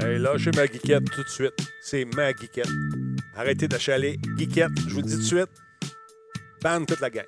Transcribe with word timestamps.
Hey, 0.00 0.18
lâchez 0.18 0.50
ma 0.54 0.66
geekette 0.66 1.10
tout 1.10 1.22
de 1.22 1.28
suite. 1.28 1.54
C'est 1.80 2.04
ma 2.04 2.32
geekette. 2.32 2.68
Arrêtez 3.34 3.68
d'achaler. 3.68 4.18
Geekette, 4.36 4.78
je 4.88 4.94
vous 4.94 5.00
le 5.00 5.06
dis 5.06 5.14
tout 5.14 5.20
de 5.20 5.24
suite. 5.24 5.50
Ban 6.62 6.84
toute 6.84 7.00
la 7.00 7.10
gang. 7.10 7.26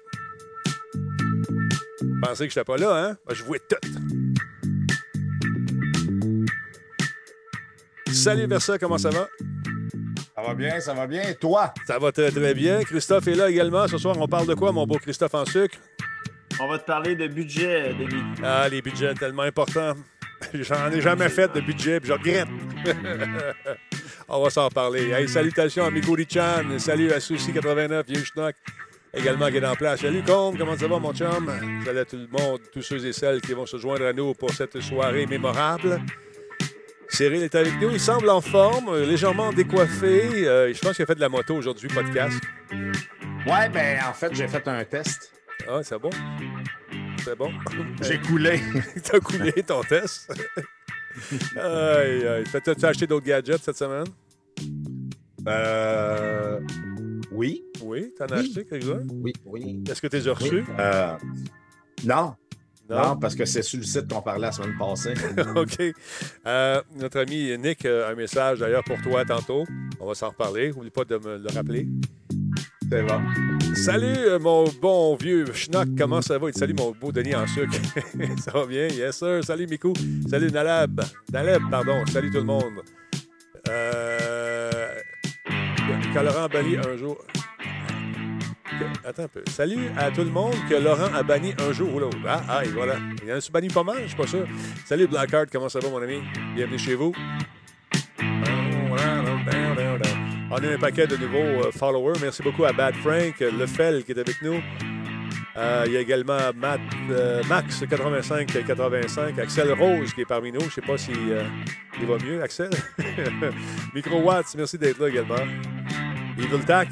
Pensez 2.23 2.49
que 2.49 2.55
je 2.55 2.61
pas 2.61 2.77
là, 2.77 3.05
hein? 3.05 3.17
Je 3.33 3.43
vois 3.45 3.59
tout. 3.59 3.77
Salut 8.13 8.47
Versa, 8.47 8.79
comment 8.79 8.99
ça 8.99 9.11
va? 9.11 9.29
Ça 10.35 10.43
va 10.43 10.55
bien, 10.55 10.81
ça 10.81 10.95
va 10.95 11.07
bien. 11.07 11.23
Et 11.23 11.35
toi? 11.35 11.73
Ça 11.87 11.99
va 11.99 12.13
très 12.13 12.31
très 12.31 12.55
bien. 12.55 12.83
Christophe 12.83 13.29
est 13.29 13.35
là 13.35 13.51
également. 13.51 13.87
Ce 13.89 13.99
soir, 13.99 14.17
on 14.19 14.27
parle 14.27 14.47
de 14.47 14.55
quoi, 14.55 14.73
mon 14.73 14.87
beau 14.87 14.99
Christophe 14.99 15.35
en 15.35 15.45
sucre? 15.45 15.79
On 16.61 16.69
va 16.69 16.79
te 16.79 16.85
parler 16.85 17.15
de 17.15 17.29
budget, 17.29 17.95
Denis. 17.95 18.23
Ah, 18.43 18.69
les 18.69 18.83
budgets 18.83 19.15
tellement 19.15 19.43
importants. 19.43 19.95
J'en 20.55 20.91
ai 20.91 21.01
jamais 21.01 21.29
fait 21.29 21.53
de 21.53 21.61
budget, 21.61 22.01
puis 22.01 22.09
je 22.09 22.13
regrette. 22.13 22.49
On 24.29 24.43
va 24.43 24.51
s'en 24.51 24.69
parler. 24.69 25.11
Hey, 25.11 25.29
salutations 25.29 25.85
à 25.85 25.91
Miko 25.91 26.17
Chan. 26.29 26.79
Salut 26.79 27.13
à 27.13 27.19
Sushi89, 27.19 28.07
Vieux 28.07 28.25
Schnock, 28.25 28.55
également 29.15 29.49
qui 29.49 29.57
est 29.57 29.67
en 29.67 29.75
place. 29.75 30.01
Salut, 30.01 30.23
Combe, 30.23 30.59
comment 30.59 30.77
ça 30.77 30.87
va, 30.87 30.99
mon 30.99 31.13
chum? 31.13 31.51
Salut 31.85 31.99
à 31.99 32.05
tout 32.05 32.17
le 32.17 32.29
monde, 32.29 32.61
tous 32.73 32.83
ceux 32.83 33.05
et 33.07 33.13
celles 33.13 33.41
qui 33.41 33.53
vont 33.53 33.67
se 33.67 33.79
joindre 33.79 34.07
à 34.07 34.13
nous 34.13 34.35
pour 34.35 34.51
cette 34.51 34.81
soirée 34.81 35.27
mémorable. 35.27 36.01
Cyril 37.09 37.43
est 37.43 37.55
avec 37.55 37.81
nous. 37.81 37.91
Il 37.91 38.01
semble 38.01 38.29
en 38.29 38.41
forme, 38.41 38.97
légèrement 38.99 39.53
décoiffé. 39.53 40.47
Euh, 40.47 40.73
je 40.75 40.81
pense 40.81 40.95
qu'il 40.95 41.05
a 41.05 41.07
fait 41.07 41.15
de 41.15 41.21
la 41.21 41.31
moto 41.31 41.57
aujourd'hui, 41.57 41.89
podcast. 41.89 42.39
Ouais, 42.71 43.69
ben 43.73 43.99
en 44.09 44.13
fait, 44.13 44.35
j'ai 44.35 44.47
fait 44.47 44.67
un 44.69 44.85
test. 44.85 45.33
Ah, 45.67 45.81
c'est 45.83 45.99
bon? 45.99 46.11
C'est 47.25 47.37
bon? 47.37 47.51
J'ai 48.03 48.19
coulé. 48.21 48.61
T'as 49.03 49.21
coulé 49.21 49.53
ton 49.65 49.83
test? 49.83 50.31
aïe, 51.57 52.27
aïe. 52.27 52.45
T'as-tu 52.53 52.85
acheté 52.85 53.07
d'autres 53.07 53.27
gadgets 53.27 53.63
cette 53.63 53.77
semaine? 53.77 54.07
Euh. 55.47 56.61
Oui. 57.33 57.65
Oui, 57.83 58.13
t'en 58.19 58.27
as 58.27 58.41
Oui. 58.41 58.47
acheté 58.51 58.65
quelques-uns? 58.65 59.07
Oui, 59.13 59.33
oui. 59.45 59.83
Est-ce 59.89 60.01
que 60.03 60.07
tu 60.07 60.17
les 60.17 60.29
as 60.29 60.33
reçus? 60.35 60.65
Euh. 60.79 61.15
Non. 62.05 62.35
Non, 62.91 63.17
parce 63.19 63.35
que 63.35 63.45
c'est 63.45 63.61
sur 63.63 63.79
le 63.79 63.85
site 63.85 64.11
qu'on 64.11 64.23
parlait 64.23 64.41
la 64.41 64.53
semaine 64.53 64.75
passée. 64.79 65.13
OK. 65.57 65.95
Euh, 66.47 66.83
notre 66.97 67.21
ami 67.21 67.57
Nick 67.59 67.85
a 67.85 68.09
un 68.09 68.15
message 68.15 68.61
d'ailleurs 68.61 68.83
pour 68.85 69.01
toi 69.03 69.27
tantôt. 69.27 69.65
On 70.01 70.07
va 70.07 70.15
s'en 70.15 70.31
reparler. 70.31 70.71
N'oublie 70.71 70.89
pas 70.91 71.05
de 71.05 71.19
me 71.19 71.37
le 71.37 71.49
rappeler. 71.55 71.87
Salut, 73.75 74.07
euh, 74.07 74.39
mon 74.39 74.65
bon 74.81 75.17
vieux 75.17 75.45
schnock. 75.53 75.89
Comment 75.97 76.23
ça 76.23 76.39
va? 76.39 76.49
Et 76.49 76.53
salut, 76.53 76.75
mon 76.79 76.93
beau 76.93 77.13
Denis 77.13 77.35
en 77.35 77.47
sucre. 77.47 77.75
ça 78.39 78.51
va 78.53 78.67
bien? 78.67 78.89
Yes, 78.89 79.19
sir. 79.19 79.45
Salut, 79.45 79.67
Mikou. 79.67 79.93
Salut, 80.29 80.51
Nalab. 80.51 81.03
Naleb, 81.33 81.63
pardon. 81.71 82.05
Salut, 82.07 82.31
tout 82.31 82.39
le 82.39 82.45
monde. 82.45 82.83
Euh... 83.69 84.71
Quand 86.15 86.23
Laurent 86.23 86.49
banni 86.49 86.77
un 86.79 86.97
jour... 86.97 87.19
Que- 88.71 89.09
Attends 89.09 89.25
un 89.25 89.29
peu. 89.29 89.43
Salut 89.51 89.89
à 89.97 90.11
tout 90.11 90.23
le 90.25 90.31
monde 90.31 90.55
que 90.69 90.75
Laurent 90.77 91.13
a 91.15 91.23
banni 91.23 91.53
un 91.59 91.73
jour 91.73 91.93
ou 91.95 91.99
l'autre. 91.99 92.19
Ah, 92.27 92.43
ah, 92.49 92.65
et 92.65 92.69
voilà. 92.69 92.95
Il 93.23 93.29
y 93.29 93.33
en 93.33 93.37
a 93.37 93.41
banni 93.53 93.69
pas 93.69 93.83
mal, 93.85 93.99
je 94.03 94.09
suis 94.09 94.17
pas 94.17 94.27
sûr. 94.27 94.47
Salut 94.87 95.07
Blackheart, 95.09 95.47
comment 95.53 95.69
ça 95.69 95.81
va, 95.81 95.91
mon 95.91 96.01
ami? 96.01 96.21
Bienvenue 96.55 96.79
chez 96.79 96.95
vous. 96.95 97.13
On 100.51 100.57
a 100.57 100.69
un 100.69 100.79
paquet 100.79 101.07
de 101.07 101.17
nouveaux 101.17 101.67
euh, 101.67 101.71
followers. 101.73 102.19
Merci 102.23 102.43
beaucoup 102.43 102.65
à 102.65 102.73
Bad 102.73 102.95
Frank, 102.97 103.41
euh, 103.43 103.51
Lefel 103.51 104.05
qui 104.05 104.13
est 104.13 104.19
avec 104.19 104.41
nous. 104.43 104.61
Euh, 105.59 105.85
il 105.87 105.93
y 105.93 105.97
a 105.97 106.01
également 106.01 106.39
Matt, 106.55 106.81
Max 107.49 107.85
85 107.89 108.65
85, 108.65 109.39
Axel 109.41 109.73
Rose 109.73 110.15
qui 110.15 110.21
est 110.21 110.25
parmi 110.25 110.53
nous. 110.53 110.61
Je 110.61 110.67
ne 110.67 110.71
sais 110.71 110.81
pas 110.81 110.97
si 110.97 111.11
euh, 111.13 111.43
il 112.01 112.07
va 112.07 112.17
mieux, 112.19 112.41
Axel. 112.43 112.71
Micro 113.95 114.21
Watts, 114.21 114.55
merci 114.57 114.79
d'être 114.79 115.01
là 115.01 115.09
également. 115.09 115.35
Evil 116.39 116.65
Tac, 116.65 116.91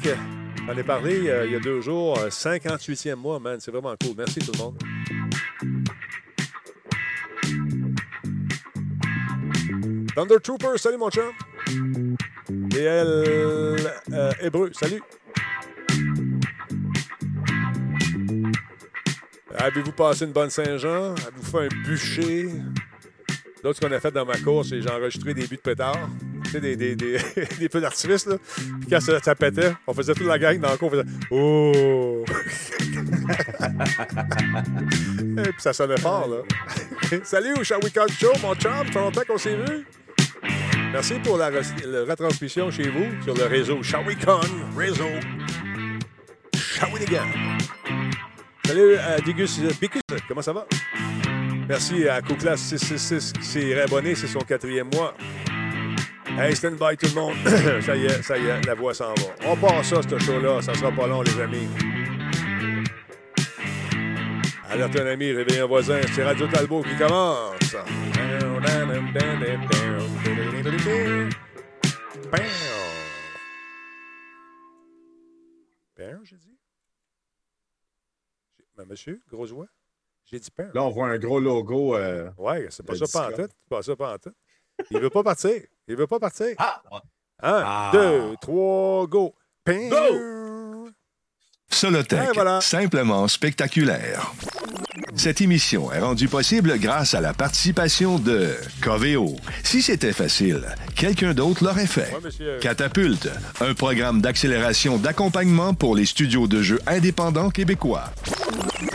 j'en 0.67 0.77
ai 0.77 0.83
parlé 0.83 1.15
il 1.45 1.51
y 1.51 1.55
a 1.55 1.59
deux 1.59 1.79
jours, 1.79 2.19
euh, 2.19 2.27
58e 2.27 3.15
mois, 3.15 3.39
man. 3.39 3.57
C'est 3.61 3.71
vraiment 3.71 3.95
cool. 4.01 4.15
Merci 4.17 4.39
tout 4.39 4.51
le 4.51 4.57
monde. 4.57 4.77
Thunder 10.13 10.39
Trooper, 10.43 10.77
salut 10.77 10.97
mon 10.97 11.09
chum. 11.09 11.31
DL 12.49 13.77
euh, 14.13 14.31
Hébreu, 14.41 14.71
salut. 14.73 15.01
Avez-vous 19.55 19.91
passé 19.91 20.25
une 20.25 20.31
bonne 20.31 20.49
Saint-Jean? 20.49 21.13
Avez-vous 21.13 21.51
fait 21.51 21.65
un 21.65 21.67
bûcher? 21.83 22.49
L'autre, 23.63 23.79
qu'on 23.79 23.91
a 23.91 23.99
fait 23.99 24.11
dans 24.11 24.25
ma 24.25 24.37
course, 24.37 24.69
c'est 24.69 24.81
j'ai 24.81 24.89
enregistré 24.89 25.33
des 25.33 25.47
buts 25.47 25.57
de 25.57 25.61
pétard. 25.61 26.09
Tu 26.51 26.61
des, 26.61 26.77
des, 26.77 26.95
des, 26.95 27.17
des 27.59 27.69
feux 27.69 27.81
d'artifice, 27.81 28.27
là. 28.27 28.37
Puis 28.79 28.89
quand 28.89 29.01
ça, 29.01 29.19
ça 29.19 29.35
pétait, 29.35 29.73
on 29.85 29.93
faisait 29.93 30.13
toute 30.13 30.27
la 30.27 30.39
gang 30.39 30.57
dans 30.59 30.71
le 30.71 30.77
cours, 30.77 30.87
on 30.87 30.91
faisait 30.91 31.03
«Oh!» 31.31 32.23
Et 35.37 35.51
puis 35.51 35.61
ça 35.61 35.73
sonnait 35.73 35.97
fort, 35.97 36.29
là. 36.29 36.37
Salut, 37.23 37.53
Cut 37.55 38.13
Show, 38.17 38.31
mon 38.41 38.55
chum. 38.55 38.71
Ça 38.71 38.85
fait 38.85 38.99
longtemps 38.99 39.21
qu'on 39.27 39.37
s'est 39.37 39.55
vu. 39.55 39.85
Merci 40.97 41.13
pour 41.19 41.37
la, 41.37 41.49
retransmission 41.51 42.71
chez 42.71 42.89
vous 42.89 43.05
sur 43.23 43.35
le 43.35 43.43
réseau 43.43 43.83
Shawicon 43.83 44.39
Réseau. 44.75 45.05
Shawinigan. 46.55 47.27
Salut 48.65 48.95
à 48.95 49.21
Digus 49.21 49.59
Bicus, 49.79 50.01
comment 50.27 50.41
ça 50.41 50.53
va? 50.53 50.65
Merci 51.69 52.09
à 52.09 52.19
Couklas 52.23 52.57
666 52.57 53.33
qui 53.33 53.45
s'est 53.45 53.75
réabonné, 53.75 54.15
c'est 54.15 54.25
son 54.25 54.39
quatrième 54.39 54.89
mois. 54.91 55.13
Hey, 56.35 56.55
stand 56.55 56.79
by 56.79 56.97
tout 56.97 57.13
le 57.13 57.21
monde. 57.21 57.35
ça 57.83 57.95
y 57.95 58.05
est, 58.05 58.23
ça 58.23 58.35
y 58.39 58.47
est, 58.47 58.65
la 58.65 58.73
voix 58.73 58.95
s'en 58.95 59.13
va. 59.13 59.35
On 59.45 59.55
passe 59.55 59.89
ça, 59.89 60.01
ce 60.01 60.17
show-là, 60.17 60.63
ça 60.63 60.73
sera 60.73 60.91
pas 60.91 61.05
long, 61.05 61.21
les 61.21 61.39
amis. 61.39 61.67
Alerte 64.67 64.99
un 64.99 65.05
ami, 65.05 65.31
réveille 65.31 65.59
un 65.59 65.67
voisin, 65.67 65.99
c'est 66.15 66.23
Radio 66.23 66.47
Talbot 66.47 66.81
qui 66.81 66.95
commence. 66.95 67.75
Père, 75.95 76.19
j'ai 76.23 76.35
dit? 76.37 76.57
J'ai- 78.57 78.65
Mais 78.77 78.85
monsieur, 78.85 79.21
grosse 79.31 79.51
voix? 79.51 79.67
J'ai 80.25 80.39
dit 80.39 80.51
père. 80.51 80.69
Là, 80.73 80.83
on 80.83 80.89
voit 80.89 81.07
un 81.07 81.17
gros 81.17 81.39
logo. 81.39 81.95
euh, 81.95 82.29
Ouais, 82.37 82.67
c'est 82.69 82.85
pas 82.85 82.95
ça. 82.95 83.05
C'est 83.35 83.51
pas 83.69 83.81
ça 83.81 83.95
pas 83.95 84.13
en 84.15 84.17
tout. 84.17 84.33
Il 84.91 84.99
veut 84.99 85.09
pas 85.09 85.23
partir. 85.23 85.61
Il 85.87 85.95
veut 85.95 86.05
pas 86.07 86.19
partir. 86.19 86.53
Ah! 86.57 86.81
Un, 87.39 87.63
Ah. 87.65 87.89
deux, 87.93 88.35
trois, 88.41 89.07
go. 89.07 89.33
Ping! 89.63 89.89
Solotech, 91.69 92.19
Ouais, 92.19 92.31
voilà. 92.33 92.59
simplement 92.61 93.27
spectaculaire. 93.27 94.31
Cette 95.17 95.41
émission 95.41 95.91
est 95.91 95.99
rendue 95.99 96.27
possible 96.27 96.77
grâce 96.77 97.13
à 97.15 97.21
la 97.21 97.33
participation 97.33 98.19
de 98.19 98.51
Coveo. 98.81 99.35
Si 99.63 99.81
c'était 99.81 100.13
facile, 100.13 100.61
quelqu'un 100.95 101.33
d'autre 101.33 101.63
l'aurait 101.63 101.87
fait. 101.87 102.13
Ouais. 102.13 102.59
Catapulte, 102.61 103.29
un 103.59 103.73
programme 103.73 104.21
d'accélération 104.21 104.97
d'accompagnement 104.97 105.73
pour 105.73 105.95
les 105.95 106.05
studios 106.05 106.47
de 106.47 106.61
jeux 106.61 106.79
indépendants 106.85 107.49
québécois. 107.49 108.11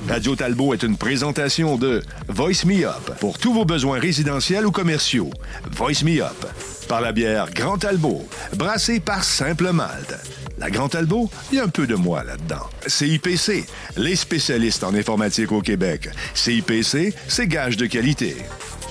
Radio 0.09 0.37
Talbot 0.37 0.75
est 0.75 0.85
une 0.85 0.97
présentation 0.97 1.77
de 1.77 2.03
Voice 2.29 2.65
Me 2.67 2.87
Up 2.87 3.19
pour 3.19 3.39
tous 3.39 3.53
vos 3.53 3.65
besoins 3.65 3.99
résidentiels 3.99 4.65
ou 4.65 4.71
commerciaux. 4.71 5.31
Voice 5.73 6.05
Me 6.05 6.23
Up 6.23 6.47
par 6.89 7.01
la 7.01 7.13
bière 7.13 7.51
Grand 7.53 7.79
Talbot, 7.79 8.27
brassée 8.57 9.01
par 9.01 9.25
Simple 9.25 9.73
Malte. 9.73 10.15
La 10.59 10.71
Grand 10.71 10.89
Talbot, 10.89 11.31
il 11.51 11.59
y 11.59 11.61
a 11.61 11.65
un 11.65 11.69
peu 11.69 11.87
de 11.87 11.95
moi 11.95 12.23
là-dedans. 12.25 12.69
CIPC, 12.87 13.67
les 13.97 14.17
spécialistes 14.17 14.85
en 14.85 14.95
informatique 14.95 15.53
au 15.53 15.61
Québec. 15.61 16.09
CIPC, 16.35 17.15
c'est 17.29 17.47
gage 17.47 17.77
de 17.77 17.87
qualité. 17.87 18.37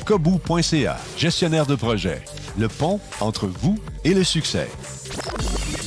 Kobu.ca, 0.06 0.98
gestionnaire 1.18 1.66
de 1.66 1.76
projet. 1.76 2.22
Le 2.58 2.68
pont 2.68 3.00
entre 3.20 3.48
vous 3.48 3.80
et 4.04 4.14
le 4.14 4.24
succès. 4.24 4.68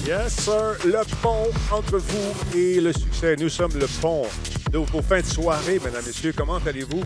Yes, 0.06 0.34
sir. 0.36 0.76
Le 0.84 1.00
pont 1.22 1.48
entre 1.70 1.98
vous 1.98 2.58
et 2.58 2.80
le 2.80 2.92
succès. 2.92 3.36
Nous 3.38 3.48
sommes 3.48 3.78
le 3.78 3.86
pont 4.00 4.26
vos 4.78 5.02
fins 5.02 5.20
de 5.20 5.26
soirée, 5.26 5.80
mesdames, 5.84 6.04
messieurs. 6.06 6.32
Comment 6.36 6.58
allez-vous? 6.66 7.02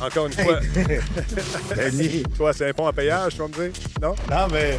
Encore 0.00 0.26
une 0.26 0.32
fois. 0.32 0.60
Denis. 1.76 2.22
Toi, 2.36 2.52
c'est 2.52 2.68
un 2.68 2.72
pont 2.72 2.86
à 2.86 2.92
péage, 2.92 3.32
tu 3.34 3.38
vas 3.38 3.48
me 3.48 3.52
dire? 3.52 3.80
Non? 4.00 4.14
Non, 4.30 4.46
mais. 4.52 4.78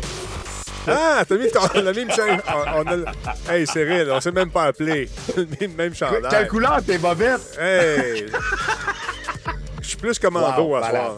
Ah, 0.87 1.23
t'as 1.27 1.35
mis 1.37 1.51
ton. 1.51 1.59
On 1.75 1.85
a 1.85 1.93
mis 1.93 2.01
une 2.01 2.11
chaîne. 2.11 2.41
On, 2.47 2.81
on 2.81 2.87
a... 2.87 3.53
Hey, 3.53 3.67
Cyril, 3.67 4.09
on 4.11 4.21
s'est 4.21 4.31
même 4.31 4.49
pas 4.49 4.65
appelé. 4.65 5.09
Le 5.37 5.67
même 5.67 5.93
chandail. 5.93 6.21
Quelle 6.29 6.47
couleur 6.47 6.81
tes 6.83 6.97
bobettes? 6.97 7.57
Hey! 7.59 8.25
Je 9.89 9.95
suis 9.95 10.01
plus 10.01 10.19
commando 10.19 10.61
Wow, 10.61 10.75
à 10.75 10.87
soir. 10.91 11.15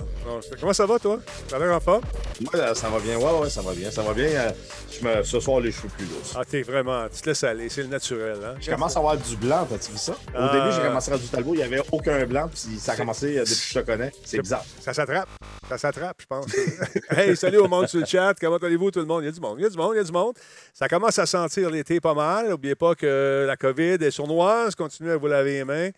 Comment 0.58 0.72
ça 0.72 0.86
va, 0.86 0.98
toi? 0.98 1.20
T'as 1.50 1.60
l'air 1.60 1.76
en 1.76 1.80
forme? 1.82 2.04
Moi, 2.40 2.74
ça 2.74 2.88
va 2.88 3.00
bien. 3.00 3.18
Ouais, 3.18 3.40
ouais, 3.42 3.50
ça 3.50 3.62
va 3.62 3.74
bien. 3.74 3.92
Ça 3.92 4.02
va 4.02 4.14
bien. 4.14 4.28
Euh, 4.28 4.52
je 4.90 5.06
me... 5.06 5.24
Ce 5.24 5.42
soir, 5.42 5.60
les 5.60 5.74
cheveux 5.74 5.90
plus 5.90 6.06
lourds. 6.06 6.22
Ah, 6.38 6.44
t'es 6.50 6.62
vraiment. 6.62 7.06
Tu 7.14 7.20
te 7.22 7.28
laisses 7.28 7.44
aller, 7.44 7.68
c'est 7.68 7.82
le 7.82 7.90
naturel. 7.90 8.38
Hein? 8.42 8.56
Je 8.62 8.72
commence 8.72 8.96
à 8.96 9.00
avoir 9.00 9.18
du 9.18 9.36
blanc, 9.36 9.68
t'as-tu 9.70 9.92
vu 9.92 9.98
ça? 9.98 10.14
Au 10.14 10.16
Ah. 10.38 10.52
début, 10.54 10.74
j'ai 10.74 10.88
commencé 10.88 11.12
à 11.12 11.18
du 11.18 11.28
talbot, 11.28 11.54
il 11.54 11.58
n'y 11.58 11.64
avait 11.64 11.82
aucun 11.92 12.26
blanc, 12.26 12.48
puis 12.50 12.80
ça 12.80 12.94
a 12.94 12.96
commencé 12.96 13.38
euh, 13.38 13.42
depuis 13.42 13.56
que 13.56 13.74
je 13.74 13.80
te 13.82 13.86
connais. 13.86 14.12
C'est 14.24 14.40
bizarre. 14.40 14.64
Ça 14.80 14.94
s'attrape. 14.94 15.28
Ça 15.68 15.78
s'attrape, 15.78 16.18
je 16.22 16.26
pense. 16.26 16.46
hey, 17.10 17.36
salut 17.36 17.58
au 17.58 17.68
monde 17.68 17.88
sur 17.90 18.00
le 18.00 18.06
chat. 18.06 18.34
Comment 18.40 18.56
allez-vous, 18.56 18.90
tout 18.92 19.00
le 19.00 19.06
monde? 19.06 19.24
Il 19.24 19.26
y 19.26 19.30
a 19.30 19.34
du 19.34 19.42
monde, 19.42 19.56
il 19.60 19.64
y 19.64 19.66
a 19.66 19.70
du 19.70 19.78
monde, 19.78 19.92
il 19.96 19.98
y 19.98 20.00
a 20.02 20.04
du 20.06 20.12
monde. 20.14 20.34
Ça 20.74 20.88
commence 20.88 21.20
à 21.20 21.26
sentir 21.26 21.70
l'été 21.70 22.00
pas 22.00 22.14
mal. 22.14 22.48
N'oubliez 22.50 22.76
pas 22.76 22.96
que 22.96 23.44
la 23.46 23.58
COVID 23.58 23.98
est 24.02 24.12
sournoise. 24.12 24.76
Continuez 24.76 25.12
à 25.12 25.18
vous 25.18 25.28
laver 25.28 25.56
les 25.56 25.66
mains. 25.66 25.90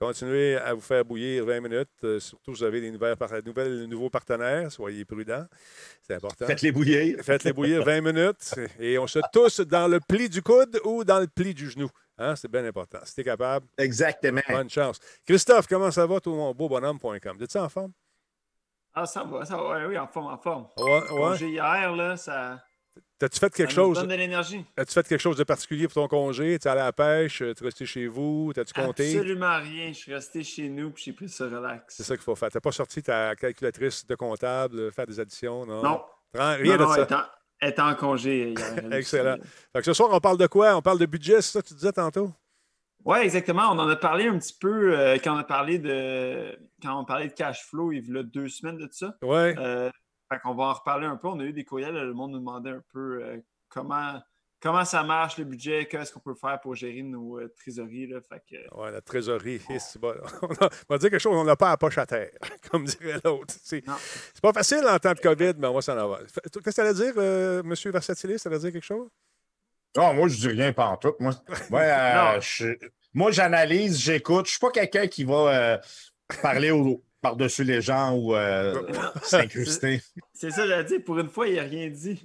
Continuez 0.00 0.56
à 0.56 0.72
vous 0.72 0.80
faire 0.80 1.04
bouillir 1.04 1.44
20 1.44 1.60
minutes. 1.60 1.88
Euh, 2.04 2.18
surtout, 2.18 2.54
si 2.54 2.60
vous 2.62 2.66
avez 2.66 2.80
des 2.80 2.90
nouvelles, 2.90 3.16
par- 3.16 3.30
nouvelles- 3.44 3.84
nouveaux 3.84 4.08
partenaires. 4.08 4.72
Soyez 4.72 5.04
prudents. 5.04 5.44
C'est 6.00 6.14
important. 6.14 6.46
Faites-les 6.46 6.72
bouillir. 6.72 7.18
Faites-les 7.22 7.52
bouillir 7.52 7.84
20 7.84 8.00
minutes 8.00 8.54
et 8.78 8.98
on 8.98 9.06
se 9.06 9.18
tousse 9.30 9.60
dans 9.60 9.86
le 9.88 10.00
pli 10.00 10.30
du 10.30 10.40
coude 10.40 10.80
ou 10.84 11.04
dans 11.04 11.20
le 11.20 11.26
pli 11.26 11.52
du 11.52 11.68
genou. 11.68 11.88
Hein, 12.16 12.34
C'est 12.34 12.50
bien 12.50 12.64
important. 12.64 12.98
Si 13.04 13.14
t'es 13.14 13.24
capable, 13.24 13.66
Exactement. 13.76 14.40
bonne 14.48 14.70
chance. 14.70 14.98
Christophe, 15.26 15.66
comment 15.66 15.90
ça 15.90 16.06
va, 16.06 16.18
tout 16.18 16.34
mon 16.34 16.54
beau 16.54 16.68
bonhomme.com? 16.68 17.36
T'es-tu 17.38 17.58
en 17.58 17.68
forme? 17.68 17.92
Ah, 18.94 19.04
ça 19.06 19.22
va, 19.22 19.44
ça 19.44 19.56
va. 19.56 19.86
Oui, 19.86 19.96
en 19.98 20.06
forme, 20.06 20.26
en 20.32 20.38
forme. 20.38 20.66
Ouais, 20.78 20.90
ouais. 20.92 21.08
Congé 21.08 21.48
hier, 21.50 21.92
là, 21.94 22.16
ça, 22.16 22.62
T'as-tu 23.20 23.38
fait 23.38 23.52
quelque 23.54 23.72
ça 23.72 23.80
nous 23.82 23.88
chose? 23.88 23.98
donne 24.00 24.08
de 24.08 24.14
l'énergie. 24.14 24.64
As-tu 24.78 24.94
fait 24.94 25.06
quelque 25.06 25.20
chose 25.20 25.36
de 25.36 25.44
particulier 25.44 25.86
pour 25.86 25.94
ton 25.94 26.08
congé? 26.08 26.58
Tu 26.58 26.66
allé 26.68 26.80
à 26.80 26.84
la 26.86 26.92
pêche? 26.92 27.36
Tu 27.38 27.44
es 27.44 27.54
resté 27.62 27.84
chez 27.84 28.06
vous? 28.06 28.50
T'as-tu 28.54 28.72
compté? 28.72 29.14
Absolument 29.16 29.58
rien. 29.58 29.88
Je 29.92 29.98
suis 29.98 30.14
resté 30.14 30.42
chez 30.42 30.68
nous 30.70 30.90
puis 30.90 31.04
j'ai 31.04 31.12
pris 31.12 31.28
ça 31.28 31.44
relax. 31.44 31.94
C'est 31.96 32.02
ça 32.02 32.16
qu'il 32.16 32.24
faut 32.24 32.34
faire. 32.34 32.48
T'as 32.50 32.60
pas 32.60 32.72
sorti 32.72 33.02
ta 33.02 33.36
calculatrice 33.36 34.06
de 34.06 34.14
comptable, 34.14 34.78
euh, 34.80 34.90
faire 34.90 35.06
des 35.06 35.20
additions? 35.20 35.66
Non? 35.66 35.82
Non. 35.82 36.00
Rien 36.32 36.50
rien 36.54 36.76
non, 36.78 36.84
de 36.84 36.88
non, 36.88 37.06
ça. 37.06 37.30
elle 37.60 37.68
est 37.68 37.78
en- 37.78 37.94
congé 37.94 38.48
hier. 38.52 38.84
Excellent. 38.92 39.36
Fait 39.72 39.80
que 39.80 39.84
ce 39.84 39.92
soir, 39.92 40.08
on 40.12 40.18
parle 40.20 40.38
de 40.38 40.46
quoi? 40.46 40.74
On 40.74 40.80
parle 40.82 40.98
de 40.98 41.06
budget, 41.06 41.42
c'est 41.42 41.52
ça 41.52 41.62
que 41.62 41.68
tu 41.68 41.74
disais 41.74 41.92
tantôt? 41.92 42.32
Oui, 43.04 43.18
exactement. 43.18 43.64
On 43.70 43.78
en 43.78 43.88
a 43.88 43.96
parlé 43.96 44.28
un 44.28 44.38
petit 44.38 44.56
peu 44.58 44.96
euh, 44.98 45.18
quand 45.22 45.34
on 45.34 45.38
a 45.38 45.44
parlé 45.44 45.78
de 45.78 46.58
quand 46.82 46.98
on 47.00 47.04
parlait 47.04 47.28
de 47.28 47.32
cash 47.32 47.64
flow 47.66 47.92
il 47.92 48.06
y 48.06 48.18
a 48.18 48.22
deux 48.22 48.48
semaines 48.48 48.78
de 48.78 48.88
ça. 48.90 49.14
Ouais. 49.22 49.54
Euh, 49.58 49.90
fait 50.32 50.40
qu'on 50.40 50.54
va 50.54 50.64
en 50.64 50.72
reparler 50.74 51.06
un 51.06 51.16
peu. 51.16 51.28
On 51.28 51.38
a 51.40 51.44
eu 51.44 51.52
des 51.52 51.64
courriels, 51.64 51.94
le 51.94 52.12
monde 52.14 52.32
nous 52.32 52.38
demandait 52.38 52.70
un 52.70 52.82
peu 52.92 53.22
euh, 53.22 53.36
comment, 53.68 54.20
comment 54.60 54.84
ça 54.84 55.02
marche 55.02 55.38
le 55.38 55.44
budget, 55.44 55.86
qu'est-ce 55.86 56.12
qu'on 56.12 56.20
peut 56.20 56.34
faire 56.34 56.60
pour 56.60 56.74
gérer 56.74 57.02
nos 57.02 57.38
euh, 57.40 57.52
trésoreries. 57.58 58.06
Là. 58.06 58.20
Fait 58.28 58.42
que, 58.48 58.74
Ouais, 58.80 58.90
la 58.90 59.00
trésorerie. 59.00 59.60
C'est 59.78 59.98
bon. 60.00 60.14
On, 60.42 60.46
a- 60.64 60.70
on 60.88 60.94
va 60.94 60.98
dire 60.98 61.10
quelque 61.10 61.18
chose, 61.18 61.36
on 61.36 61.44
n'a 61.44 61.56
pas 61.56 61.70
à 61.72 61.76
poche 61.76 61.98
à 61.98 62.06
terre, 62.06 62.30
comme 62.70 62.84
dirait 62.84 63.20
l'autre. 63.24 63.54
C'est 63.62 63.82
c'est 63.86 64.40
pas 64.42 64.52
facile 64.52 64.84
en 64.88 64.98
temps 64.98 65.12
de 65.12 65.20
COVID, 65.20 65.54
mais 65.58 65.66
on 65.66 65.74
va 65.74 65.80
s'en 65.82 65.96
avoir. 65.98 66.20
Qu'est-ce 66.20 66.58
que 66.60 66.70
ça 66.70 66.82
allait 66.82 66.94
dire, 66.94 67.14
euh, 67.16 67.62
M. 67.62 67.74
Versatilis? 67.92 68.38
Ça 68.38 68.48
allait 68.48 68.58
dire 68.58 68.72
quelque 68.72 68.84
chose? 68.84 69.08
Non, 69.96 70.14
moi, 70.14 70.28
je 70.28 70.36
dis 70.36 70.48
rien 70.48 70.72
pantoute, 70.72 71.18
moi. 71.18 71.32
Ouais, 71.70 71.90
euh, 71.90 72.34
Non. 72.34 72.40
je- 72.40 72.78
moi, 73.12 73.32
j'analyse, 73.32 73.98
j'écoute. 74.00 74.46
Je 74.46 74.52
suis 74.52 74.60
pas 74.60 74.70
quelqu'un 74.70 75.08
qui 75.08 75.24
va 75.24 75.34
euh, 75.48 75.78
parler 76.42 76.70
au- 76.70 77.02
par-dessus 77.20 77.64
les 77.64 77.80
gens 77.80 78.14
ou 78.14 78.34
euh, 78.34 78.74
s'incruster. 79.22 80.00
c'est 80.32 80.50
ça, 80.50 80.66
j'ai 80.66 80.84
dit. 80.84 80.98
Pour 81.02 81.18
une 81.18 81.28
fois, 81.28 81.48
il 81.48 81.56
n'a 81.56 81.62
rien 81.62 81.88
dit. 81.88 82.22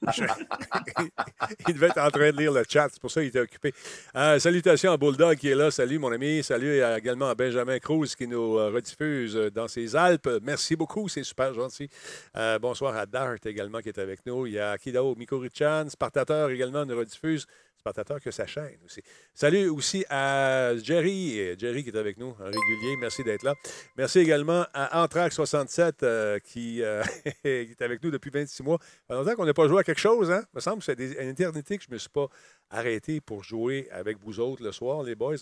il 1.68 1.74
devait 1.74 1.88
être 1.88 1.98
en 2.00 2.10
train 2.10 2.30
de 2.30 2.38
lire 2.38 2.52
le 2.52 2.64
chat, 2.66 2.88
c'est 2.90 3.00
pour 3.00 3.10
ça 3.10 3.20
qu'il 3.20 3.28
était 3.28 3.40
occupé. 3.40 3.74
Euh, 4.16 4.38
salutations 4.38 4.92
à 4.92 4.96
Bulldog 4.96 5.36
qui 5.36 5.48
est 5.48 5.54
là. 5.54 5.70
Salut, 5.70 5.98
mon 5.98 6.10
ami. 6.10 6.42
Salut 6.42 6.80
également 6.96 7.28
à 7.28 7.34
Benjamin 7.34 7.78
Cruz 7.78 8.14
qui 8.16 8.26
nous 8.26 8.56
euh, 8.56 8.70
rediffuse 8.70 9.36
euh, 9.36 9.50
dans 9.50 9.68
ses 9.68 9.94
Alpes. 9.94 10.28
Merci 10.42 10.74
beaucoup, 10.74 11.08
c'est 11.08 11.22
super 11.22 11.52
gentil. 11.52 11.88
Euh, 12.36 12.58
bonsoir 12.58 12.96
à 12.96 13.04
Dart 13.04 13.36
également 13.44 13.80
qui 13.80 13.90
est 13.90 13.98
avec 13.98 14.24
nous. 14.24 14.46
Il 14.46 14.54
y 14.54 14.58
a 14.58 14.78
Kidao 14.78 15.14
Mikorichan, 15.16 15.88
Spartateur 15.90 16.48
également 16.50 16.86
nous 16.86 16.96
rediffuse. 16.96 17.46
Spartateur 17.80 18.20
que 18.20 18.30
sa 18.30 18.46
chaîne 18.46 18.76
aussi. 18.84 19.00
Salut 19.32 19.70
aussi 19.70 20.04
à 20.10 20.76
Jerry, 20.76 21.58
Jerry 21.58 21.82
qui 21.82 21.88
est 21.88 21.96
avec 21.96 22.18
nous 22.18 22.36
en 22.38 22.44
régulier. 22.44 22.96
Merci 23.00 23.24
d'être 23.24 23.42
là. 23.42 23.54
Merci 23.96 24.18
également 24.18 24.66
à 24.74 25.06
Antrax67 25.06 25.92
euh, 26.02 26.38
qui, 26.40 26.82
euh, 26.82 27.02
qui 27.42 27.48
est 27.48 27.80
avec 27.80 28.02
nous 28.02 28.10
depuis 28.10 28.30
26 28.30 28.62
mois. 28.64 28.78
Ça 29.08 29.14
longtemps 29.14 29.34
qu'on 29.34 29.46
n'a 29.46 29.54
pas 29.54 29.66
joué 29.66 29.80
à 29.80 29.82
quelque 29.82 30.00
chose, 30.00 30.30
hein? 30.30 30.42
Il 30.52 30.56
me 30.56 30.60
semble 30.60 30.80
que 30.80 30.84
c'est 30.84 31.00
une 31.00 31.30
éternité 31.30 31.78
que 31.78 31.84
je 31.84 31.88
ne 31.88 31.94
me 31.94 31.98
suis 31.98 32.10
pas 32.10 32.26
arrêté 32.68 33.22
pour 33.22 33.42
jouer 33.42 33.88
avec 33.90 34.18
vous 34.18 34.40
autres 34.40 34.62
le 34.62 34.72
soir, 34.72 35.02
les 35.02 35.14
boys. 35.14 35.36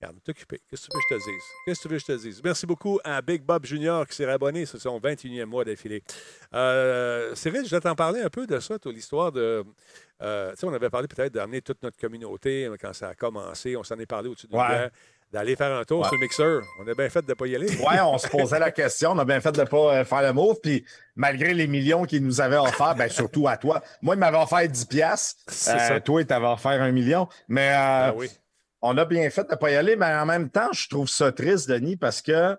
Regarde, 0.00 0.16
est 0.26 0.30
occupé. 0.30 0.60
Qu'est-ce 0.68 0.86
que 0.88 0.92
tu 0.92 0.96
veux 0.96 1.00
que 1.08 1.14
je 1.14 1.24
te 1.24 1.30
dise? 1.30 1.42
Qu'est-ce 1.64 1.78
que 1.78 1.82
tu 1.82 1.88
veux 1.88 1.96
que 1.98 2.02
je 2.02 2.06
te 2.06 2.18
dise? 2.28 2.40
Merci 2.44 2.66
beaucoup 2.66 3.00
à 3.02 3.22
Big 3.22 3.42
Bob 3.42 3.64
Junior 3.64 4.06
qui 4.06 4.14
s'est 4.14 4.26
abonné. 4.30 4.66
C'est 4.66 4.78
son 4.78 4.98
21e 5.00 5.44
mois 5.46 5.64
d'affilée. 5.64 6.02
Euh, 6.54 7.34
Cyril, 7.34 7.64
je 7.66 7.74
vais 7.74 7.80
t'en 7.80 7.94
parler 7.94 8.20
un 8.20 8.28
peu 8.28 8.46
de 8.46 8.58
ça, 8.60 8.78
toi, 8.78 8.92
l'histoire 8.92 9.32
de. 9.32 9.64
euh, 10.22 10.50
tu 10.50 10.56
sais, 10.58 10.66
on 10.66 10.72
avait 10.74 10.90
parlé 10.90 11.08
peut-être 11.08 11.32
d'amener 11.32 11.62
toute 11.62 11.82
notre 11.82 11.96
communauté 11.98 12.66
euh, 12.66 12.76
quand 12.80 12.92
ça 12.92 13.08
a 13.08 13.14
commencé. 13.14 13.76
On 13.76 13.84
s'en 13.84 13.98
est 13.98 14.06
parlé 14.06 14.28
au-dessus 14.28 14.46
de 14.48 14.54
Ouais. 14.56 14.90
d'aller 15.32 15.56
faire 15.56 15.72
un 15.74 15.84
tour 15.84 16.00
Ouais. 16.02 16.08
sur 16.08 16.14
le 16.16 16.20
mixeur. 16.20 16.62
On 16.80 16.86
a 16.88 16.94
bien 16.94 17.08
fait 17.08 17.22
de 17.22 17.28
ne 17.28 17.34
pas 17.34 17.46
y 17.46 17.56
aller. 17.56 17.66
Ouais, 17.80 18.00
on 18.02 18.18
se 18.18 18.28
posait 18.28 18.58
la 18.58 18.70
question. 18.72 19.12
On 19.12 19.18
a 19.18 19.24
bien 19.24 19.40
fait 19.40 19.52
de 19.52 19.60
ne 19.60 19.66
pas 19.66 19.96
euh, 20.00 20.04
faire 20.04 20.22
le 20.22 20.32
move. 20.34 20.56
Puis, 20.62 20.84
malgré 21.14 21.54
les 21.54 21.66
millions 21.66 22.04
qu'ils 22.04 22.22
nous 22.22 22.40
avaient 22.42 22.56
offerts, 22.58 22.94
ben, 22.96 23.08
surtout 23.08 23.48
à 23.48 23.56
toi. 23.56 23.82
Moi, 24.02 24.14
il 24.14 24.18
m'avait 24.18 24.36
offert 24.38 24.68
10 24.68 24.84
piastres. 24.84 25.40
C'est 25.48 25.70
Euh, 25.72 25.78
ça. 25.88 26.00
toi, 26.00 26.20
il 26.20 26.26
t'avait 26.26 26.46
offert 26.46 26.82
un 26.82 26.92
million. 26.92 27.28
Mais 27.48 27.70
euh, 27.70 27.74
Ah 27.78 28.12
oui. 28.14 28.28
On 28.82 28.96
a 28.98 29.04
bien 29.04 29.28
fait 29.30 29.44
de 29.44 29.50
ne 29.50 29.56
pas 29.56 29.70
y 29.70 29.76
aller, 29.76 29.96
mais 29.96 30.14
en 30.14 30.26
même 30.26 30.50
temps, 30.50 30.72
je 30.72 30.88
trouve 30.88 31.08
ça 31.08 31.32
triste, 31.32 31.68
Denis, 31.68 31.96
parce 31.96 32.22
que 32.22 32.56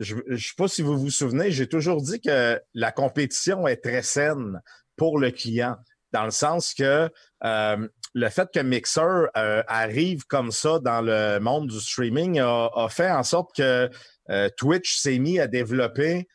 je 0.00 0.16
ne 0.26 0.36
sais 0.36 0.54
pas 0.56 0.66
si 0.66 0.82
vous 0.82 0.98
vous 0.98 1.10
souvenez, 1.10 1.50
j'ai 1.50 1.68
toujours 1.68 2.02
dit 2.02 2.20
que 2.20 2.60
la 2.74 2.90
compétition 2.90 3.66
est 3.68 3.82
très 3.82 4.02
saine 4.02 4.60
pour 4.96 5.18
le 5.18 5.30
client, 5.30 5.76
dans 6.12 6.24
le 6.24 6.30
sens 6.30 6.74
que 6.74 7.10
euh, 7.44 7.88
le 8.14 8.28
fait 8.28 8.48
que 8.52 8.60
Mixer 8.60 9.26
euh, 9.36 9.62
arrive 9.68 10.26
comme 10.26 10.52
ça 10.52 10.78
dans 10.78 11.02
le 11.02 11.38
monde 11.38 11.68
du 11.68 11.80
streaming 11.80 12.40
a, 12.40 12.70
a 12.74 12.88
fait 12.88 13.10
en 13.10 13.22
sorte 13.22 13.54
que 13.54 13.90
euh, 14.30 14.48
Twitch 14.56 14.98
s'est 14.98 15.18
mis 15.18 15.38
à 15.38 15.46
développer 15.46 16.26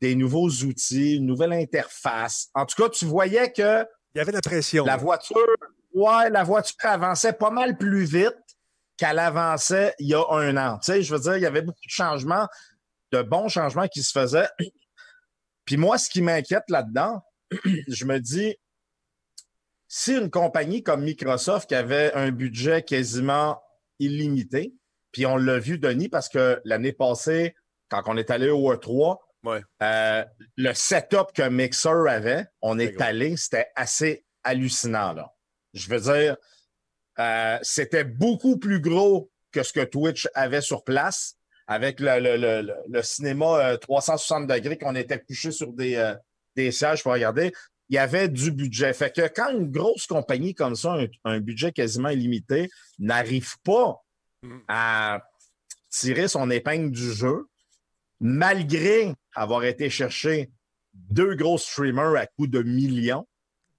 des 0.00 0.14
nouveaux 0.14 0.48
outils, 0.48 1.16
une 1.16 1.26
nouvelle 1.26 1.52
interface. 1.52 2.48
En 2.54 2.64
tout 2.64 2.80
cas, 2.80 2.88
tu 2.88 3.04
voyais 3.04 3.52
que 3.52 3.84
Il 4.14 4.18
y 4.18 4.20
avait 4.20 4.32
la 4.32 4.40
pression. 4.40 4.84
la 4.84 4.96
voiture, 4.96 5.56
ouais, 5.98 6.30
la 6.30 6.44
voiture 6.44 6.76
avançait 6.82 7.32
pas 7.32 7.50
mal 7.50 7.76
plus 7.76 8.04
vite 8.04 8.36
qu'elle 8.96 9.18
avançait 9.18 9.94
il 9.98 10.08
y 10.08 10.14
a 10.14 10.24
un 10.30 10.56
an. 10.56 10.78
Tu 10.78 10.92
sais, 10.92 11.02
je 11.02 11.14
veux 11.14 11.20
dire, 11.20 11.36
il 11.36 11.42
y 11.42 11.46
avait 11.46 11.62
beaucoup 11.62 11.84
de 11.84 11.90
changements, 11.90 12.46
de 13.12 13.22
bons 13.22 13.48
changements 13.48 13.88
qui 13.88 14.02
se 14.02 14.12
faisaient. 14.12 14.48
Puis 15.64 15.76
moi, 15.76 15.98
ce 15.98 16.08
qui 16.08 16.22
m'inquiète 16.22 16.64
là-dedans, 16.68 17.22
je 17.88 18.04
me 18.04 18.18
dis, 18.18 18.56
si 19.86 20.14
une 20.14 20.30
compagnie 20.30 20.82
comme 20.82 21.02
Microsoft 21.02 21.68
qui 21.68 21.74
avait 21.74 22.12
un 22.14 22.30
budget 22.30 22.82
quasiment 22.82 23.60
illimité, 23.98 24.74
puis 25.12 25.24
on 25.26 25.36
l'a 25.36 25.58
vu, 25.58 25.78
Denis, 25.78 26.08
parce 26.08 26.28
que 26.28 26.60
l'année 26.64 26.92
passée, 26.92 27.54
quand 27.88 28.02
on 28.06 28.16
est 28.16 28.30
allé 28.30 28.50
au 28.50 28.72
E3, 28.72 29.18
Ouais. 29.44 29.62
euh, 29.82 30.24
le 30.56 30.74
setup 30.74 31.32
que 31.32 31.48
Mixer 31.48 32.08
avait, 32.08 32.46
on 32.60 32.78
est 32.78 33.00
allé, 33.00 33.36
c'était 33.36 33.68
assez 33.76 34.26
hallucinant. 34.42 35.12
Là. 35.12 35.32
Je 35.74 35.88
veux 35.88 36.00
dire, 36.00 36.36
euh, 37.18 37.58
c'était 37.62 38.04
beaucoup 38.04 38.58
plus 38.58 38.80
gros 38.80 39.30
que 39.52 39.62
ce 39.62 39.72
que 39.72 39.84
Twitch 39.84 40.28
avait 40.34 40.60
sur 40.60 40.84
place, 40.84 41.36
avec 41.66 42.00
le, 42.00 42.18
le- 42.20 42.36
le- 42.36 42.62
le- 42.62 42.74
le 42.88 43.02
cinéma 43.02 43.72
euh, 43.72 43.76
360 43.76 44.46
degrés 44.46 44.78
qu'on 44.78 44.94
était 44.94 45.20
couché 45.20 45.50
sur 45.52 45.72
des, 45.72 45.96
euh, 45.96 46.14
des 46.56 46.70
sièges 46.72 47.02
pour 47.02 47.12
regarder. 47.12 47.52
Il 47.90 47.94
y 47.94 47.98
avait 47.98 48.28
du 48.28 48.50
budget. 48.50 48.92
Fait 48.92 49.14
que 49.14 49.26
quand 49.28 49.50
une 49.50 49.70
grosse 49.70 50.06
compagnie 50.06 50.54
comme 50.54 50.74
ça, 50.76 50.94
un, 50.94 51.06
un 51.24 51.40
budget 51.40 51.72
quasiment 51.72 52.08
illimité, 52.10 52.68
n'arrive 52.98 53.56
pas 53.62 53.96
Mhm. 54.42 54.62
à 54.68 55.20
tirer 55.90 56.28
son 56.28 56.48
épingle 56.50 56.90
du 56.92 57.12
jeu, 57.12 57.48
malgré 58.20 59.12
avoir 59.34 59.64
été 59.64 59.90
chercher 59.90 60.50
deux 60.94 61.34
gros 61.34 61.58
streamers 61.58 62.16
à 62.16 62.26
coût 62.26 62.46
de 62.46 62.62
millions. 62.62 63.26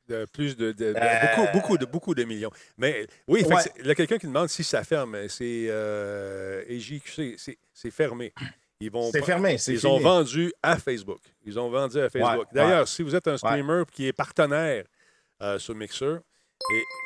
De 0.10 0.26
plus 0.26 0.58
de, 0.58 0.72
de- 0.72 0.94
de- 0.94 0.96
Euh, 0.98 1.36
beaucoup, 1.36 1.52
beaucoup 1.54 1.78
de 1.78 1.86
beaucoup 1.86 2.16
de 2.16 2.24
millions. 2.24 2.50
Mais 2.78 3.06
oui, 3.28 3.44
Ouais. 3.46 3.56
il 3.80 3.86
y 3.86 3.92
a 3.92 3.96
quelqu'un 3.96 4.18
qui 4.18 4.26
demande 4.26 4.50
si 4.50 4.64
ça 4.64 4.84
ferme. 4.84 5.16
C'est 5.30 5.68
euh, 5.70 6.64
EJQC, 6.68 7.36
c'est 7.38 7.58
c'est 7.74 7.92
fermé. 7.92 8.34
Ils 8.82 8.90
vont 8.92 9.12
C'est 9.12 9.22
fermé, 9.24 9.54
Ils 9.54 9.60
fini. 9.80 9.86
ont 9.86 10.00
vendu 10.00 10.52
à 10.64 10.78
Facebook. 10.78 11.20
Ils 11.46 11.60
ont 11.60 11.70
vendu 11.70 12.00
à 12.00 12.10
Facebook. 12.10 12.40
Ouais, 12.48 12.54
D'ailleurs, 12.54 12.88
si 12.88 13.04
vous 13.04 13.14
êtes 13.16 13.28
un 13.28 13.38
streamer 13.38 13.84
qui 13.92 14.08
est 14.08 14.14
partenaire 14.14 14.86
euh, 15.42 15.60
sur 15.60 15.76
Mixer 15.76 16.18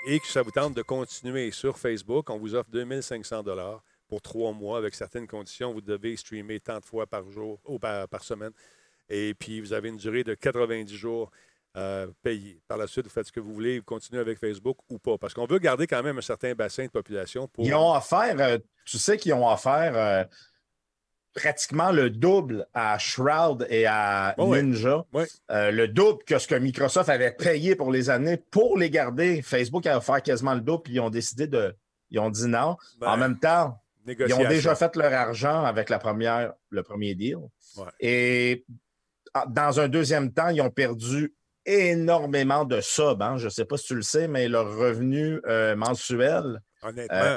et, 0.08 0.14
et 0.14 0.20
que 0.20 0.28
ça 0.28 0.42
vous 0.44 0.52
tente 0.52 0.76
de 0.76 0.82
continuer 0.84 1.52
sur 1.52 1.78
Facebook, 1.78 2.30
on 2.30 2.38
vous 2.38 2.56
offre 2.56 2.70
2500 2.72 3.44
dollars 3.44 3.84
pour 4.08 4.22
trois 4.22 4.52
mois 4.54 4.78
avec 4.78 4.94
certaines 4.96 5.28
conditions. 5.28 5.74
Vous 5.74 5.82
devez 5.82 6.16
streamer 6.16 6.60
tant 6.60 6.80
de 6.80 6.86
fois 6.86 7.06
par 7.08 7.30
jour 7.32 7.60
ou 7.66 7.80
par, 7.80 8.08
par 8.08 8.24
semaine. 8.24 8.52
Et 9.10 9.34
puis, 9.34 9.60
vous 9.60 9.74
avez 9.74 9.90
une 9.90 9.98
durée 9.98 10.24
de 10.24 10.36
90 10.36 10.96
jours 10.96 11.32
euh, 11.78 12.08
payés. 12.22 12.62
Par 12.68 12.78
la 12.78 12.88
suite, 12.88 13.06
vous 13.06 13.12
faites 13.12 13.28
ce 13.28 13.32
que 13.32 13.40
vous 13.40 13.54
voulez, 13.54 13.80
vous 13.80 13.86
continuez 13.86 14.22
avec 14.22 14.38
Facebook 14.40 14.78
ou 14.90 15.00
pas. 15.00 15.18
Parce 15.18 15.34
qu'on 15.34 15.46
veut 15.46 15.60
garder 15.60 15.88
quand 15.88 16.04
même 16.04 16.18
un 16.18 16.22
certain 16.22 16.54
bassin 16.54 16.86
de 16.86 16.92
population 16.92 17.48
pour... 17.48 17.66
Ils 17.66 17.74
ont 17.74 17.96
offert, 17.96 18.36
euh, 18.40 18.58
tu 18.86 18.98
sais 18.98 19.18
qu'ils 19.18 19.34
ont 19.34 19.48
offert, 19.48 19.94
euh, 19.96 20.24
pratiquement 21.34 21.92
le 21.92 22.10
double 22.10 22.68
à 22.74 22.98
Shroud 23.00 23.66
et 23.70 23.86
à. 23.88 24.36
Ninja. 24.38 25.04
Ouais. 25.14 25.26
Euh, 25.52 25.72
le 25.72 25.88
double 25.88 26.24
que 26.26 26.38
ce 26.38 26.48
que 26.48 26.56
Microsoft 26.56 27.10
avait 27.10 27.32
payé 27.32 27.76
pour 27.76 27.92
les 27.92 28.10
années 28.10 28.38
pour 28.38 28.78
les 28.78 28.90
garder. 28.90 29.42
Facebook 29.42 29.86
a 29.88 29.98
offert 29.98 30.22
quasiment 30.22 30.54
le 30.54 30.62
double, 30.62 30.84
puis 30.84 30.94
ils 30.94 31.00
ont 31.00 31.10
décidé 31.10 31.48
de. 31.48 31.76
Ils 32.12 32.20
ont 32.20 32.30
dit 32.30 32.48
non. 32.48 32.78
Ben, 33.00 33.08
en 33.08 33.18
même 33.18 33.40
temps, 33.40 33.82
ils 34.06 34.34
ont 34.36 34.48
déjà 34.48 34.76
fait 34.76 34.96
leur 34.96 35.12
argent 35.12 35.64
avec 35.64 35.90
la 35.90 35.98
première, 35.98 36.54
le 36.70 36.84
premier 36.84 37.16
deal. 37.16 37.38
Ouais. 37.78 37.86
Et 38.00 38.66
en- 39.34 39.48
dans 39.48 39.80
un 39.80 39.88
deuxième 39.88 40.32
temps, 40.32 40.50
ils 40.50 40.62
ont 40.62 40.70
perdu 40.70 41.34
énormément 41.66 42.66
de 42.66 42.82
subs. 42.82 43.22
hein. 43.22 43.38
Je 43.38 43.46
ne 43.46 43.50
sais 43.50 43.66
pas 43.66 43.78
si 43.78 43.86
tu 43.88 43.96
le 43.96 44.02
sais, 44.02 44.28
mais 44.28 44.48
leur 44.48 44.76
revenu 44.78 45.40
euh, 45.48 45.76
mensuel 45.76 46.62
euh, 46.84 46.90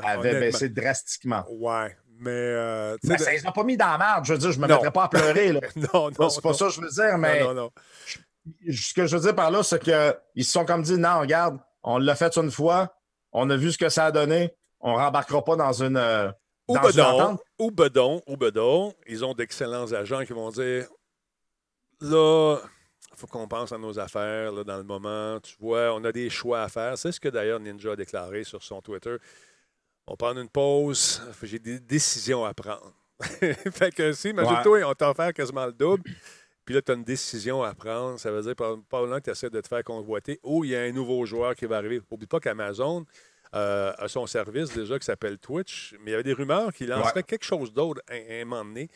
avait 0.03 0.31
honnêtement. 0.31 0.41
baissé 0.41 0.69
drastiquement. 0.69 1.45
Ouais, 1.51 1.97
mais. 2.19 2.31
euh, 2.33 2.97
Ben, 3.05 3.17
de- 3.17 3.23
ça 3.23 3.33
les 3.33 3.47
a 3.47 3.53
pas 3.53 3.63
mis 3.65 3.77
dans 3.77 3.87
la 3.93 3.99
merde. 3.99 4.25
Je 4.25 4.33
veux 4.33 4.39
dire, 4.39 4.53
je 4.53 4.59
me 4.61 4.67
Non. 4.67 4.75
mettrais 4.77 4.91
pas 4.93 5.05
à 5.05 5.09
pleurer. 5.09 5.53
là. 5.53 5.61
Non, 5.77 6.11
non. 6.19 6.29
c'est 6.29 6.43
pas 6.43 6.49
non. 6.51 6.55
ça 6.55 6.67
que 6.67 6.73
je 6.73 6.81
veux 6.81 6.89
dire, 6.91 7.19
mais 7.19 7.41
Non, 7.41 7.55
non, 7.55 7.63
non. 7.65 7.71
ce 8.73 8.95
que 8.95 9.07
je 9.07 9.17
veux 9.17 9.23
dire 9.23 9.35
par 9.35 9.51
là, 9.51 9.63
c'est 9.63 9.81
qu'ils 9.83 10.45
se 10.45 10.51
sont 10.51 10.65
comme 10.65 10.83
dit 10.83 10.99
non, 10.99 11.21
regarde, 11.21 11.59
on 11.83 11.99
l'a 11.99 12.15
fait 12.17 12.37
une 12.37 12.51
fois, 12.51 12.97
on 13.33 13.49
a 13.51 13.57
vu 13.57 13.71
ce 13.73 13.79
que 13.79 13.89
ça 13.89 14.07
a 14.07 14.11
donné, 14.13 14.55
on 14.81 14.95
rembarquera 14.95 15.45
pas 15.45 15.57
dans 15.57 15.73
une. 15.83 15.97
euh, 15.97 16.31
Ou 16.69 16.75
dans 16.75 16.83
bedon, 16.83 17.39
ou 17.61 17.71
bedon, 17.71 18.23
ou 18.27 18.37
bedon, 18.37 18.93
ils 19.07 19.25
ont 19.25 19.35
d'excellents 19.35 19.93
agents 19.93 20.25
qui 20.25 20.33
vont 20.33 20.51
dire 20.51 20.87
là, 22.01 22.59
faut 23.17 23.27
qu'on 23.27 23.49
pense 23.49 23.73
à 23.73 23.79
nos 23.79 23.99
affaires 23.99 24.53
là, 24.53 24.65
dans 24.65 24.77
le 24.77 24.85
moment. 24.85 25.41
Tu 25.41 25.57
vois, 25.59 25.95
on 25.95 26.05
a 26.05 26.13
des 26.13 26.31
choix 26.31 26.63
à 26.63 26.69
faire. 26.69 26.97
C'est 26.99 27.13
ce 27.13 27.21
que 27.21 27.29
d'ailleurs 27.29 27.61
Ninja 27.61 27.93
a 27.93 27.97
déclaré 27.97 28.45
sur 28.45 28.63
son 28.63 28.81
Twitter. 28.81 29.17
On 30.07 30.17
prend 30.17 30.37
une 30.37 30.49
pause, 30.49 31.21
j'ai 31.43 31.59
des 31.59 31.81
décisions 31.81 32.45
à 32.45 32.55
prendre. 32.55 32.93
fait 33.21 33.95
que 33.95 34.13
si, 34.13 34.31
imagine-toi, 34.31 34.85
on 34.85 34.93
t'a 34.93 35.11
offert 35.11 35.33
quasiment 35.33 35.67
le 35.67 35.73
double. 35.73 36.03
Puis 36.65 36.75
là, 36.75 36.83
tu 36.83 36.93
as 36.93 36.95
une 36.95 37.05
décision 37.05 37.63
à 37.63 37.75
prendre. 37.75 38.19
Ça 38.19 38.31
veut 38.31 38.43
dire 38.43 38.55
pas 38.55 38.75
que 38.77 39.21
tu 39.21 39.31
essaies 39.31 39.51
de 39.51 39.61
te 39.61 39.69
faire 39.69 39.83
convoiter 39.83 40.39
ou 40.43 40.65
il 40.65 40.71
y 40.73 40.77
a 40.77 40.83
un 40.83 40.93
nouveau 40.93 41.25
joueur 41.25 41.55
qui 41.55 41.65
va 41.65 41.79
arriver. 41.79 42.01
N'oublie 42.11 42.27
pas 42.27 42.41
qu'Amazon 42.41 43.07
euh, 43.55 43.93
a 43.97 44.09
son 44.09 44.27
service 44.27 44.73
déjà 44.75 44.99
qui 44.99 45.05
s'appelle 45.05 45.39
Twitch, 45.39 45.95
mais 46.01 46.11
il 46.11 46.13
y 46.13 46.15
avait 46.15 46.25
des 46.25 46.33
rumeurs 46.33 46.73
qu'il 46.73 46.89
lancerait 46.89 47.23
quelque 47.23 47.45
chose 47.45 47.73
d'autre 47.73 48.03
à, 48.09 48.15
à 48.15 48.43
un 48.43 48.45
moment 48.45 48.65
donné. 48.65 48.91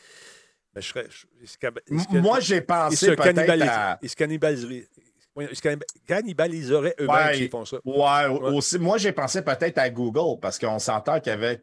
Mais 0.75 0.81
je 0.81 0.87
serais. 0.87 1.07
je- 1.09 1.25
il 1.41 1.47
se 1.47 1.57
cab- 1.57 1.79
il 1.89 1.99
se 1.99 2.05
M- 2.15 2.21
Moi, 2.21 2.39
j'ai 2.39 2.61
pensé 2.61 3.15
peut-être 3.15 3.37
à. 3.61 3.99
ils 4.01 4.09
se 4.09 4.15
cannibaliseraient. 4.15 4.87
Oui, 5.35 5.47
ils 5.49 5.55
se 5.55 5.61
cannib- 5.61 5.83
cannibaliseraient 6.07 6.95
eux-mêmes 6.99 7.15
Ouais. 7.27 7.35
s'ils 7.35 7.49
font 7.49 7.65
ça. 7.65 7.77
Ouais, 7.85 8.25
au- 8.27 8.41
Ouais. 8.49 8.55
aussi. 8.55 8.79
Moi, 8.79 8.97
j'ai 8.97 9.11
pensé 9.11 9.41
peut-être 9.41 9.77
à 9.77 9.89
Google 9.89 10.39
parce 10.41 10.57
qu'on 10.59 10.79
s'entend 10.79 11.19
qu'avec 11.19 11.61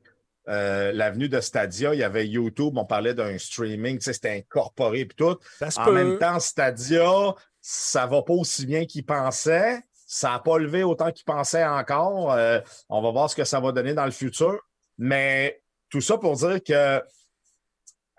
euh, 0.50 0.93
l'avenue 0.93 1.29
de 1.29 1.41
Stadia, 1.43 1.93
il 1.93 2.00
y 2.00 2.03
avait 2.03 2.27
YouTube, 2.27 2.73
on 2.79 2.87
parlait 2.87 3.12
d'un 3.12 3.37
streaming, 3.37 4.00
c'était 4.00 4.31
incorporé 4.38 5.00
et 5.00 5.07
tout. 5.09 5.37
Ça 5.59 5.71
se 5.71 5.79
En 5.79 5.85
peut. 5.85 5.93
même 5.93 6.19
temps, 6.19 6.41
Stadia, 6.41 7.35
ça 7.61 8.07
va 8.07 8.23
pas 8.23 8.33
aussi 8.33 8.65
bien 8.65 8.87
qu'ils 8.87 9.05
pensaient. 9.05 9.79
Ça 10.07 10.31
n'a 10.31 10.38
pas 10.38 10.57
levé 10.57 10.85
autant 10.85 11.12
qu'ils 11.12 11.27
pensaient 11.27 11.67
encore. 11.67 12.33
Euh, 12.33 12.61
on 12.88 13.03
va 13.03 13.11
voir 13.11 13.29
ce 13.29 13.37
que 13.37 13.45
ça 13.45 13.61
va 13.61 13.73
donner 13.73 13.93
dans 13.93 14.07
le 14.07 14.11
futur. 14.11 14.59
Mais 14.97 15.61
tout 15.91 16.00
ça 16.00 16.17
pour 16.17 16.35
dire 16.35 16.62
que 16.65 17.03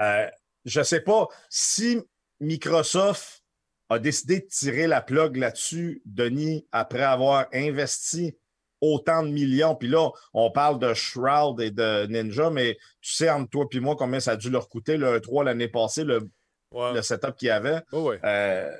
euh, 0.01 0.27
je 0.65 0.81
sais 0.81 1.01
pas 1.01 1.27
si 1.49 1.99
Microsoft 2.39 3.43
a 3.89 3.99
décidé 3.99 4.41
de 4.41 4.45
tirer 4.45 4.87
la 4.87 5.01
plug 5.01 5.35
là-dessus, 5.37 6.01
Denis, 6.05 6.67
après 6.71 7.03
avoir 7.03 7.47
investi 7.53 8.35
autant 8.81 9.23
de 9.23 9.29
millions. 9.29 9.75
Puis 9.75 9.87
là, 9.89 10.09
on 10.33 10.51
parle 10.51 10.79
de 10.79 10.93
Shroud 10.93 11.59
et 11.59 11.71
de 11.71 12.05
Ninja, 12.07 12.49
mais 12.49 12.77
tu 13.01 13.13
sais, 13.13 13.29
entre 13.29 13.49
toi 13.49 13.65
et 13.71 13.79
moi, 13.79 13.95
combien 13.97 14.19
ça 14.19 14.31
a 14.31 14.35
dû 14.37 14.49
leur 14.49 14.69
coûter 14.69 14.97
le 14.97 15.19
3 15.19 15.43
l'année 15.43 15.67
passée, 15.67 16.03
le, 16.03 16.29
Ouais. 16.71 16.93
le 16.93 17.01
setup 17.01 17.35
qu'il 17.35 17.47
y 17.47 17.51
avait. 17.51 17.81
Oh, 17.91 18.09
ouais. 18.09 18.19
Euh, 18.23 18.71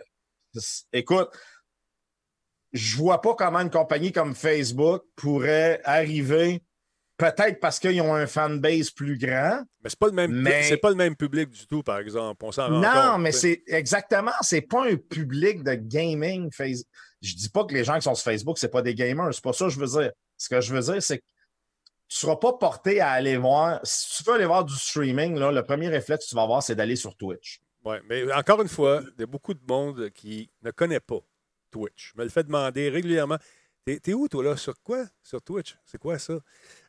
écoute, 0.94 1.30
je 2.72 2.98
vois 2.98 3.20
pas 3.20 3.34
comment 3.34 3.60
une 3.62 3.72
compagnie 3.72 4.12
comme 4.12 4.36
Facebook 4.36 5.04
pourrait 5.16 5.82
arriver, 5.84 6.62
peut-être 7.20 7.60
parce 7.60 7.78
qu'ils 7.80 8.02
ont 8.02 8.16
un 8.16 8.26
fanbase 8.26 8.90
plus 8.90 9.18
grand. 9.18 9.62
Mais 9.84 9.90
c'est 9.90 10.00
pas 10.00 10.08
le 10.08 10.14
même 10.14 10.32
Mais- 10.32 10.64
c'est 10.64 10.78
pas 10.78 10.90
le 10.90 10.96
même 10.96 11.16
public 11.16 11.50
du 11.50 11.68
tout, 11.68 11.84
par 11.84 12.00
exemple. 12.00 12.44
On 12.44 12.52
s'en 12.52 12.68
rend 12.68 12.80
Non, 12.80 13.18
mais 13.20 13.32
c'est 13.32 13.62
exactement, 13.68 14.32
c'est 14.42 14.62
pas 14.62 14.88
un 14.90 14.96
public 14.96 15.64
de 15.64 15.74
gaming. 15.76 16.50
Face- 16.52 16.84
Je 17.22 17.36
dis 17.36 17.50
pas 17.50 17.66
que 17.66 17.74
les 17.74 17.84
gens 17.84 17.96
qui 17.96 18.04
sont 18.04 18.16
sur 18.16 18.24
Facebook, 18.24 18.58
c'est 18.58 18.70
pas 18.72 18.82
des 18.82 18.96
gamers. 18.96 19.34
C'est 19.34 19.44
pas 19.44 19.52
ça 19.54 19.66
que 19.66 19.72
je 19.72 19.80
veux 19.80 19.88
dire. 20.02 20.12
Ce 20.38 20.48
que 20.50 20.62
je 20.62 20.74
veux 20.74 20.80
dire, 20.82 21.04
c'est 21.04 21.18
que 21.18 21.24
tu 22.08 22.18
seras 22.18 22.38
pas 22.38 22.54
porté 22.54 23.02
à 23.02 23.12
aller 23.12 23.36
voir. 23.38 23.82
Si 23.84 24.24
tu 24.24 24.24
veux 24.30 24.36
aller 24.36 24.46
voir 24.46 24.64
du 24.64 24.74
streaming, 24.74 25.38
là, 25.38 25.52
le 25.52 25.62
premier 25.64 25.90
réflexe 25.90 26.26
que 26.26 26.30
tu 26.30 26.36
vas 26.36 26.44
avoir, 26.44 26.64
c'est 26.64 26.76
d'aller 26.76 26.96
sur 26.96 27.16
Twitch. 27.18 27.60
Ouais, 27.84 28.00
mais 28.10 28.32
encore 28.34 28.62
une 28.62 28.68
fois, 28.70 29.02
il 29.18 29.20
y 29.20 29.24
a 29.24 29.28
beaucoup 29.28 29.54
de 29.54 29.60
monde 29.68 30.10
qui 30.12 30.50
ne 30.64 30.72
connaît 30.72 31.00
pas 31.02 31.20
Twitch. 31.72 32.14
Je 32.14 32.20
me 32.20 32.24
le 32.24 32.30
fait 32.30 32.44
demander 32.44 32.90
régulièrement. 32.90 33.38
T'es, 33.86 34.14
où, 34.14 34.28
toi, 34.28 34.44
là? 34.44 34.58
Sur 34.58 34.80
quoi? 34.84 35.06
Sur 35.24 35.42
Twitch? 35.42 35.76
C'est 35.86 35.98
quoi 35.98 36.20
ça? 36.20 36.38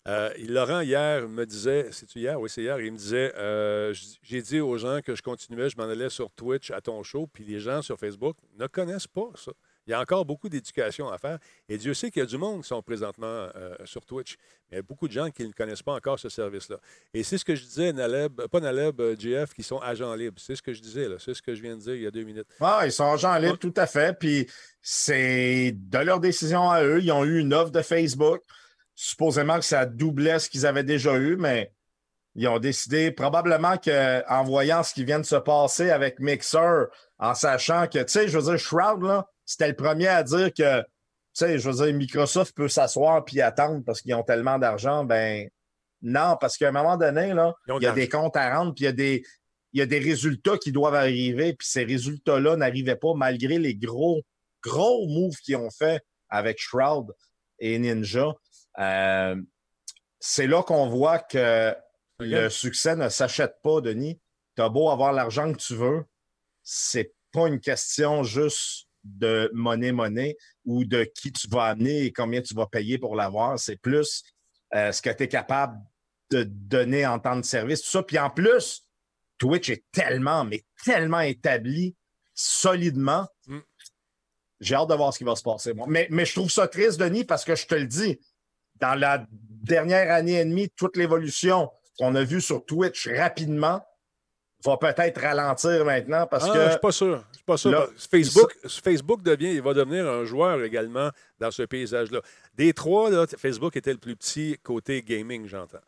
Euh, 0.07 0.31
Laurent, 0.47 0.81
hier, 0.81 1.29
me 1.29 1.47
disait, 1.47 1.91
c'est-tu 1.93 2.19
hier? 2.19 2.39
Oui, 2.39 2.51
c'est 2.51 2.63
hier. 2.63 2.79
Il 2.81 2.93
me 2.93 2.99
disait, 2.99 3.33
euh, 3.37 3.95
j'ai 4.23 4.43
dit 4.43 4.61
aux 4.61 4.77
gens 4.77 5.01
que 5.01 5.15
je 5.15 5.23
continuais, 5.23 5.71
je 5.71 5.77
m'en 5.77 5.85
allais 5.85 6.11
sur 6.11 6.31
Twitch 6.31 6.71
à 6.71 6.81
ton 6.81 7.03
show, 7.03 7.27
puis 7.27 7.45
les 7.45 7.59
gens 7.59 7.81
sur 7.81 7.99
Facebook 7.99 8.37
ne 8.59 8.67
connaissent 8.67 9.07
pas 9.07 9.31
ça. 9.35 9.53
Il 9.91 9.95
y 9.95 9.97
a 9.97 10.01
encore 10.01 10.25
beaucoup 10.25 10.49
d'éducation 10.49 11.11
à 11.11 11.19
faire. 11.19 11.41
Et 11.69 11.77
Dieu 11.77 11.95
sait 11.95 12.13
qu'il 12.13 12.21
y 12.21 12.23
a 12.23 12.27
du 12.27 12.39
monde 12.39 12.63
qui 12.63 12.69
sont 12.69 12.81
présentement 12.81 13.27
euh, 13.27 13.75
sur 13.85 14.07
Twitch. 14.07 14.37
Mais 14.71 14.77
il 14.77 14.77
y 14.77 14.79
a 14.79 14.83
beaucoup 14.83 15.09
de 15.09 15.13
gens 15.13 15.31
qui 15.31 15.45
ne 15.45 15.51
connaissent 15.51 15.83
pas 15.83 15.95
encore 15.95 16.17
ce 16.17 16.29
service-là. 16.29 16.77
Et 17.13 17.25
c'est 17.25 17.37
ce 17.39 17.45
que 17.45 17.57
je 17.57 17.65
disais, 17.65 17.93
Naleb, 17.93 18.41
pas 18.47 18.61
Naleb, 18.61 19.01
euh, 19.01 19.17
JF, 19.19 19.53
qui 19.53 19.65
sont 19.65 19.81
agents 19.81 20.15
libres. 20.15 20.39
C'est 20.41 20.55
ce 20.55 20.63
que 20.63 20.73
je 20.73 20.81
disais, 20.81 21.09
là. 21.09 21.17
C'est 21.19 21.35
ce 21.35 21.43
que 21.43 21.57
je 21.57 21.61
viens 21.61 21.75
de 21.75 21.81
dire 21.81 21.95
il 21.97 22.03
y 22.03 22.07
a 22.07 22.13
deux 22.13 22.23
minutes. 22.23 22.47
Ah, 22.61 22.83
ils 22.85 22.93
sont 22.93 23.11
agents 23.11 23.35
libres, 23.35 23.59
tout 23.59 23.75
à 23.77 23.89
fait. 23.89 24.17
Puis 24.17 24.47
c'est 24.81 25.73
de 25.75 25.99
leur 25.99 26.21
décision 26.21 26.71
à 26.71 26.85
eux. 26.85 27.01
Ils 27.03 27.11
ont 27.11 27.25
eu 27.25 27.41
une 27.41 27.53
offre 27.53 27.73
de 27.73 27.83
Facebook. 27.83 28.43
Supposément 28.95 29.59
que 29.59 29.65
ça 29.65 29.87
doublait 29.87 30.39
ce 30.39 30.49
qu'ils 30.49 30.67
avaient 30.67 30.85
déjà 30.85 31.17
eu, 31.17 31.35
mais 31.35 31.73
ils 32.37 32.47
ont 32.47 32.61
décidé 32.61 33.11
probablement 33.11 33.77
qu'en 33.77 34.45
voyant 34.45 34.85
ce 34.85 34.95
qui 34.95 35.05
vient 35.05 35.19
de 35.19 35.27
se 35.27 35.35
passer 35.35 35.91
avec 35.91 36.21
Mixer, 36.21 36.85
en 37.19 37.35
sachant 37.35 37.89
que, 37.89 37.99
tu 37.99 38.13
sais, 38.13 38.29
je 38.29 38.39
veux 38.39 38.45
dire, 38.45 38.59
Shroud, 38.59 39.03
là, 39.03 39.27
c'était 39.51 39.67
le 39.67 39.75
premier 39.75 40.07
à 40.07 40.23
dire 40.23 40.55
que, 40.55 40.81
tu 40.81 40.87
sais, 41.33 41.59
je 41.59 41.69
veux 41.69 41.85
dire, 41.85 41.93
Microsoft 41.93 42.55
peut 42.55 42.69
s'asseoir 42.69 43.25
puis 43.25 43.41
attendre 43.41 43.83
parce 43.85 44.01
qu'ils 44.01 44.15
ont 44.15 44.23
tellement 44.23 44.61
d'argent. 44.61 45.03
Ben, 45.03 45.49
non, 46.03 46.37
parce 46.41 46.57
qu'à 46.57 46.69
un 46.69 46.73
moment 46.73 46.97
donné, 46.97 47.35
là, 47.35 47.53
il 47.67 47.83
y 47.83 47.87
a 47.87 47.91
de 47.91 47.97
des 47.97 48.09
comptes 48.09 48.37
à 48.37 48.57
rendre, 48.57 48.75
puis 48.75 48.85
il 48.85 48.87
y 48.87 48.89
a 48.89 48.93
des, 48.93 49.25
il 49.73 49.81
y 49.81 49.83
a 49.83 49.87
des 49.87 49.99
résultats 49.99 50.57
qui 50.57 50.71
doivent 50.71 50.95
arriver, 50.95 51.55
puis 51.55 51.67
ces 51.67 51.83
résultats-là 51.83 52.55
n'arrivaient 52.55 52.95
pas 52.95 53.13
malgré 53.17 53.59
les 53.59 53.75
gros, 53.75 54.23
gros 54.63 55.09
moves 55.09 55.37
qu'ils 55.39 55.57
ont 55.57 55.71
fait 55.71 56.01
avec 56.29 56.61
Shroud 56.61 57.13
et 57.59 57.77
Ninja. 57.81 58.33
Euh, 58.79 59.35
c'est 60.21 60.47
là 60.47 60.63
qu'on 60.63 60.89
voit 60.89 61.19
que 61.19 61.75
le 62.21 62.49
succès 62.51 62.95
ne 62.95 63.09
s'achète 63.09 63.57
pas, 63.65 63.81
Denis. 63.81 64.21
Tu 64.55 64.63
as 64.63 64.69
beau 64.69 64.91
avoir 64.91 65.13
l'argent 65.13 65.53
que 65.53 65.59
tu 65.59 65.75
veux, 65.75 66.05
c'est 66.63 67.13
pas 67.33 67.49
une 67.49 67.59
question 67.59 68.23
juste 68.23 68.87
de 69.05 69.51
monnaie-monnaie 69.55 70.37
ou 70.65 70.85
de 70.85 71.05
qui 71.05 71.33
tu 71.33 71.49
vas 71.49 71.65
amener 71.65 72.05
et 72.05 72.13
combien 72.13 72.43
tu 72.43 72.55
vas 72.55 72.67
payer 72.67 72.99
pour 72.99 73.17
l'avoir. 73.17 73.59
C'est 73.59 73.77
plus 73.77 74.23
euh, 74.75 74.93
ce 74.93 75.03
que 75.03 75.11
tu 75.11 75.25
es 75.25 75.29
capable 75.29 75.79
de 76.31 76.45
donner 76.45 77.07
en 77.07 77.19
temps 77.19 77.37
de 77.37 77.45
service, 77.45 77.83
tout 77.83 77.91
ça. 77.91 78.03
Puis 78.03 78.19
en 78.19 78.31
plus, 78.31 78.87
Twitch 79.39 79.71
est 79.71 79.85
tellement, 79.91 80.45
mais 80.45 80.65
tellement 80.85 81.21
établi 81.21 81.97
solidement. 82.35 83.27
Mm. 83.47 83.59
J'ai 84.61 84.75
hâte 84.75 84.91
de 84.91 84.95
voir 84.95 85.13
ce 85.13 85.19
qui 85.19 85.25
va 85.25 85.35
se 85.35 85.43
passer. 85.43 85.73
moi. 85.73 85.87
Mais, 85.89 86.07
mais 86.11 86.25
je 86.25 86.35
trouve 86.35 86.51
ça 86.51 86.69
triste, 86.69 87.01
Denis, 87.01 87.25
parce 87.25 87.45
que 87.45 87.55
je 87.55 87.67
te 87.67 87.75
le 87.75 87.87
dis, 87.87 88.21
dans 88.77 88.95
la 88.95 89.27
dernière 89.31 90.13
année 90.13 90.41
et 90.41 90.45
demie, 90.45 90.71
toute 90.71 90.97
l'évolution 90.97 91.71
qu'on 91.99 92.15
a 92.15 92.25
vue 92.25 92.41
sur 92.41 92.65
Twitch 92.65 93.09
rapidement 93.09 93.83
va 94.65 94.77
peut-être 94.77 95.21
ralentir 95.21 95.85
maintenant 95.85 96.27
parce 96.27 96.45
Ah, 96.49 96.53
que. 96.53 96.65
je 96.65 96.71
suis 96.71 96.79
pas 96.81 96.93
sûr. 96.93 97.25
Je 97.31 97.37
suis 97.37 97.45
pas 97.45 97.57
sûr. 97.57 97.71
Là, 97.71 97.87
Facebook, 98.11 98.57
Facebook 98.69 99.23
devient, 99.23 99.53
il 99.55 99.63
va 99.63 99.73
devenir 99.75 100.07
un 100.09 100.25
joueur 100.25 100.63
également 100.63 101.11
dans 101.39 101.51
ce 101.51 101.63
paysage-là. 101.63 102.21
Des 102.55 102.73
trois, 102.75 103.11
là, 103.11 103.27
Facebook 103.39 103.77
était 103.77 103.93
le 103.93 103.99
plus 103.99 104.17
petit 104.17 104.59
côté 104.63 105.03
gaming, 105.03 105.47
j'entends. 105.47 105.79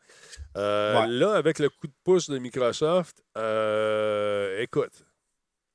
Euh, 0.56 1.00
Ouais. 1.02 1.06
Là, 1.08 1.34
avec 1.34 1.58
le 1.58 1.68
coup 1.68 1.86
de 1.86 1.92
pouce 2.04 2.30
de 2.30 2.38
Microsoft, 2.38 3.22
euh, 3.36 4.60
écoute, 4.60 4.92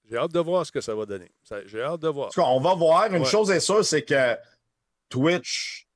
j'ai 0.10 0.18
hâte 0.18 0.32
de 0.32 0.40
voir 0.40 0.66
ce 0.66 0.72
que 0.72 0.82
ça 0.82 0.96
va 0.96 1.06
donner. 1.06 1.30
J'ai 1.66 1.82
hâte 1.82 2.00
de 2.02 2.08
voir. 2.10 2.28
En 2.28 2.32
tout 2.32 2.42
cas, 2.42 2.48
on 2.48 2.60
va 2.62 2.74
voir. 2.76 3.06
Une 3.14 3.24
Ouais. 3.24 3.26
chose 3.30 3.52
est 3.52 3.60
sûre, 3.60 3.84
c'est 3.86 4.04
que 4.04 4.36
Twitch 5.10 5.88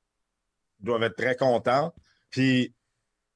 doivent 0.80 1.02
être 1.04 1.16
très 1.16 1.36
contents. 1.36 1.92
Puis, 2.30 2.72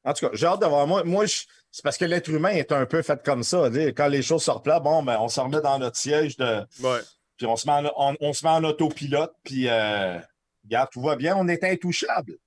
en 0.05 0.13
tout 0.13 0.27
cas, 0.27 0.33
j'ai 0.35 0.47
hâte 0.47 0.61
de 0.61 0.67
voir. 0.67 0.87
Moi, 0.87 1.03
moi 1.05 1.27
je- 1.27 1.45
c'est 1.77 1.83
parce 1.83 1.99
que 1.99 2.07
l'être 2.07 2.31
humain 2.31 2.53
est 2.53 2.73
un 2.73 2.87
peu 2.87 3.03
fait 3.03 3.23
comme 3.23 3.43
ça. 3.43 3.69
Quand 3.95 4.09
les 4.09 4.23
choses 4.23 4.43
sortent 4.43 4.67
là, 4.67 4.81
bon, 4.81 5.03
ben, 5.03 5.19
on 5.21 5.29
se 5.29 5.39
remet 5.39 5.61
dans 5.61 5.79
notre 5.79 5.99
siège 5.99 6.39
de. 6.39 6.61
Ouais. 6.83 7.01
Puis 7.37 7.47
on 7.47 7.55
se 7.55 7.67
met 7.67 7.75
en, 7.75 7.93
on, 7.99 8.17
on 8.19 8.33
se 8.33 8.47
met 8.47 8.51
en 8.51 8.65
autopilote, 8.65 9.35
puis 9.45 9.69
euh, 9.69 10.19
regarde, 10.65 10.89
tout 10.91 11.03
va 11.03 11.17
bien, 11.17 11.37
on 11.37 11.47
est 11.49 11.63
intouchable. 11.65 12.39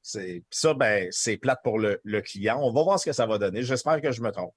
C'est, 0.00 0.44
ça, 0.50 0.72
ben, 0.74 1.08
c'est 1.10 1.36
plate 1.36 1.58
pour 1.64 1.80
le, 1.80 2.00
le 2.04 2.20
client. 2.20 2.60
On 2.62 2.70
va 2.72 2.84
voir 2.84 3.00
ce 3.00 3.06
que 3.06 3.12
ça 3.12 3.26
va 3.26 3.38
donner. 3.38 3.64
J'espère 3.64 4.00
que 4.00 4.12
je 4.12 4.22
me 4.22 4.30
trompe. 4.30 4.54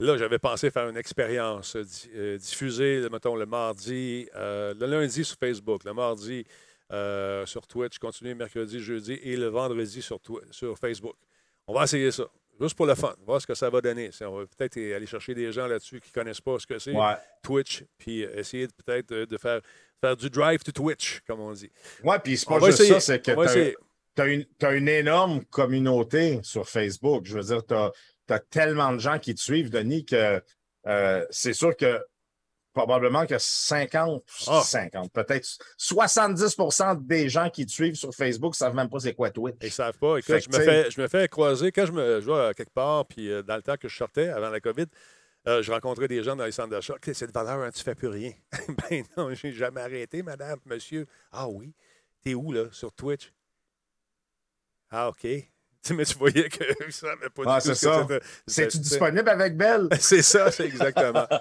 Là, 0.00 0.16
j'avais 0.16 0.40
pensé 0.40 0.72
faire 0.72 0.88
une 0.88 0.96
expérience, 0.96 1.76
euh, 1.76 1.84
euh, 2.16 2.36
diffuser, 2.36 3.06
mettons, 3.12 3.36
le 3.36 3.46
mardi, 3.46 4.28
euh, 4.34 4.74
le 4.74 4.86
lundi 4.86 5.24
sur 5.24 5.36
Facebook, 5.38 5.84
le 5.84 5.94
mardi 5.94 6.44
euh, 6.90 7.46
sur 7.46 7.64
Twitch, 7.68 8.00
continuer 8.00 8.34
mercredi, 8.34 8.80
jeudi 8.80 9.12
et 9.22 9.36
le 9.36 9.46
vendredi 9.46 10.02
sur 10.02 10.18
Facebook. 10.80 11.14
On 11.66 11.74
va 11.74 11.84
essayer 11.84 12.10
ça, 12.10 12.24
juste 12.60 12.74
pour 12.76 12.86
le 12.86 12.94
fun, 12.94 13.14
voir 13.24 13.40
ce 13.40 13.46
que 13.46 13.54
ça 13.54 13.70
va 13.70 13.80
donner. 13.80 14.10
On 14.22 14.38
va 14.38 14.44
peut-être 14.56 14.76
aller 14.76 15.06
chercher 15.06 15.34
des 15.34 15.52
gens 15.52 15.66
là-dessus 15.66 16.00
qui 16.00 16.10
ne 16.10 16.14
connaissent 16.14 16.40
pas 16.40 16.58
ce 16.58 16.66
que 16.66 16.78
c'est, 16.78 16.92
Ouais. 16.92 17.14
Twitch, 17.42 17.84
puis 17.98 18.24
euh, 18.24 18.38
essayer 18.38 18.68
peut-être 18.84 19.08
de, 19.08 19.24
de 19.24 19.38
faire, 19.38 19.60
faire 20.00 20.16
du 20.16 20.30
drive 20.30 20.62
to 20.62 20.72
Twitch, 20.72 21.20
comme 21.26 21.40
on 21.40 21.52
dit. 21.52 21.70
Ouais, 22.02 22.18
puis 22.18 22.36
c'est 22.36 22.48
On 22.48 22.54
pas 22.54 22.58
va 22.60 22.70
juste 22.70 22.84
ça, 22.84 23.00
c'est 23.00 23.20
que 23.20 23.32
On 23.32 23.82
tu 24.14 24.66
as 24.66 24.72
une 24.72 24.88
énorme 24.88 25.44
communauté 25.46 26.40
sur 26.42 26.68
Facebook. 26.68 27.24
Je 27.24 27.38
veux 27.38 27.44
dire, 27.44 27.64
tu 27.66 27.74
as, 27.74 28.38
tellement 28.50 28.92
de 28.92 28.98
gens 28.98 29.18
qui 29.18 29.34
te 29.34 29.40
suivent, 29.40 29.70
Denis, 29.70 30.04
que 30.04 30.42
euh, 30.86 31.26
c'est 31.30 31.52
sûr 31.52 31.76
que 31.76 32.00
probablement 32.72 33.26
que 33.26 33.36
50, 33.38 34.22
Ah. 34.48 34.62
50, 34.62 35.12
peut-être 35.12 35.46
70% 35.78 36.94
des 37.06 37.28
gens 37.28 37.50
qui 37.50 37.66
te 37.66 37.70
suivent 37.70 37.94
sur 37.94 38.14
Facebook 38.14 38.52
ne 38.52 38.56
savent 38.56 38.74
même 38.74 38.88
pas 38.88 39.00
c'est 39.00 39.14
quoi 39.14 39.30
Twitch. 39.30 39.56
Ils 39.60 39.66
ne 39.66 39.70
savent 39.70 39.98
pas. 39.98 40.18
Écoute, 40.18 40.40
je, 40.40 40.58
me 40.58 40.64
fais, 40.64 40.90
je 40.90 41.00
me 41.00 41.08
fais 41.08 41.28
croiser 41.28 41.72
quand 41.72 41.86
je, 41.86 41.92
me, 41.92 42.20
je 42.20 42.30
à 42.30 42.54
quelque 42.54 42.72
part, 42.72 43.06
puis 43.06 43.30
euh, 43.30 43.42
dans 43.42 43.56
le 43.56 43.62
temps 43.62 43.76
que 43.76 43.88
je 43.88 43.96
sortais, 43.96 44.28
avant 44.28 44.50
la 44.50 44.60
COVID, 44.60 44.86
euh, 45.48 45.62
je 45.62 45.72
rencontrais 45.72 46.08
des 46.08 46.22
gens 46.22 46.36
dans 46.36 46.44
les 46.44 46.52
centres 46.52 46.70
d'achat. 46.70 46.94
Que 47.00 47.12
Cette 47.12 47.32
valeur, 47.32 47.60
hein, 47.60 47.70
tu 47.74 47.82
fais 47.82 47.94
plus 47.94 48.08
rien. 48.08 48.32
ben 48.90 49.04
non, 49.16 49.34
j'ai 49.34 49.52
jamais 49.52 49.80
arrêté, 49.80 50.22
madame, 50.22 50.58
monsieur. 50.66 51.06
Ah 51.30 51.48
oui? 51.48 51.74
T'es 52.22 52.34
où, 52.34 52.52
là, 52.52 52.66
sur 52.70 52.92
Twitch? 52.92 53.32
Ah, 54.90 55.08
OK. 55.08 55.26
Mais 55.90 56.04
tu 56.04 56.16
voyais 56.16 56.48
que 56.48 56.62
ça 56.90 57.08
n'avait 57.08 57.28
pas 57.30 57.42
Ah, 57.46 57.58
du 57.60 57.68
tout 57.68 57.74
c'est 57.74 57.86
ça. 57.86 58.06
C'est-tu 58.46 58.70
C'était- 58.70 58.78
disponible 58.78 59.28
avec 59.28 59.56
Belle? 59.56 59.88
c'est 60.00 60.22
ça, 60.22 60.50
c'est 60.50 60.64
exactement. 60.66 61.26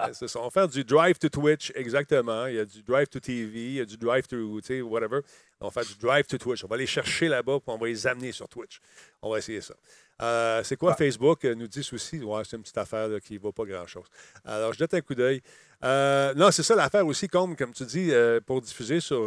Euh, 0.00 0.08
c'est 0.14 0.28
ça. 0.28 0.38
On 0.40 0.44
va 0.44 0.50
faire 0.50 0.66
du 0.68 0.82
drive 0.82 1.18
to 1.18 1.28
Twitch, 1.28 1.72
exactement. 1.74 2.46
Il 2.46 2.54
y 2.54 2.58
a 2.58 2.64
du 2.64 2.82
drive 2.82 3.06
to 3.08 3.20
TV, 3.20 3.58
il 3.66 3.72
y 3.74 3.80
a 3.80 3.84
du 3.84 3.98
drive 3.98 4.26
to, 4.26 4.58
tu 4.62 4.66
sais, 4.66 4.80
whatever. 4.80 5.20
On 5.60 5.66
va 5.66 5.70
faire 5.70 5.84
du 5.84 5.94
drive 6.00 6.24
to 6.24 6.38
Twitch. 6.38 6.64
On 6.64 6.68
va 6.68 6.78
les 6.78 6.86
chercher 6.86 7.28
là-bas, 7.28 7.58
puis 7.60 7.64
on 7.68 7.76
va 7.76 7.86
les 7.86 8.06
amener 8.06 8.32
sur 8.32 8.48
Twitch. 8.48 8.80
On 9.20 9.30
va 9.30 9.36
essayer 9.38 9.60
ça. 9.60 9.74
Euh, 10.22 10.62
c'est 10.64 10.76
quoi 10.76 10.94
Facebook? 10.94 11.44
euh, 11.44 11.54
nous 11.54 11.66
dit 11.68 11.86
aussi, 11.92 12.18
ouais, 12.22 12.42
c'est 12.48 12.56
une 12.56 12.62
petite 12.62 12.78
affaire 12.78 13.08
là, 13.08 13.20
qui 13.20 13.34
ne 13.34 13.40
vaut 13.40 13.52
pas 13.52 13.64
grand-chose. 13.66 14.06
Alors, 14.46 14.72
je 14.72 14.78
jette 14.78 14.94
un 14.94 15.02
coup 15.02 15.14
d'œil. 15.14 15.42
Euh, 15.84 16.32
non, 16.32 16.50
c'est 16.50 16.62
ça 16.62 16.74
l'affaire 16.74 17.06
aussi, 17.06 17.28
comme, 17.28 17.54
comme 17.54 17.74
tu 17.74 17.84
dis, 17.84 18.10
euh, 18.12 18.40
pour 18.40 18.62
diffuser 18.62 19.00
sur. 19.00 19.20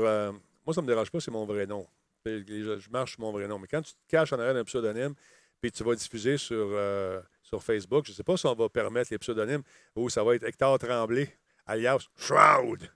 moi, 0.65 0.73
ça 0.73 0.81
ne 0.81 0.87
me 0.87 0.91
dérange 0.91 1.11
pas, 1.11 1.19
c'est 1.19 1.29
mon 1.31 1.45
vrai 1.45 1.67
nom. 1.67 1.85
Je, 2.33 2.79
je 2.79 2.89
marche 2.89 3.17
mon 3.17 3.31
vrai 3.31 3.47
nom. 3.47 3.59
Mais 3.59 3.67
quand 3.67 3.81
tu 3.81 3.93
te 3.93 3.99
caches 4.07 4.31
en 4.33 4.39
arrière 4.39 4.53
d'un 4.53 4.63
pseudonyme, 4.63 5.13
puis 5.61 5.71
tu 5.71 5.83
vas 5.83 5.95
diffuser 5.95 6.37
sur, 6.37 6.55
euh, 6.71 7.21
sur 7.41 7.61
Facebook, 7.63 8.05
je 8.05 8.11
ne 8.11 8.15
sais 8.15 8.23
pas 8.23 8.37
si 8.37 8.45
on 8.45 8.55
va 8.55 8.69
permettre 8.69 9.09
les 9.11 9.17
pseudonymes 9.17 9.63
ou 9.95 10.09
ça 10.09 10.23
va 10.23 10.35
être 10.35 10.43
Hector 10.43 10.79
Tremblay, 10.79 11.37
alias 11.65 12.07
Shroud. 12.17 12.89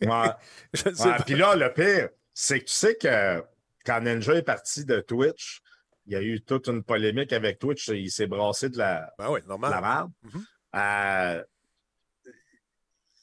Ouais. 0.00 0.30
Je 0.72 0.88
ne 0.88 0.94
sais 0.94 1.04
Ouais, 1.04 1.16
pas. 1.18 1.22
Puis 1.24 1.34
là, 1.34 1.54
le 1.54 1.72
pire, 1.72 2.08
c'est 2.32 2.60
que 2.60 2.64
tu 2.64 2.72
sais 2.72 2.96
que 2.96 3.42
quand 3.84 4.00
Ninja 4.00 4.34
est 4.34 4.42
parti 4.42 4.84
de 4.84 5.00
Twitch, 5.00 5.60
il 6.06 6.12
y 6.14 6.16
a 6.16 6.22
eu 6.22 6.40
toute 6.42 6.68
une 6.68 6.82
polémique 6.82 7.32
avec 7.32 7.58
Twitch. 7.58 7.88
Il 7.88 8.10
s'est 8.10 8.26
brassé 8.26 8.68
de 8.70 8.78
la, 8.78 9.12
Ben 9.18 9.30
oui, 9.30 9.40
de 9.42 9.48
la 9.48 9.80
merde. 9.80 10.10
Mhm. 10.22 10.44
Euh, 10.76 11.44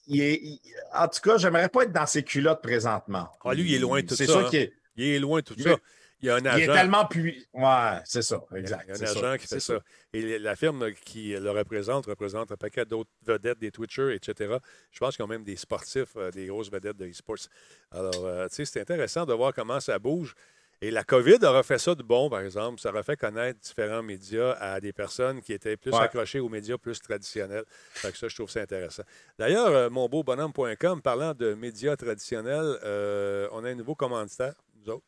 il 0.07 0.21
est- 0.21 0.39
il- 0.41 0.61
en 0.93 1.07
tout 1.07 1.19
cas, 1.21 1.37
j'aimerais 1.37 1.69
pas 1.69 1.83
être 1.83 1.91
dans 1.91 2.05
ses 2.05 2.23
culottes 2.23 2.61
présentement. 2.61 3.29
Ah, 3.43 3.53
lui, 3.53 3.63
il 3.63 3.75
est 3.75 3.79
loin 3.79 4.01
de 4.01 4.07
tout 4.07 4.15
C'est 4.15 4.25
ça, 4.27 4.33
sûr 4.33 4.45
hein. 4.45 4.49
qu'il 4.49 4.59
est, 4.59 4.73
Il 4.95 5.05
est 5.05 5.19
loin 5.19 5.39
de 5.39 5.45
tout 5.45 5.53
Il 5.57 5.63
ça. 5.63 5.71
est- 5.71 5.77
Il 6.23 6.27
y 6.27 6.29
a 6.29 6.35
un 6.35 6.39
il 6.39 6.45
est 6.45 6.49
agent. 6.49 6.73
tellement 6.73 7.05
plus. 7.07 7.47
Ouais, 7.53 7.97
c'est 8.05 8.21
ça, 8.21 8.43
exact. 8.55 8.83
Il 8.85 8.89
y 8.89 8.91
a 8.91 8.93
un 8.93 9.05
ça, 9.07 9.19
agent 9.27 9.37
qui 9.39 9.47
fait 9.47 9.59
ça. 9.59 9.79
Et 10.13 10.37
la 10.37 10.55
firme 10.55 10.91
qui 10.93 11.33
le 11.33 11.49
représente 11.49 12.05
représente 12.05 12.51
un 12.51 12.57
paquet 12.57 12.85
d'autres 12.85 13.09
vedettes, 13.25 13.57
des 13.57 13.71
Twitchers, 13.71 14.13
etc. 14.13 14.57
Je 14.91 14.99
pense 14.99 15.15
qu'ils 15.15 15.25
ont 15.25 15.27
même 15.27 15.43
des 15.43 15.55
sportifs, 15.55 16.15
euh, 16.17 16.29
des 16.29 16.45
grosses 16.45 16.69
vedettes 16.69 16.97
de 16.97 17.07
e-sports. 17.07 17.47
Alors, 17.89 18.23
euh, 18.23 18.47
tu 18.49 18.55
sais, 18.57 18.65
c'est 18.65 18.81
intéressant 18.81 19.25
de 19.25 19.33
voir 19.33 19.51
comment 19.51 19.79
ça 19.79 19.97
bouge. 19.97 20.35
Et 20.83 20.89
la 20.89 21.03
COVID 21.03 21.37
aurait 21.43 21.61
fait 21.63 21.77
ça 21.77 21.93
de 21.93 22.01
bon, 22.01 22.27
par 22.29 22.39
exemple. 22.41 22.79
Ça 22.79 22.89
aurait 22.89 23.03
fait 23.03 23.15
connaître 23.15 23.59
différents 23.59 24.01
médias 24.01 24.53
à 24.59 24.79
des 24.81 24.93
personnes 24.93 25.41
qui 25.41 25.53
étaient 25.53 25.77
plus 25.77 25.91
Ouais. 25.91 25.99
accrochées 25.99 26.39
aux 26.39 26.49
médias 26.49 26.77
plus 26.77 26.99
traditionnels. 26.99 27.65
Fait 27.67 28.11
que 28.11 28.17
ça, 28.17 28.27
je 28.27 28.33
trouve 28.35 28.49
ça 28.49 28.61
intéressant. 28.61 29.03
D'ailleurs, 29.37 29.67
euh, 29.67 29.89
monbeaubonhomme.com, 29.91 31.01
parlant 31.03 31.33
de 31.33 31.53
médias 31.53 31.95
traditionnels, 31.95 32.79
euh, 32.83 33.47
on 33.51 33.63
a 33.63 33.69
un 33.69 33.75
nouveau 33.75 33.93
commanditaire, 33.93 34.55
nous 34.83 34.91
autres, 34.93 35.05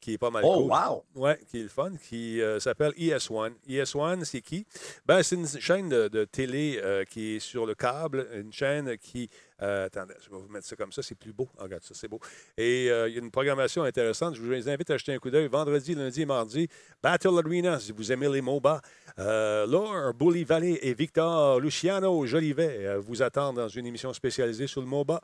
qui 0.00 0.14
est 0.14 0.18
pas 0.18 0.30
mal 0.30 0.42
Oh, 0.46 0.62
cool. 0.62 0.70
wow! 0.72 1.04
Oui, 1.14 1.32
qui 1.48 1.60
est 1.60 1.62
le 1.64 1.68
fun, 1.68 1.92
qui 1.96 2.40
euh, 2.40 2.58
s'appelle 2.58 2.92
ES1. 2.96 3.52
ES1, 3.68 4.24
c'est 4.24 4.40
qui? 4.40 4.66
Ben, 5.06 5.22
c'est 5.22 5.36
une 5.36 5.46
chaîne 5.46 5.88
de, 5.90 6.08
de 6.08 6.24
télé 6.24 6.80
euh, 6.82 7.04
qui 7.04 7.36
est 7.36 7.38
sur 7.38 7.66
le 7.66 7.74
câble, 7.74 8.26
une 8.34 8.52
chaîne 8.52 8.96
qui. 8.98 9.28
Euh, 9.62 9.86
attendez, 9.86 10.14
je 10.24 10.28
vais 10.28 10.36
vous 10.36 10.48
mettre 10.48 10.66
ça 10.66 10.74
comme 10.76 10.92
ça, 10.92 11.02
c'est 11.02 11.14
plus 11.14 11.32
beau. 11.32 11.48
Ah, 11.58 11.64
regarde 11.64 11.82
ça, 11.84 11.94
c'est 11.94 12.08
beau. 12.08 12.20
Et 12.56 12.90
euh, 12.90 13.08
il 13.08 13.14
y 13.14 13.18
a 13.18 13.20
une 13.20 13.30
programmation 13.30 13.84
intéressante. 13.84 14.34
Je 14.34 14.42
vous 14.42 14.68
invite 14.68 14.90
à 14.90 14.96
jeter 14.96 15.14
un 15.14 15.18
coup 15.18 15.30
d'œil 15.30 15.46
vendredi, 15.46 15.94
lundi 15.94 16.22
et 16.22 16.26
mardi. 16.26 16.68
Battle 17.02 17.38
Arena, 17.38 17.78
si 17.78 17.92
vous 17.92 18.10
aimez 18.10 18.28
les 18.28 18.42
MOBA. 18.42 18.80
Euh, 19.18 19.66
Laure 19.66 20.14
Bully 20.14 20.44
Valley 20.44 20.78
et 20.82 20.94
Victor 20.94 21.60
Luciano 21.60 22.26
Jolivet 22.26 22.96
vous 22.98 23.22
attendent 23.22 23.56
dans 23.56 23.68
une 23.68 23.86
émission 23.86 24.12
spécialisée 24.12 24.66
sur 24.66 24.80
le 24.80 24.86
MOBA. 24.86 25.20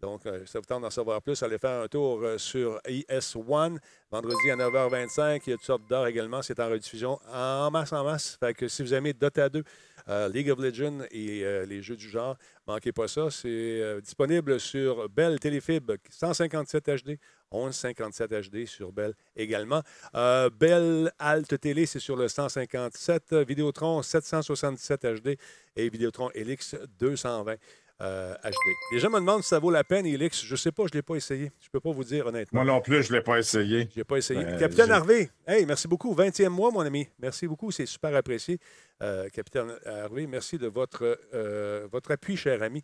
Donc, 0.00 0.22
ça 0.46 0.58
vous 0.58 0.66
tente 0.66 0.82
d'en 0.82 0.90
savoir 0.90 1.22
plus, 1.22 1.42
allez 1.42 1.56
faire 1.56 1.82
un 1.82 1.88
tour 1.88 2.22
sur 2.36 2.78
ES1. 2.86 3.78
Vendredi 4.10 4.50
à 4.50 4.56
9h25, 4.56 5.42
il 5.46 5.50
y 5.50 5.52
a 5.52 5.56
toutes 5.56 5.64
sortes 5.64 5.88
d'heures 5.88 6.06
également. 6.06 6.42
C'est 6.42 6.60
en 6.60 6.68
rediffusion 6.68 7.18
en 7.32 7.70
masse, 7.70 7.92
en 7.92 8.04
masse. 8.04 8.36
Fait 8.38 8.52
que 8.52 8.68
si 8.68 8.82
vous 8.82 8.92
aimez 8.92 9.14
Dota 9.14 9.48
2, 9.48 9.64
euh, 10.08 10.28
League 10.28 10.50
of 10.50 10.58
Legends 10.58 11.00
et 11.10 11.44
les 11.66 11.82
jeux 11.82 11.96
du 11.96 12.08
genre, 12.08 12.36
manquez 12.66 12.92
pas 12.92 13.08
ça. 13.08 13.30
C'est 13.30 13.48
euh, 13.48 14.00
disponible 14.00 14.58
sur 14.60 15.08
Bell 15.08 15.38
Téléfib 15.38 15.92
157 16.10 17.04
HD, 17.04 17.18
1157 17.52 18.50
HD 18.50 18.66
sur 18.66 18.92
Bell 18.92 19.14
également. 19.36 19.82
Euh, 20.14 20.50
Bell 20.50 21.12
Alt 21.18 21.58
Télé, 21.60 21.86
c'est 21.86 22.00
sur 22.00 22.16
le 22.16 22.28
157. 22.28 23.34
Vidéotron 23.46 24.02
777 24.02 25.22
HD 25.22 25.36
et 25.76 25.88
Vidéotron 25.88 26.30
Elix 26.34 26.74
220. 26.98 27.56
euh, 28.00 28.34
HD. 28.42 28.56
Les 28.92 28.98
gens 28.98 29.10
me 29.10 29.20
demandent 29.20 29.42
si 29.42 29.48
ça 29.48 29.58
vaut 29.58 29.70
la 29.70 29.84
peine, 29.84 30.04
Elix. 30.06 30.44
Je 30.44 30.52
ne 30.52 30.56
sais 30.56 30.72
pas, 30.72 30.84
je 30.84 30.88
ne 30.94 30.98
l'ai 30.98 31.02
pas 31.02 31.14
essayé. 31.14 31.52
Je 31.60 31.68
ne 31.68 31.70
peux 31.72 31.80
pas 31.80 31.92
vous 31.92 32.04
dire 32.04 32.26
honnêtement. 32.26 32.64
Moi 32.64 32.72
non 32.72 32.80
plus, 32.80 33.02
je 33.04 33.12
ne 33.12 33.18
l'ai 33.18 33.22
pas 33.22 33.38
essayé. 33.38 33.88
Je 33.94 34.00
n'ai 34.00 34.04
pas 34.04 34.16
essayé. 34.16 34.44
Euh, 34.44 34.58
Capitaine 34.58 34.90
Harvey, 34.90 35.30
hey, 35.46 35.64
merci 35.64 35.86
beaucoup. 35.88 36.14
20e 36.14 36.48
mois, 36.48 36.70
mon 36.70 36.80
ami. 36.80 37.08
Merci 37.18 37.46
beaucoup. 37.46 37.70
C'est 37.70 37.86
super 37.86 38.14
apprécié. 38.14 38.58
Euh, 39.02 39.28
Capitaine 39.28 39.72
Harvey, 39.86 40.26
merci 40.26 40.56
de 40.56 40.68
votre, 40.68 41.18
euh, 41.34 41.86
votre 41.90 42.12
appui, 42.12 42.36
cher 42.36 42.62
ami. 42.62 42.82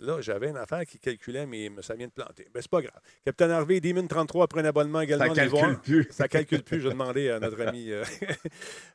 Là, 0.00 0.20
j'avais 0.20 0.48
une 0.48 0.56
affaire 0.56 0.84
qui 0.84 0.98
calculait, 0.98 1.46
mais 1.46 1.70
ça 1.82 1.94
vient 1.94 2.08
de 2.08 2.12
planter. 2.12 2.48
Ben, 2.52 2.60
c'est 2.60 2.70
pas 2.70 2.80
grave. 2.80 2.98
Capitaine 3.24 3.50
Harvey, 3.50 3.80
Demon 3.80 4.06
33 4.06 4.44
après 4.44 4.60
un 4.62 4.64
abonnement 4.64 5.00
également. 5.00 5.32
Ça 5.32 5.34
calcule 5.34 5.78
plus. 5.78 6.08
Ça 6.10 6.28
calcule 6.28 6.62
plus. 6.62 6.80
Je 6.80 6.88
vais 6.88 6.94
demander 6.94 7.30
à 7.30 7.38
notre 7.38 7.60
ami 7.60 7.92
euh, 7.92 8.02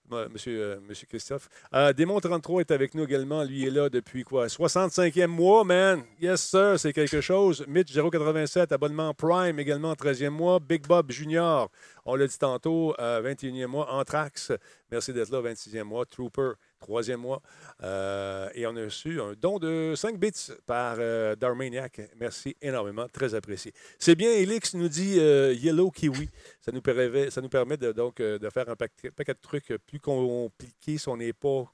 monsieur, 0.30 0.62
euh, 0.62 0.80
monsieur 0.82 1.08
Christophe. 1.08 1.50
Démon 1.96 2.20
33 2.20 2.62
est 2.62 2.72
avec 2.72 2.96
nous 2.96 3.04
également. 3.04 3.44
Lui 3.44 3.66
est 3.66 3.70
là 3.70 3.90
depuis 3.90 4.24
quoi? 4.24 4.48
65e 4.48 5.28
mois, 5.28 5.64
man. 5.64 6.04
Yes, 6.20 6.42
sir, 6.42 6.80
c'est 6.80 6.94
quelque 6.94 7.22
chose. 7.22 7.64
Mitch 7.68 7.94
087, 7.94 8.72
abonnement 8.72 9.14
Prime 9.14 9.60
également 9.60 9.94
13e 9.94 10.30
mois. 10.30 10.60
Big 10.60 10.86
Bob 10.86 11.12
Junior, 11.12 11.70
on 12.08 12.16
l'a 12.16 12.26
dit 12.28 12.38
tantôt, 12.40 12.96
euh, 13.00 13.22
21e 13.22 13.68
mois. 13.68 13.92
Anthrax, 13.94 14.52
merci 14.92 15.14
d'être 15.14 15.30
là, 15.30 15.42
26e 15.42 15.84
mois. 15.84 16.06
Trooper, 16.06 16.54
3e 16.82 17.18
mois. 17.18 17.42
Euh, 17.84 18.50
et 18.56 18.66
on 18.66 18.76
a 18.76 18.84
reçu 18.86 19.22
un 19.22 19.34
don 19.34 19.60
de 19.60 19.94
5 19.96 20.18
bits 20.18 20.32
par 20.66 20.96
euh, 21.00 21.36
Darmaniac. 21.36 22.02
Merci 22.20 22.56
énormément, 22.62 23.08
très 23.12 23.36
apprécié. 23.36 23.74
C'est 24.00 24.16
bien, 24.16 24.32
Elix 24.32 24.74
nous 24.74 24.90
dit 24.90 25.18
euh, 25.20 25.54
Yellow 25.54 25.92
Kiwi. 25.92 26.30
Ça 26.62 26.72
nous 26.72 26.82
permet, 26.82 27.30
de, 27.78 27.92
donc, 27.92 28.20
euh, 28.20 28.40
de 28.40 28.50
faire 28.50 28.68
un 28.70 28.76
paquet, 28.76 29.12
de 29.34 29.40
trucs 29.42 29.74
plus 29.86 30.00
compliqués 30.00 30.98
si 30.98 31.10
on 31.10 31.18
n'est 31.18 31.34
pas 31.34 31.66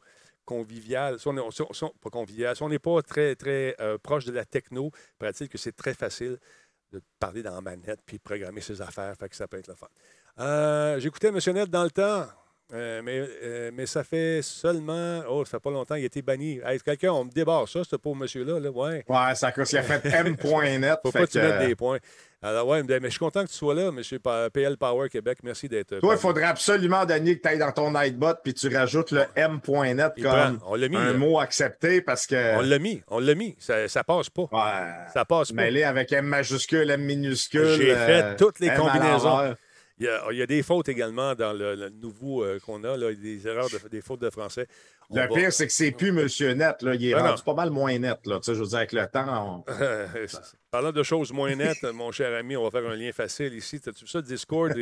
convivial, 0.45 1.19
si 1.19 1.27
on 1.29 1.37
est- 1.37 1.51
si 1.51 1.61
on- 1.61 1.71
si 1.73 1.83
on- 1.85 1.93
pas 2.01 2.09
si 2.55 2.63
n'est 2.69 2.79
très, 3.01 3.33
très 3.35 3.75
euh, 3.79 3.97
proche 3.97 4.25
de 4.25 4.33
la 4.33 4.43
techno, 4.43 4.91
paraît-il 5.17 5.47
que 5.47 5.57
c'est 5.57 5.71
très 5.71 5.93
facile 5.93 6.37
de 6.93 7.01
parler 7.19 7.43
dans 7.43 7.55
la 7.55 7.61
manette 7.61 7.99
puis 8.05 8.19
programmer 8.19 8.61
ses 8.61 8.81
affaires, 8.81 9.13
fait 9.19 9.29
que 9.29 9.35
ça 9.35 9.47
peut 9.47 9.57
être 9.57 9.67
le 9.67 9.75
fun. 9.75 9.87
Euh, 10.39 10.99
J'écoutais 10.99 11.27
M. 11.27 11.39
Net 11.53 11.69
dans 11.69 11.83
le 11.83 11.91
temps, 11.91 12.25
euh, 12.73 13.01
mais, 13.03 13.27
euh, 13.43 13.71
mais 13.73 13.85
ça 13.85 14.03
fait 14.03 14.41
seulement, 14.41 15.21
oh, 15.29 15.43
ça 15.45 15.51
fait 15.51 15.59
pas 15.59 15.71
longtemps, 15.71 15.95
il 15.95 16.03
a 16.03 16.05
été 16.05 16.21
banni. 16.21 16.59
Hey, 16.63 16.79
quelqu'un, 16.79 17.11
on 17.11 17.25
me 17.25 17.31
débarre 17.31 17.67
ça, 17.67 17.83
ce 17.83 17.95
pauvre 17.95 18.15
monsieur-là, 18.17 18.59
là, 18.59 18.71
ouais. 18.71 19.03
Ouais, 19.07 19.35
ça 19.35 19.51
cause 19.51 19.69
qu'il 19.69 19.77
a 19.77 19.83
fait 19.83 20.05
M.net. 20.05 20.99
Faut 21.03 21.11
fait 21.11 21.19
pas 21.19 21.27
que 21.27 21.31
tu 21.31 21.37
mettes 21.39 21.67
des 21.67 21.75
points. 21.75 21.99
Alors, 22.43 22.67
ouais, 22.67 22.83
mais 22.83 22.99
je 23.03 23.09
suis 23.09 23.19
content 23.19 23.43
que 23.45 23.49
tu 23.49 23.55
sois 23.55 23.73
là, 23.73 23.87
M. 23.87 24.01
Pa- 24.21 24.49
PL 24.49 24.77
Power 24.77 25.07
Québec. 25.09 25.37
Merci 25.43 25.69
d'être. 25.69 25.99
Toi, 25.99 26.15
il 26.15 26.19
faudrait 26.19 26.43
absolument, 26.43 27.05
Denis, 27.05 27.37
que 27.37 27.41
tu 27.41 27.47
ailles 27.47 27.57
dans 27.57 27.71
ton 27.71 27.91
Nightbot 27.91 28.35
puis 28.43 28.53
tu 28.53 28.75
rajoutes 28.75 29.11
le 29.11 29.23
M.net 29.35 30.11
comme. 30.21 30.59
On 30.65 30.77
mis. 30.77 30.95
un 30.97 31.05
là. 31.05 31.13
mot 31.13 31.39
accepté 31.39 32.01
parce 32.01 32.27
que. 32.27 32.57
On 32.57 32.61
l'a 32.61 32.79
mis. 32.79 33.01
On 33.07 33.19
l'a 33.19 33.33
mis. 33.33 33.55
Ça, 33.59 33.87
ça 33.87 34.03
passe 34.03 34.29
pas. 34.29 34.43
Ouais. 34.51 34.91
Ça 35.13 35.23
passe 35.23 35.51
pas. 35.51 35.63
Mêlé 35.63 35.83
avec 35.83 36.11
M 36.11 36.25
majuscule, 36.25 36.89
M 36.89 37.01
minuscule. 37.01 37.75
J'ai 37.77 37.95
fait 37.95 38.23
euh, 38.23 38.35
toutes 38.37 38.59
les 38.59 38.67
M 38.67 38.77
combinaisons. 38.77 39.55
Il 40.03 40.07
y, 40.07 40.09
a, 40.09 40.21
il 40.31 40.37
y 40.37 40.41
a 40.41 40.45
des 40.45 40.63
fautes 40.63 40.89
également 40.89 41.33
dans 41.33 41.53
le, 41.53 41.75
le 41.75 41.89
nouveau 41.89 42.43
euh, 42.43 42.59
qu'on 42.59 42.83
a, 42.83 42.97
là, 42.97 43.13
des 43.13 43.47
erreurs, 43.47 43.69
de- 43.69 43.87
des 43.87 44.01
fautes 44.01 44.19
de 44.19 44.29
français. 44.29 44.67
On 45.09 45.15
Le 45.15 45.21
va- 45.21 45.27
pire, 45.29 45.53
c'est 45.53 45.65
que 45.67 45.71
c'est 45.71 45.91
plus 45.91 46.11
Monsieur 46.11 46.51
Net. 46.53 46.81
Là. 46.81 46.95
Il 46.95 47.05
est 47.05 47.13
Ah, 47.13 47.29
rendu 47.29 47.41
pas 47.43 47.53
mal 47.53 47.69
moins 47.69 47.97
net. 47.97 48.19
Là. 48.25 48.39
Tu 48.39 48.45
sais, 48.45 48.55
je 48.55 48.59
veux 48.59 48.67
dire, 48.67 48.77
avec 48.79 48.91
le 48.91 49.05
temps, 49.07 49.63
on- 49.67 49.71
Parlant 50.71 50.91
de 50.91 51.03
choses 51.03 51.31
moins 51.31 51.55
nettes, 51.55 51.83
mon 51.93 52.11
cher 52.11 52.37
ami, 52.37 52.57
on 52.57 52.63
va 52.67 52.71
faire 52.71 52.89
un 52.89 52.95
lien 52.95 53.11
facile 53.13 53.53
ici. 53.53 53.77
As-tu 53.85 54.03
vu 54.03 54.07
ça, 54.09 54.21
Discord, 54.21 54.73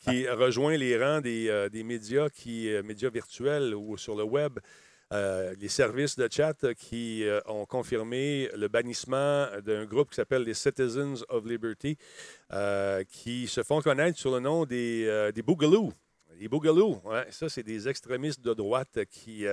qui 0.00 0.28
rejoint 0.28 0.76
les 0.76 1.02
rangs 1.02 1.20
des, 1.22 1.48
euh, 1.48 1.68
des 1.70 1.82
médias, 1.82 2.28
qui, 2.28 2.70
euh, 2.70 2.82
médias 2.82 3.08
virtuels 3.10 3.74
ou 3.74 3.96
sur 3.96 4.16
le 4.16 4.24
web, 4.24 4.58
euh, 5.12 5.54
les 5.58 5.68
services 5.68 6.16
de 6.16 6.28
chat 6.30 6.74
qui 6.74 7.24
euh, 7.24 7.40
ont 7.46 7.64
confirmé 7.64 8.50
le 8.54 8.68
bannissement 8.68 9.46
d'un 9.64 9.86
groupe 9.86 10.10
qui 10.10 10.16
s'appelle 10.16 10.42
les 10.42 10.54
Citizens 10.54 11.24
of 11.30 11.46
Liberty, 11.46 11.96
euh, 12.52 13.02
qui 13.04 13.46
se 13.46 13.62
font 13.62 13.80
connaître 13.80 14.18
sur 14.18 14.32
le 14.32 14.40
nom 14.40 14.66
des, 14.66 15.30
des 15.34 15.42
Boogaloo. 15.42 15.92
Les 16.38 16.48
Boogaloo, 16.48 17.00
ça, 17.30 17.48
c'est 17.48 17.62
des 17.62 17.88
extrémistes 17.88 18.42
de 18.42 18.52
droite 18.52 18.98
qui, 19.10 19.46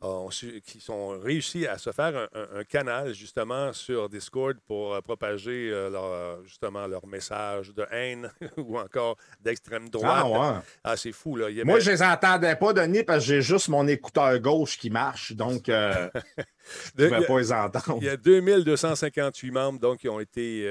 ont 0.00 0.28
qui 0.64 0.80
sont 0.80 1.18
réussi 1.18 1.66
à 1.66 1.76
se 1.78 1.90
faire 1.90 2.16
un, 2.16 2.28
un- 2.40 2.60
un 2.60 2.64
canal 2.64 3.12
justement 3.14 3.72
sur 3.72 4.08
Discord 4.08 4.56
pour 4.66 4.94
euh, 4.94 5.00
propager 5.00 5.70
euh, 5.72 5.90
leur, 5.90 6.04
euh, 6.04 6.36
justement 6.44 6.86
leur 6.86 7.06
message 7.06 7.74
de 7.74 7.84
haine 7.90 8.30
ou 8.56 8.78
encore 8.78 9.16
d'extrême 9.40 9.88
droite. 9.88 10.22
Ah, 10.24 10.28
ouais. 10.28 10.60
Ah, 10.84 10.96
c'est 10.96 11.12
fou, 11.12 11.36
là. 11.36 11.48
Moi, 11.64 11.80
je 11.80 11.90
les 11.90 12.02
entendais 12.02 12.54
pas, 12.56 12.72
Denis, 12.72 13.02
parce 13.02 13.20
que 13.20 13.24
j'ai 13.26 13.42
juste 13.42 13.68
mon 13.68 13.86
écouteur 13.88 14.38
gauche 14.38 14.78
qui 14.78 14.90
marche. 14.90 15.32
Donc, 15.32 15.68
euh, 15.68 16.08
je 16.96 17.04
ne 17.04 17.08
pouvais 17.08 17.26
pas 17.26 17.38
les 17.40 17.52
entendre. 17.52 17.98
Il 18.00 18.04
y 18.04 18.08
a 18.08 18.16
2258 18.16 19.50
membres 19.50 19.80
donc, 19.80 19.98
qui 19.98 20.08
ont 20.08 20.20
été. 20.20 20.64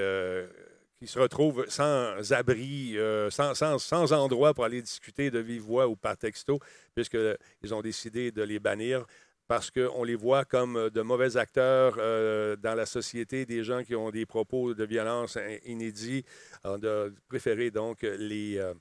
Euh, 1.01 1.05
qui 1.05 1.07
se 1.12 1.19
retrouvent 1.19 1.65
sans 1.69 2.31
abri, 2.33 2.97
euh, 2.97 3.29
sans, 3.29 3.53
sans- 3.53 3.79
sans 3.79 4.13
endroit 4.13 4.53
pour 4.53 4.65
aller 4.65 4.81
discuter 4.81 5.31
de 5.31 5.39
vive 5.39 5.62
voix 5.62 5.88
ou 5.88 5.95
par 5.95 6.17
texto, 6.17 6.60
puisqu'ils 6.95 7.73
ont 7.73 7.81
décidé 7.81 8.31
de 8.31 8.41
les 8.43 8.60
bannir 8.60 9.05
parce 9.47 9.71
qu'on 9.71 10.03
les 10.03 10.15
voit 10.15 10.43
comme 10.43 10.89
de 10.89 11.01
mauvais 11.01 11.38
acteurs 11.38 11.95
euh, 11.99 12.57
dans 12.57 12.75
la 12.75 12.86
société, 12.86 13.45
des 13.45 13.63
gens 13.63 13.81
qui 13.81 13.95
ont 13.95 14.10
des 14.12 14.25
propos 14.25 14.73
de 14.73 14.83
violence 14.83 15.38
in- 15.38 15.57
inédits. 15.65 16.25
On 16.65 16.83
a 16.83 17.07
préféré 17.29 17.71
donc 17.71 18.01
les, 18.01 18.57
euh, 18.57 18.73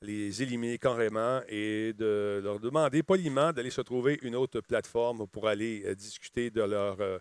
les 0.00 0.40
éliminer 0.40 0.78
carrément 0.78 1.40
et 1.48 1.92
de 1.94 2.40
leur 2.44 2.60
demander 2.60 3.02
poliment 3.02 3.52
d'aller 3.52 3.70
se 3.70 3.80
trouver 3.80 4.20
une 4.22 4.36
autre 4.36 4.60
plateforme 4.60 5.26
pour 5.26 5.48
aller 5.48 5.82
euh, 5.86 5.94
discuter 5.96 6.50
de 6.50 6.62
leur, 6.62 7.00
euh, 7.00 7.18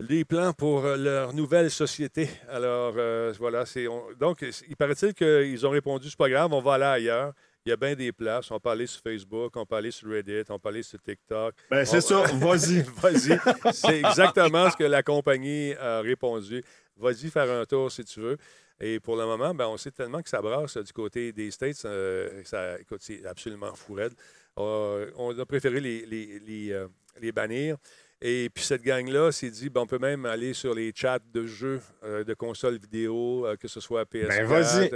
les 0.00 0.24
plans 0.24 0.52
pour 0.52 0.84
euh, 0.84 0.96
leur 0.96 1.32
nouvelle 1.32 1.70
société. 1.70 2.28
Alors, 2.48 2.94
euh, 2.96 3.32
voilà, 3.38 3.64
c'est. 3.66 3.86
donc, 4.18 4.44
il 4.68 4.76
paraît-il 4.76 5.14
qu'ils 5.14 5.66
ont 5.66 5.70
répondu 5.70 6.08
c'est 6.10 6.18
pas 6.18 6.28
grave, 6.28 6.52
on 6.52 6.60
va 6.60 6.74
aller 6.74 6.84
ailleurs. 6.84 7.32
Il 7.64 7.70
y 7.70 7.72
a 7.72 7.76
bien 7.76 7.94
des 7.96 8.12
places. 8.12 8.50
On 8.52 8.60
peut 8.60 8.68
aller 8.70 8.86
sur 8.86 9.02
Facebook, 9.02 9.56
on 9.56 9.66
peut 9.66 9.74
aller 9.74 9.90
sur 9.90 10.08
Reddit, 10.08 10.44
on 10.50 10.58
peut 10.58 10.68
aller 10.68 10.84
sur 10.84 11.02
TikTok. 11.02 11.52
Ben, 11.70 11.84
c'est 11.84 11.96
On- 11.96 12.24
ça, 12.24 12.34
vas-y. 12.34 12.82
Vas-y. 13.02 13.40
C'est 13.72 13.98
exactement 13.98 14.70
ce 14.70 14.76
que 14.76 14.84
la 14.84 15.02
compagnie 15.02 15.74
a 15.74 16.00
répondu. 16.00 16.62
Vas-y 16.96 17.28
faire 17.28 17.50
un 17.50 17.64
tour 17.64 17.90
si 17.90 18.04
tu 18.04 18.20
veux. 18.20 18.36
Et 18.80 19.00
pour 19.00 19.16
le 19.16 19.24
moment, 19.24 19.52
ben, 19.52 19.66
on 19.66 19.76
sait 19.78 19.90
tellement 19.90 20.22
que 20.22 20.28
ça 20.28 20.40
brasse 20.40 20.76
euh, 20.76 20.82
du 20.84 20.92
côté 20.92 21.32
des 21.32 21.50
States. 21.50 21.82
euh, 21.86 22.42
ça, 22.44 22.78
écoute, 22.78 23.00
c'est 23.02 23.24
absolument 23.26 23.74
fou 23.74 23.94
raide. 23.94 24.12
Euh, 24.58 25.10
on 25.16 25.36
a 25.36 25.44
préféré 25.46 25.80
les, 25.80 26.06
les, 26.06 26.38
les, 26.46 26.86
les 27.20 27.32
bannir. 27.32 27.78
Et 28.22 28.48
puis 28.52 28.64
cette 28.64 28.82
gang-là 28.82 29.30
s'est 29.30 29.50
dit, 29.50 29.68
ben, 29.68 29.82
on 29.82 29.86
peut 29.86 29.98
même 29.98 30.24
aller 30.24 30.54
sur 30.54 30.74
les 30.74 30.92
chats 30.94 31.18
de 31.32 31.46
jeux 31.46 31.80
euh, 32.02 32.24
de 32.24 32.34
consoles 32.34 32.78
vidéo, 32.78 33.46
euh, 33.46 33.56
que 33.56 33.68
ce 33.68 33.80
soit 33.80 34.04
PS4. 34.04 34.28
Ben, 34.28 34.46
vas-y. 34.46 34.90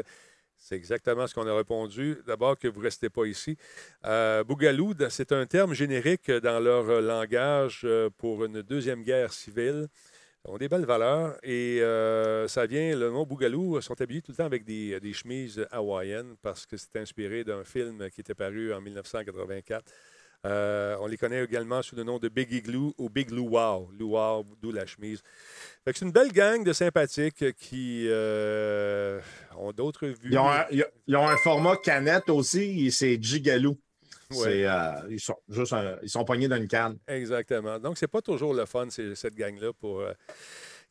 C'est 0.61 0.77
exactement 0.77 1.27
ce 1.27 1.35
qu'on 1.35 1.47
a 1.47 1.57
répondu. 1.57 2.19
D'abord, 2.27 2.59
que 2.59 2.69
vous 2.69 2.81
ne 2.81 2.85
restez 2.85 3.09
pas 3.09 3.25
ici. 3.25 3.57
Euh, 4.05 4.45
Bougalou, 4.45 4.93
c'est 5.09 5.33
un 5.33 5.47
terme 5.47 5.73
générique 5.73 6.31
dans 6.31 6.61
leur 6.61 7.01
langage 7.01 7.81
euh, 7.85 8.11
pour 8.19 8.45
une 8.45 8.61
deuxième 8.61 9.03
guerre 9.03 9.33
civile. 9.33 9.89
Ils 10.45 10.51
ont 10.51 10.59
des 10.59 10.69
belles 10.69 10.85
valeurs 10.85 11.37
et 11.43 11.81
euh, 11.81 12.47
ça 12.47 12.67
vient, 12.67 12.95
le 12.95 13.11
nom 13.11 13.25
Bougalou, 13.25 13.81
sont 13.81 13.99
habillés 14.01 14.21
tout 14.21 14.33
le 14.33 14.37
temps 14.37 14.45
avec 14.45 14.65
des, 14.65 15.01
des 15.01 15.13
chemises 15.15 15.67
hawaïennes 15.71 16.37
parce 16.43 16.67
que 16.67 16.77
c'est 16.77 16.97
inspiré 16.97 17.43
d'un 17.43 17.65
film 17.65 18.11
qui 18.11 18.21
était 18.21 18.35
paru 18.35 18.73
en 18.73 18.83
1984. 18.83 19.91
Euh, 20.47 20.97
on 21.01 21.07
les 21.07 21.19
connaît 21.19 21.45
également 21.45 21.83
sous 21.83 21.95
le 21.97 22.03
nom 22.03 22.19
de 22.19 22.29
Big 22.29 22.51
Igloo 22.51 22.95
ou 22.97 23.11
Big 23.11 23.31
Luau. 23.31 23.91
Luau, 23.99 24.45
d'où 24.63 24.73
la 24.73 24.87
chemise. 24.87 25.23
C'est 25.85 26.01
une 26.01 26.13
belle 26.13 26.33
gang 26.33 26.65
de 26.65 26.73
sympathiques 26.73 27.55
qui 27.57 28.07
euh, 28.09 29.21
ont 29.59 29.73
d'autres 29.73 30.07
vues. 30.07 30.31
Ils 30.31 30.39
ont, 30.39 30.49
un, 30.51 30.65
ils 30.71 30.83
ont- 30.83 30.87
ils 31.07 31.17
ont 31.17 31.29
un 31.29 31.37
format 31.37 31.77
canette 31.77 32.31
aussi, 32.31 32.91
c'est. 32.91 33.19
Ouais. 33.19 33.77
C'est, 34.31 34.65
euh, 34.67 34.93
ils 35.11 35.21
sont 35.21 35.37
juste 35.49 35.73
un- 35.73 35.97
ils 36.03 36.09
sont 36.09 36.25
pognés 36.25 36.49
dans 36.49 36.57
une 36.57 36.69
canne. 36.69 36.97
Exactement. 37.09 37.79
Donc, 37.79 37.99
c'est 37.99 38.07
pas 38.09 38.23
toujours 38.23 38.55
le 38.55 38.65
fun, 38.65 38.89
cette 38.91 39.35
gang-là, 39.35 39.73
pour. 39.79 40.03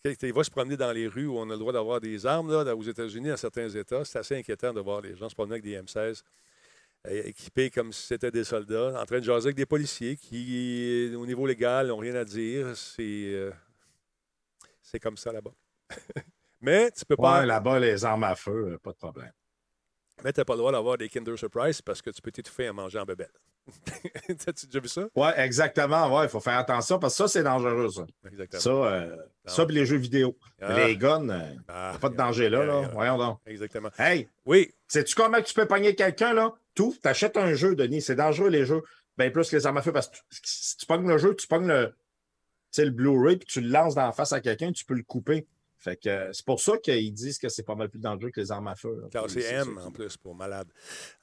Il 0.06 0.34
va 0.34 0.44
se 0.44 0.50
promener 0.52 0.78
dans 0.78 0.92
les 0.94 1.08
rues 1.08 1.26
où 1.28 1.38
on 1.40 1.50
a 1.50 1.54
le 1.54 1.58
droit 1.60 1.74
d'avoir 1.74 2.00
des 2.00 2.26
armes. 2.26 2.52
Là, 2.52 2.76
aux 2.76 2.84
États-Unis, 2.84 3.30
dans 3.30 3.38
certains 3.38 3.68
États, 3.70 4.06
c'est 4.06 4.20
assez 4.20 4.38
inquiétant 4.38 4.74
de 4.74 4.80
voir 4.80 5.02
les 5.02 5.16
gens 5.16 5.28
se 5.28 5.36
promener 5.36 5.56
avec 5.56 5.64
des 5.64 5.76
M16 5.76 5.98
euh, 5.98 6.24
équipés 7.08 7.70
comme 7.70 7.94
si 7.94 8.08
c'était 8.08 8.32
des 8.32 8.44
soldats, 8.44 9.00
en 9.02 9.06
train 9.06 9.20
de 9.20 9.24
jaser 9.24 9.48
avec 9.48 9.56
des 9.56 9.66
policiers 9.66 10.18
qui, 10.18 11.14
au 11.16 11.26
niveau 11.26 11.46
légal, 11.48 11.88
n'ont 11.88 11.98
rien 11.98 12.16
à 12.16 12.26
dire. 12.26 12.76
C'est 12.76 13.02
euh, 13.34 13.52
c'est 14.82 15.00
comme 15.00 15.18
ça 15.18 15.32
là-bas. 15.32 15.54
Mais 16.62 16.92
tu 16.92 17.06
peux 17.06 17.16
pas. 17.16 17.40
Ouais, 17.42 17.46
là-bas, 17.46 17.80
les 17.80 18.04
armes 18.04 18.24
à 18.26 18.36
feu, 18.36 18.74
euh, 18.74 18.78
pas 18.78 18.92
de 18.92 18.98
problème. 18.98 19.32
Mais 20.24 20.34
tu 20.34 20.42
n'as 20.42 20.46
pas 20.46 20.54
le 20.54 20.60
droit 20.60 20.72
d'avoir 20.74 20.98
des 20.98 21.08
Kinder 21.08 21.38
Surprise 21.38 21.82
parce 21.82 22.02
que 22.02 22.10
tu 22.10 22.22
peux 22.22 22.32
t'étouffer 22.32 22.70
en 22.70 22.74
mangeant 22.74 23.04
en 23.04 23.06
bébelle. 23.06 23.32
T'as-tu 24.46 24.66
déjà 24.66 24.80
vu 24.80 24.88
ça? 24.88 25.08
Ouais, 25.16 25.40
exactement. 25.40 26.14
Ouais, 26.18 26.26
il 26.26 26.30
faut 26.30 26.40
faire 26.42 26.58
attention 26.58 27.00
parce 27.00 27.14
que 27.14 27.18
ça, 27.24 27.28
c'est 27.28 27.44
dangereux, 27.44 27.90
ça. 27.90 28.06
Exactement. 28.30 28.62
Ça, 28.62 28.70
euh, 28.70 29.16
ça 29.46 29.66
les 29.66 29.86
jeux 29.86 29.98
vidéo. 29.98 30.36
Ah. 30.60 30.74
Les 30.86 30.98
guns, 30.98 31.30
euh, 31.30 31.54
Ah, 31.68 31.96
pas 32.02 32.10
de 32.10 32.16
danger 32.16 32.50
là. 32.50 32.66
là. 32.66 32.90
Voyons 32.94 33.18
donc. 33.18 33.40
Exactement. 33.46 33.90
Hey, 33.98 34.28
Oui, 34.46 34.74
sais-tu 34.88 35.16
comment 35.16 35.42
tu 35.42 35.54
peux 35.54 35.68
pogner 35.68 35.96
quelqu'un, 35.96 36.34
là? 36.34 36.54
Tout, 36.80 36.96
t'achètes 37.02 37.36
un 37.36 37.54
jeu, 37.56 37.76
Denis. 37.76 38.02
C'est 38.02 38.16
dangereux, 38.16 38.48
les 38.48 38.66
jeux. 38.66 38.82
Bien 39.18 39.30
plus 39.32 39.50
que 39.50 39.58
les 39.58 39.66
armes 39.66 39.76
à 39.76 39.82
feu 39.82 39.92
parce 39.92 40.08
que 40.08 40.16
tu- 40.16 40.40
si 40.44 40.78
tu 40.78 40.86
pognes 40.86 41.06
le 41.10 41.18
jeu, 41.18 41.36
tu 41.36 41.46
pognes 41.46 41.68
le, 41.68 41.94
tu 42.72 42.86
le 42.86 42.92
Blu-ray 42.92 43.36
puis 43.36 43.48
tu 43.48 43.60
le 43.60 43.68
lances 43.70 43.96
dans 43.96 44.06
la 44.06 44.14
face 44.14 44.32
à 44.32 44.40
quelqu'un, 44.40 44.72
tu 44.72 44.86
peux 44.86 44.94
le 44.94 45.04
couper. 45.04 45.46
Fait 45.82 45.96
que 45.98 46.08
euh, 46.10 46.30
c'est 46.34 46.46
pour 46.46 46.60
ça 46.62 46.78
qu'ils 46.78 47.14
disent 47.14 47.38
que 47.38 47.48
c'est 47.50 47.64
pas 47.64 47.76
mal 47.76 47.90
plus 47.90 48.00
dangereux 48.00 48.32
que 48.32 48.40
les 48.42 48.52
armes 48.52 48.68
à 48.68 48.76
feu. 48.76 49.02
C'est 49.28 49.44
M 49.44 49.78
en 49.86 49.92
plus 49.92 50.16
pour 50.18 50.36
malade. 50.36 50.68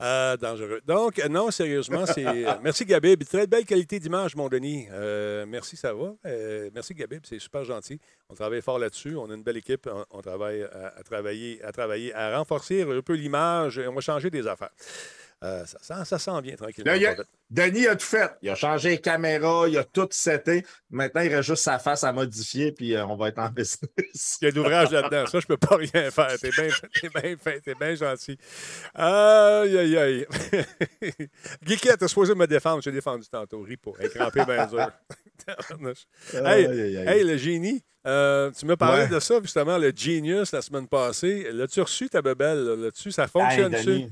Euh, 0.02 0.36
dangereux. 0.38 0.80
Donc, 0.86 1.18
euh, 1.18 1.28
non, 1.28 1.50
sérieusement, 1.50 2.04
c'est. 2.06 2.24
merci 2.62 2.84
Gabib. 2.84 3.22
Très 3.24 3.46
belle 3.46 3.64
qualité 3.66 3.98
d'image, 3.98 4.34
mon 4.36 4.48
Denis. 4.48 4.88
Euh, 4.90 5.44
merci, 5.46 5.76
ça 5.76 5.92
va. 5.94 6.14
Euh, 6.26 6.70
merci 6.74 6.94
Gabib, 6.94 7.22
c'est 7.24 7.38
super 7.38 7.64
gentil. 7.64 7.98
On 8.30 8.34
travaille 8.34 8.62
fort 8.62 8.78
là-dessus. 8.78 9.14
On 9.16 9.30
a 9.30 9.34
une 9.34 9.42
belle 9.42 9.58
équipe. 9.58 9.88
On, 9.92 10.04
on 10.10 10.20
travaille 10.22 10.62
à, 10.64 10.88
à 10.98 11.02
travailler, 11.02 11.62
à 11.62 11.72
travailler, 11.72 12.14
à 12.14 12.36
renforcer 12.38 12.82
un 12.82 13.02
peu 13.02 13.14
l'image. 13.14 13.78
On 13.86 13.92
va 13.94 14.00
changer 14.00 14.30
des 14.30 14.46
affaires. 14.46 14.70
Euh, 15.44 15.66
ça, 15.66 15.78
ça, 15.82 16.04
ça 16.06 16.18
s'en 16.18 16.40
vient 16.40 16.56
tranquillement. 16.56 16.90
Là, 16.92 16.96
il 16.96 17.02
y 17.02 17.06
a-. 17.06 17.16
Denis 17.50 17.86
a 17.86 17.94
tout 17.94 18.06
fait. 18.06 18.30
Il 18.42 18.48
a 18.48 18.54
changé 18.54 18.88
les 18.90 18.98
caméras, 19.00 19.68
il 19.68 19.76
a 19.76 19.84
tout 19.84 20.08
seté. 20.10 20.64
Maintenant, 20.90 21.20
il 21.20 21.28
reste 21.28 21.46
juste 21.48 21.62
sa 21.62 21.78
face 21.78 22.04
à 22.04 22.12
modifier, 22.12 22.72
puis 22.72 22.94
euh, 22.96 23.04
on 23.06 23.16
va 23.16 23.28
être 23.28 23.38
en 23.38 23.48
business. 23.50 24.38
Il 24.40 24.46
y 24.46 24.48
a 24.48 24.50
de 24.50 24.56
l'ouvrage 24.56 24.90
là-dedans. 24.90 25.26
Ça, 25.26 25.38
je 25.38 25.46
peux 25.46 25.58
pas 25.58 25.76
rien 25.76 26.10
faire. 26.10 26.34
T'es 26.40 26.50
bien 26.50 26.68
t'es 27.00 27.08
bien 27.10 27.36
fait, 27.36 27.60
t'es 27.60 27.74
bien 27.74 27.94
gentil. 27.94 28.38
Aïe, 28.94 29.76
aïe, 29.78 29.96
aïe. 29.98 30.26
Guiquette, 31.64 31.98
t'as 31.98 32.08
supposé 32.08 32.34
me 32.34 32.46
défendre. 32.46 32.82
Je 32.82 32.88
t'ai 32.90 32.94
défendu 32.94 33.26
tantôt. 33.28 33.60
Ris 33.62 33.76
pas. 33.76 33.90
Elle 34.00 34.06
est 34.06 34.10
crampée 34.10 34.44
bien 34.44 34.66
dur. 34.66 34.90
hey, 36.34 36.44
Aïe, 36.44 36.66
aïe, 36.66 36.96
aïe. 36.96 37.08
hey, 37.08 37.24
le 37.24 37.36
génie. 37.36 37.84
euh, 38.06 38.50
tu 38.52 38.66
m'as 38.66 38.76
parlé 38.76 39.02
Ouais. 39.02 39.08
de 39.08 39.20
ça, 39.20 39.38
justement, 39.42 39.78
le 39.78 39.92
Genius, 39.94 40.52
la 40.52 40.62
semaine 40.62 40.88
passée. 40.88 41.48
L'as-tu 41.52 41.80
reçu, 41.82 42.08
ta 42.08 42.22
bebelle? 42.22 42.64
Là-dessus, 42.64 43.12
ça 43.12 43.26
fonctionne-tu? 43.28 44.06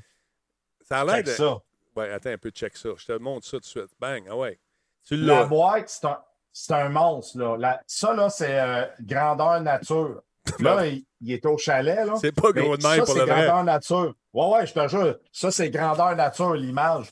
Ça 0.88 1.00
a 1.00 1.04
l'air 1.04 1.24
de... 1.24 1.30
ça. 1.30 1.58
Ouais, 1.96 2.10
attends 2.10 2.30
un 2.30 2.38
peu, 2.38 2.50
check 2.50 2.76
ça. 2.76 2.90
Je 2.96 3.06
te 3.06 3.12
montre 3.18 3.46
ça 3.46 3.52
tout 3.52 3.60
de 3.60 3.64
suite. 3.66 3.90
Bang, 4.00 4.24
ah 4.28 4.36
ouais. 4.36 4.58
Tu 5.06 5.16
La 5.16 5.44
boîte, 5.44 5.88
c'est 5.88 6.06
un, 6.06 6.18
c'est 6.52 6.72
un 6.74 6.88
monstre. 6.88 7.38
Là. 7.38 7.56
La- 7.58 7.82
ça, 7.86 8.14
là, 8.14 8.30
c'est 8.30 8.58
euh, 8.58 8.86
grandeur 9.00 9.60
nature. 9.60 10.22
Là, 10.60 10.86
il, 10.86 11.02
il 11.22 11.32
est 11.32 11.46
au 11.46 11.56
chalet. 11.56 12.04
Là. 12.04 12.14
C'est 12.20 12.32
pas 12.32 12.52
gros 12.52 12.76
de 12.76 12.82
même 12.82 12.98
ça, 12.98 13.04
pour 13.04 13.14
c'est 13.14 13.20
le 13.20 13.24
vrai. 13.24 13.46
grandeur 13.46 13.64
nature. 13.64 14.14
Ouais, 14.34 14.46
ouais, 14.48 14.66
je 14.66 14.74
te 14.74 14.88
jure. 14.88 15.18
Ça, 15.32 15.50
c'est 15.50 15.70
grandeur 15.70 16.14
nature, 16.16 16.52
l'image. 16.52 17.06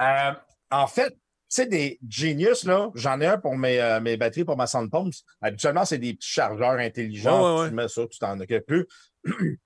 Euh, 0.00 0.32
en 0.70 0.86
fait, 0.86 1.10
tu 1.10 1.16
sais, 1.48 1.66
des 1.66 1.98
Genius, 2.08 2.64
là, 2.64 2.90
j'en 2.94 3.20
ai 3.20 3.26
un 3.26 3.36
pour 3.36 3.54
mes, 3.54 3.78
euh, 3.80 4.00
mes 4.00 4.16
batteries 4.16 4.44
pour 4.44 4.56
ma 4.56 4.66
Soundpump. 4.66 5.12
Habituellement, 5.42 5.84
c'est 5.84 5.98
des 5.98 6.14
petits 6.14 6.30
chargeurs 6.30 6.78
intelligents. 6.78 7.42
Ouais, 7.42 7.54
ouais, 7.54 7.60
ouais. 7.64 7.68
Tu 7.68 7.74
mets 7.74 7.88
ça, 7.88 8.06
tu 8.06 8.18
t'en 8.18 8.40
occupes 8.40 8.66
plus. 8.66 8.86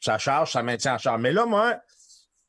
ça 0.00 0.18
charge, 0.18 0.52
ça 0.52 0.62
maintient 0.62 0.96
en 0.96 0.98
charge. 0.98 1.20
Mais 1.22 1.32
là, 1.32 1.46
moi, 1.46 1.78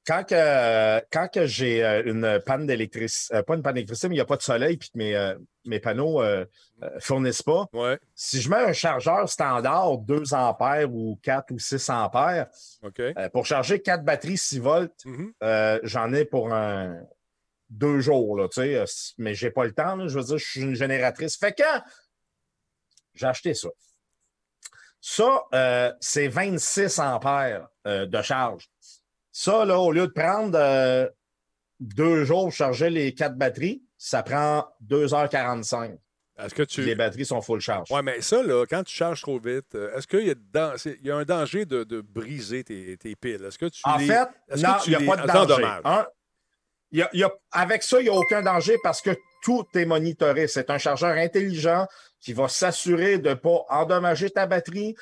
quand 0.10 0.24
que, 0.24 1.00
quand 1.12 1.28
que 1.28 1.46
j'ai 1.46 1.86
euh, 1.86 2.02
une 2.04 2.42
panne 2.44 2.66
d'électricité, 2.66 3.36
euh, 3.36 3.44
pas 3.44 3.54
une 3.56 3.62
panne 3.62 3.76
d'électricité, 3.76 4.10
mais 4.10 4.16
il 4.16 4.18
n'y 4.18 4.22
a 4.22 4.26
pas 4.26 4.38
de 4.38 4.42
soleil 4.42 4.76
puis 4.78 4.90
que 4.90 4.98
mes, 4.98 5.16
euh, 5.16 5.36
mes 5.66 5.80
panneaux 5.80 6.24
ne 6.24 6.46
fournissent 7.00 7.44
pas, 7.44 7.68
Ouais. 7.74 8.00
si 8.16 8.42
je 8.42 8.50
mets 8.50 8.56
un 8.58 8.74
chargeur 8.74 9.30
standard 9.30 10.00
2 10.00 10.34
ampères 10.34 10.92
ou 10.92 11.20
4 11.22 11.52
ou 11.52 11.60
6 11.60 11.90
ampères, 11.92 12.48
euh, 13.00 13.30
pour 13.30 13.46
charger 13.46 13.82
4 13.82 14.04
batteries 14.04 14.38
6 14.40 14.58
volts, 14.60 15.06
Mhm. 15.06 15.32
euh, 15.44 15.80
j'en 15.84 16.12
ai 16.12 16.26
pour 16.26 16.52
un 16.54 17.00
deux 17.70 18.00
jours, 18.00 18.36
là, 18.36 18.48
mais 19.20 19.36
j'ai 19.36 19.52
pas 19.52 19.64
le 19.66 19.74
temps, 19.74 19.96
là, 19.96 20.08
je 20.08 20.18
veux 20.18 20.26
dire, 20.26 20.38
je 20.40 20.46
suis 20.50 20.62
une 20.62 20.74
génératrice. 20.74 21.38
Fait 21.38 21.54
que 21.54 21.62
j'ai 23.14 23.28
acheté 23.28 23.54
ça. 23.54 23.70
Ça, 25.02 25.46
c'est 26.00 26.28
26 26.28 26.98
ampères 27.00 27.68
de 27.86 28.22
charge. 28.24 28.70
Ça, 29.32 29.66
là, 29.66 29.80
au 29.80 29.92
lieu 29.92 30.08
de 30.08 30.12
prendre 30.12 30.58
euh, 30.60 31.08
deux 31.80 32.24
jours 32.26 32.44
pour 32.46 32.54
charger 32.54 32.90
les 32.90 33.14
quatre 33.14 33.36
batteries, 33.38 33.84
ça 33.98 34.24
prend 34.24 34.68
2h45. 34.88 35.98
Est-ce 36.42 36.56
que 36.56 36.64
tu. 36.64 36.82
Les 36.84 36.96
batteries 36.96 37.26
sont 37.26 37.42
full 37.42 37.60
charge. 37.60 37.90
Oui, 37.92 38.00
mais 38.02 38.22
ça, 38.22 38.42
là, 38.42 38.66
quand 38.66 38.84
tu 38.84 38.96
charges 38.96 39.22
trop 39.22 39.40
vite, 39.40 39.76
euh, 39.76 39.94
est-ce 39.98 40.08
qu'il 40.08 40.22
y, 40.22 41.06
y 41.08 41.12
a 41.12 41.16
un 41.18 41.26
danger 41.26 41.66
de, 41.66 41.84
de 41.84 42.00
briser 42.00 42.64
tes, 42.64 42.96
tes 42.98 43.14
piles? 43.16 43.44
Est-ce 43.46 43.58
que 43.58 43.66
tu 43.66 43.82
En 43.84 43.98
les- 43.98 44.08
fait, 44.08 44.28
non, 44.58 44.76
il 44.86 44.90
n'y 44.90 44.96
a 44.96 45.00
les 45.00 45.06
pas 45.06 45.18
de 45.18 45.28
danger. 45.28 45.64
a- 45.84 46.08
y 46.92 47.24
a- 47.24 47.32
avec 47.52 47.84
ça, 47.84 48.00
il 48.00 48.04
n'y 48.04 48.10
a 48.10 48.14
aucun 48.14 48.42
danger 48.42 48.78
parce 48.82 49.02
que 49.02 49.12
tout 49.44 49.66
est 49.76 49.86
monitoré. 49.86 50.48
C'est 50.48 50.70
un 50.70 50.78
chargeur 50.78 51.12
intelligent 51.18 51.86
qui 52.22 52.32
va 52.34 52.48
s'assurer 52.48 53.18
de 53.18 53.30
ne 53.30 53.34
pas 53.36 53.66
endommager 53.70 54.30
ta 54.30 54.48
batterie, 54.48 54.96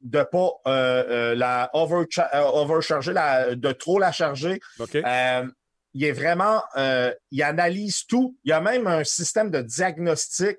de 0.00 0.18
ne 0.18 0.24
pas 0.24 0.50
euh, 0.66 1.04
euh, 1.08 1.34
la 1.34 1.70
euh, 1.74 2.40
overcharger, 2.52 3.12
la- 3.12 3.54
de 3.54 3.72
trop 3.72 3.98
la 3.98 4.12
charger. 4.12 4.60
Euh, 5.04 5.46
il 5.94 6.04
est 6.04 6.12
vraiment, 6.12 6.62
euh, 6.76 7.12
il 7.30 7.42
analyse 7.42 8.04
tout. 8.06 8.36
Il 8.44 8.50
y 8.50 8.52
a 8.52 8.60
même 8.60 8.86
un 8.86 9.02
système 9.04 9.50
de 9.50 9.62
diagnostic 9.62 10.58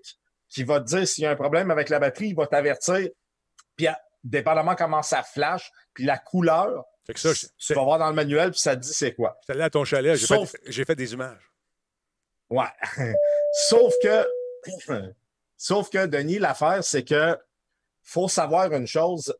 qui 0.49 0.63
va 0.63 0.79
te 0.79 0.85
dire 0.85 1.07
s'il 1.07 1.23
y 1.23 1.27
a 1.27 1.31
un 1.31 1.35
problème 1.35 1.69
avec 1.71 1.89
la 1.89 1.99
batterie, 1.99 2.29
il 2.29 2.35
va 2.35 2.47
t'avertir. 2.47 3.09
Puis, 3.75 3.87
dépendamment 4.23 4.75
comment 4.75 5.03
ça 5.03 5.21
flash, 5.23 5.71
puis 5.93 6.03
la 6.05 6.17
couleur, 6.17 6.83
ça, 7.15 7.33
je- 7.33 7.45
tu 7.57 7.73
vas 7.73 7.83
voir 7.83 7.99
dans 7.99 8.07
le 8.09 8.15
manuel, 8.15 8.51
puis 8.51 8.59
ça 8.59 8.75
te 8.75 8.81
dit 8.81 8.91
c'est 8.93 9.13
quoi. 9.13 9.37
j'étais 9.41 9.53
allé 9.53 9.63
à 9.63 9.69
ton 9.69 9.85
chalet, 9.85 10.15
j'ai 10.17 10.25
Sauf- 10.25 10.49
fait, 10.51 10.59
j'ai 10.65 10.83
fait 10.85 10.95
des 10.95 11.13
images. 11.13 11.51
Ouais. 12.49 12.65
Sauf 13.69 13.93
que, 14.01 14.25
sauf 15.57 15.89
que, 15.89 16.05
Denis, 16.07 16.39
l'affaire, 16.39 16.83
c'est 16.83 17.03
que 17.03 17.37
faut 18.07 18.29
savoir 18.29 18.71
une 18.71 18.87
chose, 18.87 19.35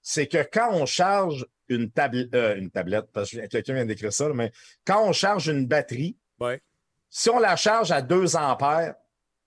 c'est 0.00 0.28
que 0.28 0.42
quand 0.52 0.70
on 0.72 0.86
charge 0.86 1.46
une, 1.68 1.90
table, 1.90 2.28
euh, 2.34 2.54
une 2.56 2.70
tablette, 2.70 3.06
parce 3.12 3.30
que 3.30 3.44
quelqu'un 3.48 3.74
vient 3.74 3.86
d'écrire 3.86 4.12
ça, 4.12 4.28
mais 4.28 4.52
quand 4.86 5.04
on 5.04 5.12
charge 5.12 5.48
une 5.48 5.66
batterie, 5.66 6.16
Ouais. 6.40 6.62
si 7.10 7.28
on 7.30 7.38
la 7.40 7.56
charge 7.56 7.90
à 7.90 8.02
2 8.02 8.36
ampères, 8.36 8.94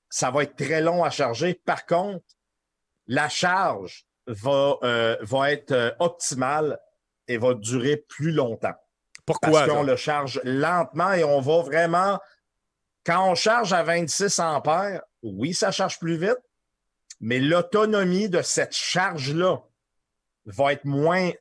ça 0.10 0.32
va 0.32 0.44
être 0.44 0.56
très 0.56 0.82
long 0.82 1.04
à 1.04 1.10
charger. 1.10 1.54
Par 1.54 1.86
contre, 1.86 2.26
la 3.08 3.30
charge 3.30 4.06
va, 4.26 4.78
euh, 4.84 5.16
va 5.22 5.52
être 5.52 5.72
euh, 5.72 5.92
optimale 6.00 6.78
et 7.30 7.38
va 7.38 7.54
durer 7.54 7.98
plus 7.98 8.32
longtemps. 8.32 8.76
Pourquoi? 9.26 9.52
Parce 9.52 9.72
qu'on 9.72 9.84
le 9.84 9.96
charge 9.96 10.42
lentement 10.44 11.14
et 11.14 11.24
on 11.24 11.40
va 11.40 11.62
vraiment. 11.62 12.20
Quand 13.06 13.32
on 13.32 13.36
charge 13.36 13.72
à 13.72 13.84
26 13.84 14.40
ampères, 14.40 15.04
oui, 15.24 15.54
ça 15.54 15.72
charge 15.72 16.00
plus 16.00 16.18
vite, 16.18 16.38
mais 17.20 17.40
l'autonomie 17.40 18.30
de 18.30 18.42
cette 18.42 18.74
charge-là 18.74 19.58
va 20.46 20.74
être 20.74 20.86
moins 20.86 21.32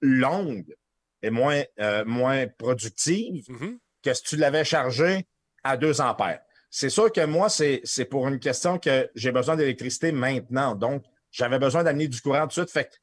longue 0.00 0.74
et 1.22 1.30
moins, 1.30 1.62
euh, 1.80 2.04
moins 2.04 2.46
productive 2.46 3.44
Mhm. 3.48 3.78
que 4.02 4.14
si 4.14 4.22
tu 4.22 4.36
l'avais 4.36 4.64
chargé 4.64 5.26
à 5.62 5.76
2 5.76 6.00
ampères. 6.00 6.40
C'est 6.70 6.88
sûr 6.88 7.12
que 7.12 7.24
moi, 7.26 7.48
c'est 7.48 7.80
c'est 7.84 8.04
pour 8.04 8.28
une 8.28 8.38
question 8.38 8.78
que 8.78 9.10
j'ai 9.14 9.32
besoin 9.32 9.56
d'électricité 9.56 10.12
maintenant. 10.12 10.74
Donc, 10.74 11.04
j'avais 11.30 11.58
besoin 11.58 11.84
d'amener 11.84 12.08
du 12.08 12.20
courant 12.20 12.42
tout 12.46 12.48
de 12.48 12.52
suite. 12.54 12.70
Fait 12.70 12.84
que 12.86 12.94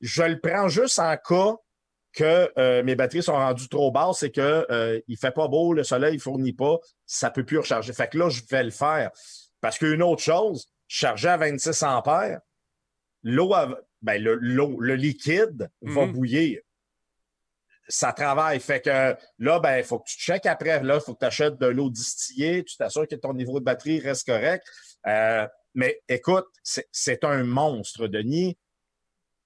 je 0.00 0.22
le 0.24 0.40
prends 0.40 0.68
juste 0.68 0.98
en 0.98 1.16
cas 1.16 1.56
que 2.12 2.52
euh, 2.58 2.82
mes 2.82 2.94
batteries 2.94 3.22
sont 3.22 3.32
rendues 3.32 3.68
trop 3.68 3.90
basses 3.90 4.22
et 4.24 4.30
que 4.30 4.66
euh, 4.70 5.00
il 5.08 5.16
fait 5.16 5.30
pas 5.30 5.48
beau, 5.48 5.72
le 5.72 5.82
soleil 5.84 6.14
ne 6.16 6.20
fournit 6.20 6.52
pas, 6.52 6.78
ça 7.06 7.30
peut 7.30 7.44
plus 7.44 7.58
recharger. 7.58 7.92
Fait 7.94 8.08
que 8.08 8.18
là, 8.18 8.28
je 8.28 8.42
vais 8.50 8.64
le 8.64 8.70
faire. 8.70 9.10
Parce 9.62 9.78
qu'une 9.78 10.02
autre 10.02 10.22
chose, 10.22 10.66
charger 10.94 11.28
à 11.28 11.36
26 11.38 11.82
ampères, 11.84 12.40
l'eau, 13.22 13.54
ben, 14.02 14.22
le, 14.22 14.34
l'eau, 14.34 14.78
le 14.80 14.94
liquide 14.94 15.70
va 15.80 16.06
Mhm. 16.06 16.12
bouillir. 16.12 16.60
Ça 17.88 18.12
travaille. 18.12 18.60
Fait 18.60 18.80
que 18.80 19.16
là, 19.38 19.58
ben, 19.60 19.78
il 19.78 19.84
faut 19.84 19.98
que 19.98 20.08
tu 20.08 20.16
checkes 20.18 20.46
après. 20.46 20.82
Là, 20.82 20.96
il 20.96 21.00
faut 21.00 21.14
que 21.14 21.18
tu 21.20 21.24
achètes 21.24 21.56
de 21.58 21.66
l'eau 21.66 21.90
distillée. 21.90 22.62
Tu 22.64 22.76
t'assures 22.76 23.08
que 23.08 23.14
ton 23.16 23.32
niveau 23.34 23.58
de 23.58 23.64
batterie 23.64 24.00
reste 24.00 24.26
correct. 24.26 24.66
Euh, 25.06 25.46
mais 25.74 26.00
écoute, 26.08 26.46
c'est, 26.62 26.88
c'est 26.92 27.24
un 27.24 27.42
monstre, 27.44 28.06
Denis. 28.06 28.56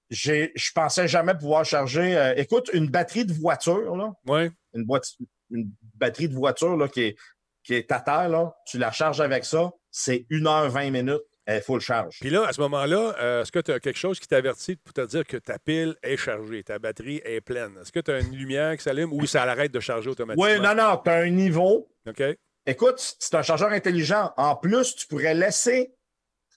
J'ai, 0.09 0.51
je 0.55 0.71
pensais 0.73 1.07
jamais 1.07 1.33
pouvoir 1.35 1.65
charger. 1.65 2.15
euh, 2.17 2.33
écoute, 2.37 2.69
une 2.73 2.87
batterie 2.89 3.25
de 3.25 3.33
voiture, 3.33 3.95
là, 3.95 4.13
Ouais. 4.25 4.51
une, 4.73 4.85
boîte, 4.85 5.05
une 5.49 5.71
batterie 5.95 6.29
de 6.29 6.35
voiture 6.35 6.77
là, 6.77 6.87
qui, 6.87 7.01
est, 7.01 7.15
qui 7.63 7.73
est 7.73 7.91
à 7.91 7.99
terre, 7.99 8.29
là, 8.29 8.55
tu 8.65 8.77
la 8.77 8.91
charges 8.91 9.19
avec 9.19 9.43
ça, 9.45 9.71
c'est 9.91 10.25
1h20 10.29 10.91
minutes, 10.91 11.23
elle 11.47 11.57
est 11.57 11.61
full 11.61 11.79
charge. 11.79 12.19
Puis 12.19 12.29
là, 12.29 12.45
à 12.45 12.51
ce 12.53 12.59
moment-là, 12.61 13.15
euh, 13.19 13.41
est-ce 13.41 13.51
que 13.53 13.59
tu 13.59 13.71
as 13.71 13.79
quelque 13.79 13.97
chose 13.97 14.19
qui 14.19 14.27
t'avertit 14.27 14.75
pour 14.75 14.93
te 14.93 15.05
dire 15.05 15.25
que 15.25 15.37
ta 15.37 15.57
pile 15.57 15.95
est 16.03 16.17
chargée, 16.17 16.61
ta 16.61 16.77
batterie 16.77 17.21
est 17.23 17.39
pleine? 17.41 17.77
Est-ce 17.81 17.91
que 17.91 18.01
tu 18.01 18.11
as 18.11 18.19
une 18.19 18.35
lumière 18.35 18.75
qui 18.75 18.83
s'allume 18.83 19.13
ou 19.13 19.25
ça 19.25 19.43
arrête 19.43 19.71
de 19.71 19.79
charger 19.79 20.09
automatiquement? 20.09 20.45
Oui, 20.45 20.59
non, 20.59 20.75
non, 20.75 20.97
tu 21.03 21.09
as 21.09 21.15
un 21.19 21.29
niveau. 21.29 21.89
OK. 22.05 22.21
Écoute, 22.65 23.15
c'est 23.19 23.33
un 23.35 23.41
chargeur 23.43 23.69
intelligent. 23.71 24.33
En 24.35 24.57
plus, 24.57 24.93
tu 24.95 25.07
pourrais 25.07 25.33
laisser. 25.33 25.93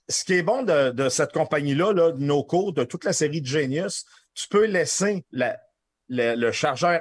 Ce 0.08 0.24
qui 0.24 0.32
est 0.34 0.42
bon 0.42 0.64
de, 0.64 0.90
de 0.90 1.08
cette 1.08 1.30
compagnie-là, 1.30 1.92
là, 1.92 2.10
de 2.10 2.18
Noco, 2.20 2.72
de 2.72 2.82
toute 2.82 3.04
la 3.04 3.12
série 3.12 3.40
de 3.40 3.46
Genius, 3.46 4.04
tu 4.34 4.48
peux 4.48 4.64
laisser 4.66 5.24
la- 5.30 5.56
le, 6.08 6.34
le 6.34 6.50
chargeur 6.50 7.00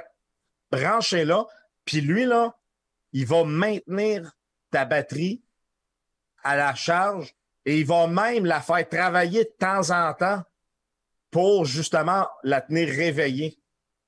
branché 0.70 1.24
là, 1.24 1.44
puis 1.84 2.00
lui, 2.00 2.24
là, 2.24 2.56
il 3.12 3.26
va 3.26 3.42
maintenir 3.42 4.30
ta 4.70 4.84
batterie 4.84 5.42
à 6.44 6.54
la 6.54 6.72
charge 6.76 7.34
et 7.64 7.78
il 7.78 7.86
va 7.86 8.06
même 8.06 8.46
la 8.46 8.60
faire 8.60 8.88
travailler 8.88 9.44
de 9.44 9.54
temps 9.58 9.90
en 9.90 10.12
temps 10.14 10.42
pour 11.30 11.64
justement 11.64 12.28
la 12.42 12.60
tenir 12.60 12.88
réveillée. 12.88 13.58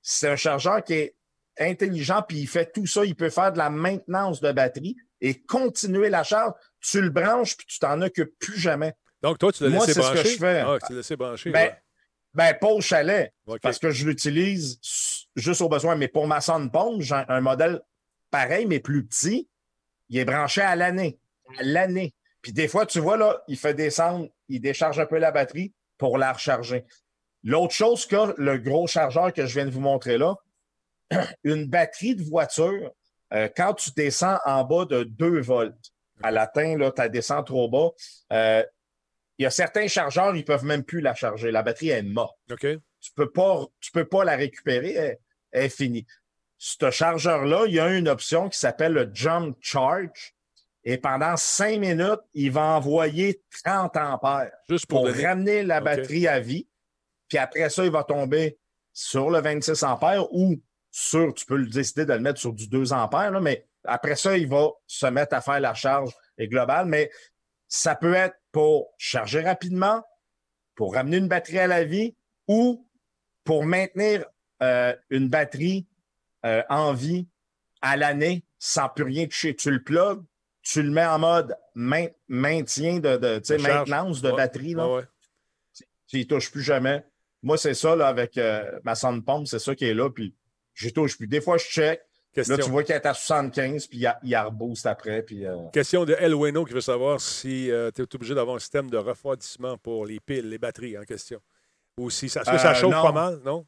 C'est 0.01 0.29
un 0.29 0.35
chargeur 0.35 0.83
qui 0.83 0.93
est 0.93 1.15
intelligent, 1.59 2.23
puis 2.27 2.39
il 2.39 2.47
fait 2.47 2.71
tout 2.71 2.85
ça. 2.85 3.05
Il 3.05 3.15
peut 3.15 3.29
faire 3.29 3.53
de 3.53 3.57
la 3.57 3.69
maintenance 3.69 4.41
de 4.41 4.51
batterie 4.51 4.97
et 5.21 5.41
continuer 5.41 6.09
la 6.09 6.23
charge. 6.23 6.53
Tu 6.81 7.01
le 7.01 7.09
branches, 7.09 7.55
puis 7.55 7.65
tu 7.67 7.79
t'en 7.79 8.01
occupes 8.01 8.33
plus 8.39 8.59
jamais. 8.59 8.93
Donc, 9.21 9.37
toi, 9.37 9.53
tu 9.53 9.63
l'as 9.63 9.69
Moi, 9.69 9.85
laissé 9.85 9.93
c'est 9.93 10.01
ce 10.01 10.09
que 10.09 10.13
brancher? 10.15 10.29
je 10.29 10.37
fais. 10.37 10.59
Ah, 10.59 10.77
tu 10.85 10.91
l'as 10.91 10.97
laissé 10.97 11.15
brancher. 11.15 11.51
Ben, 11.51 11.67
ouais. 11.67 11.81
ben, 12.33 12.53
pas 12.59 12.67
au 12.67 12.81
chalet, 12.81 13.33
parce 13.61 13.79
que 13.79 13.91
je 13.91 14.05
l'utilise 14.05 14.79
juste 15.35 15.61
au 15.61 15.69
besoin. 15.69 15.95
Mais 15.95 16.09
pour 16.09 16.27
ma 16.27 16.41
sonde 16.41 16.71
pompe, 16.71 17.01
j'ai 17.01 17.23
un 17.29 17.39
modèle 17.39 17.81
pareil, 18.29 18.65
mais 18.65 18.79
plus 18.79 19.05
petit. 19.05 19.47
Il 20.09 20.17
est 20.17 20.25
branché 20.25 20.61
à 20.61 20.75
l'année. 20.75 21.17
À 21.57 21.63
l'année. 21.63 22.13
Puis 22.43 22.53
des 22.53 22.67
fois, 22.67 22.85
tu 22.85 22.99
vois, 22.99 23.17
là, 23.17 23.41
il 23.47 23.57
fait 23.57 23.73
descendre, 23.73 24.27
il 24.49 24.59
décharge 24.59 24.99
un 24.99 25.07
peu 25.07 25.17
la 25.17 25.31
batterie 25.31 25.73
pour 25.97 26.17
la 26.17 26.33
recharger. 26.33 26.85
L'autre 27.43 27.73
chose 27.73 28.05
que 28.05 28.39
le 28.39 28.57
gros 28.57 28.85
chargeur 28.85 29.33
que 29.33 29.45
je 29.45 29.53
viens 29.55 29.65
de 29.65 29.71
vous 29.71 29.79
montrer 29.79 30.17
là, 30.17 30.35
une 31.43 31.65
batterie 31.65 32.15
de 32.15 32.23
voiture, 32.23 32.91
euh, 33.33 33.47
quand 33.55 33.73
tu 33.73 33.91
descends 33.91 34.37
en 34.45 34.63
bas 34.65 34.85
de 34.85 35.03
2 35.03 35.41
volts, 35.41 35.91
à 36.21 36.31
l'atteint, 36.31 36.77
là, 36.77 36.91
tu 36.91 37.09
descends 37.09 37.43
trop 37.43 37.69
bas, 37.69 37.89
euh, 38.33 38.63
il 39.37 39.43
y 39.43 39.45
a 39.45 39.49
certains 39.49 39.87
chargeurs, 39.87 40.35
ils 40.35 40.45
peuvent 40.45 40.65
même 40.65 40.83
plus 40.83 41.01
la 41.01 41.15
charger. 41.15 41.49
La 41.49 41.63
batterie 41.63 41.89
est 41.89 42.03
morte. 42.03 42.37
OK. 42.51 42.67
Tu 42.99 43.11
peux 43.15 43.31
pas, 43.31 43.65
tu 43.79 43.91
peux 43.91 44.05
pas 44.05 44.23
la 44.23 44.35
récupérer, 44.35 44.93
elle, 44.93 45.17
elle 45.51 45.65
est 45.65 45.69
finie. 45.69 46.05
Ce 46.57 46.91
chargeur-là, 46.91 47.65
il 47.67 47.73
y 47.73 47.79
a 47.79 47.93
une 47.93 48.07
option 48.07 48.47
qui 48.47 48.59
s'appelle 48.59 48.93
le 48.93 49.09
Jump 49.13 49.57
Charge. 49.59 50.33
Et 50.85 50.97
pendant 50.97 51.37
cinq 51.37 51.79
minutes, 51.79 52.19
il 52.33 52.51
va 52.51 52.61
envoyer 52.75 53.41
30 53.63 53.95
ampères 53.95 54.51
Juste 54.69 54.85
pour, 54.87 55.05
pour 55.05 55.15
ramener 55.15 55.63
la 55.63 55.79
batterie 55.79 56.27
à 56.27 56.39
vie. 56.39 56.67
Puis 57.29 57.37
après 57.37 57.69
ça, 57.69 57.85
il 57.85 57.91
va 57.91 58.03
tomber 58.03 58.57
sur 58.91 59.29
le 59.29 59.39
26 59.39 59.83
ampères 59.83 60.31
ou 60.33 60.61
sur, 60.91 61.33
tu 61.33 61.45
peux 61.45 61.55
le 61.55 61.67
décider 61.67 62.05
de 62.05 62.13
le 62.13 62.19
mettre 62.19 62.39
sur 62.39 62.53
du 62.53 62.67
2 62.67 62.93
ampères, 62.93 63.31
là, 63.31 63.39
mais 63.39 63.65
après 63.85 64.15
ça, 64.15 64.37
il 64.37 64.47
va 64.47 64.69
se 64.87 65.07
mettre 65.07 65.35
à 65.35 65.41
faire 65.41 65.59
la 65.59 65.73
charge 65.73 66.13
et 66.37 66.47
globale. 66.47 66.85
Mais 66.85 67.09
ça 67.67 67.95
peut 67.95 68.13
être 68.13 68.35
pour 68.51 68.93
charger 68.97 69.41
rapidement, 69.41 70.03
pour 70.75 70.93
ramener 70.93 71.17
une 71.17 71.27
batterie 71.27 71.59
à 71.59 71.67
la 71.67 71.83
vie 71.83 72.15
ou 72.47 72.87
pour 73.43 73.65
maintenir 73.65 74.25
euh, 74.61 74.95
une 75.09 75.29
batterie 75.29 75.87
euh, 76.45 76.61
en 76.69 76.93
vie 76.93 77.27
à 77.81 77.97
l'année 77.97 78.45
sans 78.59 78.89
plus 78.89 79.03
rien 79.03 79.25
toucher. 79.25 79.55
Tu 79.55 79.71
le 79.71 79.83
plugs, 79.83 80.23
tu 80.63 80.81
le 80.81 80.89
mets 80.89 81.05
en 81.05 81.19
mode 81.19 81.55
main- 81.75 82.07
maintien 82.27 82.99
de, 82.99 83.17
de 83.17 83.37
tu 83.39 83.45
sais, 83.45 83.57
De 83.57 83.61
maintenance 83.63 84.21
de 84.21 84.29
Ouais. 84.31 84.37
batterie. 84.37 84.73
Là 84.73 84.87
Ouais, 84.87 85.03
tu 86.07 86.19
y 86.19 86.27
touches 86.27 86.51
plus 86.51 86.61
jamais. 86.63 87.03
Moi, 87.41 87.57
c'est 87.57 87.73
ça, 87.73 87.95
là, 87.95 88.07
avec 88.07 88.37
euh, 88.37 88.79
ma 88.83 88.95
sonde 88.95 89.25
pompe, 89.25 89.47
c'est 89.47 89.59
ça 89.59 89.75
qui 89.75 89.85
est 89.85 89.93
là. 89.93 90.09
Puis 90.09 90.33
j'y 90.73 90.93
touche 90.93 91.17
plus. 91.17 91.27
Des 91.27 91.41
fois, 91.41 91.57
je 91.57 91.65
check. 91.65 92.01
Question, 92.33 92.57
Là, 92.57 92.63
tu 92.63 92.71
vois 92.71 92.83
qu'il 92.83 92.95
est 92.95 93.05
à 93.05 93.13
75, 93.13 93.85
puis 93.85 93.99
il, 93.99 94.07
a- 94.07 94.19
il 94.23 94.35
reboost 94.35 94.87
après. 94.87 95.21
Puis, 95.21 95.45
euh, 95.45 95.55
question 95.71 96.03
de 96.03 96.15
El 96.17 96.33
Weno 96.33 96.65
qui 96.65 96.73
veut 96.73 96.81
savoir 96.81 97.21
si 97.21 97.69
tu 97.93 98.01
es 98.01 98.15
obligé 98.15 98.33
d'avoir 98.33 98.55
un 98.55 98.59
système 98.59 98.89
de 98.89 98.97
refroidissement 98.97 99.77
pour 99.77 100.05
les 100.07 100.19
piles, 100.19 100.49
les 100.49 100.57
batteries 100.57 100.97
en 100.97 101.03
question. 101.03 101.39
Ou 101.99 102.09
si 102.09 102.29
ça, 102.29 102.41
est-ce 102.41 102.49
que 102.51 102.57
ça 102.57 102.71
Euh, 102.71 102.73
chauffe 102.73 102.91
non. 102.91 103.03
pas 103.03 103.11
mal, 103.11 103.39
non? 103.45 103.67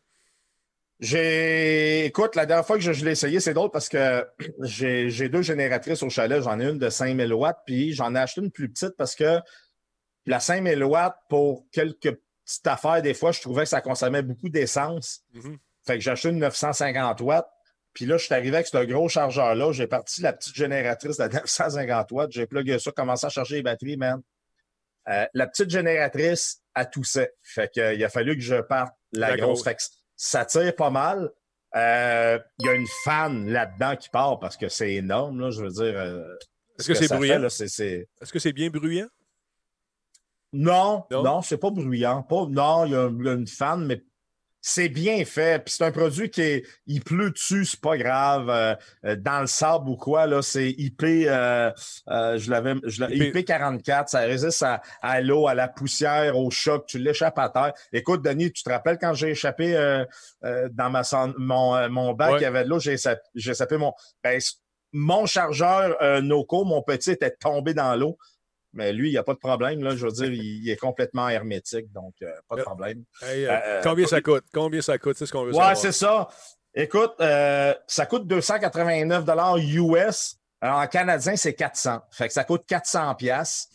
J'ai. 1.00 2.06
Écoute, 2.06 2.36
la 2.36 2.46
dernière 2.46 2.66
fois 2.66 2.78
que 2.78 2.84
je, 2.84 2.94
je 2.94 3.04
l'ai 3.04 3.12
essayé, 3.12 3.40
c'est 3.40 3.54
drôle 3.54 3.72
parce 3.72 3.90
que 3.90 4.26
j'ai 4.62 5.10
j'ai 5.10 5.30
deux 5.30 5.42
génératrices 5.42 6.04
au 6.04 6.10
chalet. 6.10 6.42
J'en 6.42 6.60
ai 6.60 6.66
une 6.66 6.78
de 6.80 6.90
5000 6.90 7.34
watts, 7.34 7.60
puis 7.66 7.94
j'en 7.94 8.16
ai 8.16 8.20
acheté 8.20 8.42
une 8.42 8.52
plus 8.52 8.70
petite 8.70 8.96
parce 8.98 9.16
que 9.16 9.40
la 10.26 10.40
5000 10.40 10.84
watts, 10.84 11.18
pour 11.30 11.66
quelques 11.72 12.18
petites 12.46 12.68
affaires, 12.68 13.02
des 13.02 13.14
fois, 13.14 13.32
je 13.32 13.42
trouvais 13.42 13.64
que 13.64 13.70
ça 13.70 13.82
consommait 13.82 14.22
beaucoup 14.22 14.50
d'essence. 14.50 15.22
Mhm. 15.34 15.58
Fait 15.86 15.96
que 15.96 16.00
j'ai 16.00 16.12
acheté 16.12 16.30
une 16.30 16.40
950 16.40 17.22
watts. 17.22 17.48
Puis 17.94 18.06
là, 18.06 18.18
je 18.18 18.26
suis 18.26 18.34
arrivé 18.34 18.56
avec 18.56 18.68
ce 18.68 18.84
gros 18.86 19.08
chargeur-là. 19.08 19.72
J'ai 19.72 19.88
parti 19.88 20.22
la 20.22 20.34
petite 20.34 20.56
génératrice 20.56 21.18
de 21.18 21.28
950 21.34 22.12
watts. 22.12 22.32
J'ai 22.32 22.46
plugué 22.48 22.80
ça, 22.80 22.92
commencé 22.92 23.26
à 23.26 23.30
charger 23.30 23.58
les 23.58 23.64
batteries, 23.64 23.98
man. 23.98 24.22
Euh, 25.08 25.26
la 25.34 25.48
petite 25.48 25.70
génératrice 25.70 26.62
a 26.74 26.86
toussé. 26.86 27.30
Fait 27.44 27.72
que, 27.74 27.80
euh, 27.80 27.94
il 27.94 28.04
a 28.04 28.10
fallu 28.10 28.36
que 28.36 28.42
je 28.42 28.56
parte 28.62 28.94
la, 29.12 29.30
La 29.32 29.38
grosse. 29.38 29.64
grosse. 29.64 29.92
Ça 30.16 30.46
tire 30.46 30.76
pas 30.76 30.90
mal. 30.90 31.32
Euh, 31.76 32.40
Il 32.60 32.66
y 32.66 32.70
a 32.70 32.74
une 32.74 32.88
fan 33.04 33.50
là-dedans 33.50 33.96
qui 33.98 34.10
part 34.10 34.40
parce 34.40 34.56
que 34.56 34.70
c'est 34.70 34.94
énorme, 34.94 35.40
là, 35.42 35.50
je 35.52 35.62
veux 35.62 35.70
dire. 35.70 36.00
euh, 36.00 36.36
Est-ce 36.80 36.88
que 36.88 36.94
ce 36.94 37.04
c'est 37.08 37.16
bruyant? 37.16 37.44
Est-ce 37.44 38.32
que 38.32 38.40
c'est 38.40 38.54
bien 38.54 38.70
bruyant? 38.70 39.08
Non, 40.54 41.06
Non? 41.12 41.24
non, 41.24 41.42
c'est 41.42 41.58
pas 41.58 41.70
bruyant. 41.70 42.24
Pas, 42.24 42.46
non, 42.50 42.86
il 42.86 42.92
y, 42.92 42.96
a 42.96 43.10
il 43.10 43.26
y 43.26 43.30
a 43.30 43.34
une 43.34 43.48
fan, 43.48 43.86
mais 43.86 44.02
c'est 44.68 44.90
bien 44.90 45.24
fait. 45.26 45.64
Puis 45.64 45.76
c'est 45.78 45.84
un 45.84 45.92
produit 45.92 46.32
qui 46.32 46.42
est, 46.42 46.64
il 46.88 47.04
pleut 47.04 47.30
dessus, 47.30 47.66
c'est 47.66 47.80
pas 47.80 47.98
grave. 47.98 48.50
Euh, 48.50 48.74
euh, 49.06 49.16
dans 49.16 49.42
le 49.42 49.46
sable 49.46 49.88
ou 49.88 49.96
quoi, 49.96 50.26
là, 50.26 50.42
c'est 50.42 50.72
IP, 50.72 51.04
euh, 51.04 51.72
euh, 52.10 52.38
je 52.40 52.50
l'avais, 52.50 52.74
IP. 52.74 53.36
IP44, 53.36 54.08
ça 54.08 54.22
résiste 54.22 54.64
à, 54.64 54.82
à 55.04 55.22
l'eau, 55.22 55.48
à 55.48 55.54
la 55.54 55.68
poussière, 55.68 56.36
au 56.36 56.50
choc. 56.50 56.88
Tu 56.88 56.98
l'échappes 56.98 57.38
à 57.38 57.50
terre. 57.50 57.74
Écoute, 57.94 58.24
Denis, 58.24 58.52
tu 58.52 58.64
te 58.64 58.72
rappelles 58.72 58.98
quand 58.98 59.14
j'ai 59.14 59.30
échappé 59.30 59.76
euh, 59.78 60.04
euh, 60.44 60.68
dans 60.72 60.90
ma 60.90 61.04
mon, 61.38 61.88
mon 61.92 62.14
bac, 62.14 62.32
Ouais. 62.32 62.40
il 62.40 62.44
y 62.44 62.46
avait 62.46 62.64
de 62.64 62.70
l'eau, 62.70 62.80
j'ai 62.80 62.94
échappé, 62.94 63.78
mon. 63.78 63.94
Ben, 64.24 64.42
mon 64.98 65.26
chargeur 65.28 65.96
euh, 66.02 66.22
Noco, 66.22 66.64
mon 66.64 66.82
petit, 66.82 67.12
était 67.12 67.30
tombé 67.30 67.76
dans 67.76 67.96
l'eau. 67.96 68.18
Mais 68.76 68.94
lui, 68.94 69.10
il 69.10 69.12
n'y 69.14 69.18
a 69.18 69.24
pas 69.24 69.34
de 69.34 69.40
problème. 69.40 69.82
Là, 69.84 69.96
je 69.96 70.06
veux 70.06 70.12
dire, 70.12 70.32
il, 70.32 70.64
il 70.64 70.70
est 70.70 70.76
complètement 70.76 71.28
hermétique, 71.30 71.92
donc 71.92 72.14
euh, 72.22 72.32
pas 72.48 72.58
de 72.58 72.62
problème. 72.62 73.04
Hey, 73.22 73.46
euh, 73.46 73.52
Euh, 73.66 73.82
combien 73.84 74.06
ça 74.06 74.22
coûte? 74.22 74.44
Combien 74.54 74.82
ça 74.82 74.98
coûte? 74.98 75.18
C'est 75.18 75.26
ce 75.26 75.32
qu'on 75.32 75.44
veut 75.44 75.52
Ouais, 75.52 75.58
savoir. 75.58 75.78
c'est 75.78 75.92
ça. 75.92 76.28
Écoute, 76.74 77.14
ça 77.20 78.06
coûte 78.06 78.28
289 78.28 79.24
US. 79.60 80.38
Alors, 80.62 80.80
en 80.80 80.88
canadien, 80.88 81.36
c'est 81.36 81.54
400. 81.54 82.02
Fait 82.12 82.28
que 82.28 82.34
ça 82.34 82.44
coûte 82.44 82.64
400 82.68 83.16
pièces. 83.16 83.70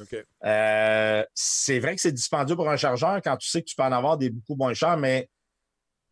Euh, 0.44 1.24
c'est 1.34 1.78
vrai 1.78 1.94
que 1.94 2.00
c'est 2.00 2.12
dispendieux 2.12 2.56
pour 2.56 2.68
un 2.68 2.76
chargeur 2.76 3.20
quand 3.22 3.36
tu 3.36 3.48
sais 3.48 3.60
que 3.62 3.66
tu 3.68 3.76
peux 3.76 3.82
en 3.84 3.92
avoir 3.92 4.16
des 4.18 4.30
beaucoup 4.30 4.56
moins 4.56 4.74
chers, 4.74 4.96
mais 4.96 5.28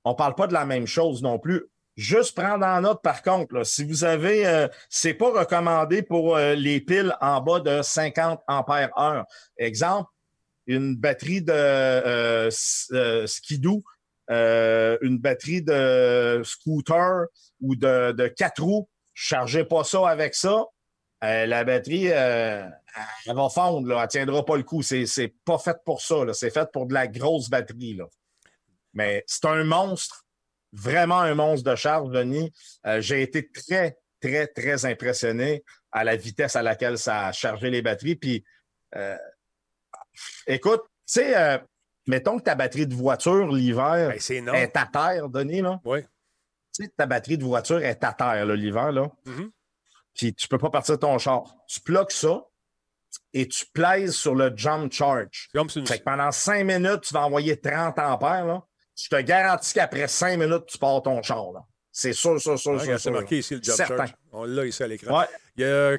on 0.04 0.14
parle 0.14 0.34
pas 0.34 0.46
de 0.46 0.52
la 0.52 0.64
même 0.64 0.86
chose 0.86 1.22
non 1.22 1.38
plus. 1.38 1.64
Juste 1.98 2.36
prendre 2.36 2.64
en 2.64 2.80
note, 2.80 3.02
par 3.02 3.22
contre, 3.22 3.64
si 3.64 3.84
vous 3.84 4.04
avez, 4.04 4.46
euh, 4.46 4.68
c'est 4.88 5.14
pas 5.14 5.32
recommandé 5.32 6.02
pour 6.02 6.36
euh, 6.36 6.54
les 6.54 6.80
piles 6.80 7.12
en 7.20 7.40
bas 7.40 7.58
de 7.58 7.82
50 7.82 8.40
ampères 8.46 8.96
heure. 8.96 9.26
Exemple, 9.56 10.08
une 10.68 10.94
batterie 10.94 11.42
de 11.42 11.52
euh, 11.52 12.50
euh, 12.92 13.26
skidoo, 13.26 13.82
euh, 14.30 14.96
une 15.00 15.18
batterie 15.18 15.62
de 15.62 16.42
scooter 16.44 17.26
ou 17.60 17.74
de, 17.74 18.28
quatre 18.28 18.62
roues, 18.62 18.88
chargez 19.14 19.64
pas 19.64 19.82
ça 19.82 20.08
avec 20.08 20.34
ça. 20.34 20.66
La 21.20 21.64
batterie, 21.64 22.06
elle 22.06 22.70
va 23.26 23.48
fondre, 23.48 23.88
là. 23.88 24.02
elle 24.02 24.08
tiendra 24.08 24.44
pas 24.44 24.56
le 24.56 24.62
coup. 24.62 24.82
C'est, 24.82 25.34
pas 25.44 25.58
fait 25.58 25.76
pour 25.84 26.00
ça. 26.00 26.14
C'est 26.32 26.50
fait 26.50 26.70
pour 26.70 26.86
de 26.86 26.94
la 26.94 27.08
grosse 27.08 27.50
batterie. 27.50 27.98
Mais 28.92 29.24
c'est 29.26 29.46
un 29.46 29.64
monstre, 29.64 30.24
vraiment 30.72 31.20
un 31.20 31.34
monstre 31.34 31.70
de 31.70 31.76
charge, 31.76 32.10
Denis. 32.10 32.52
Euh, 32.86 33.00
j'ai 33.00 33.22
été 33.22 33.50
très, 33.50 33.98
très, 34.20 34.46
très 34.46 34.84
impressionné 34.84 35.64
à 35.92 36.04
la 36.04 36.16
vitesse 36.16 36.56
à 36.56 36.62
laquelle 36.62 36.98
ça 36.98 37.26
a 37.26 37.32
chargé 37.32 37.70
les 37.70 37.82
batteries. 37.82 38.16
Puis, 38.16 38.44
euh, 38.96 39.16
écoute, 40.46 40.82
tu 40.82 41.14
sais, 41.14 41.36
euh, 41.36 41.58
mettons 42.06 42.38
que 42.38 42.44
ta 42.44 42.54
batterie 42.54 42.86
de 42.86 42.94
voiture 42.94 43.46
l'hiver 43.48 44.14
énorme. 44.30 44.56
est 44.56 44.76
à 44.76 44.86
terre, 44.86 45.28
Denis, 45.28 45.62
là. 45.62 45.80
Oui. 45.84 46.02
Tu 46.74 46.84
sais, 46.84 46.92
ta 46.96 47.06
batterie 47.06 47.38
de 47.38 47.44
voiture 47.44 47.78
est 47.82 48.04
à 48.04 48.12
terre, 48.12 48.44
l'hiver, 48.46 48.92
là. 48.92 49.10
Mhm. 49.24 49.50
Puis 50.14 50.34
tu 50.34 50.48
peux 50.48 50.58
pas 50.58 50.70
partir 50.70 50.98
ton 50.98 51.16
char. 51.18 51.54
Tu 51.68 51.80
bloques 51.80 52.12
ça 52.12 52.44
et 53.32 53.46
tu 53.46 53.64
plaises 53.72 54.14
sur 54.14 54.34
le 54.34 54.52
jump 54.54 54.92
charge. 54.92 55.48
Comme 55.54 55.68
une... 55.76 55.86
Fait 55.86 55.98
que 55.98 56.04
pendant 56.04 56.32
cinq 56.32 56.64
minutes, 56.64 57.02
tu 57.02 57.14
vas 57.14 57.24
envoyer 57.24 57.58
30 57.58 57.98
ampères, 57.98 58.44
là. 58.44 58.64
Je 59.00 59.08
te 59.08 59.20
garantis 59.22 59.74
qu'après 59.74 60.08
cinq 60.08 60.36
minutes, 60.38 60.66
tu 60.66 60.78
pars 60.78 61.00
ton 61.02 61.22
char, 61.22 61.52
là. 61.52 61.60
C'est 61.92 62.12
sûr, 62.12 62.40
sûr, 62.40 62.58
sûr, 62.58 62.80
sûr, 62.80 63.00
c'est 63.00 63.10
marqué 63.10 63.38
ici 63.38 63.54
le 63.56 63.62
jump 63.62 63.76
Certain. 63.76 63.96
charge. 63.96 64.14
On 64.32 64.44
l'a 64.44 64.66
ici 64.66 64.82
à 64.82 64.86
l'écran. 64.86 65.18
Ouais. 65.18 65.26
Il 65.56 65.62
y 65.62 65.64
a 65.64 65.96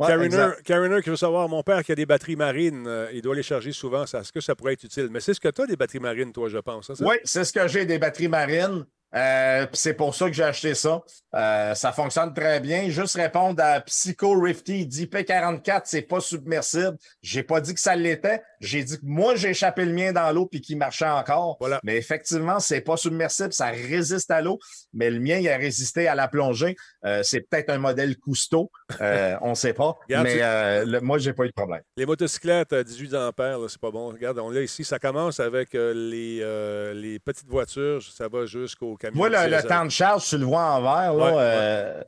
Kariner, 0.64 1.02
qui 1.02 1.10
veut 1.10 1.16
savoir, 1.18 1.50
mon 1.50 1.62
père 1.62 1.84
qui 1.84 1.92
a 1.92 1.96
des 1.96 2.06
batteries 2.06 2.38
marines, 2.38 2.86
euh, 2.88 3.10
il 3.12 3.22
doit 3.22 3.36
les 3.36 3.44
charger 3.44 3.74
souvent. 3.74 4.04
Est-ce 4.04 4.32
que 4.32 4.40
ça 4.40 4.56
pourrait 4.56 4.74
être 4.74 4.84
utile? 4.86 5.10
Mais 5.12 5.20
c'est 5.20 5.34
ce 5.34 5.40
que 5.42 5.50
tu 5.50 5.62
as 5.62 5.66
des 5.66 5.76
batteries 5.76 6.00
marines, 6.00 6.32
toi, 6.32 6.48
je 6.48 6.58
pense. 6.60 6.90
hein? 6.90 6.94
Oui, 7.02 7.16
c'est 7.26 7.44
ce 7.44 7.52
que 7.52 7.68
j'ai 7.68 7.86
des 7.86 8.00
batteries 8.00 8.30
marines. 8.30 8.86
Euh, 9.16 9.66
c'est 9.74 9.94
pour 9.96 10.14
ça 10.14 10.28
que 10.28 10.34
j'ai 10.34 10.44
acheté 10.44 10.76
ça. 10.76 11.02
Euh, 11.36 11.74
ça 11.76 11.92
fonctionne 11.92 12.34
très 12.34 12.60
bien. 12.60 12.90
Juste 12.90 13.16
répondre 13.16 13.62
à 13.64 13.82
Psycho 13.82 14.40
Rifty, 14.40 14.82
il 14.82 14.88
dit 14.88 15.06
P44, 15.06 15.82
c'est 15.86 16.02
pas 16.04 16.20
submersible. 16.20 16.98
J'ai 17.22 17.44
pas 17.44 17.62
dit 17.62 17.74
que 17.74 17.80
ça 17.80 17.96
l'était. 17.96 18.42
J'ai 18.60 18.84
dit 18.84 18.98
que 18.98 19.06
moi, 19.06 19.36
j'ai 19.36 19.50
échappé 19.50 19.86
le 19.86 19.94
mien 19.94 20.12
dans 20.12 20.32
l'eau 20.32 20.46
puis 20.46 20.62
qu'il 20.62 20.78
marchait 20.78 21.08
encore. 21.08 21.58
Voilà. 21.60 21.80
Mais 21.84 21.98
effectivement, 21.98 22.60
c'est 22.60 22.82
pas 22.82 22.98
submersible, 22.98 23.54
ça 23.54 23.68
résiste 23.68 24.32
à 24.32 24.42
l'eau. 24.42 24.60
Mais 24.94 25.10
le 25.10 25.20
mien, 25.20 25.38
il 25.38 25.50
a 25.50 25.58
résisté 25.58 26.08
à 26.08 26.16
la 26.16 26.28
plongée. 26.28 26.76
Euh, 27.06 27.22
c'est 27.24 27.42
peut-être 27.42 27.70
un 27.70 27.78
modèle 27.80 28.18
Cousteau. 28.18 28.72
On 29.00 29.56
sait 29.56 29.74
pas. 29.74 29.98
Regarde, 30.08 30.26
mais 30.28 30.86
le- 30.86 31.02
moi, 31.02 31.18
j'ai 31.18 31.34
pas 31.34 31.46
eu 31.46 31.48
de 31.50 31.54
problème. 31.54 31.82
Les 31.98 32.06
motocyclettes 32.06 32.74
à 32.74 32.84
18 32.84 33.16
ampères, 33.16 33.60
c'est 33.70 33.80
pas 33.82 33.92
bon. 33.92 34.10
Regarde, 34.10 34.38
on 34.40 34.50
l'a 34.50 34.62
ici. 34.62 34.84
Ça 34.84 35.00
commence 35.00 35.40
avec 35.40 35.74
les, 35.74 36.94
les 36.94 37.20
petites 37.20 37.48
voitures. 37.50 38.02
Ça 38.04 38.28
va 38.28 38.46
jusqu'au 38.46 38.98
camion. 39.00 39.18
Moi, 39.18 39.30
le, 39.30 39.68
temps 39.68 39.86
de 39.86 39.90
charge, 39.90 40.28
tu 40.28 40.38
le 40.38 40.46
vois 40.46 40.62
en 40.62 40.82
vert, 40.82 41.14
là. 41.14 41.36
Ouais, 41.36 41.38
euh, 41.38 42.04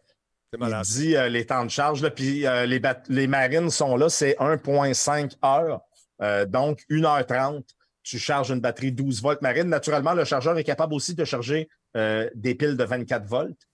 Il 0.53 0.81
dit 0.83 1.15
euh, 1.15 1.29
les 1.29 1.45
temps 1.45 1.65
de 1.65 1.69
charge, 1.69 2.01
là, 2.01 2.09
puis 2.09 2.45
euh, 2.45 2.65
les, 2.65 3.27
marines 3.27 3.69
sont 3.69 3.95
là, 3.95 4.09
c'est 4.09 4.35
1,5 4.39 5.35
heures. 5.43 5.81
Euh, 6.21 6.45
donc, 6.45 6.83
1h30, 6.89 7.63
tu 8.03 8.19
charges 8.19 8.51
une 8.51 8.59
batterie 8.59 8.91
12 8.91 9.21
volts 9.21 9.41
marine. 9.41 9.67
Naturellement, 9.67 10.13
le 10.13 10.25
chargeur 10.25 10.57
est 10.57 10.63
capable 10.63 10.93
aussi 10.93 11.15
de 11.15 11.25
charger 11.25 11.69
des 11.93 12.55
piles 12.55 12.77
de 12.77 12.83
24 12.83 13.25
volts. 13.25 13.67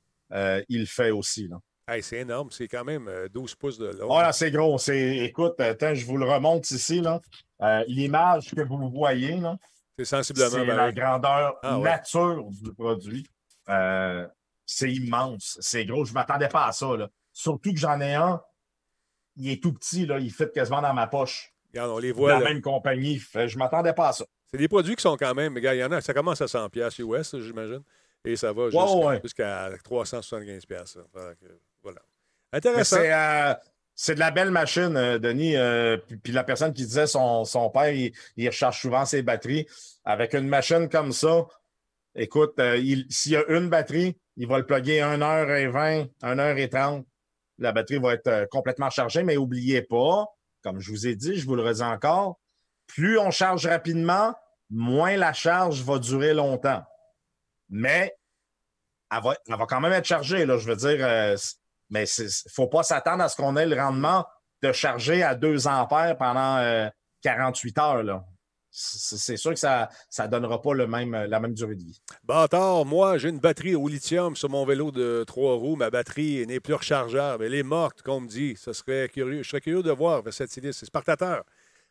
Il 0.70 0.80
le 0.82 0.86
fait 0.86 1.12
aussi. 1.12 1.48
Là. 1.48 1.58
Hey, 1.90 2.04
c'est 2.04 2.18
énorme. 2.18 2.50
C'est 2.52 2.68
quand 2.68 2.84
même 2.84 3.08
euh, 3.08 3.30
12 3.30 3.56
pouces 3.56 3.78
de 3.78 3.88
long. 3.88 4.20
Là, 4.20 4.34
c'est 4.34 4.52
gros. 4.52 4.78
C'est, 4.78 5.20
écoute, 5.20 5.58
attends, 5.62 5.96
je 5.96 6.06
vous 6.06 6.18
le 6.18 6.26
remonte 6.26 6.70
ici. 6.70 7.00
Là. 7.00 7.22
L'image 7.88 8.54
que 8.54 8.62
vous 8.62 8.90
voyez, 8.90 9.38
là, 9.38 9.58
c'est 9.98 10.06
sensiblement 10.06 10.50
c'est 10.50 10.66
la 10.66 10.92
grandeur 10.92 11.56
Ah 11.64 11.78
ouais. 11.80 11.84
nature 11.90 12.44
du 12.52 12.74
produit. 12.74 13.26
Euh, 13.70 14.28
c'est 14.66 14.92
immense. 14.92 15.58
C'est 15.62 15.86
gros. 15.86 16.06
Je 16.06 16.12
ne 16.12 16.16
m'attendais 16.16 16.48
pas 16.50 16.68
à 16.68 16.72
ça. 16.72 16.96
Là. 16.96 17.10
Surtout 17.34 17.72
que 17.74 17.80
j'en 17.80 18.00
ai 18.02 18.14
un. 18.14 18.42
Il 19.38 19.50
est 19.50 19.62
tout 19.62 19.74
petit. 19.74 20.06
Là. 20.06 20.20
Il 20.20 20.32
fit 20.32 20.46
quasiment 20.54 20.82
dans 20.82 20.94
ma 20.94 21.08
poche. 21.08 21.54
Regarde, 21.74 21.92
on 21.92 21.98
les 22.00 22.10
De 22.10 22.14
voit. 22.18 22.40
la 22.40 22.50
même 22.50 22.62
compagnie. 22.62 23.18
Fait, 23.20 23.48
je 23.48 23.56
ne 23.56 23.60
m'attendais 23.60 23.94
pas 23.94 24.10
à 24.10 24.14
ça. 24.14 24.26
C'est 24.52 24.58
des 24.58 24.68
produits 24.68 24.96
qui 24.96 25.02
sont 25.02 25.18
quand 25.18 25.34
même. 25.36 25.54
Regarde, 25.56 25.76
il 25.78 25.80
y 25.80 25.84
en 25.84 25.92
a. 25.92 26.02
Ça 26.02 26.14
commence 26.14 26.42
à 26.42 26.48
100 26.48 26.70
pièces 26.70 26.98
US, 27.00 27.36
j'imagine. 27.40 27.84
Et 28.26 28.36
ça 28.36 28.52
va 28.54 28.66
jusqu'à, 28.70 28.84
Ouais, 28.86 29.06
ouais. 29.06 29.20
jusqu'à 29.24 29.70
375 29.84 30.66
pièces. 30.66 30.98
Voilà. 31.84 32.02
Mais 32.52 32.58
Intéressant. 32.58 32.98
C'est, 33.98 34.12
euh, 34.12 34.16
de 34.16 34.20
la 34.20 34.32
belle 34.32 34.52
machine, 34.52 34.96
euh, 34.96 35.20
Denis. 35.20 35.58
Euh, 35.58 35.98
puis, 36.24 36.32
la 36.32 36.44
personne 36.46 36.72
qui 36.74 36.86
disait 36.86 37.08
son, 37.08 37.44
son 37.44 37.70
père, 37.70 37.90
il, 37.92 38.14
il 38.38 38.48
recharge 38.48 38.80
souvent 38.80 39.06
ses 39.06 39.24
batteries. 39.24 39.68
Avec 40.06 40.34
une 40.34 40.48
machine 40.48 40.88
comme 40.88 41.12
ça, 41.12 41.46
écoute, 42.16 42.54
euh, 42.60 42.78
il- 42.78 43.06
s'il 43.10 43.34
y 43.34 43.36
a 43.36 43.44
une 43.50 43.70
batterie, 43.70 44.18
il 44.38 44.48
va 44.48 44.60
le 44.60 44.66
plugger 44.66 45.02
1h20, 45.02 46.08
1h30. 46.22 47.06
La 47.58 47.72
batterie 47.72 47.98
va 47.98 48.14
être 48.14 48.28
euh, 48.28 48.46
complètement 48.46 48.90
chargée, 48.92 49.24
mais 49.24 49.36
oubliez 49.36 49.82
pas, 49.82 50.26
comme 50.62 50.80
je 50.80 50.92
vous 50.92 51.08
ai 51.08 51.16
dit, 51.16 51.36
je 51.36 51.46
vous 51.48 51.56
le 51.56 51.64
redis 51.64 51.82
encore, 51.82 52.40
plus 52.86 53.18
on 53.20 53.32
charge 53.32 53.66
rapidement, 53.66 54.34
moins 54.70 55.18
la 55.18 55.34
charge 55.34 55.82
va 55.82 55.98
durer 55.98 56.34
longtemps. 56.36 56.84
Mais 57.70 58.16
elle 59.12 59.24
va, 59.24 59.36
elle 59.48 59.56
va 59.58 59.66
quand 59.66 59.82
même 59.82 59.92
être 59.94 60.06
chargée, 60.06 60.46
là, 60.46 60.58
je 60.58 60.68
veux 60.68 60.76
dire. 60.76 61.36
Euh, 61.88 61.94
mais 61.94 62.06
il 62.06 62.24
ne 62.26 62.52
faut 62.52 62.68
pas 62.68 62.84
s'attendre 62.84 63.24
à 63.24 63.30
ce 63.30 63.36
qu'on 63.36 63.56
ait 63.56 63.66
le 63.66 63.76
rendement 63.76 64.26
de 64.62 64.72
charger 64.72 65.24
à 65.24 65.36
2 65.36 65.68
ampères 65.68 66.18
pendant 66.18 66.58
euh, 66.58 66.90
48 67.22 67.78
heures. 67.78 68.04
Là. 68.04 68.26
c'est 68.72 69.38
sûr 69.38 69.54
que 69.54 69.60
ça 69.60 69.90
ne 70.20 70.28
donnera 70.28 70.62
pas 70.62 70.74
le 70.74 70.88
même, 70.88 71.12
la 71.12 71.40
même 71.40 71.54
durée 71.54 71.76
de 71.76 71.84
vie. 71.84 72.02
Bâtard, 72.24 72.86
moi, 72.86 73.18
j'ai 73.18 73.30
une 73.30 73.40
batterie 73.40 73.76
au 73.76 73.88
lithium 73.88 74.36
sur 74.36 74.50
mon 74.50 74.66
vélo 74.66 74.92
de 74.92 75.24
trois 75.26 75.56
roues. 75.56 75.76
Ma 75.76 75.90
batterie 75.90 76.46
n'est 76.48 76.60
plus 76.60 76.74
rechargeable. 76.74 77.44
Elle 77.44 77.56
est 77.56 77.64
morte, 77.64 78.02
comme 78.02 78.24
me 78.24 78.30
dit. 78.30 78.56
Ça 78.58 78.74
serait 78.74 79.10
curieux. 79.10 79.44
Je 79.44 79.50
serais 79.50 79.62
curieux 79.62 79.84
de 79.84 79.92
voir 79.92 80.24
cette 80.32 80.56
idée. 80.58 80.74
C'est 80.74 80.86
Spartateur. 80.86 81.44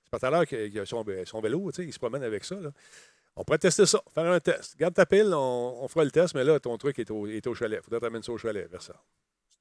Spartateur 0.07 0.47
qui 0.47 0.79
a 0.79 0.87
son, 0.87 1.05
son 1.25 1.41
vélo, 1.41 1.71
il 1.79 1.93
se 1.93 1.99
promène 1.99 2.23
avec 2.23 2.45
ça. 2.45 2.57
On 3.37 3.45
pourrait 3.45 3.59
tester 3.59 3.85
ça, 3.85 4.01
faire 4.15 4.27
un 4.33 4.41
test. 4.41 4.79
Garde 4.79 4.95
ta 4.95 5.05
pile, 5.05 5.33
on, 5.35 5.87
fera 5.89 6.05
le 6.05 6.11
test, 6.11 6.35
mais 6.35 6.43
là, 6.43 6.59
ton 6.59 6.77
truc 6.79 6.99
est 6.99 7.11
au, 7.11 7.27
est 7.27 7.47
au 7.47 7.55
chalet. 7.55 7.81
Il 7.81 7.85
faudrait 7.85 8.01
t'amener 8.01 8.23
ça 8.23 8.33
au 8.33 8.39
chalet, 8.39 8.69
vers 8.71 8.81
ça. 8.81 8.95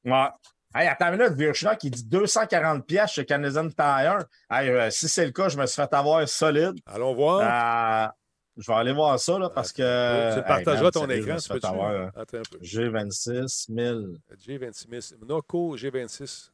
Ouais. 0.06 0.28
Hey, 0.74 0.88
attends 0.90 1.14
une 1.14 1.34
minute, 1.36 1.78
qui 1.80 1.90
dit 1.90 2.04
240 2.04 2.86
pièces 2.86 3.12
chez 3.12 3.26
Canadian 3.26 3.70
Tire. 3.70 4.26
Hey, 4.52 4.70
euh, 4.70 4.90
si 4.90 5.08
c'est 5.08 5.26
le 5.26 5.32
cas, 5.32 5.48
je 5.48 5.58
me 5.58 5.66
suis 5.66 5.82
fait 5.82 5.94
avoir 5.94 6.28
solide. 6.28 6.76
Allons 6.86 7.16
voir. 7.16 8.10
Euh, 8.10 8.12
je 8.58 8.70
vais 8.70 8.78
aller 8.78 8.92
voir 8.92 9.18
ça 9.18 9.40
là, 9.40 9.50
parce 9.50 9.72
que. 9.72 10.36
Tu 10.36 10.44
partageras 10.44 10.92
ton 10.92 11.10
écran, 11.10 11.38
tu 11.38 11.48
peux 11.50 11.60
avoir, 11.64 12.12
Attends 12.16 12.40
un 12.40 12.42
peu. 12.52 12.58
G26 12.60 13.74
000. 13.74 14.00
G26 14.38 15.02
000. 15.16 15.26
Noco 15.26 15.78
G26. 15.78 16.52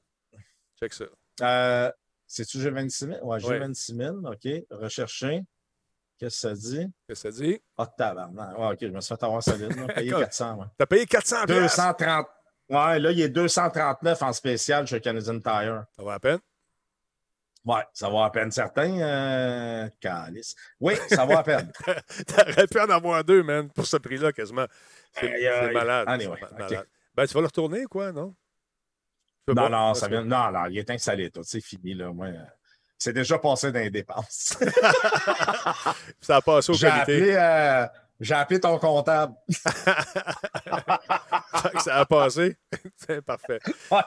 Check 0.79 0.93
ça. 0.93 1.05
Euh, 1.41 1.91
C'est-tu 2.27 2.59
G26 2.59 3.13
000? 3.13 3.25
Ouais, 3.27 3.39
G26 3.39 3.95
000. 3.95 4.17
OK. 4.17 4.65
Rechercher. 4.69 5.41
Qu'est-ce 6.19 6.47
que 6.47 6.49
ça 6.49 6.53
dit? 6.53 6.87
Qu'est-ce 7.07 7.23
que 7.23 7.31
ça 7.31 7.43
dit? 7.43 7.59
Ah, 7.75 7.85
oh, 7.87 7.93
tabarnak. 7.97 8.57
Ouais, 8.57 8.67
OK, 8.67 8.77
je 8.81 8.87
me 8.87 9.01
suis 9.01 9.15
fait 9.15 9.23
avoir 9.23 9.41
solide. 9.41 9.73
Payé 9.95 10.11
400. 10.11 10.55
Ouais. 10.57 10.65
T'as 10.77 10.85
payé 10.85 11.05
400 11.07 11.45
230. 11.47 12.27
Ouais, 12.71 12.99
là, 12.99 13.11
il 13.11 13.19
est 13.19 13.27
239 13.27 14.21
en 14.21 14.31
spécial 14.31 14.87
chez 14.87 15.01
Canadian 15.01 15.39
Tire. 15.39 15.83
Ça 15.93 16.03
va 16.03 16.13
à 16.13 16.19
peine? 16.19 16.39
Ouais, 17.65 17.83
ça 17.93 18.09
va 18.09 18.23
à 18.23 18.29
peine 18.29 18.49
certain, 18.49 18.97
euh, 18.97 19.89
Calice. 19.99 20.55
Oui, 20.79 20.93
ça 21.09 21.25
va 21.25 21.39
à 21.39 21.43
peine. 21.43 21.69
T'aurais 22.27 22.67
pu 22.67 22.79
en 22.79 22.89
avoir 22.89 23.23
deux, 23.25 23.43
man, 23.43 23.69
pour 23.69 23.85
ce 23.85 23.97
prix-là, 23.97 24.31
quasiment. 24.31 24.65
C'est 25.13 25.73
malade. 25.73 26.05
Anyway, 26.07 26.39
malade. 26.57 26.87
Ben, 27.13 27.27
tu 27.27 27.33
vas 27.33 27.41
le 27.41 27.47
retourner, 27.47 27.83
quoi, 27.85 28.13
non? 28.13 28.33
Non, 29.49 29.69
non, 29.69 29.93
ça 29.93 30.07
vient. 30.07 30.23
Non, 30.23 30.49
non, 30.49 30.67
il 30.67 30.77
est 30.77 30.89
installé, 30.89 31.29
tout. 31.29 31.43
C'est 31.43 31.61
fini, 31.61 31.93
là. 31.93 32.13
Moi, 32.13 32.27
euh, 32.27 32.45
c'est 32.97 33.11
déjà 33.11 33.37
passé 33.37 33.71
dans 33.73 33.79
les 33.79 33.89
dépenses. 33.89 34.57
ça 36.21 36.37
a 36.37 36.41
passé 36.41 36.71
au 36.71 36.77
comité. 36.77 37.37
Euh, 37.37 37.85
j'ai 38.21 38.35
appelé 38.35 38.59
ton 38.59 38.77
comptable. 38.77 39.33
ça 41.79 41.95
a 41.95 42.05
passé. 42.05 42.55
c'est 42.95 43.21
parfait. 43.21 43.59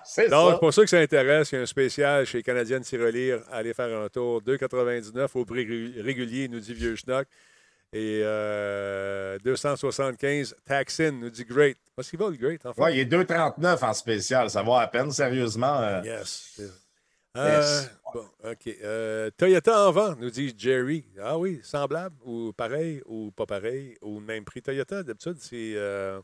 c'est 0.04 0.28
Donc, 0.28 0.60
pour 0.60 0.72
ceux 0.72 0.84
que 0.84 0.90
ça 0.90 1.00
intéresse, 1.00 1.50
il 1.50 1.56
y 1.56 1.58
a 1.58 1.62
un 1.62 1.66
spécial 1.66 2.24
chez 2.24 2.40
Canadienne 2.42 2.82
Tirelire. 2.82 3.40
Allez 3.50 3.74
faire 3.74 3.98
un 3.98 4.08
tour. 4.08 4.40
2,99 4.42 5.28
au 5.34 5.44
prix 5.44 5.66
régulier, 6.00 6.46
nous 6.48 6.60
dit 6.60 6.74
Vieux 6.74 6.94
Schnock. 6.94 7.26
Et 7.92 8.20
275 9.42 10.52
euh, 10.52 10.56
Taxin 10.64 11.10
nous 11.12 11.30
dit 11.30 11.44
Great. 11.44 11.76
Qu'est-ce 11.96 12.10
qu'il 12.10 12.18
va, 12.18 12.28
le 12.30 12.36
Great, 12.36 12.64
en 12.66 12.72
fait? 12.72 12.82
Oui, 12.82 12.92
il 12.94 13.00
est 13.00 13.12
2,39 13.12 13.84
en 13.84 13.92
spécial. 13.94 14.48
Ça 14.48 14.62
va 14.62 14.80
à 14.80 14.86
peine, 14.86 15.10
sérieusement. 15.10 15.80
Euh. 15.80 16.02
Yes. 16.04 16.60
Euh, 17.36 17.82
bon, 18.12 18.24
OK. 18.44 18.68
Euh, 18.82 19.30
Toyota 19.36 19.88
en 19.88 19.90
vent, 19.90 20.14
nous 20.16 20.30
dit 20.30 20.54
Jerry. 20.56 21.04
Ah 21.20 21.36
oui, 21.36 21.60
semblable 21.64 22.16
ou 22.24 22.52
pareil 22.52 23.02
ou 23.06 23.32
pas 23.32 23.46
pareil 23.46 23.96
ou 24.02 24.20
même 24.20 24.44
prix. 24.44 24.62
Toyota, 24.62 25.02
d'habitude, 25.02 25.38
c'est. 25.40 25.74
Euh, 25.74 26.20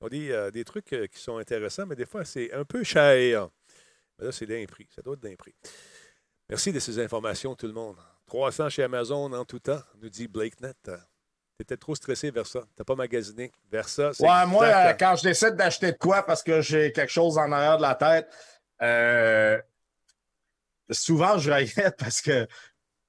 on 0.00 0.08
dit 0.08 0.30
des 0.52 0.64
trucs 0.64 0.86
qui 0.86 1.20
sont 1.20 1.38
intéressants, 1.38 1.86
mais 1.86 1.96
des 1.96 2.06
fois, 2.06 2.24
c'est 2.24 2.52
un 2.52 2.64
peu 2.64 2.84
cher. 2.84 3.48
Mais 4.18 4.26
là, 4.26 4.32
c'est 4.32 4.46
d'un 4.46 4.64
prix. 4.66 4.86
Ça 4.94 5.02
doit 5.02 5.14
être 5.14 5.20
d'un 5.20 5.34
prix. 5.34 5.54
Merci 6.48 6.72
de 6.72 6.78
ces 6.78 6.98
informations, 7.00 7.54
tout 7.54 7.66
le 7.66 7.72
monde. 7.72 7.96
300 8.26 8.68
chez 8.68 8.82
Amazon 8.84 9.32
en 9.32 9.44
tout 9.44 9.58
temps, 9.58 9.80
nous 10.00 10.08
dit 10.08 10.28
BlakeNet. 10.28 10.74
Tu 10.84 11.62
étais 11.62 11.76
trop 11.76 11.94
stressé 11.94 12.30
vers 12.30 12.46
ça. 12.46 12.60
Tu 12.60 12.66
n'as 12.78 12.84
pas 12.84 12.94
magasiné 12.94 13.50
vers 13.70 13.88
ça. 13.88 14.12
Ouais, 14.20 14.46
moi, 14.46 14.94
quand 14.94 15.16
je 15.16 15.24
décide 15.24 15.56
d'acheter 15.56 15.92
de 15.92 15.98
quoi 15.98 16.22
parce 16.22 16.42
que 16.42 16.60
j'ai 16.60 16.92
quelque 16.92 17.10
chose 17.10 17.36
en 17.36 17.50
arrière 17.50 17.78
de 17.78 17.82
la 17.82 17.96
tête, 17.96 18.28
euh, 18.80 19.60
souvent, 20.90 21.38
je 21.38 21.50
regrette 21.50 21.96
parce 21.98 22.20
que 22.20 22.46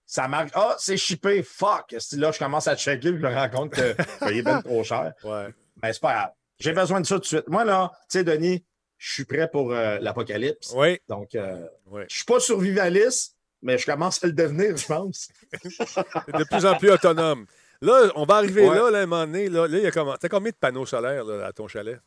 ça 0.05 0.27
marque. 0.27 0.49
Ah, 0.53 0.75
c'est 0.79 0.97
chippé, 0.97 1.43
fuck. 1.43 1.95
Là, 2.13 2.31
je 2.31 2.39
commence 2.39 2.67
à 2.67 2.75
checker 2.75 3.09
et 3.09 3.11
je 3.11 3.17
me 3.17 3.33
rends 3.33 3.49
compte 3.49 3.73
qu'il 3.73 4.37
est 4.37 4.41
bien 4.41 4.61
trop 4.61 4.83
cher. 4.83 5.13
Ouais. 5.23 5.53
Mais 5.81 5.93
c'est 5.93 6.01
pas 6.01 6.13
grave. 6.13 6.31
J'ai 6.59 6.73
besoin 6.73 6.99
de 6.99 7.05
ça 7.05 7.15
tout 7.15 7.21
de 7.21 7.25
suite. 7.25 7.47
Moi, 7.47 7.63
là, 7.63 7.91
tu 8.09 8.17
sais, 8.17 8.23
Denis, 8.23 8.65
je 8.97 9.13
suis 9.13 9.25
prêt 9.25 9.49
pour 9.49 9.71
euh, 9.71 9.97
l'apocalypse. 10.01 10.73
Oui. 10.75 10.99
Donc, 11.07 11.35
euh, 11.35 11.65
je 11.93 11.97
ne 11.99 12.05
suis 12.09 12.25
pas 12.25 12.39
survivaliste, 12.39 13.37
mais 13.61 13.77
je 13.77 13.85
commence 13.85 14.21
à 14.23 14.27
le 14.27 14.33
devenir, 14.33 14.75
je 14.75 14.85
pense. 14.85 15.29
de 15.53 16.43
plus 16.43 16.65
en 16.65 16.75
plus 16.75 16.91
autonome. 16.91 17.45
Là, 17.81 18.11
on 18.15 18.25
va 18.25 18.35
arriver 18.35 18.65
là, 18.65 18.91
là, 18.91 18.99
à 18.99 19.01
un 19.03 19.05
moment 19.05 19.25
donné. 19.25 19.47
Là, 19.47 19.67
là 19.67 19.77
il 19.77 19.83
y 19.83 19.87
a 19.87 19.91
comment... 19.91 20.17
T'as 20.17 20.27
combien 20.27 20.51
de 20.51 20.57
panneaux 20.57 20.85
solaires 20.85 21.23
là, 21.23 21.45
à 21.45 21.53
ton 21.53 21.67
chalet? 21.69 21.99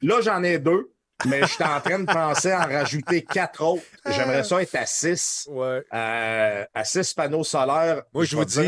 Là, 0.00 0.20
j'en 0.22 0.42
ai 0.42 0.58
deux. 0.58 0.90
Mais 1.24 1.40
je 1.42 1.46
suis 1.46 1.64
en 1.64 1.80
train 1.80 1.98
de 1.98 2.04
penser 2.04 2.50
à 2.50 2.66
en 2.66 2.70
rajouter 2.70 3.22
quatre 3.22 3.62
autres. 3.64 3.82
J'aimerais 4.06 4.44
ça 4.44 4.60
être 4.60 4.74
à 4.74 4.86
six. 4.86 5.48
Ouais. 5.50 5.82
Euh, 5.92 6.64
à 6.74 6.84
six 6.84 7.14
panneaux 7.14 7.44
solaires. 7.44 8.02
Moi, 8.12 8.24
je, 8.24 8.36
vous 8.36 8.44
dis, 8.44 8.60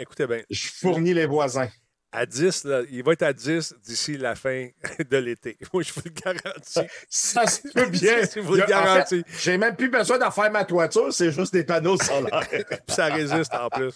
écoutez, 0.00 0.26
bien, 0.26 0.42
je 0.50 0.68
fournis 0.68 1.14
les 1.14 1.26
voisins. 1.26 1.68
À 2.10 2.24
10, 2.24 2.64
là, 2.64 2.82
il 2.90 3.02
va 3.04 3.12
être 3.12 3.22
à 3.22 3.34
10 3.34 3.74
d'ici 3.84 4.16
la 4.16 4.34
fin 4.34 4.68
de 5.10 5.16
l'été. 5.18 5.58
Moi, 5.74 5.82
je 5.82 5.92
vous 5.92 6.00
le 6.06 6.10
garantis. 6.10 6.80
Ça 7.08 7.46
se 7.46 7.68
peut 7.68 7.86
bien. 7.90 8.22
je 8.22 8.40
vous 8.40 8.54
le 8.54 8.64
garantis. 8.64 9.22
J'ai 9.40 9.58
même 9.58 9.76
plus 9.76 9.90
besoin 9.90 10.16
d'en 10.16 10.30
faire 10.30 10.50
ma 10.50 10.64
toiture, 10.64 11.12
c'est 11.12 11.30
juste 11.30 11.52
des 11.52 11.64
panneaux 11.64 11.98
solaires. 12.02 12.48
Puis 12.48 12.96
ça 12.96 13.06
résiste 13.06 13.52
en 13.54 13.68
plus. 13.68 13.92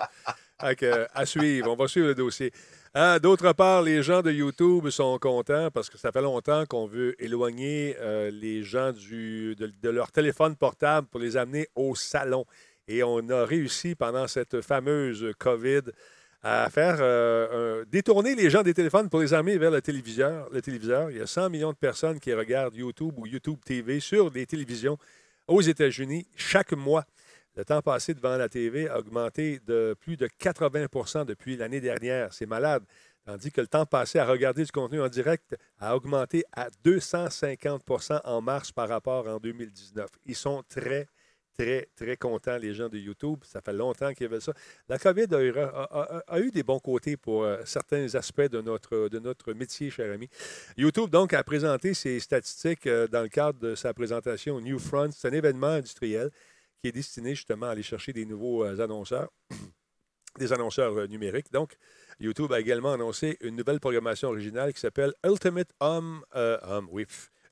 à 0.59 1.26
suivre. 1.26 1.70
On 1.70 1.76
va 1.76 1.88
suivre 1.88 2.09
le 2.09 2.14
dossier. 2.14 2.53
Ah, 2.95 3.18
d'autre 3.18 3.55
part, 3.55 3.80
les 3.80 4.03
gens 4.03 4.20
de 4.20 4.30
YouTube 4.30 4.90
sont 4.90 5.18
contents 5.18 5.70
parce 5.70 5.88
que 5.88 5.97
ça 5.97 6.12
fait 6.12 6.20
longtemps 6.20 6.66
qu'on 6.66 6.86
veut 6.86 7.14
éloigner 7.24 7.97
euh, 8.01 8.30
les 8.30 8.62
gens 8.62 8.93
de, 8.93 9.88
leur 9.88 10.12
téléphone 10.12 10.57
portable 10.57 11.07
pour 11.07 11.18
les 11.18 11.38
amener 11.38 11.68
au 11.74 11.95
salon. 11.95 12.45
Et 12.86 13.03
on 13.03 13.26
a 13.30 13.47
réussi 13.47 13.95
pendant 13.95 14.28
cette 14.28 14.61
fameuse 14.61 15.32
COVID 15.38 15.80
à 16.43 16.68
faire 16.68 16.99
euh, 17.01 17.82
détourner 17.90 18.34
les 18.34 18.51
gens 18.51 18.62
des 18.62 18.74
téléphones 18.74 19.09
pour 19.09 19.20
les 19.20 19.32
amener 19.32 19.57
vers 19.57 19.70
le 19.70 19.80
téléviseur. 19.80 20.51
le 20.53 20.61
téléviseur. 20.61 21.11
Il 21.11 21.16
y 21.16 21.20
a 21.22 21.26
100 21.26 21.49
millions 21.49 21.72
de 21.72 21.78
personnes 21.78 22.20
qui 22.20 22.34
regardent 22.34 22.76
YouTube 22.76 23.14
ou 23.16 23.26
YouTube 23.26 23.59
TV 23.64 24.01
sur 24.01 24.30
des 24.30 24.45
télévisions 24.45 24.99
aux 25.49 25.62
États-Unis 25.62 26.26
chaque 26.36 26.72
mois. 26.72 27.07
Le 27.55 27.66
temps 27.66 27.82
passé 27.82 28.14
devant 28.14 28.38
la 28.38 28.48
TV 28.48 28.88
a 28.88 28.98
augmenté 28.98 29.61
de 29.66 29.94
plus 30.00 30.16
de 30.16 30.26
80 30.26 31.24
depuis 31.26 31.57
l'année 31.57 31.82
dernière. 31.82 32.32
C'est 32.32 32.46
malade. 32.46 32.82
Tandis 33.26 33.53
que 33.53 33.61
le 33.61 33.66
temps 33.66 33.84
passé 33.84 34.18
à 34.18 34.24
regarder 34.24 34.64
du 34.64 34.72
contenu 34.72 35.03
en 35.03 35.09
direct 35.09 35.55
a 35.78 35.94
augmenté 35.94 36.44
à 36.57 36.68
250 36.82 37.82
en 38.24 38.40
mars 38.40 38.72
par 38.72 38.88
rapport 38.88 39.28
en 39.28 39.36
2019. 39.36 40.09
Ils 40.24 40.34
sont 40.34 40.64
très, 40.66 41.07
très, 41.57 41.88
très 41.94 42.16
contents, 42.16 42.57
les 42.57 42.72
gens 42.72 42.88
de 42.88 42.98
YouTube. 42.98 43.40
Ça 43.44 43.61
fait 43.61 43.74
longtemps 43.74 44.14
qu'ils 44.14 44.28
veulent 44.28 44.40
ça. 44.40 44.55
La 44.88 44.98
COVID 44.98 45.26
a, 46.26 46.40
eu 46.40 46.50
des 46.50 46.62
bons 46.62 46.80
côtés 46.80 47.18
pour 47.18 47.44
euh, 47.44 47.59
certains 47.66 48.14
aspects 48.14 48.40
de 48.50 48.62
notre, 48.62 49.09
de 49.09 49.18
notre 49.18 49.53
métier, 49.53 49.90
cher 49.90 50.11
ami. 50.11 50.28
YouTube, 50.78 51.11
donc, 51.11 51.34
a 51.34 51.44
présenté 51.44 51.92
ses 51.92 52.18
statistiques 52.18 52.86
euh, 52.86 53.07
dans 53.07 53.22
le 53.22 53.28
cadre 53.28 53.59
de 53.59 53.74
sa 53.74 53.92
présentation 53.92 54.59
New 54.59 54.78
Front. 54.78 55.11
C'est 55.12 55.28
un 55.28 55.32
événement 55.32 55.66
industriel 55.66 56.30
qui 56.82 56.88
est 56.88 56.92
destiné 56.92 57.34
justement 57.36 57.66
à 57.66 57.70
aller 57.70 57.82
chercher 57.82 58.12
des 58.12 58.26
nouveaux 58.26 58.64
euh, 58.64 58.82
annonceurs, 58.82 59.30
des 60.38 60.52
annonceurs 60.52 60.98
euh, 60.98 61.06
numériques. 61.06 61.50
Donc, 61.52 61.76
YouTube 62.18 62.52
a 62.52 62.58
également 62.58 62.92
annoncé 62.92 63.38
une 63.40 63.54
nouvelle 63.54 63.78
programmation 63.78 64.28
originale 64.30 64.72
qui 64.72 64.80
s'appelle 64.80 65.14
Ultimate 65.24 65.72
Home, 65.78 66.24
euh, 66.34 66.58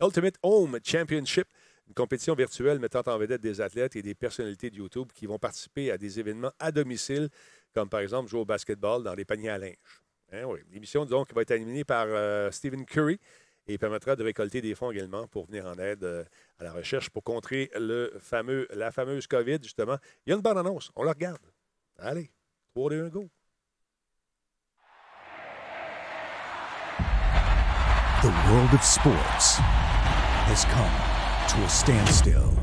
Ultimate 0.02 0.34
Home 0.42 0.80
Championship, 0.82 1.46
une 1.86 1.94
compétition 1.94 2.34
virtuelle 2.34 2.80
mettant 2.80 3.02
en 3.06 3.18
vedette 3.18 3.40
des 3.40 3.60
athlètes 3.60 3.94
et 3.94 4.02
des 4.02 4.16
personnalités 4.16 4.68
de 4.68 4.76
YouTube 4.76 5.10
qui 5.14 5.26
vont 5.26 5.38
participer 5.38 5.92
à 5.92 5.98
des 5.98 6.18
événements 6.18 6.52
à 6.58 6.72
domicile, 6.72 7.28
comme 7.72 7.88
par 7.88 8.00
exemple 8.00 8.28
jouer 8.28 8.40
au 8.40 8.44
basketball 8.44 9.04
dans 9.04 9.14
les 9.14 9.24
paniers 9.24 9.50
à 9.50 9.58
linge. 9.58 10.02
Hein, 10.32 10.44
L'émission 10.72 11.04
donc 11.04 11.32
va 11.32 11.42
être 11.42 11.50
animée 11.52 11.84
par 11.84 12.06
Stephen 12.52 12.84
Curry, 12.84 13.18
et 13.72 13.78
permettra 13.78 14.16
de 14.16 14.24
récolter 14.24 14.60
des 14.60 14.74
fonds 14.74 14.90
également 14.90 15.26
pour 15.28 15.46
venir 15.46 15.66
en 15.66 15.78
aide 15.78 16.04
euh, 16.04 16.24
à 16.58 16.64
la 16.64 16.72
recherche 16.72 17.10
pour 17.10 17.22
contrer 17.22 17.70
le 17.76 18.12
fameux, 18.18 18.66
la 18.72 18.90
fameuse 18.90 19.26
COVID, 19.26 19.58
justement. 19.62 19.96
Il 20.26 20.30
y 20.30 20.32
a 20.32 20.36
une 20.36 20.42
bonne 20.42 20.58
annonce. 20.58 20.90
On 20.96 21.04
la 21.04 21.12
regarde. 21.12 21.38
Allez, 21.98 22.30
3, 22.74 22.90
2, 22.90 23.04
1, 23.06 23.08
go. 23.08 23.30
The 28.22 28.32
world 28.50 28.74
of 28.74 28.84
sports 28.84 29.56
has 30.46 30.64
come 30.66 30.90
to 31.48 31.64
a 31.64 31.68
standstill. 31.68 32.54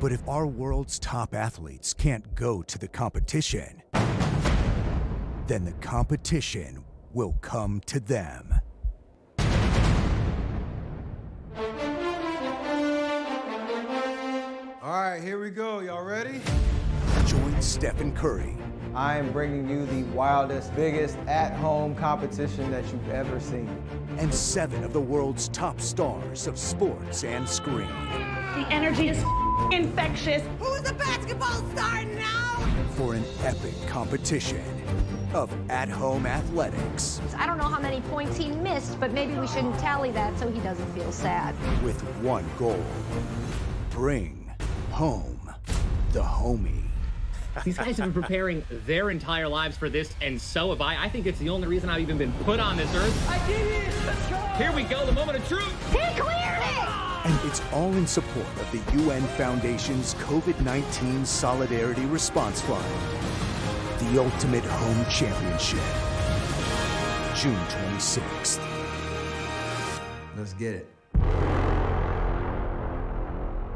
But 0.00 0.12
if 0.12 0.26
our 0.26 0.46
world's 0.46 0.98
top 0.98 1.34
athletes 1.34 1.92
can't 1.92 2.34
go 2.34 2.62
to 2.62 2.78
the 2.78 2.88
competition, 2.88 3.82
then 5.46 5.64
the 5.66 5.74
competition 5.82 6.84
will 7.12 7.34
come 7.40 7.80
to 7.86 8.00
them. 8.00 8.60
All 14.82 15.02
right, 15.02 15.20
here 15.22 15.40
we 15.40 15.50
go. 15.50 15.80
Y'all 15.80 16.04
ready? 16.04 16.40
Join 17.26 17.60
Stephen 17.60 18.12
Curry 18.12 18.56
I 18.94 19.18
am 19.18 19.30
bringing 19.30 19.68
you 19.68 19.86
the 19.86 20.02
wildest, 20.10 20.74
biggest 20.74 21.16
at 21.28 21.52
home 21.52 21.94
competition 21.94 22.70
that 22.72 22.84
you've 22.90 23.08
ever 23.10 23.38
seen. 23.38 23.68
and 24.18 24.34
seven 24.34 24.82
of 24.82 24.92
the 24.92 25.00
world's 25.00 25.48
top 25.48 25.80
stars 25.80 26.46
of 26.48 26.58
sports 26.58 27.22
and 27.22 27.48
screen. 27.48 27.86
The 27.86 28.66
energy 28.68 29.08
is 29.08 29.24
infectious. 29.70 30.42
Who's 30.58 30.82
the 30.82 30.94
basketball 30.94 31.62
star 31.70 32.04
now? 32.04 32.36
for 32.96 33.14
an 33.14 33.24
epic 33.44 33.72
competition 33.86 34.62
of 35.34 35.52
at 35.70 35.88
home 35.88 36.26
athletics 36.26 37.20
I 37.36 37.46
don't 37.46 37.58
know 37.58 37.64
how 37.64 37.80
many 37.80 38.00
points 38.02 38.36
he 38.36 38.50
missed, 38.50 38.98
but 39.00 39.12
maybe 39.12 39.34
we 39.34 39.46
shouldn't 39.46 39.78
tally 39.78 40.10
that 40.12 40.38
so 40.38 40.50
he 40.50 40.60
doesn't 40.60 40.92
feel 40.92 41.12
sad. 41.12 41.54
with 41.82 42.00
one 42.22 42.44
goal 42.58 42.82
bring 43.90 44.50
home 44.90 45.38
the 46.12 46.22
homie. 46.22 46.82
These 47.64 47.78
guys 47.78 47.96
have 47.98 48.12
been 48.12 48.22
preparing 48.22 48.64
their 48.86 49.10
entire 49.10 49.48
lives 49.48 49.76
for 49.76 49.88
this, 49.88 50.14
and 50.22 50.40
so 50.40 50.70
have 50.70 50.80
I. 50.80 51.04
I 51.04 51.08
think 51.08 51.26
it's 51.26 51.38
the 51.38 51.48
only 51.48 51.66
reason 51.66 51.90
I've 51.90 52.00
even 52.00 52.18
been 52.18 52.32
put 52.44 52.60
on 52.60 52.76
this 52.76 52.94
earth. 52.94 53.28
I 53.28 53.44
did 53.46 53.66
it! 53.66 54.56
Here 54.56 54.72
we 54.72 54.84
go, 54.84 55.04
the 55.04 55.12
moment 55.12 55.38
of 55.38 55.48
truth. 55.48 55.92
He 55.92 55.98
cleared 56.20 56.62
it! 56.62 57.26
And 57.26 57.48
it's 57.48 57.60
all 57.72 57.92
in 57.94 58.06
support 58.06 58.46
of 58.46 58.70
the 58.72 59.02
UN 59.02 59.22
Foundation's 59.36 60.14
COVID 60.14 60.60
19 60.60 61.26
Solidarity 61.26 62.06
Response 62.06 62.60
Fund. 62.62 62.84
The 64.00 64.16
Ultimate 64.16 64.64
Home 64.64 65.04
Championship. 65.10 65.78
June 67.34 67.54
26th. 67.68 68.58
Let's 70.38 70.54
get 70.54 70.74
it. 70.74 70.86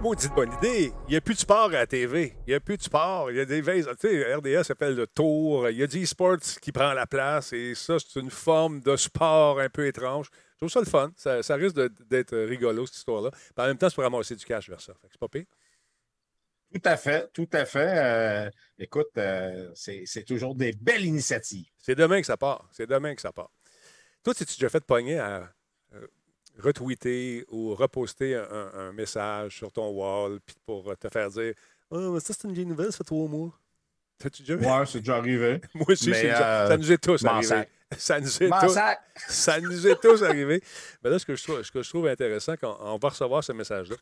Maudite 0.01 0.35
bonne 0.35 0.51
idée. 0.55 0.95
Il 1.09 1.11
n'y 1.11 1.17
a 1.17 1.21
plus 1.21 1.35
de 1.35 1.41
sport 1.41 1.67
à 1.67 1.73
la 1.73 1.87
TV. 1.87 2.35
Il 2.47 2.51
n'y 2.51 2.55
a 2.55 2.61
plus 2.61 2.79
de 2.79 2.83
sport. 2.83 3.31
Il 3.33 3.37
y 3.37 3.41
a 3.41 3.45
des 3.45 3.61
veilles. 3.61 3.85
Tu 4.01 4.09
sais, 4.09 4.35
RDS 4.35 4.65
s'appelle 4.65 4.95
le 4.95 5.07
Tour. 5.07 5.69
Il 5.69 5.77
y 5.77 5.83
a 5.83 5.87
du 5.87 6.03
e-sports 6.03 6.59
qui 6.63 6.73
prend 6.73 6.95
la 6.95 7.07
place. 7.07 7.53
Et 7.53 7.75
ça, 7.75 7.99
c'est 7.99 8.19
une 8.19 8.31
forme 8.31 8.81
de 8.81 8.97
sport 8.97 9.61
un 9.61 9.69
peu 9.69 9.87
étrange. 9.87 10.31
Je 10.53 10.57
trouve 10.57 10.71
ça 10.71 10.81
le 10.81 10.87
fun. 10.87 11.13
Ça, 11.17 11.43
ça 11.43 11.57
risque 11.57 11.77
d'être 12.09 12.35
rigolo, 12.35 12.87
cette 12.87 12.97
histoire-là. 12.97 13.31
Puis 13.31 13.53
en 13.59 13.67
même 13.67 13.77
temps, 13.77 13.91
c'est 13.91 13.97
pour 13.97 14.05
ramasser 14.05 14.37
du 14.37 14.45
cash 14.47 14.71
vers 14.71 14.81
ça. 14.81 14.95
Fait 14.95 15.09
que 15.09 15.13
c'est 15.13 15.21
pas 15.21 15.29
pire. 15.29 15.45
Tout 16.75 16.81
à 16.85 16.97
fait, 16.97 17.31
tout 17.33 17.49
à 17.53 17.65
fait. 17.65 17.93
Euh, 17.97 18.51
écoute, 18.81 19.11
euh, 19.17 19.71
c'est 19.75 20.25
toujours 20.27 20.57
des 20.57 20.73
belles 20.73 21.05
initiatives. 21.05 21.67
C'est 21.79 21.95
demain 21.95 22.21
que 22.21 22.27
ça 22.27 22.37
part. 22.37 22.69
C'est 22.73 22.89
demain 22.89 23.15
que 23.15 23.21
ça 23.21 23.33
part. 23.33 23.51
Toi, 24.25 24.35
tu 24.35 24.45
déjà 24.45 24.69
fait 24.69 24.85
pogner 24.85 25.21
à 25.21 25.49
euh, 25.95 26.07
retweeter 26.59 27.45
ou 27.49 27.77
reposter 27.77 28.35
un, 28.35 28.93
message 28.93 29.57
sur 29.57 29.71
ton 29.71 29.89
wall 29.91 30.41
puis 30.45 30.57
pour 30.67 30.97
te 30.99 31.09
faire 31.09 31.31
dire 31.31 31.55
Ah, 31.93 32.11
mais 32.13 32.19
ça, 32.19 32.35
c'est 32.37 32.49
une 32.49 32.55
vieille 32.55 32.67
nouvelle, 32.67 32.91
ça 32.91 32.99
fait 32.99 33.05
trois 33.05 33.29
mois. 33.29 33.57
T'as-tu 34.19 34.43
déjà 34.43 34.57
vu? 34.57 34.67
Ouais, 34.67 34.87
c'est 34.87 34.99
déjà 34.99 35.17
arrivé. 35.17 35.61
Moi 35.75 35.87
aussi, 35.89 36.11
Mais, 36.11 36.17
c'est 36.17 36.23
déjà- 36.23 36.67
ça 36.69 36.77
nous 36.77 36.91
est 36.91 36.99
tous 36.99 37.25
arrivé. 37.25 37.47
sac. 37.47 37.71
Ça 37.99 38.19
nous 38.19 38.43
est 38.43 38.49
tous, 38.49 38.79
ça 39.29 39.61
nous 39.61 39.87
est 39.87 40.01
tous 40.01 40.25
arrivé. 40.25 40.61
Mais 41.03 41.11
là, 41.11 41.19
ce 41.19 41.25
que 41.25 41.37
je 41.37 41.45
trouve, 41.45 41.63
ce 41.63 41.71
que 41.71 41.81
je 41.81 41.89
trouve 41.89 42.09
intéressant, 42.09 42.55
quand 42.57 42.77
on 42.81 42.97
va 42.97 43.09
recevoir 43.11 43.45
ce 43.45 43.53
message-là, 43.53 43.95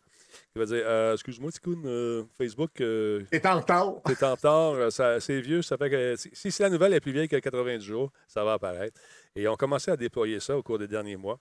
il 0.54 0.58
va 0.58 0.66
dire 0.66 0.82
euh, 0.84 1.14
Excuse-moi, 1.14 1.50
Ticoun, 1.50 1.82
euh, 1.86 2.24
Facebook, 2.36 2.80
euh, 2.80 3.24
T'es 3.30 3.46
en 3.46 3.60
retard. 3.60 4.02
T'es 4.04 4.22
en 4.22 4.32
retard, 4.32 4.74
euh, 4.74 5.18
c'est 5.20 5.40
vieux, 5.40 5.62
ça 5.62 5.78
fait 5.78 5.88
que 5.88 6.14
si, 6.16 6.62
la 6.62 6.68
nouvelle 6.68 6.92
est 6.92 7.00
plus 7.00 7.12
vieille 7.12 7.28
que 7.28 7.36
90 7.36 7.82
jours, 7.82 8.12
ça 8.28 8.44
va 8.44 8.54
apparaître. 8.54 9.00
Et 9.34 9.42
ils 9.42 9.48
ont 9.48 9.56
commencé 9.56 9.90
à 9.90 9.96
déployer 9.96 10.40
ça 10.40 10.56
au 10.56 10.62
cours 10.62 10.78
des 10.78 10.88
derniers 10.88 11.16
mois. 11.16 11.38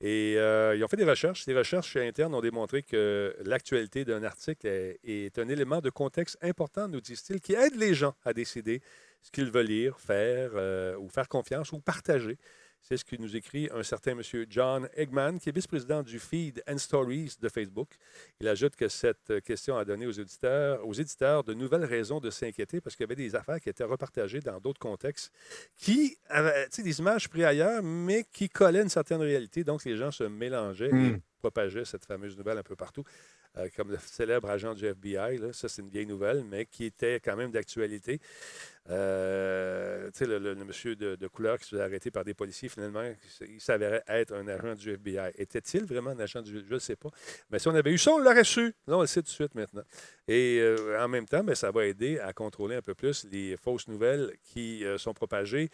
Et 0.00 0.32
ils 0.32 0.84
ont 0.84 0.88
fait 0.88 0.96
des 0.96 1.04
recherches. 1.04 1.46
Les 1.46 1.56
recherches 1.56 1.96
internes 1.96 2.34
ont 2.34 2.40
démontré 2.40 2.82
que 2.82 3.34
l'actualité 3.44 4.04
d'un 4.04 4.22
article 4.22 4.66
est, 4.66 4.98
est 5.04 5.38
un 5.38 5.48
élément 5.48 5.80
de 5.80 5.88
contexte 5.90 6.36
important, 6.42 6.88
nous 6.88 7.00
disent-ils, 7.00 7.40
qui 7.40 7.54
aide 7.54 7.76
les 7.76 7.94
gens 7.94 8.14
à 8.24 8.32
décider 8.32 8.82
ce 9.22 9.30
qu'ils 9.30 9.50
veulent 9.50 9.66
lire, 9.66 9.98
faire 10.00 10.52
ou 11.00 11.08
faire 11.08 11.28
confiance 11.28 11.72
ou 11.72 11.80
partager. 11.80 12.38
C'est 12.86 12.98
ce 12.98 13.04
que 13.06 13.16
nous 13.16 13.34
écrit 13.34 13.66
un 13.72 13.82
certain 13.82 14.10
M. 14.12 14.20
John 14.50 14.90
Eggman, 14.94 15.38
qui 15.38 15.48
est 15.48 15.52
vice-président 15.52 16.02
du 16.02 16.18
Feed 16.18 16.62
and 16.68 16.76
Stories 16.76 17.36
de 17.40 17.48
Facebook. 17.48 17.88
Il 18.40 18.46
ajoute 18.46 18.76
que 18.76 18.88
cette 18.88 19.40
question 19.42 19.78
a 19.78 19.86
donné 19.86 20.04
aux 20.06 20.10
éditeurs, 20.12 20.86
aux 20.86 20.92
éditeurs 20.92 21.44
de 21.44 21.54
nouvelles 21.54 21.86
raisons 21.86 22.20
de 22.20 22.28
s'inquiéter 22.28 22.82
parce 22.82 22.94
qu'il 22.94 23.04
y 23.04 23.08
avait 23.08 23.14
des 23.16 23.34
affaires 23.34 23.58
qui 23.58 23.70
étaient 23.70 23.84
repartagées 23.84 24.40
dans 24.40 24.60
d'autres 24.60 24.80
contextes 24.80 25.32
qui 25.78 26.18
avaient 26.28 26.68
des 26.76 26.98
images 26.98 27.26
prises 27.30 27.44
ailleurs, 27.44 27.82
mais 27.82 28.24
qui 28.30 28.50
collaient 28.50 28.82
une 28.82 28.90
certaine 28.90 29.22
réalité. 29.22 29.64
Donc, 29.64 29.82
les 29.86 29.96
gens 29.96 30.10
se 30.10 30.24
mélangeaient 30.24 30.90
et 30.90 30.92
Mm. 30.92 31.20
propageaient 31.38 31.84
cette 31.86 32.04
fameuse 32.04 32.36
nouvelle 32.36 32.58
un 32.58 32.62
peu 32.62 32.76
partout. 32.76 33.02
Euh, 33.56 33.68
comme 33.76 33.90
le 33.90 33.98
célèbre 33.98 34.50
agent 34.50 34.74
du 34.74 34.84
FBI, 34.84 35.38
là, 35.38 35.52
ça 35.52 35.68
c'est 35.68 35.80
une 35.80 35.88
vieille 35.88 36.06
nouvelle, 36.06 36.44
mais 36.44 36.66
qui 36.66 36.84
était 36.86 37.20
quand 37.20 37.36
même 37.36 37.52
d'actualité. 37.52 38.20
Euh, 38.90 40.10
le, 40.20 40.38
le- 40.38 40.54
monsieur 40.56 40.94
de, 40.96 41.26
couleur 41.28 41.58
qui 41.58 41.66
se 41.66 41.76
fait 41.76 41.82
arrêter 41.82 42.10
par 42.10 42.24
des 42.24 42.34
policiers, 42.34 42.68
finalement, 42.68 43.02
il 43.40 43.60
s'avérait 43.60 44.02
être 44.08 44.34
un 44.34 44.46
agent 44.48 44.74
du 44.74 44.90
FBI. 44.90 45.30
Était-il 45.36 45.84
vraiment 45.86 46.10
un 46.10 46.18
agent 46.18 46.42
du 46.42 46.64
Je 46.68 46.74
ne 46.74 46.78
sais 46.78 46.96
pas. 46.96 47.08
Mais 47.50 47.58
si 47.58 47.68
on 47.68 47.74
avait 47.74 47.92
eu 47.92 47.98
ça, 47.98 48.12
on 48.12 48.18
l'aurait 48.18 48.44
su. 48.44 48.74
Non, 48.88 48.98
on 48.98 49.00
le 49.02 49.06
sait 49.06 49.22
tout 49.22 49.28
de 49.28 49.32
suite 49.32 49.54
maintenant. 49.54 49.84
Et 50.28 50.58
euh, 50.60 51.02
en 51.02 51.08
même 51.08 51.26
temps, 51.26 51.44
ben, 51.44 51.54
ça 51.54 51.70
va 51.70 51.86
aider 51.86 52.18
à 52.18 52.32
contrôler 52.32 52.76
un 52.76 52.82
peu 52.82 52.94
plus 52.94 53.24
les 53.30 53.56
fausses 53.56 53.88
nouvelles 53.88 54.32
qui 54.42 54.84
euh, 54.84 54.98
sont 54.98 55.14
propagées 55.14 55.70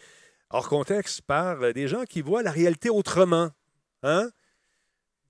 hors 0.49 0.69
contexte 0.69 1.21
par 1.21 1.73
des 1.73 1.87
gens 1.87 2.03
qui 2.03 2.21
voient 2.21 2.43
la 2.43 2.51
réalité 2.51 2.89
autrement. 2.89 3.49
Hein? 4.03 4.29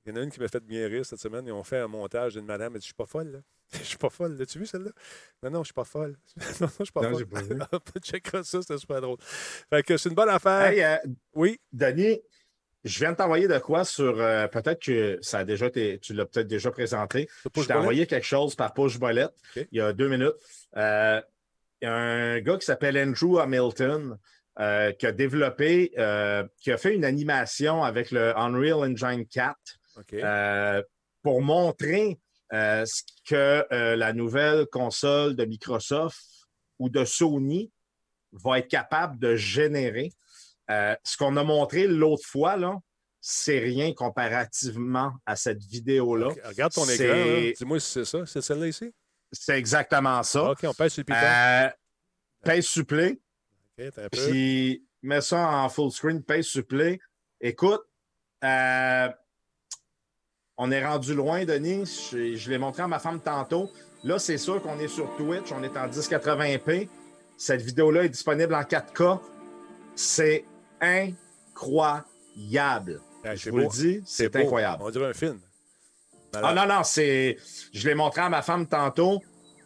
Il 0.05 0.09
y 0.09 0.13
en 0.13 0.21
a 0.21 0.23
une 0.23 0.31
qui 0.31 0.39
m'a 0.39 0.47
fait 0.47 0.63
bien 0.63 0.87
rire 0.87 1.05
cette 1.05 1.19
semaine. 1.19 1.45
Ils 1.45 1.51
ont 1.51 1.63
fait 1.63 1.77
un 1.77 1.87
montage 1.87 2.33
d'une 2.33 2.45
madame. 2.45 2.73
Elle 2.73 2.79
dit 2.79 2.85
Je 2.85 2.87
suis 2.87 2.93
pas 2.95 3.05
folle, 3.05 3.31
là. 3.31 3.39
Je 3.79 3.83
suis 3.83 3.97
pas 3.97 4.09
folle. 4.09 4.35
L'as-tu 4.37 4.59
vu 4.59 4.65
celle-là? 4.65 4.91
Non, 5.43 5.49
non, 5.51 5.59
je 5.63 5.65
suis 5.67 5.73
pas 5.73 5.83
folle. 5.85 6.17
non, 6.59 6.67
non, 6.67 6.69
je 6.79 6.83
suis 6.85 6.91
pas 6.91 7.01
Non, 7.01 7.11
folle. 7.17 7.25
pas 7.27 7.41
vu. 7.41 7.57
Checkera 8.03 8.43
ça, 8.43 8.61
c'était 8.61 8.77
super 8.77 8.99
drôle. 8.99 9.17
Fait 9.69 9.83
que 9.83 9.95
c'est 9.97 10.09
une 10.09 10.15
bonne 10.15 10.29
affaire. 10.29 10.71
Hey, 10.71 10.81
euh, 10.83 10.97
oui. 11.35 11.59
Denis, 11.71 12.19
je 12.83 12.99
viens 12.99 13.11
de 13.11 13.17
t'envoyer 13.17 13.47
de 13.47 13.57
quoi 13.59 13.85
sur. 13.85 14.19
euh, 14.19 14.47
peut-être 14.47 14.81
que 14.81 15.19
ça 15.21 15.39
a 15.39 15.43
déjà 15.45 15.67
été. 15.67 15.99
Tu 15.99 16.13
l'as 16.13 16.25
peut-être 16.25 16.47
déjà 16.47 16.71
présenté. 16.71 17.29
Je 17.55 17.63
t'ai 17.63 17.73
envoyé 17.73 18.07
quelque 18.07 18.25
chose 18.25 18.55
par 18.55 18.73
push 18.73 18.97
bolette 18.97 19.33
il 19.55 19.67
y 19.71 19.81
a 19.81 19.93
deux 19.93 20.09
minutes. 20.09 20.33
Euh, 20.77 21.21
il 21.81 21.85
y 21.85 21.87
a 21.87 21.93
un 21.95 22.39
gars 22.41 22.57
qui 22.57 22.65
s'appelle 22.65 22.97
Andrew 22.97 23.39
Hamilton 23.39 24.17
euh, 24.59 24.91
qui 24.91 25.05
a 25.07 25.11
développé, 25.11 25.91
euh, 25.97 26.43
qui 26.57 26.71
a 26.71 26.77
fait 26.77 26.93
une 26.93 27.05
animation 27.05 27.83
avec 27.83 28.11
le 28.11 28.37
Unreal 28.37 28.91
Engine 28.91 29.25
4 29.25 29.55
Euh, 30.13 30.81
pour 31.23 31.41
montrer 31.41 32.19
euh, 32.53 32.85
ce 32.85 33.03
que 33.25 33.65
euh, 33.71 33.95
la 33.95 34.13
nouvelle 34.13 34.65
console 34.67 35.35
de 35.35 35.45
Microsoft 35.45 36.19
ou 36.79 36.89
de 36.89 37.05
Sony 37.05 37.71
va 38.31 38.59
être 38.59 38.67
capable 38.67 39.19
de 39.19 39.35
générer. 39.35 40.11
Ce 40.69 41.17
qu'on 41.17 41.35
a 41.35 41.43
montré 41.43 41.85
l'autre 41.85 42.25
fois, 42.25 42.55
là, 42.55 42.77
c'est 43.19 43.59
rien 43.59 43.93
comparativement 43.93 45.11
à 45.25 45.35
cette 45.35 45.61
vidéo-là. 45.61 46.29
Regarde 46.45 46.71
ton 46.71 46.85
écran. 46.87 47.51
Dis-moi 47.57 47.79
si 47.79 47.91
c'est 47.91 48.05
ça. 48.05 48.25
C'est 48.25 48.41
celle-là 48.41 48.67
ici? 48.67 48.93
C'est 49.33 49.57
exactement 49.57 50.23
ça. 50.23 50.51
OK, 50.51 50.59
on 50.63 50.73
pèse 50.73 50.93
sur 50.93 51.01
le 51.01 51.05
piton. 51.05 51.75
Pèse 52.43 52.65
supplé, 52.65 53.21
OK, 53.77 53.85
attends 53.85 54.01
un 54.01 54.09
peu. 54.09 54.29
puis 54.29 54.85
mets 55.01 55.21
ça 55.21 55.47
en 55.49 55.69
full 55.69 55.91
screen, 55.91 56.23
pèse 56.23 56.47
supplé. 56.47 56.99
Écoute, 57.39 57.83
euh, 58.43 59.09
on 60.57 60.71
est 60.71 60.85
rendu 60.85 61.13
loin, 61.13 61.45
Denis. 61.45 62.09
Je, 62.11 62.35
je 62.35 62.49
l'ai 62.49 62.57
montré 62.57 62.83
à 62.83 62.87
ma 62.87 62.99
femme 62.99 63.19
tantôt. 63.19 63.69
Là, 64.03 64.19
c'est 64.19 64.37
sûr 64.37 64.61
qu'on 64.61 64.79
est 64.79 64.87
sur 64.87 65.15
Twitch, 65.15 65.51
on 65.51 65.63
est 65.63 65.77
en 65.77 65.87
1080p. 65.87 66.87
Cette 67.37 67.61
vidéo-là 67.61 68.05
est 68.05 68.09
disponible 68.09 68.55
en 68.55 68.61
4K. 68.61 69.19
C'est 69.95 70.45
incroyable. 70.79 73.01
Ah, 73.23 73.35
je 73.35 73.51
vous 73.51 73.57
le 73.57 73.67
dis, 73.67 74.01
c'est 74.05 74.35
incroyable. 74.35 74.81
On 74.83 74.89
dirait 74.89 75.09
un 75.09 75.13
film. 75.13 75.39
Ah 76.33 76.53
non, 76.53 76.65
non, 76.65 76.83
c'est. 76.83 77.37
Je 77.73 77.87
l'ai 77.87 77.95
montré 77.95 78.21
à 78.21 78.29
ma 78.29 78.41
femme 78.41 78.67
tantôt. 78.67 79.21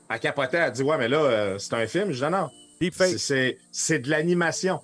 Elle 0.09 0.19
capotait, 0.19 0.57
elle 0.57 0.63
a 0.63 0.71
dit 0.71 0.83
Ouais, 0.83 0.97
mais 0.97 1.07
là, 1.07 1.19
euh, 1.19 1.57
c'est 1.57 1.75
un 1.75 1.87
film. 1.87 2.11
Je 2.11 2.25
dis 2.25 2.31
non, 2.31 2.31
non. 2.31 2.49
C'est 3.71 3.99
de 3.99 4.09
l'animation. 4.09 4.81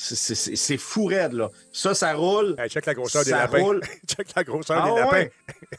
C'est- 0.00 0.76
fou 0.76 1.06
raide, 1.06 1.32
là. 1.32 1.50
Ça, 1.72 1.92
ça 1.92 2.14
roule. 2.14 2.54
Hey, 2.56 2.68
check 2.68 2.86
la 2.86 2.94
grosseur 2.94 3.24
des 3.24 3.32
lapins. 3.32 3.60
roule. 3.60 3.80
check 4.06 4.28
la 4.36 4.44
grosseur 4.44 4.80
Ah 4.80 4.86
des 4.86 4.92
ouais? 4.92 5.00
lapins. 5.00 5.28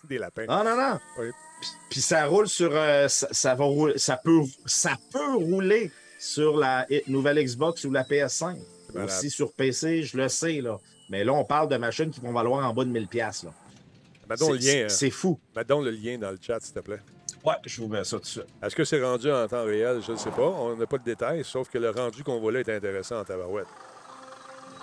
des 0.10 0.18
lapins. 0.18 0.46
Non, 0.46 0.64
non, 0.66 0.76
non. 0.76 1.00
Oui. 1.20 1.28
Puis, 1.62 1.70
puis 1.90 2.02
ça 2.02 2.26
roule 2.26 2.48
sur. 2.50 2.70
euh, 2.74 3.08
ça, 3.08 3.28
ça 3.32 3.56
va 3.56 3.64
rouler. 3.64 3.98
Ça 3.98 4.18
peut, 4.18 4.42
ça 4.66 4.98
peut 5.14 5.36
rouler 5.36 5.90
sur 6.20 6.58
la 6.58 6.86
nouvelle 7.08 7.42
Xbox 7.44 7.86
ou 7.86 7.92
la 7.92 8.04
PS5. 8.04 8.58
malade. 8.94 9.08
Aussi 9.10 9.30
sur 9.30 9.54
PC, 9.54 10.04
je 10.04 10.18
le 10.18 10.28
sais, 10.28 10.60
là. 10.60 10.78
Mais 11.10 11.24
là, 11.24 11.32
on 11.34 11.46
parle 11.46 11.70
de 11.70 11.78
machines 11.78 12.12
qui 12.12 12.20
vont 12.20 12.34
valoir 12.34 12.68
en 12.70 12.74
bas 12.74 12.84
de 12.84 12.92
1000$. 12.92 13.46
Là. 13.46 13.52
Mets 14.30 14.36
donc 14.36 14.52
le 14.52 14.58
lien. 14.58 14.90
C'est 14.90 15.10
fou. 15.10 15.40
Mets 15.56 15.64
donc 15.64 15.86
le 15.86 15.92
lien 15.92 16.18
dans 16.18 16.32
le 16.32 16.38
chat, 16.42 16.60
s'il 16.60 16.74
te 16.74 16.80
plaît. 16.82 17.00
Ouais, 17.46 17.56
je 17.66 17.82
vous 17.82 17.88
mets 17.88 18.04
ça 18.04 18.18
tout 18.18 18.24
de 18.24 18.28
suite. 18.28 18.46
Est-ce 18.62 18.76
que 18.76 18.84
c'est 18.84 19.02
rendu 19.02 19.32
en 19.32 19.48
temps 19.48 19.64
réel? 19.64 20.02
Je 20.06 20.12
ne 20.12 20.18
sais 20.18 20.30
pas. 20.30 20.42
On 20.42 20.76
n'a 20.76 20.86
pas 20.86 20.98
de 20.98 21.06
détails, 21.06 21.44
sauf 21.46 21.70
que 21.70 21.78
le 21.78 21.90
rendu 21.90 22.22
qu'on 22.22 22.38
voit 22.40 22.52
là 22.52 22.60
est 22.60 22.70
intéressant 22.70 23.22
en 23.22 23.24
tabarouette. 23.24 23.68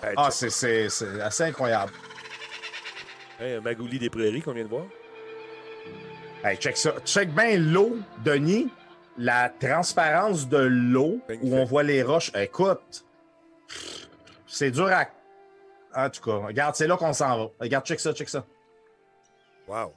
Hey, 0.02 0.14
Ah, 0.16 0.24
check- 0.30 0.32
c'est- 0.32 0.50
c'est 0.50 0.88
c'est 0.88 1.20
assez 1.20 1.42
incroyable. 1.44 1.92
Hey, 3.40 3.54
un 3.54 3.60
Magouli 3.60 3.98
des 3.98 4.10
Prairies 4.10 4.42
qu'on 4.42 4.52
vient 4.52 4.64
de 4.64 4.68
voir. 4.68 4.84
Hey, 6.44 6.56
check 6.58 6.76
ça. 6.76 6.94
Check 7.04 7.30
bien 7.34 7.56
l'eau, 7.58 7.96
Denis. 8.24 8.70
la 9.18 9.48
transparence 9.48 10.46
de 10.46 10.58
l'eau 10.58 11.20
où 11.40 11.56
on 11.56 11.64
voit 11.64 11.82
les 11.82 12.02
roches, 12.02 12.30
écoute, 12.34 13.02
c'est 14.46 14.70
dur 14.70 14.88
à. 14.92 15.06
En 15.94 16.10
tout 16.10 16.20
cas, 16.22 16.36
regarde, 16.46 16.74
c'est 16.74 16.86
là 16.86 16.98
qu'on 16.98 17.14
s'en 17.14 17.38
va. 17.46 17.50
Regarde, 17.58 17.86
check 17.86 17.98
ça, 17.98 18.12
check 18.12 18.28
ça. 18.28 18.44
Wow. 19.66 19.94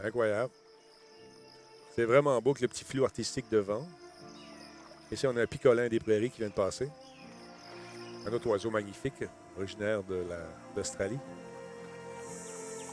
Incroyable. 0.00 0.50
C'est 1.94 2.04
vraiment 2.04 2.40
beau 2.42 2.52
que 2.52 2.62
le 2.62 2.68
petit 2.68 2.82
flou 2.84 3.04
artistique 3.04 3.46
devant. 3.48 3.86
Ici, 5.12 5.24
on 5.28 5.36
a 5.36 5.42
un 5.42 5.46
picolin 5.46 5.88
des 5.88 6.00
prairies 6.00 6.30
qui 6.30 6.38
vient 6.40 6.48
de 6.48 6.52
passer. 6.54 6.88
Un 8.26 8.32
autre 8.32 8.46
oiseau 8.48 8.70
magnifique, 8.70 9.24
originaire 9.56 10.02
de 10.04 10.24
la- 10.28 10.48
d'Australie. 10.76 11.18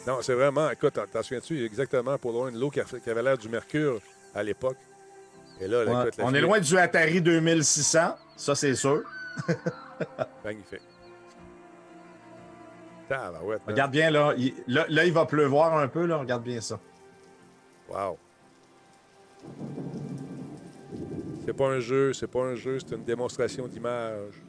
Non, 0.08 0.22
c'est 0.22 0.34
vraiment. 0.34 0.70
Écoute, 0.72 0.98
t'en 1.12 1.22
souviens-tu? 1.22 1.64
Exactement 1.66 2.18
pour 2.18 2.32
loin 2.32 2.52
de 2.52 2.58
l'eau 2.60 2.70
qui, 2.70 2.80
avait 2.80 3.22
l'air 3.24 3.38
du 3.38 3.50
mercure 3.50 4.00
à 4.34 4.42
l'époque? 4.42 4.78
Et 5.62 5.68
là, 5.68 5.84
là, 5.84 5.92
Ouais. 5.92 6.02
écoute, 6.08 6.18
la 6.18 6.24
On 6.26 6.28
fille- 6.30 6.38
est 6.38 6.42
loin 6.42 6.60
du 6.60 6.78
Atari 6.78 7.22
2600, 7.22 8.16
ça 8.38 8.56
c'est 8.56 8.76
sûr. 8.76 9.04
Magnifique. 10.46 10.82
Regarde 13.68 13.92
bien, 13.92 14.10
là. 14.12 14.34
Il, 14.38 14.54
là, 14.68 14.86
là, 14.88 15.04
il 15.06 15.12
va 15.12 15.26
pleuvoir 15.26 15.78
un 15.78 15.88
peu, 15.88 16.06
là. 16.06 16.18
Regarde 16.18 16.44
bien 16.44 16.62
ça. 16.62 16.80
Wow. 17.90 18.18
C'est 21.46 21.54
pas 21.54 21.68
un 21.68 21.80
jeu, 21.80 22.14
c'est 22.14 22.28
pas 22.28 22.44
un 22.44 22.56
jeu, 22.56 22.78
c'est 22.80 22.96
une 22.96 23.04
démonstration 23.04 23.68
d'image. 23.68 24.44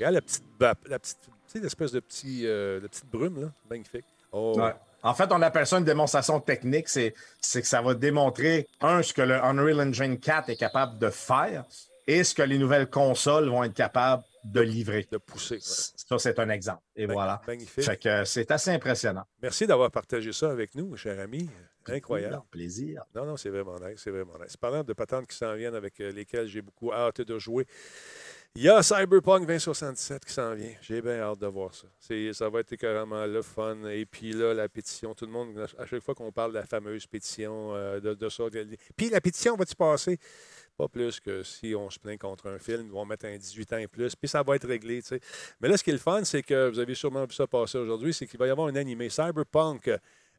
Regarde 0.00 0.14
la 0.14 0.22
petite, 0.22 0.44
la 0.88 0.98
petite, 0.98 1.18
tu 1.20 1.30
sais, 1.46 1.60
l'espèce 1.60 1.92
de 1.92 2.00
petit, 2.00 2.46
euh, 2.46 2.80
de 2.80 2.86
petite 2.86 3.10
brume, 3.10 3.42
là. 3.42 3.52
Magnifique. 3.68 4.06
Oh. 4.32 4.58
Ouais. 4.58 4.72
En 5.02 5.12
fait, 5.12 5.30
on 5.30 5.42
appelle 5.42 5.66
ça 5.66 5.76
une 5.76 5.84
démonstration 5.84 6.40
technique. 6.40 6.88
C'est 6.88 7.12
que 7.12 7.66
ça 7.66 7.82
va 7.82 7.92
démontrer, 7.92 8.66
un, 8.80 9.02
ce 9.02 9.12
que 9.12 9.20
le 9.20 9.34
Unreal 9.34 9.78
Engine 9.80 10.18
4 10.18 10.48
est 10.48 10.56
capable 10.56 10.98
de 10.98 11.10
faire 11.10 11.64
et 12.06 12.24
ce 12.24 12.34
que 12.34 12.42
les 12.42 12.56
nouvelles 12.56 12.88
consoles 12.88 13.50
vont 13.50 13.62
être 13.62 13.74
capables 13.74 14.22
de 14.42 14.62
livrer. 14.62 15.06
De 15.10 15.18
pousser. 15.18 15.56
ouais. 15.56 15.60
Ça, 15.60 16.18
c'est 16.18 16.38
un 16.38 16.48
exemple. 16.48 16.82
Et 16.96 17.04
voilà. 17.04 17.42
Magnifique. 17.46 17.84
Fait 17.84 17.98
que 17.98 18.24
c'est 18.24 18.50
assez 18.50 18.70
impressionnant. 18.70 19.24
Merci 19.42 19.66
d'avoir 19.66 19.90
partagé 19.90 20.32
ça 20.32 20.50
avec 20.50 20.74
nous, 20.74 20.96
cher 20.96 21.20
ami. 21.20 21.50
Incroyable. 21.86 22.42
Plaisir. 22.50 23.04
Non, 23.14 23.24
non, 23.24 23.36
c'est 23.36 23.50
vraiment 23.50 23.78
nice, 23.80 24.00
c'est 24.02 24.10
vraiment 24.10 24.38
nice. 24.40 24.56
Parlant 24.56 24.84
de 24.84 24.92
patentes 24.92 25.26
qui 25.26 25.36
s'en 25.36 25.54
viennent 25.54 25.74
avec 25.74 26.00
euh, 26.00 26.12
lesquelles 26.12 26.46
j'ai 26.46 26.62
beaucoup 26.62 26.92
hâte 26.92 27.20
de 27.20 27.38
jouer, 27.38 27.66
il 28.56 28.62
y 28.62 28.68
a 28.68 28.82
Cyberpunk 28.82 29.46
2077 29.46 30.24
qui 30.24 30.32
s'en 30.32 30.54
vient. 30.54 30.72
J'ai 30.82 31.00
bien 31.00 31.20
hâte 31.20 31.38
de 31.38 31.46
voir 31.46 31.70
ça. 31.72 31.86
Ça 32.32 32.48
va 32.48 32.60
être 32.60 32.74
carrément 32.76 33.24
le 33.24 33.42
fun. 33.42 33.84
Et 33.88 34.04
puis 34.04 34.32
là, 34.32 34.52
la 34.52 34.68
pétition, 34.68 35.14
tout 35.14 35.24
le 35.24 35.30
monde, 35.32 35.66
à 35.78 35.86
chaque 35.86 36.02
fois 36.02 36.14
qu'on 36.14 36.32
parle 36.32 36.52
de 36.52 36.58
la 36.58 36.66
fameuse 36.66 37.06
pétition, 37.06 37.74
euh, 37.74 38.00
de, 38.00 38.14
de 38.14 38.28
ça, 38.28 38.50
de- 38.50 38.66
puis 38.96 39.08
la 39.08 39.20
pétition 39.20 39.54
va-tu 39.56 39.76
passer? 39.76 40.18
Pas 40.76 40.88
plus 40.88 41.20
que 41.20 41.42
si 41.42 41.74
on 41.76 41.90
se 41.90 41.98
plaint 41.98 42.18
contre 42.18 42.48
un 42.48 42.58
film, 42.58 42.86
ils 42.86 42.92
vont 42.92 43.04
mettre 43.04 43.26
un 43.26 43.36
18 43.36 43.72
ans 43.74 43.76
et 43.78 43.86
plus, 43.86 44.16
puis 44.16 44.28
ça 44.28 44.42
va 44.42 44.56
être 44.56 44.66
réglé. 44.66 45.00
Mais 45.60 45.68
là, 45.68 45.76
ce 45.76 45.84
qui 45.84 45.90
est 45.90 45.94
le 45.94 45.98
fun, 45.98 46.24
c'est 46.24 46.42
que 46.42 46.70
vous 46.70 46.78
avez 46.78 46.94
sûrement 46.94 47.24
vu 47.26 47.34
ça 47.34 47.46
passer 47.46 47.78
aujourd'hui, 47.78 48.12
c'est 48.14 48.26
qu'il 48.26 48.38
va 48.38 48.46
y 48.46 48.50
avoir 48.50 48.66
un 48.68 48.76
animé 48.76 49.10
Cyberpunk 49.10 49.90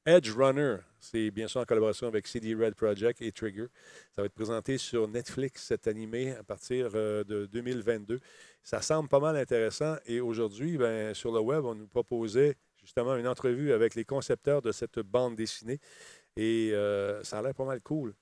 Edge 0.06 0.32
Runner. 0.32 0.78
C'est 1.00 1.30
bien 1.30 1.48
sûr 1.48 1.62
en 1.62 1.66
collaboration 1.66 2.08
avec 2.08 2.28
CD 2.28 2.56
Red 2.56 2.76
Project 2.76 3.22
et 3.22 3.32
Trigger. 3.32 3.68
Ça 4.16 4.22
va 4.22 4.26
être 4.26 4.34
présenté 4.34 4.78
sur 4.78 5.08
Netflix, 5.08 5.64
cet 5.64 5.88
animé, 5.88 6.32
à 6.32 6.44
partir 6.44 6.90
euh, 6.96 7.24
de 7.24 7.46
2022. 7.46 8.20
Ça 8.64 8.82
semble 8.82 9.10
pas 9.10 9.20
mal 9.20 9.38
intéressant. 9.38 9.96
Et 10.08 10.20
aujourd'hui, 10.20 10.78
ben, 10.78 11.14
sur 11.14 11.32
le 11.32 11.40
web, 11.40 11.66
on 11.66 11.76
nous 11.76 11.88
proposait 11.88 12.56
justement 12.82 13.16
une 13.16 13.28
entrevue 13.28 13.74
avec 13.74 13.94
les 13.94 14.06
concepteurs 14.06 14.62
de 14.62 14.72
cette 14.72 15.00
bande 15.00 15.36
dessinée. 15.36 15.80
Et 16.36 16.72
euh, 16.74 17.24
ça 17.24 17.40
a 17.40 17.42
l'air 17.44 17.54
pas 17.54 17.66
mal 17.66 17.82
cool. 17.82 18.16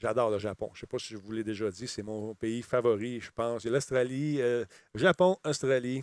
J'adore 0.00 0.30
le 0.30 0.38
Japon. 0.38 0.70
Je 0.74 0.78
ne 0.78 0.80
sais 0.80 0.86
pas 0.86 0.98
si 0.98 1.14
je 1.14 1.18
vous 1.18 1.32
l'ai 1.32 1.44
déjà 1.44 1.70
dit, 1.70 1.88
c'est 1.88 2.02
mon 2.02 2.34
pays 2.34 2.60
favori, 2.60 3.20
je 3.20 3.30
pense. 3.30 3.64
L'Australie, 3.64 4.42
euh, 4.42 4.64
Japon, 4.94 5.38
Australie. 5.44 6.02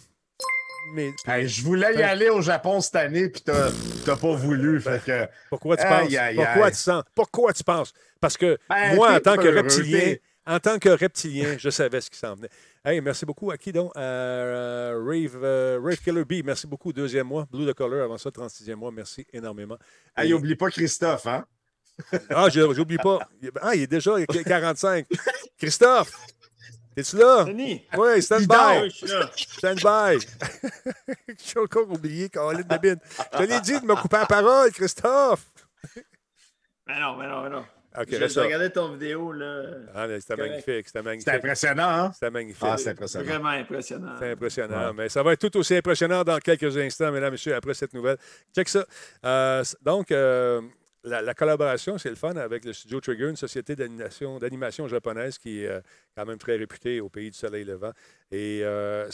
Mais, 0.93 1.13
Hey, 1.25 1.47
je 1.47 1.63
voulais 1.63 1.93
y 1.95 2.03
aller 2.03 2.29
au 2.29 2.41
Japon 2.41 2.81
cette 2.81 2.95
année, 2.95 3.29
puis 3.29 3.41
t'as 3.41 3.69
t'as 4.05 4.15
pas 4.17 4.33
voulu. 4.33 4.81
Fait 4.81 5.01
que, 5.03 5.27
Pourquoi 5.49 5.77
tu 5.77 5.83
penses? 5.87 6.13
aïe, 6.15 6.35
Pourquoi 6.35 6.65
aïe. 6.65 6.71
tu 6.71 6.77
sens? 6.77 7.03
Pourquoi 7.15 7.53
tu 7.53 7.63
penses? 7.63 7.93
Parce 8.19 8.35
que 8.37 8.57
Ben, 8.69 8.95
moi, 8.95 9.13
en 9.13 9.19
tant 9.19 9.37
que 9.37 9.47
reptilien, 9.47 10.15
en 10.45 10.59
tant 10.59 10.79
que 10.79 10.89
reptilien, 10.89 11.55
je 11.57 11.69
savais 11.69 12.01
ce 12.01 12.09
qui 12.09 12.17
s'en 12.17 12.35
venait. 12.35 12.49
Hey, 12.83 12.99
merci 12.99 13.25
beaucoup. 13.25 13.51
À 13.51 13.57
qui 13.57 13.71
donc? 13.71 13.91
À, 13.95 13.99
euh, 14.01 14.99
Rave, 15.05 15.39
euh, 15.43 15.79
Rave 15.81 15.97
Killer 15.97 16.25
B, 16.25 16.43
merci 16.43 16.65
beaucoup. 16.67 16.91
Deuxième 16.91 17.27
mois. 17.27 17.47
Blue 17.51 17.65
the 17.65 17.73
Color, 17.75 18.03
avant 18.03 18.17
ça, 18.17 18.29
36e 18.31 18.75
mois. 18.75 18.91
Merci 18.91 19.25
énormément. 19.31 19.77
hey, 20.17 20.31
Et- 20.31 20.33
oublie 20.33 20.55
pas 20.55 20.69
Christophe, 20.71 21.27
hein? 21.27 21.45
Ah, 22.31 22.47
j'oublie 22.49 22.97
pas. 22.97 23.19
Ah, 23.61 23.75
il 23.75 23.83
est 23.83 23.87
déjà 23.87 24.15
45. 24.25 25.05
Christophe, 25.59 26.11
es-tu 26.95 27.17
là? 27.17 27.43
Denis! 27.45 27.85
Oui, 27.97 28.21
stand 28.21 28.47
by. 28.47 28.89
Je. 28.89 29.23
Stand 29.35 29.77
by. 29.77 30.25
J'ai 31.43 31.59
encore 31.59 31.89
oublié, 31.89 32.29
Caroline 32.29 32.63
de 32.63 32.77
Bine. 32.77 32.99
Je 33.33 33.37
te 33.37 33.43
l'ai 33.43 33.59
dit 33.61 33.79
de 33.79 33.85
me 33.85 33.95
couper 33.95 34.17
la 34.17 34.25
parole, 34.25 34.71
Christophe. 34.71 35.45
Mais 36.87 36.99
non, 36.99 37.15
mais 37.15 37.27
non, 37.27 37.43
mais 37.43 37.49
non. 37.49 37.65
OK, 37.97 38.05
J'ai 38.09 38.17
reste 38.19 38.35
j'ai 38.35 38.39
là. 38.39 38.45
regardé 38.45 38.69
ton 38.69 38.93
vidéo, 38.93 39.33
là. 39.33 39.63
Ah, 39.93 40.07
mais 40.07 40.21
c'était 40.21 40.37
magnifique, 40.37 40.87
c'était 40.87 41.01
magnifique. 41.01 41.27
C'est 41.29 41.35
impressionnant, 41.35 41.89
hein? 41.89 42.11
C'était 42.13 42.29
magnifique. 42.29 42.63
Ah, 42.65 42.77
c'est 42.77 42.89
impressionnant. 42.91 43.25
Vraiment 43.25 43.49
impressionnant. 43.49 44.15
C'est 44.17 44.31
impressionnant. 44.31 44.93
Mais 44.93 45.09
ça 45.09 45.21
va 45.23 45.33
être 45.33 45.41
tout 45.41 45.57
aussi 45.57 45.75
impressionnant 45.75 46.23
dans 46.23 46.37
quelques 46.39 46.77
instants, 46.77 47.11
mesdames 47.11 47.27
et 47.27 47.31
messieurs, 47.31 47.53
après 47.55 47.73
cette 47.73 47.93
nouvelle. 47.93 48.17
Check 48.55 48.69
ça. 48.69 48.85
Euh, 49.25 49.61
donc, 49.81 50.09
euh, 50.11 50.61
la, 51.03 51.21
la 51.21 51.33
collaboration, 51.33 51.97
c'est 51.97 52.09
le 52.09 52.15
fun 52.15 52.35
avec 52.35 52.63
le 52.65 52.73
studio 52.73 52.99
Trigger, 52.99 53.29
une 53.29 53.35
société 53.35 53.75
d'animation, 53.75 54.87
japonaise 54.87 55.37
qui 55.37 55.63
est 55.63 55.67
euh, 55.67 55.81
quand 56.15 56.25
même 56.25 56.37
très 56.37 56.57
réputée 56.57 57.01
au 57.01 57.09
pays 57.09 57.31
du 57.31 57.37
soleil 57.37 57.63
levant. 57.63 57.91
Et 58.31 58.61
euh, 58.63 59.09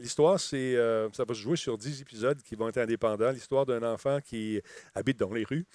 l'histoire, 0.00 0.40
c'est, 0.40 0.76
euh, 0.76 1.08
ça 1.12 1.24
va 1.24 1.34
se 1.34 1.40
jouer 1.40 1.56
sur 1.56 1.76
10 1.76 2.00
épisodes 2.00 2.40
qui 2.42 2.54
vont 2.54 2.68
être 2.68 2.78
indépendants. 2.78 3.30
L'histoire 3.30 3.66
d'un 3.66 3.82
enfant 3.82 4.20
qui 4.20 4.60
habite 4.94 5.18
dans 5.18 5.32
les 5.32 5.44
rues 5.44 5.66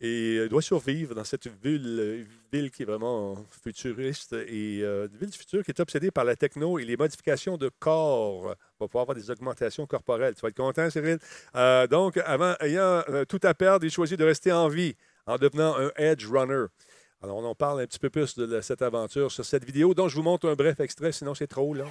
et 0.00 0.36
euh, 0.38 0.48
doit 0.48 0.62
survivre 0.62 1.14
dans 1.14 1.24
cette 1.24 1.48
ville, 1.62 1.96
euh, 1.98 2.24
ville 2.52 2.70
qui 2.70 2.82
est 2.82 2.86
vraiment 2.86 3.36
futuriste 3.62 4.34
et 4.34 4.80
euh, 4.82 5.08
ville 5.18 5.30
du 5.30 5.38
futur 5.38 5.64
qui 5.64 5.70
est 5.70 5.80
obsédée 5.80 6.10
par 6.10 6.24
la 6.24 6.36
techno 6.36 6.78
et 6.78 6.84
les 6.84 6.96
modifications 6.96 7.56
de 7.56 7.70
corps. 7.78 8.56
On 8.78 8.84
va 8.84 8.88
pouvoir 8.88 9.02
avoir 9.02 9.14
des 9.14 9.30
augmentations 9.30 9.86
corporelles. 9.86 10.34
Tu 10.34 10.42
vas 10.42 10.48
être 10.48 10.56
content, 10.56 10.90
Cyril? 10.90 11.18
Euh, 11.54 11.86
donc, 11.86 12.18
avant, 12.18 12.54
ayant 12.60 13.02
tout 13.28 13.40
à 13.42 13.54
perdre, 13.54 13.84
il 13.86 13.90
choisit 13.90 14.18
de 14.18 14.24
rester 14.24 14.52
en 14.52 14.68
vie 14.68 14.94
en 15.26 15.38
devenant 15.38 15.76
un 15.76 15.90
Edge 15.96 16.26
Runner. 16.26 16.66
Alors, 17.22 17.38
on 17.38 17.44
en 17.44 17.54
parle 17.54 17.80
un 17.80 17.86
petit 17.86 17.98
peu 17.98 18.10
plus 18.10 18.36
de 18.36 18.60
cette 18.60 18.82
aventure 18.82 19.32
sur 19.32 19.44
cette 19.44 19.64
vidéo, 19.64 19.94
dont 19.94 20.08
je 20.08 20.16
vous 20.16 20.22
montre 20.22 20.48
un 20.48 20.54
bref 20.54 20.78
extrait, 20.80 21.12
sinon 21.12 21.34
c'est 21.34 21.46
trop 21.46 21.72
long. 21.72 21.88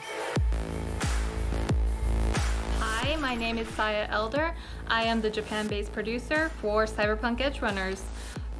My 3.35 3.41
name 3.41 3.57
is 3.57 3.67
Saya 3.67 4.07
Elder. 4.11 4.55
I 4.87 5.03
am 5.03 5.19
the 5.19 5.29
Japan 5.29 5.67
based 5.67 5.91
producer 5.91 6.51
for 6.61 6.85
Cyberpunk 6.85 7.41
Edge 7.41 7.59
Runners. 7.59 8.01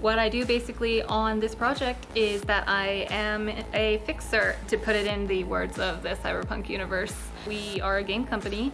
What 0.02 0.20
I 0.20 0.28
do 0.28 0.46
basically 0.46 1.02
on 1.02 1.40
this 1.40 1.56
project 1.56 2.06
is 2.14 2.42
that 2.42 2.68
I 2.68 3.08
am 3.10 3.50
a 3.74 4.00
fixer, 4.00 4.58
to 4.68 4.78
put 4.78 4.98
it 4.98 5.08
in 5.08 5.28
the 5.28 5.46
words 5.46 5.80
of 5.80 6.04
the 6.04 6.10
Cyberpunk 6.10 6.68
universe. 6.68 7.16
We 7.48 7.80
are 7.80 8.00
a 8.00 8.04
game 8.04 8.26
company. 8.26 8.74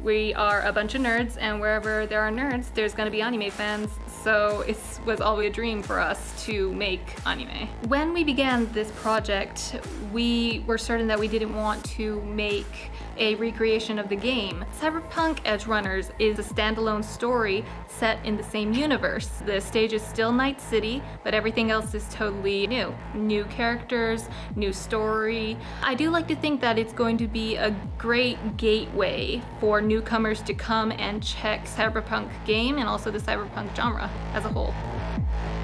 We 0.00 0.34
are 0.34 0.62
a 0.62 0.72
bunch 0.72 0.94
of 0.94 1.02
nerds, 1.02 1.36
and 1.40 1.60
wherever 1.60 2.06
there 2.06 2.20
are 2.20 2.30
nerds, 2.30 2.72
there's 2.72 2.94
to 2.94 3.10
be 3.10 3.20
anime 3.20 3.50
fans. 3.50 3.90
So 4.22 4.60
it 4.68 4.78
was 5.04 5.20
always 5.20 5.50
a 5.50 5.52
dream 5.52 5.82
for 5.82 5.98
us 5.98 6.44
to 6.44 6.72
make 6.74 7.16
anime. 7.26 7.68
When 7.88 8.14
we 8.14 8.22
began 8.22 8.72
this 8.72 8.92
project, 8.92 9.80
we 10.12 10.62
were 10.68 10.78
certain 10.78 11.08
that 11.08 11.18
we 11.18 11.26
didn't 11.26 11.56
want 11.56 11.84
to 11.96 12.20
make 12.22 12.92
a 13.16 13.34
recreation 13.36 13.98
of 13.98 14.08
the 14.08 14.16
game. 14.16 14.64
Cyberpunk 14.78 15.40
Edge 15.44 15.66
Runners 15.66 16.10
is 16.18 16.38
a 16.38 16.42
standalone 16.42 17.04
story 17.04 17.64
set 17.86 18.24
in 18.24 18.36
the 18.36 18.42
same 18.42 18.72
universe. 18.72 19.28
The 19.46 19.60
stage 19.60 19.92
is 19.92 20.02
still 20.02 20.32
Night 20.32 20.60
City, 20.60 21.02
but 21.24 21.34
everything 21.34 21.70
else 21.70 21.94
is 21.94 22.06
totally 22.10 22.66
new. 22.66 22.94
New 23.14 23.44
characters, 23.44 24.28
new 24.56 24.72
story. 24.72 25.56
I 25.82 25.94
do 25.94 26.10
like 26.10 26.28
to 26.28 26.36
think 26.36 26.60
that 26.60 26.78
it's 26.78 26.92
going 26.92 27.18
to 27.18 27.28
be 27.28 27.56
a 27.56 27.74
great 27.98 28.56
gateway 28.56 29.42
for 29.60 29.80
newcomers 29.80 30.42
to 30.42 30.54
come 30.54 30.92
and 30.92 31.22
check 31.22 31.66
Cyberpunk 31.66 32.28
game 32.44 32.78
and 32.78 32.88
also 32.88 33.10
the 33.10 33.18
Cyberpunk 33.18 33.74
genre 33.74 34.10
as 34.34 34.44
a 34.44 34.48
whole. 34.48 34.74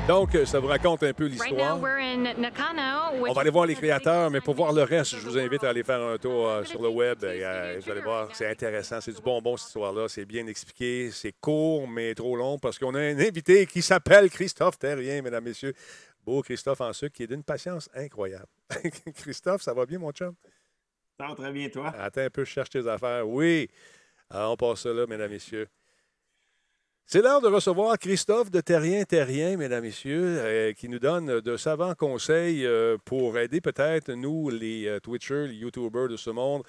Donc, 0.06 0.36
euh, 0.36 0.46
ça 0.46 0.60
vous 0.60 0.68
raconte 0.68 1.02
un 1.02 1.12
peu 1.12 1.26
l'histoire. 1.26 1.76
On 1.78 3.32
va 3.32 3.40
aller 3.40 3.50
voir 3.50 3.66
les 3.66 3.74
créateurs, 3.74 4.30
mais 4.30 4.40
pour 4.40 4.54
voir 4.54 4.72
le 4.72 4.84
reste, 4.84 5.16
je 5.16 5.26
vous 5.26 5.34
the 5.34 5.40
invite 5.40 5.64
à 5.64 5.70
aller 5.70 5.82
faire 5.82 6.00
un 6.00 6.16
tour 6.16 6.48
euh, 6.48 6.62
sur 6.62 6.80
le 6.80 6.88
web. 6.88 7.24
Et, 7.24 7.44
euh, 7.44 7.80
vous 7.82 7.90
allez 7.90 8.02
voir, 8.02 8.28
c'est 8.32 8.48
intéressant. 8.48 9.00
C'est 9.00 9.12
du 9.12 9.20
bonbon, 9.20 9.56
cette 9.56 9.66
histoire-là. 9.66 10.08
C'est 10.08 10.24
bien 10.24 10.46
expliqué. 10.46 11.10
C'est 11.10 11.32
court, 11.32 11.88
mais 11.88 12.14
trop 12.14 12.36
long 12.36 12.56
parce 12.56 12.78
qu'on 12.78 12.94
a 12.94 13.00
un 13.00 13.18
invité 13.18 13.66
qui 13.66 13.82
s'appelle 13.82 14.30
Christophe 14.30 14.78
Terrien, 14.78 15.22
mesdames, 15.22 15.42
messieurs. 15.42 15.74
Beau 16.24 16.40
Christophe 16.40 16.80
en 16.82 16.92
sucre 16.92 17.16
qui 17.16 17.24
est 17.24 17.28
d'une 17.28 17.44
patience 17.44 17.90
incroyable. 17.92 18.46
Christophe, 19.16 19.62
ça 19.62 19.74
va 19.74 19.86
bien, 19.86 19.98
mon 19.98 20.12
chum? 20.12 20.34
Ça 21.18 21.26
va 21.26 21.34
très 21.34 21.50
bien, 21.50 21.68
toi? 21.68 21.92
Attends 21.98 22.20
un 22.20 22.30
peu, 22.30 22.44
je 22.44 22.50
cherche 22.50 22.70
tes 22.70 22.86
affaires. 22.86 23.28
Oui. 23.28 23.68
Alors, 24.30 24.52
on 24.52 24.56
passe 24.56 24.82
ça 24.82 24.92
là, 24.92 25.04
mesdames, 25.08 25.30
messieurs. 25.30 25.66
C'est 27.08 27.22
l'heure 27.22 27.40
de 27.40 27.46
recevoir 27.46 27.96
Christophe 27.98 28.50
de 28.50 28.60
Terrien 28.60 29.04
Terrien, 29.04 29.56
mesdames, 29.56 29.84
messieurs, 29.84 30.38
euh, 30.40 30.72
qui 30.72 30.88
nous 30.88 30.98
donne 30.98 31.40
de 31.40 31.56
savants 31.56 31.94
conseils 31.94 32.66
euh, 32.66 32.98
pour 33.04 33.38
aider 33.38 33.60
peut-être 33.60 34.10
nous, 34.10 34.50
les 34.50 34.88
euh, 34.88 34.98
Twitchers, 34.98 35.46
les 35.46 35.54
YouTubers 35.54 36.08
de 36.08 36.16
ce 36.16 36.30
monde, 36.30 36.64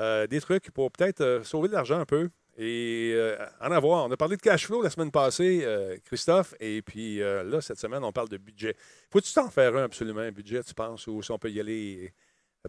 euh, 0.00 0.26
des 0.26 0.40
trucs 0.40 0.72
pour 0.72 0.90
peut-être 0.90 1.42
sauver 1.44 1.68
de 1.68 1.74
l'argent 1.74 2.00
un 2.00 2.04
peu 2.04 2.30
et 2.58 3.16
en 3.60 3.70
avoir. 3.70 4.06
On 4.06 4.10
a 4.10 4.16
parlé 4.16 4.36
de 4.36 4.42
cash 4.42 4.66
flow 4.66 4.82
la 4.82 4.90
semaine 4.90 5.12
passée, 5.12 5.64
Christophe, 6.06 6.54
et 6.58 6.80
puis 6.82 7.18
là, 7.18 7.60
cette 7.60 7.78
semaine, 7.78 8.02
on 8.02 8.12
parle 8.12 8.30
de 8.30 8.38
budget. 8.38 8.74
Faut-tu 9.12 9.30
t'en 9.34 9.50
faire 9.50 9.76
un 9.76 9.84
absolument, 9.84 10.22
un 10.22 10.32
budget, 10.32 10.64
tu 10.64 10.72
penses, 10.72 11.06
ou 11.06 11.22
si 11.22 11.30
on 11.30 11.38
peut 11.38 11.50
y 11.50 11.60
aller 11.60 12.14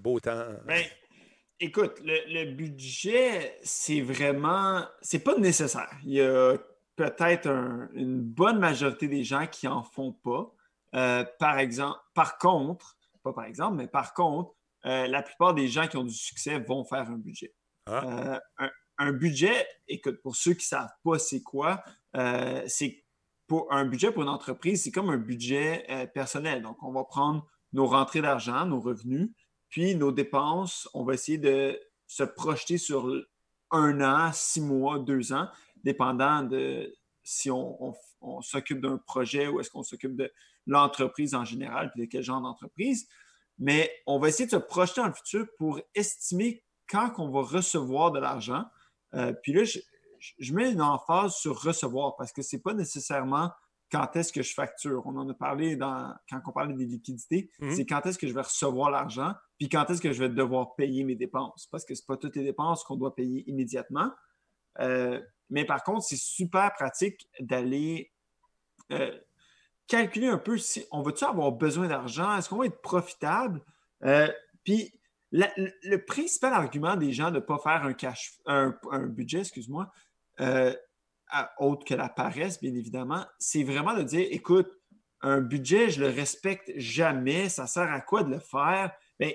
beau 0.02 0.20
temps? 0.20 0.44
Ben, 0.66 0.84
écoute, 1.58 2.02
le, 2.04 2.18
le 2.28 2.52
budget, 2.52 3.58
c'est 3.64 4.02
vraiment. 4.02 4.84
C'est 5.02 5.24
pas 5.24 5.38
nécessaire. 5.38 5.90
Il 6.04 6.16
y 6.16 6.22
a 6.22 6.58
peut-être 6.98 7.48
un- 7.48 7.88
une 7.94 8.20
bonne 8.22 8.60
majorité 8.60 9.08
des 9.08 9.24
gens 9.24 9.48
qui 9.48 9.68
en 9.70 9.84
font 9.84 10.12
pas. 10.12 10.54
Euh, 10.96 11.24
par 11.40 11.58
exemple, 11.60 11.98
par 12.14 12.38
contre, 12.38 12.98
pas 13.24 13.32
par 13.32 13.46
exemple, 13.46 13.78
mais 13.78 13.88
par 13.88 14.14
contre, 14.14 14.54
euh, 14.86 15.08
la 15.08 15.22
plupart 15.22 15.54
des 15.54 15.68
gens 15.70 15.88
qui 15.88 15.96
ont 15.96 16.04
du 16.04 16.14
succès 16.14 16.60
vont 16.60 16.84
faire 16.84 17.10
un 17.10 17.18
budget. 17.18 17.54
Euh, 17.90 18.38
un, 18.58 18.70
un 18.98 19.12
budget, 19.14 19.66
écoute, 19.88 20.22
pour 20.22 20.36
ceux 20.36 20.52
qui 20.54 20.66
ne 20.66 20.78
savent 20.80 20.94
pas 21.04 21.20
c'est 21.20 21.42
quoi, 21.42 21.84
c'est 22.68 23.04
pour 23.48 23.72
un 23.72 23.86
budget 23.86 24.12
pour 24.12 24.24
une 24.24 24.30
entreprise, 24.30 24.84
c'est 24.84 24.92
comme 24.92 25.10
un 25.10 25.18
budget 25.18 25.86
personnel. 26.14 26.62
Donc, 26.64 26.82
on 26.84 26.92
va 26.92 27.04
prendre 27.04 27.46
nos 27.74 27.86
rentrées 27.86 28.22
d'argent, 28.22 28.66
nos 28.66 28.80
revenus, 28.82 29.30
puis 29.70 29.96
nos 29.96 30.12
dépenses, 30.12 30.90
on 30.94 31.04
va 31.04 31.14
essayer 31.14 31.38
de 31.38 31.80
se 32.08 32.24
projeter 32.24 32.78
sur 32.78 33.10
un 33.72 34.02
an, 34.02 34.32
six 34.34 34.62
mois, 34.62 34.98
deux 35.00 35.32
ans, 35.34 35.48
dépendant 35.84 36.44
de 36.44 36.94
si 37.24 37.52
on, 37.52 37.84
on- 37.90 37.96
on 38.22 38.42
s'occupe 38.42 38.82
d'un 38.82 38.98
projet 38.98 39.48
ou 39.48 39.60
est-ce 39.60 39.70
qu'on 39.70 39.84
s'occupe 39.84 40.16
de 40.16 40.32
l'entreprise 40.66 41.36
en 41.36 41.46
général, 41.46 41.92
puis 41.92 42.02
de 42.02 42.06
quel 42.12 42.24
genre 42.24 42.42
d'entreprise. 42.42 43.08
Mais 43.60 43.92
on 44.06 44.20
va 44.20 44.30
essayer 44.30 44.46
de 44.46 44.52
se 44.52 44.56
projeter 44.58 45.02
dans 45.02 45.08
le 45.08 45.14
futur 45.14 45.48
pour 45.58 45.80
estimer 45.96 46.64
quand 46.90 47.14
on 47.18 47.30
va 47.30 47.42
recevoir 47.42 48.12
de 48.12 48.20
l'argent. 48.20 48.66
Euh, 49.14 49.34
puis 49.34 49.54
là, 49.54 49.64
je, 49.64 50.54
mets 50.54 50.72
une 50.72 50.82
emphase 50.82 51.36
sur 51.36 51.62
recevoir 51.62 52.16
parce 52.18 52.32
que 52.32 52.42
ce 52.42 52.56
n'est 52.56 52.62
pas 52.62 52.74
nécessairement 52.74 53.52
quand 53.92 54.16
est-ce 54.16 54.34
que 54.34 54.44
je 54.44 54.54
facture. 54.54 55.04
On 55.06 55.16
en 55.16 55.28
a 55.30 55.34
parlé 55.34 55.76
dans, 55.76 56.14
quand 56.30 56.42
on 56.46 56.52
parlait 56.52 56.74
des 56.74 56.86
liquidités. 56.86 57.50
Mhm. 57.60 57.76
C'est 57.76 57.86
quand 57.86 58.06
est-ce 58.06 58.18
que 58.18 58.28
je 58.28 58.34
vais 58.34 58.42
recevoir 58.42 58.92
l'argent, 58.92 59.34
puis 59.58 59.70
quand 59.70 59.90
est-ce 59.90 60.02
que 60.02 60.12
je 60.12 60.20
vais 60.24 60.30
devoir 60.30 60.76
payer 60.76 61.04
mes 61.04 61.16
dépenses. 61.16 61.68
Parce 61.72 61.86
que 61.86 61.96
ce 61.96 62.04
pas 62.06 62.18
toutes 62.18 62.36
les 62.36 62.44
dépenses 62.44 62.84
qu'on 62.84 62.98
doit 62.98 63.16
payer 63.16 63.50
immédiatement. 63.50 64.12
Euh, 64.80 65.22
mais 65.50 65.66
par 65.66 65.84
contre, 65.84 66.04
c'est 66.04 66.20
super 66.20 66.74
pratique 66.74 67.30
d'aller 67.40 68.12
euh, 68.92 69.18
calculer 69.88 70.28
un 70.28 70.38
peu 70.38 70.58
si 70.58 70.86
on 70.92 71.02
va-tu 71.02 71.24
avoir 71.24 71.52
besoin 71.52 71.88
d'argent, 71.88 72.36
est-ce 72.38 72.50
qu'on 72.50 72.58
va 72.58 72.66
être 72.66 72.82
profitable? 72.82 73.62
Euh, 74.04 74.32
puis 74.64 74.94
le, 75.32 75.98
principal 75.98 76.54
argument 76.54 76.96
des 76.96 77.14
gens 77.14 77.30
de 77.32 77.36
ne 77.36 77.40
pas 77.40 77.58
faire 77.58 77.84
un 77.84 77.94
cash, 77.94 78.38
un, 78.46 78.74
budget, 79.08 79.40
excuse-moi, 79.40 79.92
euh, 80.40 80.74
autre 81.58 81.86
que 81.86 81.94
la 81.94 82.10
paresse, 82.10 82.60
bien 82.62 82.74
évidemment, 82.74 83.26
c'est 83.40 83.64
vraiment 83.64 83.94
de 83.94 84.04
dire, 84.04 84.28
écoute, 84.32 84.70
un 85.22 85.42
budget, 85.42 85.90
je 85.90 86.00
le 86.00 86.10
respecte 86.10 86.72
jamais, 86.76 87.50
ça 87.50 87.68
sert 87.68 87.92
à 87.92 88.02
quoi 88.02 88.24
de 88.24 88.30
le 88.30 88.40
faire? 88.40 88.92
Bien, 89.20 89.32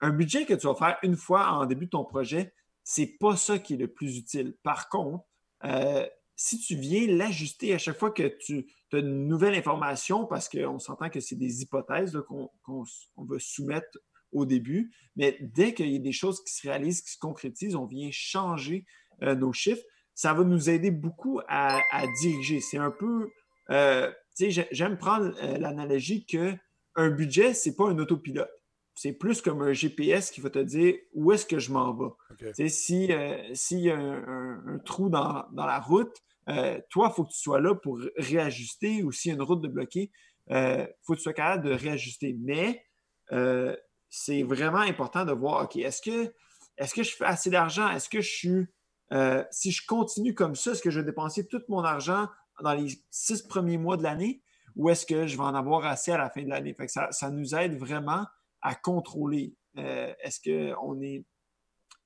un 0.00 0.10
budget 0.10 0.46
que 0.46 0.54
tu 0.54 0.66
vas 0.66 0.74
faire 0.74 0.98
une 1.02 1.16
fois 1.16 1.48
en 1.52 1.64
début 1.64 1.86
de 1.86 1.90
ton 1.90 2.04
projet, 2.04 2.52
c'est 2.82 3.18
pas 3.20 3.36
ça 3.36 3.58
qui 3.58 3.74
est 3.74 3.78
le 3.78 3.88
plus 3.88 4.18
utile. 4.18 4.56
Par 4.62 4.88
contre, 4.88 5.24
euh, 5.64 6.06
si 6.36 6.58
tu 6.58 6.76
viens 6.76 7.06
l'ajuster 7.06 7.74
à 7.74 7.78
chaque 7.78 7.98
fois 7.98 8.10
que 8.10 8.36
tu 8.40 8.66
as 8.92 8.98
une 8.98 9.28
nouvelle 9.28 9.54
information, 9.54 10.26
parce 10.26 10.48
qu'on 10.48 10.78
s'entend 10.78 11.08
que 11.08 11.20
c'est 11.20 11.36
des 11.36 11.62
hypothèses 11.62 12.18
qu'on 12.26 12.84
va 13.16 13.38
soumettre 13.38 13.98
au 14.32 14.46
début, 14.46 14.92
mais 15.14 15.36
dès 15.40 15.74
qu'il 15.74 15.92
y 15.92 15.96
a 15.96 15.98
des 15.98 16.12
choses 16.12 16.42
qui 16.42 16.52
se 16.54 16.66
réalisent, 16.66 17.02
qui 17.02 17.12
se 17.12 17.18
concrétisent, 17.18 17.76
on 17.76 17.86
vient 17.86 18.08
changer 18.10 18.86
euh, 19.22 19.34
nos 19.34 19.52
chiffres. 19.52 19.84
Ça 20.14 20.32
va 20.34 20.42
nous 20.44 20.68
aider 20.68 20.90
beaucoup 20.90 21.40
à, 21.48 21.80
diriger. 22.20 22.60
C'est 22.60 22.78
un 22.78 22.90
peu, 22.90 23.30
euh, 23.70 24.10
tu 24.36 24.44
sais, 24.46 24.50
j'ai- 24.50 24.68
j'aime 24.70 24.98
prendre 24.98 25.34
l'analogie 25.58 26.26
que 26.26 26.54
un 26.94 27.10
budget, 27.10 27.54
c'est 27.54 27.76
pas 27.76 27.88
un 27.88 27.98
autopilote. 27.98 28.50
C'est 28.94 29.12
plus 29.12 29.40
comme 29.40 29.62
un 29.62 29.72
GPS 29.72 30.30
qui 30.30 30.40
va 30.40 30.50
te 30.50 30.58
dire 30.58 30.94
où 31.14 31.32
est-ce 31.32 31.46
que 31.46 31.58
je 31.58 31.72
m'en 31.72 31.94
vais. 31.94 32.10
Tu 32.52 32.54
sais, 32.54 32.68
si, 32.68 33.12
euh, 33.12 33.36
s'il 33.54 33.80
y 33.80 33.90
a 33.90 33.96
un, 33.96 34.22
un- 34.28 34.74
un 34.74 34.78
trou 34.80 35.08
dans, 35.08 35.44
dans 35.52 35.66
la 35.66 35.80
route, 35.80 36.14
euh, 36.48 36.78
toi, 36.90 37.08
il 37.10 37.14
faut 37.14 37.24
que 37.24 37.30
tu 37.32 37.38
sois 37.38 37.60
là 37.60 37.74
pour 37.74 37.98
réajuster 38.16 39.02
ou 39.02 39.12
s'il 39.12 39.30
y 39.30 39.32
a 39.32 39.36
une 39.36 39.42
route 39.42 39.62
de 39.62 39.68
bloquée, 39.68 40.10
il 40.50 40.88
faut 41.02 41.12
que 41.14 41.18
tu 41.18 41.22
sois 41.22 41.32
capable 41.32 41.64
de 41.68 41.72
réajuster. 41.72 42.36
Mais 42.40 42.84
euh, 43.32 43.74
c'est 44.10 44.42
vraiment 44.42 44.78
important 44.80 45.24
de 45.24 45.32
voir, 45.32 45.64
OK, 45.64 45.76
est-ce 45.76 46.02
que, 46.02 46.34
est-ce 46.76 46.94
que 46.94 47.02
je 47.02 47.14
fais 47.14 47.24
assez 47.24 47.48
d'argent? 47.50 47.88
Est-ce 47.90 48.08
que 48.08 48.20
je 48.20 48.28
suis, 48.30 48.66
euh, 49.12 49.44
si 49.50 49.70
je 49.70 49.86
continue 49.86 50.34
comme 50.34 50.54
ça, 50.54 50.72
est-ce 50.72 50.82
que 50.82 50.90
je 50.90 51.00
vais 51.00 51.06
dépenser 51.06 51.46
tout 51.46 51.62
mon 51.68 51.82
argent 51.84 52.28
dans 52.62 52.74
les 52.74 52.88
six 53.10 53.42
premiers 53.42 53.78
mois 53.78 53.96
de 53.96 54.02
l'année 54.02 54.42
ou 54.76 54.90
est-ce 54.90 55.06
que 55.06 55.26
je 55.26 55.36
vais 55.36 55.42
en 55.44 55.54
avoir 55.54 55.84
assez 55.86 56.12
à 56.12 56.18
la 56.18 56.28
fin 56.28 56.42
de 56.42 56.48
l'année? 56.48 56.74
Ça, 56.88 57.08
ça 57.12 57.30
nous 57.30 57.54
aide 57.54 57.78
vraiment 57.78 58.26
à 58.62 58.74
contrôler. 58.74 59.54
euh, 59.78 60.12
est-ce 60.22 60.40
qu'on 60.40 61.00
est 61.02 61.24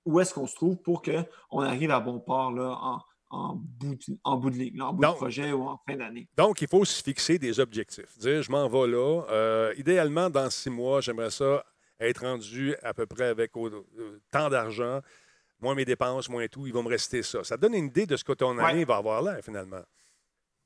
où 0.04 0.20
est-ce 0.20 0.32
qu'on 0.34 0.46
se 0.46 0.54
trouve 0.54 0.76
pour 0.76 1.02
qu'on 1.02 1.60
arrive 1.62 1.90
à 1.90 1.98
bon 2.00 2.20
port 2.20 2.52
là, 2.52 2.78
en, 2.80 3.00
en 3.30 3.54
bout, 3.56 3.96
de, 3.96 4.16
en 4.22 4.36
bout 4.36 4.50
de 4.50 4.56
ligne, 4.56 4.80
en 4.80 4.92
bout 4.92 5.02
Donc- 5.02 5.14
de 5.14 5.16
projet 5.18 5.52
ou 5.52 5.62
en 5.68 5.80
fin 5.88 5.96
d'année? 5.96 6.28
Donc, 6.36 6.62
il 6.62 6.68
faut 6.68 6.84
se 6.84 7.02
fixer 7.02 7.38
des 7.40 7.58
objectifs. 7.58 8.16
Dire, 8.18 8.40
je 8.42 8.50
m'en 8.52 8.68
vais 8.68 8.86
là. 8.86 9.22
Euh, 9.30 9.74
idéalement, 9.76 10.30
dans 10.30 10.48
six 10.48 10.70
mois, 10.70 11.00
j'aimerais 11.00 11.30
ça 11.30 11.64
être 11.98 12.20
rendu 12.20 12.76
à 12.84 12.94
peu 12.94 13.06
près 13.06 13.24
avec 13.26 13.56
au- 13.56 13.66
euh, 13.68 14.20
tant 14.30 14.48
d'argent, 14.48 15.00
moins 15.60 15.74
mes 15.74 15.84
dépenses, 15.84 16.28
moins 16.28 16.46
tout. 16.46 16.68
Il 16.68 16.72
va 16.72 16.82
me 16.82 16.88
rester 16.88 17.24
ça. 17.24 17.42
Ça 17.42 17.56
donne 17.56 17.74
une 17.74 17.86
idée 17.86 18.06
de 18.06 18.16
ce 18.16 18.22
que 18.22 18.32
ton 18.32 18.56
année 18.58 18.84
va 18.84 18.96
avoir 18.98 19.22
là, 19.22 19.42
finalement. 19.42 19.82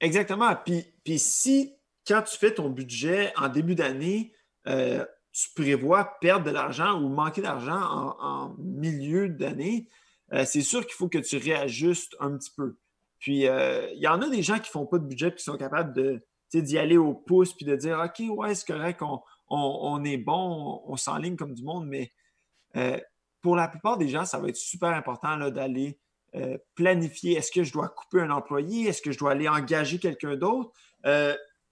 Exactement. 0.00 0.54
Puis, 0.56 0.84
puis 1.04 1.18
si, 1.18 1.74
quand 2.06 2.22
tu 2.22 2.36
fais 2.36 2.52
ton 2.52 2.68
budget 2.68 3.32
en 3.36 3.48
début 3.48 3.74
d'année, 3.74 4.32
euh, 4.66 5.04
tu 5.32 5.48
prévois 5.54 6.18
perdre 6.20 6.46
de 6.46 6.50
l'argent 6.50 7.00
ou 7.00 7.08
manquer 7.08 7.42
d'argent 7.42 7.80
en, 8.18 8.54
milieu 8.58 9.28
d'année, 9.28 9.88
euh, 10.32 10.44
c'est 10.44 10.62
sûr 10.62 10.84
qu'il 10.86 10.94
faut 10.94 11.08
que 11.08 11.18
tu 11.18 11.36
réajustes 11.36 12.16
un 12.20 12.36
petit 12.36 12.50
peu. 12.56 12.76
Puis, 13.18 13.46
euh, 13.46 13.88
il 13.92 14.00
y 14.00 14.08
en 14.08 14.22
a 14.22 14.28
des 14.28 14.42
gens 14.42 14.54
qui 14.54 14.68
ne 14.68 14.72
font 14.72 14.86
pas 14.86 14.98
de 14.98 15.04
budget 15.04 15.28
et 15.28 15.34
qui 15.34 15.44
sont 15.44 15.56
capables 15.56 16.20
d'y 16.52 16.78
aller 16.78 16.96
au 16.96 17.14
pouce 17.14 17.52
puis 17.52 17.66
de 17.66 17.76
dire 17.76 18.00
OK, 18.04 18.24
ouais, 18.36 18.54
c'est 18.54 18.66
correct, 18.66 19.02
on, 19.48 20.04
est 20.04 20.16
bon, 20.16 20.82
on, 20.86 20.96
s'enligne 20.96 21.36
comme 21.36 21.54
du 21.54 21.62
monde, 21.62 21.86
mais 21.86 22.12
euh, 22.76 22.98
pour 23.40 23.56
la 23.56 23.68
plupart 23.68 23.98
des 23.98 24.08
gens, 24.08 24.24
ça 24.24 24.38
va 24.38 24.48
être 24.48 24.56
super 24.56 24.90
important 24.90 25.36
d'aller 25.50 25.98
planifier. 26.76 27.36
Est-ce 27.36 27.50
que 27.50 27.64
je 27.64 27.72
dois 27.72 27.88
couper 27.88 28.20
un 28.20 28.30
employé? 28.30 28.88
Est-ce 28.88 29.02
que 29.02 29.10
je 29.10 29.18
dois 29.18 29.32
aller 29.32 29.48
engager 29.48 29.98
quelqu'un 29.98 30.36
d'autre? 30.36 30.70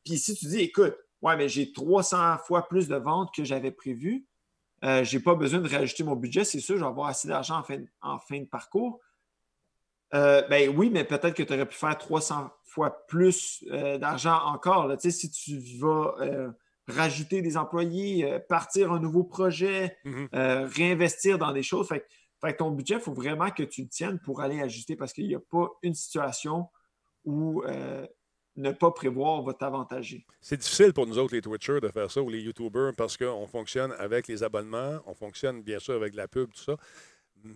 Puis 0.05 0.19
si 0.19 0.35
tu 0.35 0.47
dis, 0.47 0.61
écoute, 0.61 0.97
ouais, 1.23 1.37
mais 1.37 1.49
j'ai 1.49 1.73
300 1.73 2.39
fois 2.39 2.69
plus 2.69 2.89
de 2.89 2.97
ventes 2.97 3.35
que 3.35 3.45
j'avais 3.45 3.71
prévu, 3.73 4.27
euh, 4.85 5.03
je 5.05 5.17
n'ai 5.17 5.23
pas 5.23 5.35
besoin 5.35 5.61
de 5.61 5.69
rajouter 5.69 6.05
mon 6.05 6.15
budget, 6.17 6.45
c'est 6.45 6.61
sûr, 6.61 6.77
je 6.77 6.81
vais 6.83 6.87
avoir 6.87 7.09
assez 7.09 7.27
d'argent 7.29 7.59
en 7.59 7.63
fin, 7.65 7.79
de- 7.79 7.89
en 8.03 8.19
fin 8.19 8.39
de 8.41 8.45
parcours. 8.47 9.01
Euh, 10.15 10.43
ben 10.49 10.73
oui, 10.75 10.89
mais 10.91 11.05
peut-être 11.05 11.35
que 11.35 11.43
tu 11.43 11.53
aurais 11.53 11.67
pu 11.67 11.75
faire 11.77 11.97
300 11.99 12.51
fois 12.65 13.07
plus 13.09 13.65
euh, 13.71 13.99
d'argent 13.99 14.39
encore. 14.47 14.87
Là. 14.87 14.97
Si 14.99 15.31
tu 15.31 15.59
vas 15.79 16.15
rajouter 16.87 17.43
des 17.43 17.59
employés, 17.59 18.39
partir 18.49 18.93
un 18.93 19.01
nouveau 19.01 19.25
projet, 19.25 19.99
Mhm. 20.05 20.29
euh, 20.35 20.67
réinvestir 20.67 21.37
dans 21.39 21.53
des 21.53 21.63
choses. 21.63 21.87
Fait, 21.89 22.07
fait 22.41 22.53
que 22.53 22.59
ton 22.59 22.71
budget, 22.71 22.95
il 22.95 23.01
faut 23.01 23.13
vraiment 23.13 23.51
que 23.51 23.63
tu 23.65 23.83
le 23.83 23.89
tiennes 23.89 24.19
pour 24.21 24.41
aller 24.41 24.63
ajuster 24.63 24.97
parce 24.97 25.13
qu'il 25.13 25.27
n'y 25.29 25.35
a 25.35 25.41
pas 25.41 25.69
une 25.83 25.93
situation 25.95 26.69
où 27.25 27.63
ne 28.59 28.73
pas 28.73 28.91
prévoir 28.91 29.43
va 29.43 29.55
t'avantager. 29.55 30.27
C'est 30.41 30.57
difficile 30.57 30.93
pour 30.93 31.07
nous 31.07 31.19
autres, 31.19 31.35
les 31.35 31.41
Twitchers, 31.41 31.81
de 31.81 31.89
faire 31.89 32.11
ça 32.11 32.21
ou 32.21 32.29
les 32.29 32.41
YouTubers 32.41 32.93
parce 32.97 33.17
qu'on 33.17 33.47
fonctionne 33.47 33.93
avec 33.99 34.29
les 34.29 34.43
abonnements, 34.43 34.99
on 35.07 35.15
fonctionne 35.15 35.63
bien 35.63 35.79
sûr 35.79 35.95
avec 35.95 36.15
la 36.15 36.29
pub, 36.29 36.51
tout 36.53 36.61
ça. 36.63 36.77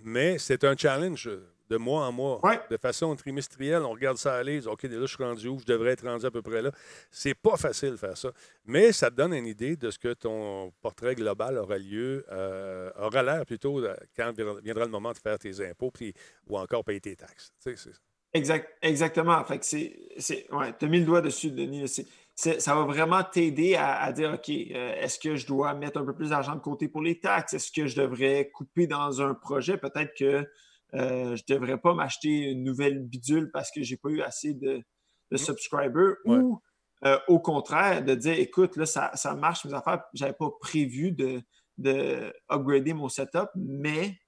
Mais 0.05 0.39
c'est 0.39 0.63
un 0.65 0.77
challenge 0.77 1.29
de 1.69 1.77
mois 1.77 2.07
en 2.07 2.13
mois. 2.13 2.39
De 2.71 2.77
façon 2.77 3.17
trimestrielle, 3.17 3.83
on 3.83 3.91
regarde 3.91 4.17
ça 4.17 4.37
aller, 4.37 4.59
on 4.59 4.61
dit, 4.61 4.69
OK, 4.69 4.83
là, 4.85 5.01
je 5.01 5.07
suis 5.07 5.25
rendu 5.25 5.49
où, 5.49 5.59
je 5.59 5.65
devrais 5.65 5.91
être 5.93 6.07
rendu 6.07 6.25
à 6.25 6.31
peu 6.31 6.43
près 6.43 6.63
là. 6.63 6.71
C'est 7.11 7.35
pas 7.35 7.57
facile 7.57 7.93
de 7.93 7.97
faire 7.97 8.17
ça. 8.17 8.31
Mais 8.65 8.93
ça 8.93 9.11
te 9.11 9.17
donne 9.17 9.33
une 9.35 9.47
idée 9.47 9.77
de 9.77 9.91
ce 9.91 9.99
que 9.99 10.13
ton 10.13 10.73
portrait 10.83 11.15
global 11.17 11.59
aura 11.59 11.79
lieu, 11.79 12.25
euh, 12.31 12.91
aura 12.97 13.23
l'air 13.25 13.45
plutôt 13.47 13.83
quand 14.15 14.33
viendra 14.63 14.85
le 14.85 14.91
moment 14.91 15.13
de 15.13 15.19
faire 15.19 15.39
tes 15.39 15.67
impôts 15.69 15.91
puis, 15.91 16.13
ou 16.47 16.59
encore 16.59 16.85
payer 16.85 17.01
tes 17.01 17.17
taxes. 17.17 17.51
Tu 17.61 17.75
sais, 17.75 17.77
c'est- 17.77 17.99
Exact, 18.35 18.69
exactement. 18.81 19.45
Fait 19.45 19.59
que 19.59 19.65
c'est, 19.67 19.99
c'est, 20.19 20.51
ouais, 20.53 20.73
tu 20.79 20.87
as 20.87 20.89
mis 20.89 21.01
le 21.01 21.05
doigt 21.05 21.21
dessus, 21.21 21.51
Denis. 21.51 21.87
C'est- 21.89 22.07
c'est- 22.35 22.61
ça 22.61 22.75
va 22.75 22.85
vraiment 22.85 23.23
t'aider 23.23 23.75
à, 23.75 24.01
à 24.01 24.11
dire, 24.13 24.33
OK, 24.33 24.49
euh, 24.49 24.95
est-ce 24.97 25.19
que 25.19 25.37
je 25.37 25.47
dois 25.47 25.75
mettre 25.75 26.01
un 26.01 26.05
peu 26.05 26.15
plus 26.15 26.31
d'argent 26.31 26.55
de 26.55 26.61
côté 26.61 26.89
pour 26.89 27.03
les 27.03 27.21
taxes? 27.21 27.53
Est-ce 27.53 27.71
que 27.71 27.87
je 27.87 27.97
devrais 28.01 28.51
couper 28.51 28.87
dans 28.87 29.21
un 29.21 29.35
projet? 29.35 29.77
Peut-être 29.77 30.15
que 30.19 30.49
euh, 30.95 31.37
je 31.37 31.43
ne 31.49 31.55
devrais 31.59 31.79
pas 31.79 31.95
m'acheter 31.95 32.51
une 32.51 32.65
nouvelle 32.65 33.01
bidule 33.01 33.51
parce 33.53 33.71
que 33.71 33.83
je 33.83 33.93
n'ai 33.93 33.97
pas 33.99 34.09
eu 34.11 34.23
assez 34.23 34.55
de, 34.55 34.83
de 35.31 35.37
subscribers 35.37 36.17
ou 36.41 36.61
euh, 37.05 37.19
au 37.29 37.39
contraire, 37.41 38.03
de 38.05 38.15
dire 38.15 38.39
écoute, 38.39 38.77
là, 38.77 38.87
ça, 38.87 39.11
ça 39.15 39.35
marche 39.35 39.65
mes 39.65 39.75
affaires, 39.75 40.03
j'avais 40.15 40.33
pas 40.35 40.51
prévu 40.61 41.13
de, 41.13 41.43
de 41.79 42.33
upgrader 42.51 42.95
mon 42.95 43.09
setup, 43.09 43.49
mais 43.57 44.19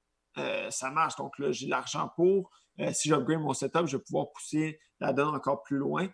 ça 0.71 0.91
marche. 0.91 1.17
Donc 1.17 1.39
là, 1.39 1.53
j'ai 1.53 1.69
l'argent 1.69 2.11
pour. 2.17 2.51
Euh, 2.81 2.93
si 2.93 3.09
j'upgrade 3.09 3.41
mon 3.41 3.55
setup, 3.55 3.87
je 3.87 3.97
vais 3.97 4.03
pouvoir 4.03 4.31
pousser 4.33 4.81
la 5.01 5.13
donne 5.13 5.35
encore 5.35 5.63
plus 5.63 5.77
loin. 5.77 6.09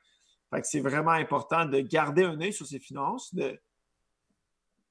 Fait 0.50 0.60
que 0.60 0.66
c'est 0.66 0.80
vraiment 0.80 1.12
important 1.12 1.64
de 1.64 1.80
garder 1.80 2.24
un 2.24 2.40
œil 2.40 2.52
sur 2.52 2.66
ses 2.66 2.78
finances, 2.78 3.34
de, 3.34 3.58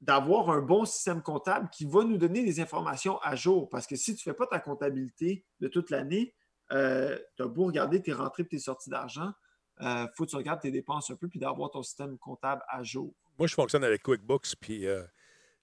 d'avoir 0.02 0.50
un 0.50 0.62
bon 0.62 0.86
système 0.86 1.22
comptable 1.22 1.70
qui 1.70 1.86
va 1.86 2.04
nous 2.04 2.18
donner 2.18 2.44
des 2.44 2.60
informations 2.60 3.20
à 3.20 3.36
jour. 3.36 3.70
Parce 3.70 3.86
que 3.86 3.96
si 3.96 4.16
tu 4.16 4.28
ne 4.28 4.34
fais 4.34 4.38
pas 4.38 4.48
ta 4.48 4.60
comptabilité 4.60 5.46
de 5.60 5.68
toute 5.68 5.90
l'année, 5.90 6.34
tu 6.70 6.76
as 6.76 7.48
beau 7.48 7.66
regarder 7.66 8.02
tes 8.02 8.14
rentrées 8.14 8.44
et 8.44 8.48
tes 8.48 8.60
sorties 8.60 8.90
d'argent, 8.90 9.34
il 9.80 9.88
euh, 9.88 10.08
faut 10.16 10.26
que 10.26 10.30
tu 10.30 10.36
regardes 10.36 10.62
tes 10.62 10.72
dépenses 10.72 11.10
un 11.10 11.16
peu 11.16 11.28
puis 11.28 11.40
d'avoir 11.40 11.72
ton 11.72 11.84
système 11.84 12.18
comptable 12.18 12.62
à 12.68 12.84
jour. 12.84 13.14
Moi, 13.38 13.48
je 13.48 13.54
fonctionne 13.54 13.84
avec 13.84 14.04
QuickBooks, 14.04 14.56
puis 14.60 14.86
euh, 14.86 15.04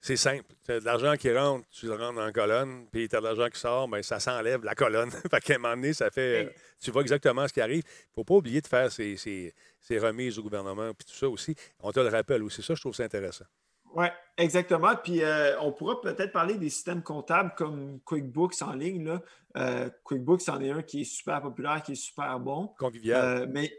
c'est 0.07 0.17
simple. 0.17 0.45
Tu 0.65 0.73
as 0.73 0.81
de 0.81 0.85
l'argent 0.85 1.17
qui 1.17 1.33
rentre, 1.33 1.67
tu 1.71 1.87
le 1.87 1.95
rentres 1.95 2.15
dans 2.15 2.25
la 2.25 2.33
colonne, 2.33 2.87
puis 2.93 3.09
tu 3.09 3.17
as 3.17 3.21
de 3.21 3.25
l'argent 3.25 3.49
qui 3.49 3.59
sort, 3.59 3.89
bien, 3.89 4.03
ça 4.03 4.21
s'enlève 4.21 4.65
la 4.65 4.75
colonne. 4.75 5.11
fait 5.31 5.41
qu'à 5.41 5.55
un 5.55 5.59
moment 5.59 5.75
donné, 5.75 5.93
ça 5.93 6.11
fait. 6.11 6.55
tu 6.81 6.91
vois 6.91 7.03
exactement 7.03 7.47
ce 7.49 7.53
qui 7.53 7.61
arrive. 7.61 7.83
Il 7.85 8.11
ne 8.11 8.15
faut 8.15 8.25
pas 8.25 8.35
oublier 8.35 8.61
de 8.61 8.67
faire 8.67 8.91
ces, 8.93 9.17
ces, 9.17 9.99
remises 9.99 10.39
au 10.39 10.43
gouvernement, 10.43 10.93
puis 10.95 11.07
tout 11.07 11.17
ça 11.17 11.29
aussi. 11.29 11.55
On 11.81 11.91
te 11.91 12.01
le 12.01 12.09
rappelle 12.09 12.43
aussi. 12.43 12.63
Ça, 12.63 12.75
je 12.75 12.81
trouve 12.81 12.95
ça 12.95 13.05
intéressant. 13.05 13.47
Oui, 13.95 14.07
exactement. 14.37 14.95
Puis 14.97 15.23
euh, 15.23 15.59
on 15.61 15.73
pourra 15.73 16.01
peut-être 16.01 16.33
parler 16.33 16.55
des 16.55 16.69
systèmes 16.69 17.03
comptables 17.03 17.55
comme 17.57 18.01
QuickBooks 18.05 18.61
en 18.63 18.75
ligne. 18.75 19.05
Là. 19.55 19.91
QuickBooks, 20.05 20.43
c'en 20.43 20.61
est 20.61 20.71
un 20.71 20.83
qui 20.83 21.01
est 21.01 21.05
super 21.05 21.41
populaire, 21.41 21.83
qui 21.83 21.93
est 21.93 21.95
super 21.95 22.39
bon. 22.39 22.75
Convivial. 22.79 23.49
mais 23.51 23.73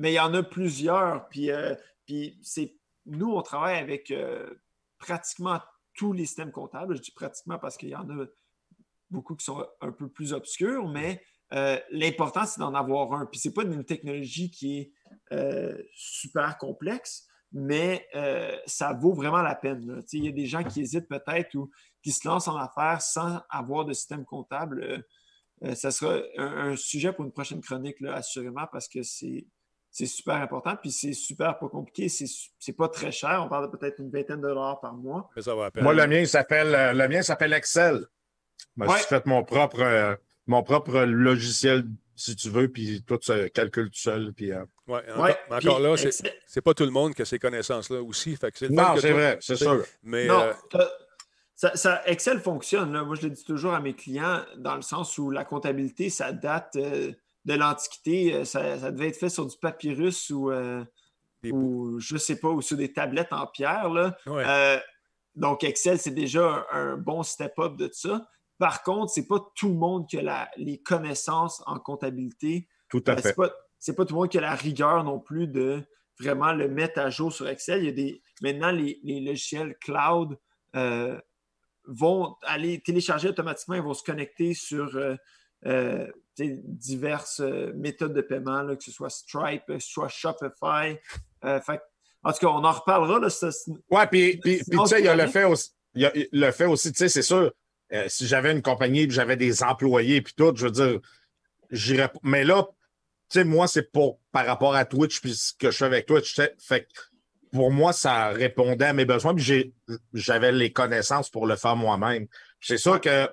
mais 0.00 0.12
il 0.12 0.16
y 0.16 0.20
en 0.20 0.32
a 0.32 0.42
plusieurs. 0.42 1.28
Puis, 1.28 1.50
euh, 1.50 1.74
puis 2.06 2.38
c'est, 2.42 2.74
nous, 3.04 3.32
on 3.32 3.42
travaille 3.42 3.78
avec 3.78 4.10
euh, 4.10 4.48
pratiquement 5.00 5.60
tous 5.94 6.12
les 6.12 6.26
systèmes 6.26 6.52
comptables. 6.52 6.96
Je 6.96 7.02
dis 7.02 7.10
pratiquement 7.10 7.58
parce 7.58 7.76
qu'il 7.76 7.88
y 7.88 7.96
en 7.96 8.08
a 8.10 8.26
beaucoup 9.10 9.34
qui 9.34 9.44
sont 9.44 9.66
un 9.80 9.90
peu 9.90 10.08
plus 10.08 10.32
obscurs, 10.32 10.88
mais 10.88 11.20
euh, 11.52 11.78
l'important, 11.90 12.46
c'est 12.46 12.60
d'en 12.60 12.74
avoir 12.74 13.12
un. 13.14 13.26
Puis 13.26 13.40
c'est 13.40 13.52
pas 13.52 13.64
une 13.64 13.84
technologie 13.84 14.50
qui 14.50 14.78
est 14.78 14.92
super 15.94 16.58
complexe, 16.58 17.26
mais 17.52 18.06
ça 18.66 18.92
vaut 18.92 19.12
vraiment 19.12 19.42
la 19.42 19.56
peine. 19.56 20.02
Il 20.12 20.24
y 20.24 20.28
a 20.28 20.32
des 20.32 20.46
gens 20.46 20.62
qui 20.62 20.80
hésitent 20.80 21.08
peut-être 21.08 21.54
ou 21.56 21.70
qui 22.02 22.12
se 22.12 22.26
lancent 22.28 22.48
en 22.48 22.56
affaires 22.56 23.02
sans 23.02 23.40
avoir 23.50 23.84
de 23.84 23.92
système 23.92 24.24
comptable. 24.24 25.04
ça 25.74 25.90
sera 25.90 26.20
un, 26.36 26.76
sujet 26.76 27.12
pour 27.12 27.24
une 27.24 27.32
prochaine 27.32 27.60
chronique, 27.60 27.96
assurément, 28.02 28.66
parce 28.70 28.88
que 28.88 29.02
c'est 29.02 29.46
c'est 29.90 30.06
super 30.06 30.36
important. 30.36 30.76
Puis 30.76 30.92
c'est 30.92 31.12
super 31.12 31.58
pas 31.58 31.68
compliqué. 31.68 32.08
C'est 32.08 32.72
pas 32.72 32.88
très 32.88 33.12
cher. 33.12 33.42
On 33.44 33.48
parle 33.48 33.70
de 33.70 33.76
peut-être 33.76 33.98
une 33.98 34.10
vingtaine 34.10 34.40
de 34.40 34.46
dollars 34.48 34.80
par 34.80 34.94
mois. 34.94 35.30
Moi, 35.80 35.94
le 35.94 36.06
mien 36.06 36.24
s'appelle 36.24 36.74
euh, 36.74 36.92
le 36.92 37.08
mien 37.08 37.22
s'appelle 37.22 37.52
Excel. 37.52 38.06
Moi, 38.76 38.96
J'ai 38.98 39.04
fait 39.04 39.26
mon 39.26 39.42
propre, 39.42 39.80
euh, 39.80 40.14
mon 40.46 40.62
propre 40.62 41.00
logiciel, 41.00 41.84
si 42.14 42.36
tu 42.36 42.50
veux, 42.50 42.68
puis 42.68 43.02
tout 43.06 43.18
se 43.20 43.48
calcule 43.48 43.90
tout 43.90 43.98
seul. 43.98 44.32
Puis, 44.32 44.52
euh, 44.52 44.64
ouais, 44.86 45.02
encore, 45.50 45.80
là, 45.80 45.96
c'est 46.46 46.62
pas 46.62 46.74
tout 46.74 46.84
le 46.84 46.90
monde 46.90 47.14
qui 47.14 47.22
a 47.22 47.24
ces 47.24 47.38
connaissances-là 47.38 48.02
aussi. 48.02 48.36
Fait 48.36 48.52
non, 48.70 48.96
c'est 48.98 49.12
vrai, 49.12 49.38
c'est 49.40 49.56
sûr. 49.56 49.84
Mais, 50.02 50.26
non, 50.26 50.50
ça, 51.56 52.02
Excel 52.06 52.40
fonctionne. 52.40 52.92
Là. 52.92 53.02
Moi, 53.02 53.16
je 53.16 53.22
le 53.22 53.30
dis 53.30 53.44
toujours 53.44 53.74
à 53.74 53.80
mes 53.80 53.94
clients, 53.94 54.42
dans 54.56 54.76
le 54.76 54.82
sens 54.82 55.18
où 55.18 55.30
la 55.30 55.44
comptabilité, 55.44 56.10
ça 56.10 56.32
date 56.32 56.78
de 57.44 57.54
l'Antiquité, 57.54 58.34
euh, 58.34 58.44
ça, 58.44 58.90
devait 58.90 59.08
être 59.08 59.16
fait 59.16 59.28
sur 59.28 59.46
du 59.46 59.56
papyrus 59.56 60.30
ou, 60.30 60.50
euh, 60.50 60.84
ou 61.50 61.98
je 61.98 62.14
ne 62.14 62.18
sais 62.18 62.38
pas, 62.38 62.48
ou 62.48 62.60
sur 62.60 62.76
des 62.76 62.92
tablettes 62.92 63.32
en 63.32 63.46
pierre. 63.46 63.88
Là. 63.88 64.16
Euh, 64.26 64.78
donc, 65.34 65.64
Excel, 65.64 65.98
c'est 65.98 66.10
déjà 66.10 66.66
un, 66.72 66.96
bon 66.96 67.22
step-up 67.22 67.76
de 67.76 67.88
ça. 67.92 68.26
Par 68.58 68.82
contre, 68.82 69.12
ce 69.12 69.20
n'est 69.20 69.26
pas 69.26 69.38
tout 69.54 69.68
le 69.68 69.76
monde 69.76 70.06
qui 70.08 70.18
a 70.18 70.50
les 70.56 70.82
connaissances 70.82 71.62
en 71.66 71.78
comptabilité. 71.78 72.68
Tout 72.88 73.02
à 73.06 73.16
fait. 73.16 73.34
Ce 73.78 73.90
n'est 73.90 73.96
pas, 73.96 74.04
tout 74.04 74.14
le 74.14 74.20
monde 74.20 74.28
qui 74.28 74.38
a 74.38 74.42
la 74.42 74.54
rigueur 74.54 75.02
non 75.04 75.18
plus 75.18 75.46
de 75.46 75.82
vraiment 76.18 76.52
le 76.52 76.68
mettre 76.68 77.00
à 77.00 77.08
jour 77.08 77.32
sur 77.32 77.48
Excel. 77.48 77.82
Il 77.82 77.86
y 77.86 77.88
a 77.88 77.92
des, 77.92 78.22
maintenant, 78.42 78.70
les, 78.70 79.00
logiciels 79.02 79.76
cloud 79.78 80.38
vont 81.86 82.36
aller 82.42 82.82
télécharger 82.82 83.30
automatiquement, 83.30 83.76
ils 83.76 83.82
vont 83.82 83.94
se 83.94 84.02
connecter 84.04 84.52
sur 84.52 84.98
euh, 85.66 86.06
méthodes 87.74 88.14
de 88.14 88.20
paiement, 88.20 88.66
que 88.74 88.82
ce 88.82 88.90
soit 88.90 89.10
Stripe, 89.10 89.62
que 89.66 89.78
ce 89.78 89.88
soit 89.88 90.08
Shopify. 90.08 90.96
Euh, 91.44 91.60
en 92.22 92.32
tout 92.32 92.38
cas, 92.38 92.48
on 92.48 92.64
en 92.64 92.72
reparlera. 92.72 93.18
Là, 93.18 93.28
ouais, 93.90 94.06
puis, 94.06 94.40
tu 94.42 94.58
sais, 94.86 95.00
il 95.00 95.04
y 95.04 95.08
a 95.08 95.16
le 95.16 95.26
fait 95.26 95.44
aussi. 95.44 95.70
le 95.94 96.50
fait 96.50 96.66
aussi, 96.66 96.92
tu 96.92 96.98
sais, 96.98 97.08
c'est 97.08 97.22
sûr, 97.22 97.52
euh, 97.92 98.04
si 98.08 98.26
j'avais 98.26 98.52
une 98.52 98.62
compagnie 98.62 99.10
j'avais 99.10 99.36
des 99.36 99.62
employés 99.62 100.22
puis 100.22 100.34
tout, 100.36 100.52
je 100.54 100.66
veux 100.66 100.70
dire, 100.70 101.00
j'irais. 101.70 102.10
Mais 102.22 102.44
là, 102.44 102.68
tu 103.30 103.38
sais, 103.38 103.44
moi, 103.44 103.66
c'est 103.66 103.90
pour 103.90 104.20
par 104.32 104.46
rapport 104.46 104.74
à 104.74 104.84
Twitch 104.84 105.20
puis 105.20 105.34
ce 105.34 105.52
que 105.54 105.70
je 105.70 105.76
fais 105.78 105.84
avec 105.86 106.06
Twitch. 106.06 106.38
Fait 106.58 106.86
pour 107.52 107.72
moi, 107.72 107.92
ça 107.92 108.28
répondait 108.28 108.86
à 108.86 108.92
mes 108.92 109.04
besoins, 109.04 109.34
puis 109.34 109.74
j'avais 110.12 110.52
les 110.52 110.72
connaissances 110.72 111.30
pour 111.30 111.46
le 111.46 111.56
faire 111.56 111.74
moi-même. 111.74 112.26
C'est 112.60 112.78
sûr 112.78 113.00
que 113.00 113.28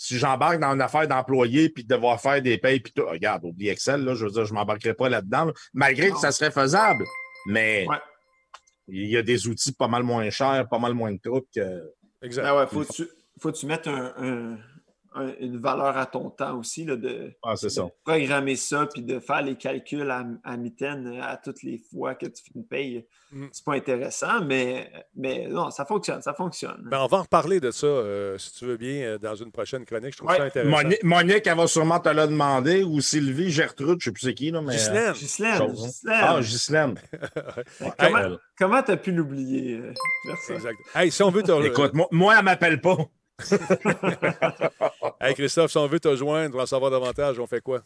si 0.00 0.16
j'embarque 0.16 0.58
dans 0.60 0.72
une 0.72 0.80
affaire 0.80 1.06
d'employé 1.06 1.68
puis 1.68 1.84
de 1.84 1.94
devoir 1.94 2.18
faire 2.18 2.40
des 2.40 2.56
payes, 2.56 2.80
puis 2.80 2.90
tout, 2.90 3.04
regarde, 3.04 3.44
oublie 3.44 3.68
Excel, 3.68 4.02
là, 4.02 4.14
je 4.14 4.24
veux 4.24 4.30
dire, 4.30 4.46
je 4.46 4.54
ne 4.54 4.58
m'embarquerai 4.58 4.94
pas 4.94 5.10
là-dedans, 5.10 5.52
malgré 5.74 6.10
que 6.10 6.16
ça 6.16 6.32
serait 6.32 6.50
faisable. 6.50 7.04
Mais 7.44 7.86
il 8.88 9.10
y 9.10 9.18
a 9.18 9.22
des 9.22 9.46
outils 9.46 9.72
pas 9.72 9.88
mal 9.88 10.02
moins 10.02 10.30
chers, 10.30 10.66
pas 10.70 10.78
mal 10.78 10.94
moins 10.94 11.12
de 11.12 11.18
trucs. 11.18 11.50
Que... 11.54 11.92
Exact. 12.22 12.44
Ben 12.44 12.56
ouais, 12.56 12.66
faut, 12.66 12.82
tu, 12.82 13.06
faut 13.38 13.52
que 13.52 13.58
tu 13.58 13.66
mettes 13.66 13.88
un, 13.88 14.56
une 15.40 15.56
valeur 15.56 15.96
à 15.96 16.06
ton 16.06 16.30
temps 16.30 16.58
aussi, 16.58 16.84
là, 16.84 16.96
de, 16.96 17.32
ah, 17.42 17.54
programmer 18.04 18.56
ça, 18.56 18.86
puis 18.86 19.02
de 19.02 19.18
faire 19.18 19.42
les 19.42 19.56
calculs 19.56 20.08
à, 20.10 20.24
à 20.44 20.56
mitaine 20.56 21.06
euh, 21.08 21.22
à 21.22 21.36
toutes 21.36 21.62
les 21.62 21.78
fois 21.78 22.14
que 22.14 22.26
tu 22.26 22.42
fais 22.42 22.52
une 22.54 22.64
paye. 22.64 23.06
Mm. 23.32 23.46
C'est 23.50 23.64
pas 23.64 23.74
intéressant, 23.74 24.40
mais, 24.44 24.90
mais 25.16 25.48
non, 25.48 25.70
ça 25.70 25.84
fonctionne, 25.84 26.22
ça 26.22 26.32
fonctionne. 26.32 26.88
Ben, 26.90 27.00
on 27.00 27.06
va 27.06 27.18
en 27.18 27.22
reparler 27.22 27.58
de 27.58 27.70
ça, 27.70 27.86
euh, 27.86 28.38
si 28.38 28.52
tu 28.52 28.66
veux 28.66 28.76
bien, 28.76 29.02
euh, 29.02 29.18
dans 29.18 29.34
une 29.34 29.50
prochaine 29.50 29.84
chronique. 29.84 30.12
Je 30.12 30.18
trouve 30.18 30.34
ça 30.34 30.44
intéressant. 30.44 30.88
Monique, 31.02 31.46
elle 31.46 31.56
va 31.56 31.66
sûrement 31.66 31.98
te 31.98 32.08
le 32.08 32.26
demander, 32.26 32.84
ou 32.84 33.00
Sylvie, 33.00 33.50
Gertrude, 33.50 33.98
je 34.00 34.10
ne 34.10 34.12
sais 34.12 34.12
plus 34.12 34.22
c'est 34.22 34.34
qui. 34.34 34.50
Là, 34.50 34.60
mais, 34.62 34.74
Ghislaine. 34.74 35.74
Ah, 36.08 36.38
Ghislaine. 36.40 36.94
comment 38.58 38.82
tu 38.82 38.90
as 38.92 38.96
pu 38.96 39.10
l'oublier? 39.10 39.80
Exact. 40.48 40.78
Hey, 40.94 41.10
si 41.10 41.22
on 41.22 41.30
veut 41.30 41.42
te... 41.42 41.50
Écoute, 41.66 41.94
moi, 41.94 42.06
moi 42.12 42.34
elle 42.34 42.40
ne 42.40 42.44
m'appelle 42.44 42.80
pas. 42.80 42.96
hey 45.20 45.34
Christophe, 45.34 45.70
si 45.70 45.78
on 45.78 45.86
veut 45.86 46.00
te 46.00 46.16
joindre, 46.16 46.58
on 46.58 46.62
en 46.62 46.66
savoir 46.66 46.90
davantage, 46.90 47.38
on 47.38 47.46
fait 47.46 47.60
quoi? 47.60 47.84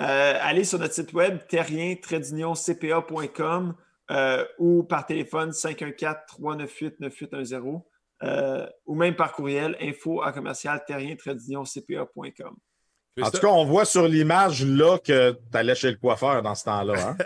Euh, 0.00 0.38
allez 0.40 0.64
sur 0.64 0.78
notre 0.78 0.94
site 0.94 1.12
web 1.12 1.40
terrien-cpa.com 1.48 3.74
euh, 4.10 4.44
ou 4.58 4.82
par 4.82 5.06
téléphone 5.06 5.50
514-398-9810 5.50 7.82
euh, 8.22 8.66
ou 8.86 8.94
même 8.96 9.14
par 9.14 9.32
courriel 9.32 9.76
info 9.80 10.22
à 10.22 10.32
commercial 10.32 10.82
terrien-cpa.com. 10.86 12.56
En 13.22 13.30
tout 13.30 13.38
cas, 13.38 13.46
on 13.46 13.64
voit 13.64 13.84
sur 13.84 14.08
l'image 14.08 14.64
là 14.64 14.98
que 14.98 15.30
tu 15.30 15.56
allais 15.56 15.76
chez 15.76 15.92
le 15.92 15.96
coiffeur 15.96 16.42
dans 16.42 16.56
ce 16.56 16.64
temps-là. 16.64 17.10
Hein? 17.10 17.16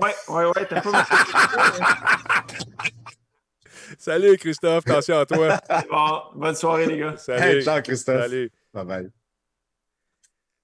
oui, 0.00 0.08
oui, 0.28 0.44
oui. 0.56 0.62
T'as 0.66 0.80
pas 0.80 1.04
Salut 3.98 4.36
Christophe, 4.36 4.84
attention 4.86 5.18
à 5.18 5.26
toi. 5.26 5.60
Bon, 5.90 6.20
bonne 6.34 6.54
soirée 6.54 6.86
les 6.86 6.98
gars. 6.98 7.16
Salut. 7.16 7.62
ciao 7.62 7.82
Christophe. 7.82 8.22
Salut. 8.22 8.50
Bye 8.72 8.84
bye. 8.84 9.10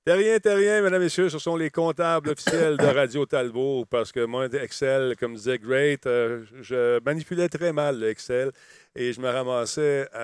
Terrien, 0.07 0.39
terrien, 0.39 0.83
mesdames 0.83 1.03
et 1.03 1.05
messieurs, 1.07 1.29
ce 1.29 1.41
sont 1.41 1.57
les 1.57 1.69
comptables 1.69 2.29
officiels 2.29 2.77
de 2.77 2.87
Radio 2.87 3.27
Talbot 3.27 3.87
parce 3.87 4.13
que 4.13 4.25
moi, 4.25 4.47
Excel, 4.47 5.17
comme 5.17 5.35
disait 5.35 5.59
Great, 5.59 6.07
euh, 6.07 6.45
je 6.61 7.01
manipulais 7.05 7.49
très 7.49 7.73
mal 7.73 7.99
le 7.99 8.11
Excel 8.11 8.53
et 8.95 9.13
je 9.13 9.21
me 9.21 9.29
ramassais, 9.29 10.09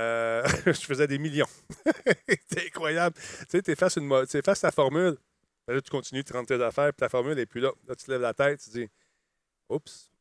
je 0.66 0.86
faisais 0.86 1.08
des 1.08 1.18
millions. 1.18 1.48
C'est 2.48 2.66
incroyable. 2.66 3.16
Tu 3.16 3.46
sais, 3.48 3.62
tu 3.62 3.72
effaces, 3.72 3.96
une, 3.96 4.08
effaces 4.34 4.60
ta 4.60 4.70
formule, 4.70 5.16
là, 5.66 5.80
tu 5.80 5.90
continues, 5.90 6.22
tu 6.22 6.32
rentres 6.32 6.56
tes 6.56 6.62
affaires, 6.62 6.92
puis 6.92 7.00
ta 7.00 7.08
formule 7.08 7.34
n'est 7.34 7.46
plus 7.46 7.60
là. 7.60 7.72
Là, 7.88 7.96
tu 7.96 8.08
lèves 8.08 8.20
la 8.20 8.34
tête, 8.34 8.60
tu 8.62 8.70
dis, 8.70 8.88
oups. 9.68 10.11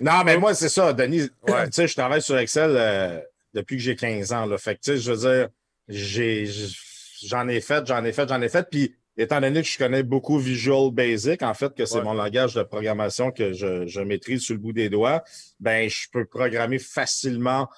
Non, 0.00 0.24
mais 0.24 0.36
moi, 0.36 0.54
c'est 0.54 0.68
ça, 0.68 0.92
Denis. 0.92 1.28
Tu 1.46 1.52
sais, 1.70 1.88
je 1.88 1.94
travaille 1.94 2.22
sur 2.22 2.38
Excel 2.38 2.74
euh, 2.74 3.20
depuis 3.54 3.76
que 3.76 3.82
j'ai 3.82 3.96
15 3.96 4.32
ans. 4.32 4.46
Là. 4.46 4.58
Fait 4.58 4.74
que, 4.74 4.80
tu 4.80 4.90
sais, 4.92 4.98
je 4.98 5.12
veux 5.12 5.18
dire, 5.18 5.48
j'en 7.24 7.48
ai, 7.48 7.60
fait, 7.60 7.86
j'en 7.86 8.04
ai 8.04 8.12
fait, 8.12 8.28
j'en 8.28 8.42
ai 8.42 8.48
fait. 8.48 8.68
Puis, 8.70 8.94
étant 9.16 9.40
donné 9.40 9.62
que 9.62 9.68
je 9.68 9.78
connais 9.78 10.02
beaucoup 10.02 10.38
Visual 10.38 10.90
Basic, 10.92 11.42
en 11.42 11.54
fait, 11.54 11.74
que 11.74 11.84
c'est 11.84 12.02
mon 12.02 12.14
langage 12.14 12.54
de 12.54 12.62
programmation 12.62 13.30
que 13.30 13.52
je, 13.52 14.00
maîtrise 14.00 14.42
sur 14.42 14.54
le 14.54 14.60
bout 14.60 14.72
des 14.72 14.88
doigts, 14.88 15.22
ben, 15.60 15.88
je 15.88 16.06
peux 16.12 16.24
programmer 16.24 16.78
facilement 16.78 17.68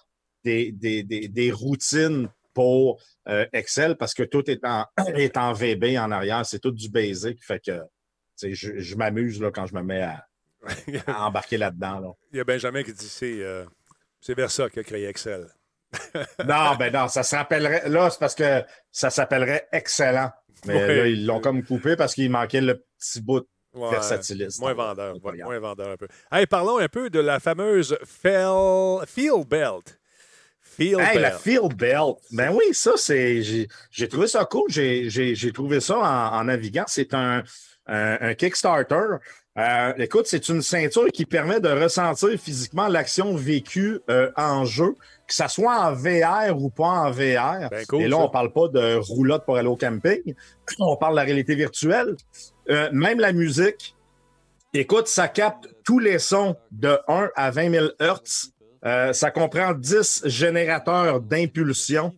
des, 0.45 0.73
des, 0.73 1.53
routines 1.53 2.29
pour 2.55 3.01
euh, 3.29 3.47
Excel 3.53 3.97
parce 3.97 4.13
que 4.13 4.23
tout 4.23 4.51
est 4.51 4.65
en, 4.65 4.85
est 5.15 5.37
en 5.37 5.53
VB 5.53 5.99
en 5.99 6.11
arrière. 6.11 6.45
C'est 6.45 6.59
tout 6.59 6.73
du 6.73 6.89
basic. 6.91 7.43
Fait 7.45 7.61
que 7.65 7.81
sais, 8.41 8.55
je, 8.55 8.79
je 8.79 8.97
m'amuse 8.97 9.41
là, 9.41 9.51
quand 9.51 9.67
je 9.67 9.75
me 9.75 9.83
mets 9.83 10.03
à, 10.03 10.27
à 11.07 11.27
embarquer 11.27 11.57
là-dedans. 11.57 12.01
Là. 12.01 12.09
Il 12.33 12.39
y 12.39 12.41
a 12.41 12.45
Benjamin 12.45 12.83
qui 12.83 12.93
dit 12.93 13.09
c'est 13.09 13.43
euh, 13.43 13.65
c'est 14.21 14.35
Versa 14.35 14.69
qui 14.69 14.79
a 14.81 14.83
créé 14.83 15.07
Excel. 15.07 15.47
non, 16.47 16.77
ben 16.79 16.93
non, 16.93 17.09
ça 17.09 17.23
s'appellerait. 17.23 17.89
Là, 17.89 18.11
c'est 18.11 18.21
parce 18.21 18.35
que 18.35 18.63
ça 18.93 19.11
s'appellerait 19.11 19.67
excellent. 19.73 20.31
Mais 20.67 20.75
Ouais. 20.75 20.97
là, 20.97 21.07
ils 21.07 21.27
l'ont 21.27 21.41
comme 21.41 21.65
coupé 21.65 21.97
parce 21.97 22.15
qu'il 22.15 22.31
manquait 22.31 22.61
le 22.61 22.85
petit 22.99 23.21
bout 23.21 23.47
Ouais, 23.73 23.91
versatiliste. 23.91 24.59
Moins 24.61 24.75
vendeur, 24.75 25.15
ouais, 25.25 25.43
moins 25.45 25.59
vendeur 25.61 25.91
un 25.91 25.97
peu. 25.97 26.09
Hey, 26.33 26.45
parlons 26.47 26.79
un 26.79 26.89
peu 26.89 27.09
de 27.09 27.21
la 27.21 27.39
fameuse 27.39 27.97
Fel- 28.05 29.07
Feel 29.07 29.45
Belt. 29.47 29.99
Feel 30.61 30.99
Hey, 31.01 31.15
Belt. 31.15 31.23
la 31.23 31.31
Field 31.31 31.75
Belt. 31.77 32.17
Ben 32.33 32.53
oui, 32.53 32.65
ça, 32.75 32.93
c'est. 32.97 33.43
J'ai 33.91 34.09
trouvé 34.09 34.27
ça 34.27 34.45
cool. 34.45 34.69
J'ai 34.71 35.53
trouvé 35.55 35.79
ça 35.81 35.99
en, 35.99 36.39
en 36.41 36.45
naviguant. 36.45 36.85
C'est 36.89 37.15
un, 37.15 37.43
un, 37.87 38.19
un 38.21 38.35
Kickstarter. 38.35 39.19
Euh, 39.61 39.93
écoute, 39.99 40.27
c'est 40.27 40.49
une 40.49 40.63
ceinture 40.63 41.09
qui 41.13 41.27
permet 41.27 41.61
de 41.61 41.69
ressentir 41.69 42.31
physiquement 42.39 42.89
l'action 42.89 43.35
vécue 43.37 44.01
euh, 44.09 44.31
en 44.37 44.65
jeu, 44.65 44.95
que 45.27 45.35
ça 45.35 45.49
soit 45.49 45.79
en 45.79 45.93
VR 45.93 46.57
ou 46.57 46.71
pas 46.71 46.89
en 46.89 47.11
VR. 47.11 47.69
Ben 47.71 47.85
cool, 47.87 48.03
Et 48.03 48.09
là, 48.09 48.17
ça. 48.17 48.23
on 48.23 48.29
parle 48.31 48.53
pas 48.53 48.69
de 48.69 48.97
roulotte 48.97 49.45
pour 49.45 49.59
aller 49.59 49.69
au 49.69 49.77
camping. 49.77 50.35
On 50.79 50.97
parle 50.97 51.13
de 51.13 51.17
la 51.17 51.25
réalité 51.25 51.55
virtuelle. 51.55 52.17
Euh, 52.71 52.89
même 52.93 53.21
la 53.21 53.33
musique. 53.33 53.97
Écoute, 54.73 55.09
ça 55.09 55.29
capte 55.29 55.69
tous 55.85 55.99
les 55.99 56.19
sons 56.19 56.57
de 56.71 56.97
1 57.09 57.31
à 57.35 57.51
20 57.51 57.71
000 57.71 57.87
Hertz. 57.99 58.53
Euh, 58.87 59.13
ça 59.13 59.31
comprend 59.31 59.75
10 59.75 60.23
générateurs 60.25 61.21
d'impulsion. 61.21 62.15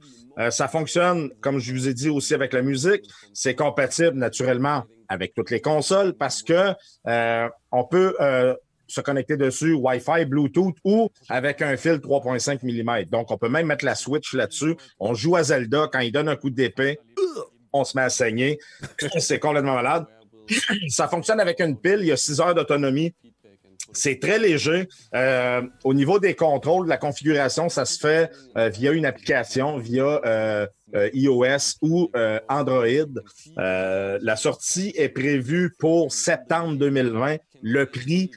Ça 0.48 0.66
fonctionne, 0.66 1.28
comme 1.42 1.58
je 1.58 1.74
vous 1.74 1.88
ai 1.88 1.92
dit 1.92 2.08
aussi 2.08 2.32
avec 2.32 2.54
la 2.54 2.62
musique. 2.62 3.04
C'est 3.34 3.54
compatible 3.54 4.16
naturellement 4.16 4.84
avec 5.12 5.34
toutes 5.34 5.50
les 5.50 5.60
consoles 5.60 6.14
parce 6.14 6.42
que 6.42 6.72
euh, 7.06 7.48
on 7.70 7.84
peut 7.84 8.16
euh, 8.20 8.54
se 8.86 9.00
connecter 9.00 9.36
dessus 9.36 9.74
Wi-Fi, 9.74 10.24
Bluetooth 10.24 10.74
ou 10.84 11.10
avec 11.28 11.62
un 11.62 11.76
fil 11.76 11.94
3.5 11.94 12.60
mm. 12.62 13.04
Donc, 13.10 13.30
on 13.30 13.38
peut 13.38 13.48
même 13.48 13.66
mettre 13.66 13.84
la 13.84 13.94
Switch 13.94 14.34
là-dessus. 14.34 14.76
On 14.98 15.14
joue 15.14 15.36
à 15.36 15.42
Zelda 15.42 15.88
quand 15.92 16.00
il 16.00 16.12
donne 16.12 16.28
un 16.28 16.36
coup 16.36 16.50
d'épée, 16.50 16.98
on 17.72 17.84
se 17.84 17.96
met 17.96 18.02
à 18.02 18.10
saigner. 18.10 18.58
C'est 19.18 19.38
complètement 19.38 19.74
malade. 19.74 20.06
Ça 20.88 21.08
fonctionne 21.08 21.40
avec 21.40 21.60
une 21.60 21.78
pile. 21.78 21.98
Il 22.00 22.06
y 22.06 22.12
a 22.12 22.16
6 22.16 22.40
heures 22.40 22.54
d'autonomie. 22.54 23.14
C'est 23.92 24.20
très 24.20 24.38
léger. 24.38 24.88
Euh, 25.14 25.62
au 25.84 25.94
niveau 25.94 26.18
des 26.18 26.34
contrôles, 26.34 26.88
la 26.88 26.96
configuration, 26.96 27.68
ça 27.68 27.84
se 27.84 27.98
fait 27.98 28.30
euh, 28.56 28.68
via 28.68 28.92
une 28.92 29.06
application, 29.06 29.76
via 29.76 30.20
euh, 30.24 30.66
iOS 30.94 31.78
ou 31.82 32.10
Android. 32.48 32.86
La 33.56 34.36
sortie 34.36 34.92
est 34.96 35.08
prévue 35.08 35.74
pour 35.78 36.12
septembre 36.12 36.76
2020. 36.76 37.36
Le 37.62 37.86
prix 37.86 38.30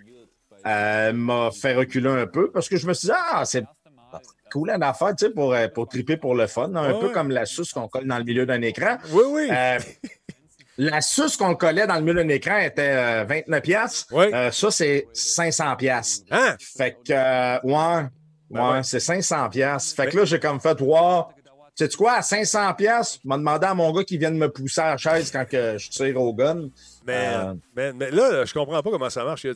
m'a 0.66 1.50
fait 1.52 1.76
reculer 1.76 2.10
un 2.10 2.28
peu 2.28 2.52
parce 2.52 2.70
que 2.70 2.78
je 2.78 2.88
me 2.88 2.94
suis 2.94 3.08
dit, 3.08 3.14
ah, 3.16 3.44
c'est 3.46 3.66
cool 4.52 4.70
une 4.70 4.84
affaire, 4.84 5.16
tu 5.16 5.26
sais, 5.26 5.32
pour, 5.32 5.56
pour 5.74 5.88
triper 5.88 6.18
pour 6.18 6.36
le 6.36 6.48
fun. 6.48 6.74
Un 6.76 7.00
peu 7.00 7.10
comme 7.10 7.30
la 7.30 7.46
suce 7.46 7.74
qu'on 7.74 7.88
colle 7.88 8.08
dans 8.08 8.18
le 8.18 8.24
milieu 8.24 8.46
d'un 8.46 8.62
écran. 8.62 8.98
Oui, 9.12 9.24
oui. 9.28 9.50
Euh, 10.80 10.90
la 10.90 11.02
suce 11.02 11.38
qu'on 11.38 11.56
collait 11.56 11.88
dans 11.88 11.96
le 11.96 12.02
milieu 12.02 12.24
d'un 12.24 12.30
écran 12.30 12.58
était 12.60 13.24
euh, 13.24 13.26
29 13.28 13.62
pièces. 13.62 14.08
ça, 14.52 14.72
c'est 14.72 15.08
500 15.14 15.76
pièces. 15.76 16.24
Hein? 16.32 16.56
Fait 16.78 16.98
que, 17.06 17.12
euh, 17.12 17.60
ouais, 17.64 18.08
Ben 18.50 18.72
ouais, 18.74 18.84
c'est 18.84 19.00
500 19.00 19.50
pièces. 19.50 19.94
Fait 19.94 20.08
que 20.08 20.18
là, 20.18 20.26
j'ai 20.26 20.40
comme 20.40 20.60
fait, 20.60 20.80
wow, 20.82 21.26
tu 21.76 21.86
sais 21.86 21.98
quoi, 21.98 22.14
à 22.14 22.22
500 22.22 22.74
pièces, 22.76 23.20
je 23.24 23.30
m'ai 23.30 23.36
demandé 23.38 23.66
à 23.68 23.74
mon 23.74 23.92
gars 23.92 24.04
qui 24.04 24.18
vienne 24.18 24.38
me 24.38 24.50
pousser 24.50 24.82
à 24.82 24.92
la 24.92 24.98
chaise 24.98 25.30
quand 25.32 25.46
que 25.48 25.78
je 25.78 25.90
tire 25.90 26.20
au 26.22 26.34
gun. 26.34 26.70
Mais, 27.08 27.28
Euh, 27.36 27.54
mais, 27.76 27.94
mais 27.94 28.10
là, 28.10 28.46
je 28.46 28.54
comprends 28.54 28.82
pas 28.82 28.90
comment 28.90 29.10
ça 29.12 29.24
marche. 29.24 29.46
A- 29.46 29.50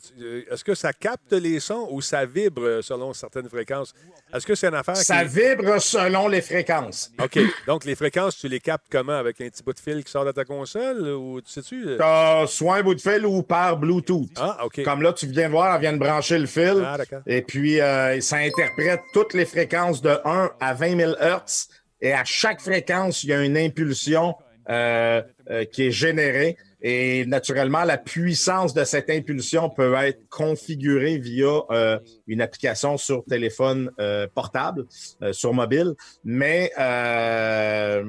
Est-ce 0.54 0.64
que 0.64 0.76
ça 0.76 0.94
capte 0.94 1.34
les 1.34 1.60
sons 1.60 1.88
ou 1.90 2.00
ça 2.02 2.24
vibre 2.26 2.62
euh, 2.64 2.82
selon 2.84 3.12
certaines 3.14 3.50
fréquences? 3.50 3.94
Est-ce 4.32 4.46
que 4.46 4.54
c'est 4.54 4.68
une 4.68 4.76
affaire 4.76 4.98
ça 4.98 5.24
qui... 5.26 5.30
vibre 5.40 5.82
selon 5.82 6.28
les 6.28 6.42
fréquences. 6.42 7.12
OK. 7.20 7.40
Donc, 7.66 7.86
les 7.86 7.96
fréquences, 7.96 8.38
tu 8.38 8.48
les 8.48 8.60
captes 8.60 8.86
comment? 8.92 9.14
Avec 9.18 9.42
un 9.42 9.50
petit 9.50 9.64
bout 9.64 9.74
de 9.74 9.80
fil 9.80 10.04
qui 10.04 10.12
sort 10.12 10.26
de 10.26 10.32
ta 10.32 10.46
console? 10.46 11.02
Ou 11.10 11.42
tu 11.42 11.52
sais-tu? 11.52 11.86
euh? 12.00 12.46
Soit 12.46 12.76
un 12.76 12.84
bout 12.84 12.94
de 12.94 13.02
fil 13.02 13.26
ou 13.26 13.42
par 13.42 13.78
Bluetooth. 13.78 14.30
Ah, 14.38 14.60
OK. 14.66 14.84
Comme 14.84 15.02
là, 15.02 15.14
tu 15.14 15.26
viens 15.26 15.48
de 15.48 15.52
voir, 15.54 15.74
elle 15.74 15.82
vient 15.82 15.94
de 15.94 15.98
brancher 15.98 16.38
le 16.38 16.46
fil. 16.46 16.84
Ah, 16.86 16.98
d'accord. 16.98 17.22
Et 17.26 17.42
puis, 17.42 17.82
euh, 17.82 18.20
ça 18.22 18.36
interprète 18.38 19.02
toutes 19.14 19.34
les 19.34 19.46
fréquences 19.46 20.02
de 20.04 20.20
1 20.24 20.52
à 20.60 20.74
20 20.76 20.98
000 20.98 21.14
Hertz. 21.20 21.68
Et 22.02 22.14
à 22.14 22.24
chaque 22.24 22.62
fréquence, 22.62 23.24
il 23.24 23.30
y 23.30 23.34
a 23.34 23.44
une 23.44 23.58
impulsion 23.58 24.36
euh, 24.70 25.22
euh, 25.50 25.66
qui 25.66 25.88
est 25.88 25.92
générée. 25.92 26.58
Et 26.82 27.26
naturellement, 27.26 27.84
la 27.84 27.98
puissance 27.98 28.74
de 28.74 28.86
cette 28.86 29.10
impulsion 29.10 29.70
peut 29.70 29.94
être 29.96 30.30
configurée 30.30 31.18
via 31.18 31.62
euh, 31.72 32.00
une 32.28 32.42
application 32.42 32.98
sur 32.98 33.26
téléphone 33.26 33.92
euh, 34.00 34.28
portable, 34.34 34.86
euh, 35.22 35.34
sur 35.34 35.54
mobile. 35.54 35.94
Mais 36.24 36.72
euh, 36.80 38.04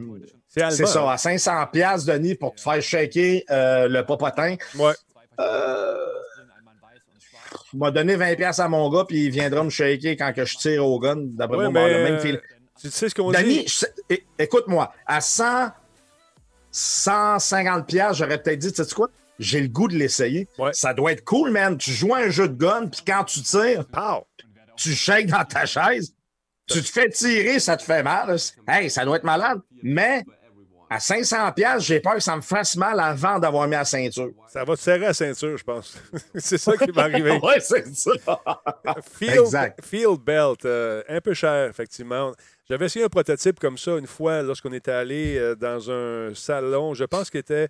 C'est 0.49 0.87
ça, 0.87 1.03
hein? 1.03 1.13
à 1.13 1.19
500 1.19 1.67
pièces 1.73 2.05
Denis, 2.05 2.37
pour 2.37 2.55
te 2.55 2.61
faire 2.61 2.81
shaker 2.81 3.43
euh, 3.51 3.89
le 3.89 4.05
popotin. 4.05 4.55
Ouais. 4.79 4.93
Euh, 5.41 5.97
il 7.73 7.79
m'a 7.79 7.91
donné 7.91 8.17
20 8.17 8.35
pièces 8.37 8.59
à 8.59 8.69
mon 8.69 8.89
gars, 8.91 9.05
puis 9.07 9.27
il 9.27 9.31
viendra 9.31 9.65
me 9.65 9.71
shaker 9.71 10.17
quand 10.17 10.33
que 10.33 10.45
je 10.45 10.57
tire 10.57 10.87
au 10.87 10.99
gun. 11.01 11.17
D'après 11.19 11.57
Ouais, 11.57 11.71
moi, 11.71 11.87
mais, 11.87 11.93
le 11.93 12.03
même 12.05 12.15
euh, 12.15 12.21
fil. 12.21 12.41
Tu 12.81 12.91
sais 12.91 13.09
ce 13.09 13.15
qu'on 13.15 13.31
dit? 13.31 13.67
écoute-moi, 14.39 14.93
à 15.07 15.21
100, 15.21 15.71
150 16.71 17.87
pièces, 17.87 18.17
j'aurais 18.17 18.43
peut-être 18.43 18.59
dit, 18.59 18.73
tu 18.73 18.85
sais 18.85 18.95
quoi? 18.95 19.09
J'ai 19.39 19.61
le 19.61 19.69
goût 19.69 19.89
de 19.89 19.97
l'essayer. 19.97 20.49
Ça 20.73 20.95
doit 20.95 21.13
être 21.13 21.25
cool, 21.25 21.51
man. 21.51 21.77
Tu 21.77 21.91
joues 21.93 22.15
à 22.15 22.19
un 22.19 22.31
jeu 22.31 22.49
de 22.49 22.55
gun, 22.55 22.89
puis 22.89 23.03
quand 23.07 23.25
tu 23.25 23.43
tires, 23.43 23.85
tu 24.77 24.93
shakes 24.95 25.27
dans 25.27 25.45
ta 25.45 25.67
chaise, 25.67 26.15
tu 26.67 26.83
te 26.83 26.89
fais 26.89 27.09
tirer, 27.09 27.59
ça 27.59 27.77
te 27.77 27.83
fait 27.83 28.03
mal. 28.03 28.37
Hey, 28.69 28.91
ça 28.91 29.05
doit 29.05 29.17
être 29.17 29.25
malade. 29.25 29.61
Mais 29.83 30.25
à 30.89 31.01
500 31.01 31.53
pièces, 31.53 31.85
j'ai 31.85 32.01
peur 32.01 32.15
que 32.15 32.21
ça 32.21 32.37
me 32.37 32.43
fasse 32.43 32.77
mal 32.77 32.99
avant 33.01 33.39
d'avoir 33.39 33.67
mis 33.67 33.75
la 33.75 33.85
ceinture. 33.85 34.31
Ça 34.49 34.65
va 34.65 34.75
te 34.77 34.81
serrer 34.81 34.99
la 35.01 35.15
ceinture, 35.15 35.57
je 35.57 35.65
pense. 35.65 35.97
c'est 36.35 36.59
ça 36.59 36.77
qui 36.77 36.91
va 36.91 37.05
arriver. 37.05 37.39
ouais, 37.43 37.61
c'est 37.61 37.87
ça. 37.95 38.11
Field, 39.19 39.39
Exact. 39.39 39.85
Field 39.85 40.21
Belt, 40.21 40.65
euh, 40.65 41.03
un 41.09 41.21
peu 41.21 41.33
cher, 41.33 41.71
effectivement. 41.71 42.33
J'avais 42.71 42.87
essayé 42.87 43.05
un 43.05 43.09
prototype 43.09 43.59
comme 43.59 43.77
ça 43.77 43.99
une 43.99 44.07
fois 44.07 44.43
lorsqu'on 44.43 44.73
était 44.73 44.93
allé 44.93 45.37
euh, 45.37 45.57
dans 45.57 45.91
un 45.91 46.33
salon. 46.37 46.95
Je 46.95 47.03
pense 47.03 47.29
qu'il 47.29 47.41
était. 47.41 47.69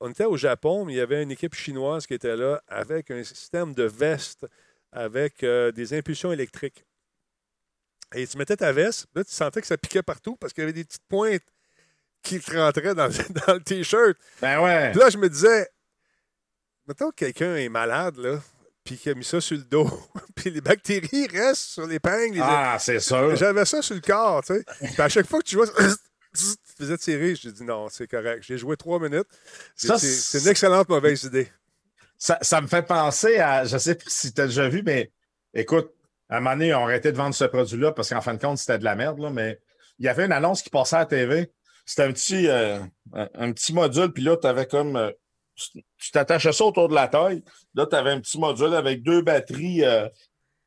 On 0.00 0.10
était 0.10 0.24
au 0.24 0.36
Japon, 0.36 0.84
mais 0.84 0.94
il 0.94 0.96
y 0.96 1.00
avait 1.00 1.22
une 1.22 1.30
équipe 1.30 1.54
chinoise 1.54 2.08
qui 2.08 2.14
était 2.14 2.34
là 2.34 2.60
avec 2.66 3.12
un 3.12 3.22
système 3.22 3.72
de 3.72 3.84
veste 3.84 4.48
avec 4.90 5.44
euh, 5.44 5.70
des 5.70 5.96
impulsions 5.96 6.32
électriques. 6.32 6.84
Et 8.16 8.26
tu 8.26 8.36
mettais 8.36 8.56
ta 8.56 8.72
veste, 8.72 9.06
là, 9.14 9.22
tu 9.22 9.30
sentais 9.30 9.60
que 9.60 9.66
ça 9.68 9.78
piquait 9.78 10.02
partout 10.02 10.34
parce 10.34 10.52
qu'il 10.52 10.62
y 10.62 10.64
avait 10.64 10.72
des 10.72 10.82
petites 10.82 11.06
pointes 11.08 11.46
qui 12.24 12.40
te 12.40 12.56
rentraient 12.58 12.96
dans, 12.96 13.08
dans 13.46 13.54
le 13.54 13.60
T-shirt. 13.60 14.16
Ben 14.40 14.60
ouais. 14.60 14.90
Puis 14.90 14.98
là, 14.98 15.08
je 15.08 15.18
me 15.18 15.28
disais, 15.28 15.68
mettons 16.88 17.10
que 17.10 17.14
quelqu'un 17.14 17.54
est 17.54 17.68
malade, 17.68 18.16
là, 18.16 18.40
puis 18.84 18.96
qu'il 18.96 19.12
a 19.12 19.14
mis 19.14 19.24
ça 19.24 19.40
sur 19.40 19.56
le 19.56 19.62
dos, 19.64 19.88
puis 20.34 20.50
les 20.50 20.60
bactéries 20.60 21.26
restent 21.28 21.62
sur 21.70 21.86
l'épingle. 21.86 22.40
Ah, 22.42 22.76
c'est 22.80 23.00
sûr. 23.00 23.36
J'avais 23.36 23.64
ça 23.64 23.82
sur 23.82 23.94
le 23.94 24.00
corps, 24.00 24.42
tu 24.44 24.54
sais. 24.54 24.64
Puis 24.80 25.00
à 25.02 25.08
chaque 25.08 25.26
fois 25.26 25.40
que 25.40 25.44
tu 25.44 25.54
jouais, 25.56 25.66
tu 26.36 26.44
faisais 26.78 26.98
tirer. 26.98 27.34
Je 27.36 27.48
dis 27.50 27.64
non, 27.64 27.88
c'est 27.90 28.06
correct. 28.06 28.42
J'ai 28.46 28.58
joué 28.58 28.76
trois 28.76 28.98
minutes. 28.98 29.28
C'est- 29.76 30.38
une 30.40 30.48
excellente 30.48 30.88
mauvaise 30.88 31.24
idée. 31.24 31.50
Ça, 32.18 32.38
ça 32.40 32.60
me 32.60 32.66
fait 32.68 32.82
penser 32.82 33.38
à, 33.38 33.64
je 33.64 33.76
sais 33.78 33.94
pas 33.96 34.04
si 34.06 34.32
tu 34.32 34.40
as 34.40 34.46
déjà 34.46 34.68
vu, 34.68 34.82
mais 34.84 35.10
écoute, 35.54 35.90
à 36.28 36.36
un 36.36 36.40
moment 36.40 36.56
donné, 36.56 36.72
ont 36.74 36.84
arrêté 36.84 37.10
de 37.12 37.16
vendre 37.16 37.34
ce 37.34 37.44
produit-là 37.44 37.92
parce 37.92 38.08
qu'en 38.10 38.20
fin 38.20 38.34
de 38.34 38.40
compte, 38.40 38.58
c'était 38.58 38.78
de 38.78 38.84
la 38.84 38.94
merde, 38.94 39.18
là, 39.18 39.30
mais 39.30 39.60
il 39.98 40.06
y 40.06 40.08
avait 40.08 40.24
une 40.24 40.32
annonce 40.32 40.62
qui 40.62 40.70
passait 40.70 40.96
à 40.96 41.00
la 41.00 41.06
TV. 41.06 41.52
C'était 41.84 42.04
un 42.04 42.12
petit, 42.12 42.48
euh, 42.48 42.78
un, 43.12 43.28
un 43.34 43.52
petit 43.52 43.72
module, 43.74 44.12
puis 44.12 44.22
là, 44.22 44.36
tu 44.36 44.46
avais 44.46 44.66
comme. 44.66 45.12
Tu 45.54 46.10
t'attachais 46.12 46.52
ça 46.52 46.64
autour 46.64 46.88
de 46.88 46.94
la 46.94 47.08
taille. 47.08 47.42
Là, 47.74 47.86
tu 47.86 47.94
avais 47.96 48.10
un 48.10 48.20
petit 48.20 48.38
module 48.38 48.74
avec 48.74 49.02
deux 49.02 49.22
batteries, 49.22 49.84
euh, 49.84 50.08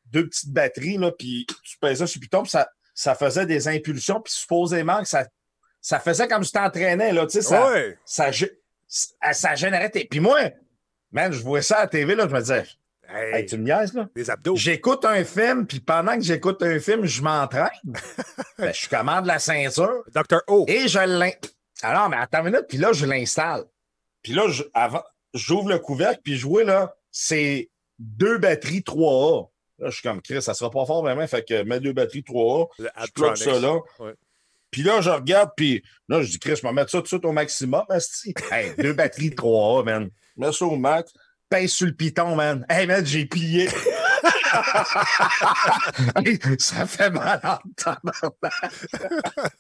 deux 0.06 0.28
petites 0.28 0.52
batteries, 0.52 0.98
là, 0.98 1.12
puis 1.12 1.46
tu 1.64 1.78
pesais 1.80 2.08
sur 2.08 2.20
le 2.20 2.24
piton, 2.24 2.44
puis 2.44 2.52
ça, 2.52 2.70
ça 2.94 3.16
faisait 3.16 3.46
des 3.46 3.68
impulsions, 3.68 4.22
puis 4.22 4.34
supposément 4.34 5.02
que 5.02 5.08
ça, 5.08 5.26
ça 5.82 6.00
faisait 6.00 6.28
comme 6.28 6.44
si 6.44 6.52
tu 6.52 6.58
t'entraînais, 6.60 7.12
là, 7.12 7.26
tu 7.26 7.32
sais, 7.34 7.42
ça, 7.42 7.72
Ouais. 7.72 7.98
ça, 8.06 8.32
ça, 8.88 9.34
ça 9.34 9.56
générait 9.56 9.90
tes... 9.90 10.06
Puis 10.06 10.20
moi, 10.20 10.40
man, 11.12 11.32
je 11.32 11.42
voyais 11.42 11.64
ça 11.64 11.78
à 11.78 11.82
la 11.82 11.88
TV, 11.88 12.16
là, 12.16 12.28
je 12.28 12.34
me 12.34 12.40
disais, 12.40 12.66
hey, 13.10 13.46
tu 13.46 13.58
me 13.58 13.64
niaises, 13.64 13.94
là? 13.94 14.08
Des 14.16 14.30
abdos. 14.30 14.56
J'écoute 14.56 15.04
un 15.06 15.24
film, 15.26 15.66
puis 15.68 15.80
pendant 15.80 16.16
que 16.16 16.24
j'écoute 16.24 16.62
un 16.64 16.80
film, 16.80 17.06
je 17.06 17.22
m'entraîne. 17.22 17.70
Ben, 18.58 18.74
je 18.74 18.88
commande 18.88 19.26
la 19.26 19.38
ceinture. 19.38 20.06
Dr. 20.14 20.40
O. 20.48 20.64
Et 20.70 20.88
je 20.88 21.00
l'in... 21.00 21.32
Alors, 21.82 22.08
mais 22.08 22.16
attends 22.16 22.40
une 22.40 22.52
minute, 22.54 22.68
puis 22.70 22.78
là, 22.78 22.94
je 22.94 23.06
l'installe. 23.06 23.66
Puis 24.26 24.34
là, 24.34 24.48
j'ouvre 25.36 25.70
le 25.70 25.78
couvercle, 25.78 26.20
puis 26.24 26.36
je 26.36 26.48
vois, 26.48 26.64
là, 26.64 26.96
c'est 27.12 27.70
deux 28.00 28.40
batteries 28.40 28.80
3A. 28.80 29.50
Là, 29.78 29.90
je 29.92 29.94
suis 29.94 30.02
comme, 30.02 30.20
Chris, 30.20 30.42
ça 30.42 30.56
sera 30.56 30.72
pas 30.72 30.84
fort 30.84 31.04
vraiment, 31.04 31.28
fait 31.28 31.48
que 31.48 31.62
mets 31.62 31.80
deux 31.80 31.94
batteries 31.94 32.24
3A. 32.24 32.68
Le 32.80 32.90
Je 33.06 33.12
plug 33.12 33.36
ça 33.36 33.60
là. 33.60 33.76
Ouais. 34.00 34.16
Puis 34.72 34.82
là, 34.82 35.00
je 35.00 35.12
regarde, 35.12 35.52
puis 35.56 35.84
là, 36.10 36.24
je 36.24 36.32
dis, 36.32 36.40
Chris, 36.40 36.56
je 36.56 36.64
vais 36.64 36.74
mettre 36.74 36.90
ça 36.90 36.98
tout 36.98 37.04
de 37.04 37.08
suite 37.08 37.26
au 37.26 37.34
maximum, 37.34 37.84
asti. 37.88 38.34
Hey, 38.52 38.74
deux 38.80 38.94
batteries 38.94 39.30
3A, 39.30 39.86
man. 39.86 40.10
mets 40.38 40.52
ça 40.52 40.66
au 40.66 40.76
max, 40.76 41.14
pèse 41.48 41.70
sur 41.70 41.86
le 41.86 41.94
piton, 41.94 42.36
man. 42.36 42.66
Hey, 42.68 42.88
man, 42.88 43.06
j'ai 43.06 43.28
plié. 43.28 43.70
Hey, 46.16 46.40
ça 46.60 46.86
fait 46.86 47.10
mal 47.10 47.40
en. 47.44 47.60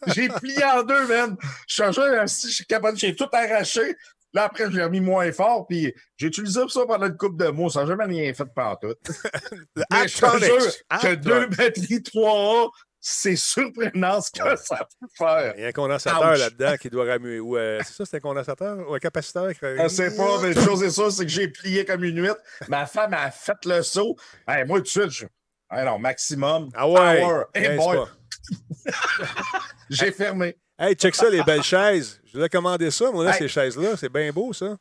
J'ai 0.07 0.29
plié 0.29 0.63
en 0.63 0.83
deux, 0.83 1.07
man. 1.07 1.35
Je 1.67 1.75
changeais, 1.75 2.27
si 2.27 2.49
je 2.49 2.53
suis 2.53 2.65
capable, 2.65 2.97
j'ai 2.97 3.15
tout 3.15 3.27
arraché. 3.31 3.95
Là, 4.35 4.43
après, 4.43 4.65
je 4.65 4.75
l'ai 4.75 4.83
remis 4.83 4.99
moins 4.99 5.31
fort, 5.31 5.65
puis 5.65 5.93
j'ai 6.17 6.27
utilisé 6.27 6.59
ça 6.67 6.85
pendant 6.85 7.07
une 7.07 7.15
couple 7.17 7.37
de 7.43 7.49
mois. 7.49 7.69
Ça 7.69 7.81
n'a 7.81 7.87
jamais 7.87 8.05
rien 8.05 8.33
fait 8.33 8.43
de 8.43 8.75
tout. 8.93 9.11
Mais 9.91 10.07
je 10.07 10.17
te 10.17 10.25
Aptronics. 10.25 10.45
jure 10.61 10.99
que 11.01 11.15
deux 11.15 11.47
batteries 11.47 11.99
3A, 12.01 12.69
c'est 12.99 13.35
surprenant 13.37 14.19
ce 14.19 14.31
que 14.31 14.55
ça 14.57 14.85
peut 14.99 15.07
faire. 15.17 15.53
Il 15.55 15.61
y 15.61 15.65
a 15.65 15.69
un 15.69 15.71
condensateur 15.71 16.35
là-dedans 16.37 16.75
qui 16.75 16.89
doit 16.89 17.05
ramuer. 17.05 17.39
Ou, 17.39 17.55
euh, 17.55 17.79
c'est 17.85 17.93
ça, 17.93 18.05
c'est 18.05 18.17
un 18.17 18.19
condensateur 18.19 18.77
ou 18.89 18.93
un 18.93 18.99
capaciteur? 18.99 19.53
qui- 19.53 19.59
Je 19.61 19.87
sais 19.87 20.15
pas, 20.15 20.41
mais 20.41 20.51
une 20.51 20.61
chose 20.61 20.83
est 20.83 20.89
sûre, 20.91 21.11
c'est 21.11 21.23
que 21.25 21.31
j'ai 21.31 21.47
plié 21.47 21.85
comme 21.85 22.03
une 22.03 22.21
huître. 22.21 22.41
Ma 22.67 22.85
femme 22.87 23.13
a 23.13 23.31
fait 23.31 23.63
le 23.65 23.81
saut. 23.83 24.17
Hey, 24.47 24.65
moi, 24.65 24.79
tout 24.79 24.83
de 24.83 24.87
suite, 24.89 25.11
je... 25.11 25.25
Hey, 25.71 25.85
non, 25.85 25.97
maximum. 25.97 26.69
Ah 26.75 26.89
ouais! 26.89 27.21
Power. 27.21 27.43
Hey, 27.53 27.77
boy. 27.77 27.99
J'ai 29.89 30.11
fermé. 30.11 30.57
Hey, 30.77 30.95
check 30.95 31.15
ça, 31.15 31.29
les 31.29 31.43
belles 31.43 31.63
chaises. 31.63 32.19
Je 32.25 32.33
voulais 32.33 32.49
commander 32.49 32.91
ça, 32.91 33.09
moi, 33.11 33.23
là, 33.23 33.31
Hey. 33.31 33.37
ces 33.39 33.47
chaises-là. 33.47 33.95
C'est 33.97 34.11
bien 34.11 34.31
beau, 34.31 34.51
ça. 34.53 34.75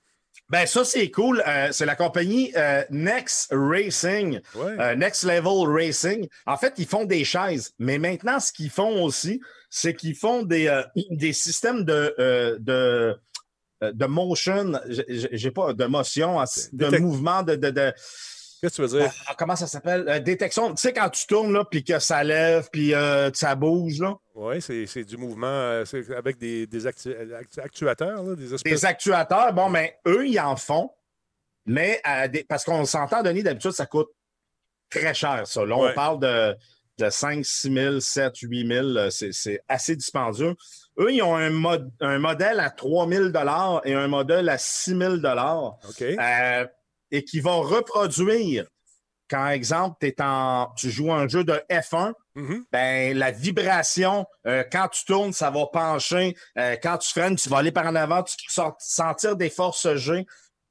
Ben, 0.51 0.66
ça, 0.66 0.84
c'est 0.84 1.11
cool. 1.11 1.42
Euh, 1.47 1.68
c'est 1.70 1.86
la 1.86 1.95
compagnie 1.95 2.53
euh, 2.57 2.82
Next 2.90 3.49
Racing. 3.53 4.40
Ouais. 4.57 4.76
Euh, 4.80 4.97
Next 4.97 5.22
Level 5.22 5.68
Racing. 5.72 6.28
En 6.47 6.57
fait, 6.57 6.74
ils 6.78 6.86
font 6.86 7.05
des 7.05 7.24
chaises. 7.24 7.72
Mais 7.78 7.99
maintenant, 7.99 8.40
ce 8.40 8.53
qu'ils 8.53 8.70
font 8.70 9.03
aussi, 9.05 9.40
c'est 9.70 9.95
qu'ils 9.95 10.16
font 10.16 10.42
des, 10.42 10.82
des 11.11 11.32
systèmes 11.32 11.84
de, 11.84 12.14
de, 12.59 13.16
de 13.82 14.07
motion, 14.07 14.72
j'ai- 14.88 15.51
pas 15.53 15.72
de 15.72 15.84
motion, 15.84 16.42
de 16.72 16.99
mouvement, 16.99 17.42
de, 17.42 17.55
de, 17.55 17.70
de- 17.70 17.92
Qu'est-ce 18.65 18.77
que 18.81 18.87
tu 18.87 18.93
veux 18.95 19.01
dire? 19.01 19.12
Ah, 19.27 19.35
comment 19.37 19.57
ça 19.57 19.67
s'appelle? 19.67 20.09
Euh, 20.09 20.21
détection. 20.21 20.71
Tu 20.75 20.81
sais, 20.81 20.93
quand 20.95 21.11
tu 21.11 21.27
tournes, 21.27 21.53
là, 21.53 21.65
puis 21.71 21.85
que 21.85 21.99
ça 21.99 22.25
lève, 22.25 22.69
puis 22.73 22.95
euh, 22.95 23.31
ça 23.35 23.55
bouge, 23.55 23.99
là. 24.01 24.15
Oui, 24.35 24.62
c'est, 24.62 24.87
du 25.05 25.19
mouvement 25.19 25.47
euh, 25.47 25.85
avec 26.17 26.39
des, 26.39 26.67
des 26.67 26.87
actu- 26.87 27.15
actu- 27.15 27.61
actuateurs, 27.61 28.23
là, 28.23 28.35
des 28.35 28.55
espèces. 28.55 28.73
Des 28.73 28.85
actuateurs, 28.87 29.53
bon, 29.53 29.69
mais 29.69 29.99
eux, 30.07 30.27
ils 30.27 30.41
en 30.41 30.57
font, 30.57 30.91
mais 31.67 32.01
des- 32.29 32.45
parce 32.45 32.65
qu'on 32.65 32.87
s'entend, 32.87 33.23
Denis, 33.23 33.43
d'habitude, 33.43 33.73
ça 33.73 33.85
coûte 33.85 34.09
très 34.89 35.12
cher, 35.12 35.47
ça. 35.47 35.65
Là, 35.67 35.77
on 35.77 35.83
Ouais. 35.85 35.93
parle 35.95 36.21
de, 36.21 36.57
de 36.99 37.11
5, 37.11 37.45
6 37.45 37.71
000, 37.73 38.01
7, 38.01 38.33
8 38.39 38.67
000. 38.67 38.87
euh, 38.97 39.11
C'est 39.11 39.33
c'est 39.33 39.61
assez 39.69 39.95
dispendieux. 39.95 40.55
Eux, 40.99 41.12
ils 41.12 41.23
ont 41.23 41.35
un, 41.37 41.51
mod- 41.51 41.91
un 42.01 42.19
modèle 42.19 42.61
à 42.61 42.71
3 42.71 43.09
000 43.09 43.25
et 43.85 43.93
un 43.95 44.09
modèle 44.09 44.49
à 44.49 44.57
6 44.57 44.97
000 44.97 45.15
OK. 45.89 46.03
Et 47.15 47.25
qui 47.25 47.41
va 47.41 47.53
reproduire 47.53 48.67
quand, 49.31 49.49
exemple, 49.49 49.97
en, 50.21 50.69
tu 50.77 50.91
joues 50.91 51.11
un 51.12 51.27
jeu 51.29 51.45
de 51.45 51.61
F1, 51.71 52.12
Mhm. 52.35 52.65
ben, 52.71 53.17
la 53.17 53.31
vibration, 53.31 54.27
euh, 54.47 54.62
quand 54.71 54.89
tu 54.89 55.05
tournes, 55.07 55.33
ça 55.33 55.51
va 55.51 55.67
pencher. 55.73 56.37
Euh, 56.59 56.77
quand 56.83 56.99
tu 56.99 57.09
freines, 57.11 57.37
tu 57.37 57.49
vas 57.49 57.59
aller 57.59 57.73
par 57.73 57.87
en 57.87 57.95
avant, 57.95 58.23
tu 58.23 58.37
sor- 58.49 58.77
sentir 58.79 59.35
des 59.37 59.49
forces 59.49 59.95
G. 59.95 60.27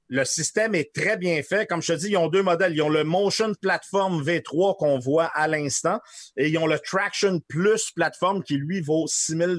Le 0.09 0.23
système 0.25 0.75
est 0.75 0.93
très 0.93 1.17
bien 1.17 1.41
fait. 1.41 1.65
Comme 1.65 1.81
je 1.81 1.93
te 1.93 1.97
dis, 1.97 2.09
ils 2.09 2.17
ont 2.17 2.27
deux 2.27 2.43
modèles. 2.43 2.73
Ils 2.75 2.81
ont 2.83 2.89
le 2.89 3.03
Motion 3.03 3.53
Platform 3.59 4.21
V3 4.21 4.77
qu'on 4.77 4.99
voit 4.99 5.31
à 5.33 5.47
l'instant 5.47 5.99
et 6.37 6.49
ils 6.49 6.57
ont 6.59 6.67
le 6.67 6.77
Traction 6.77 7.39
Plus 7.47 7.89
Platform 7.95 8.43
qui, 8.43 8.57
lui, 8.57 8.81
vaut 8.81 9.07
6 9.07 9.35
000 9.35 9.55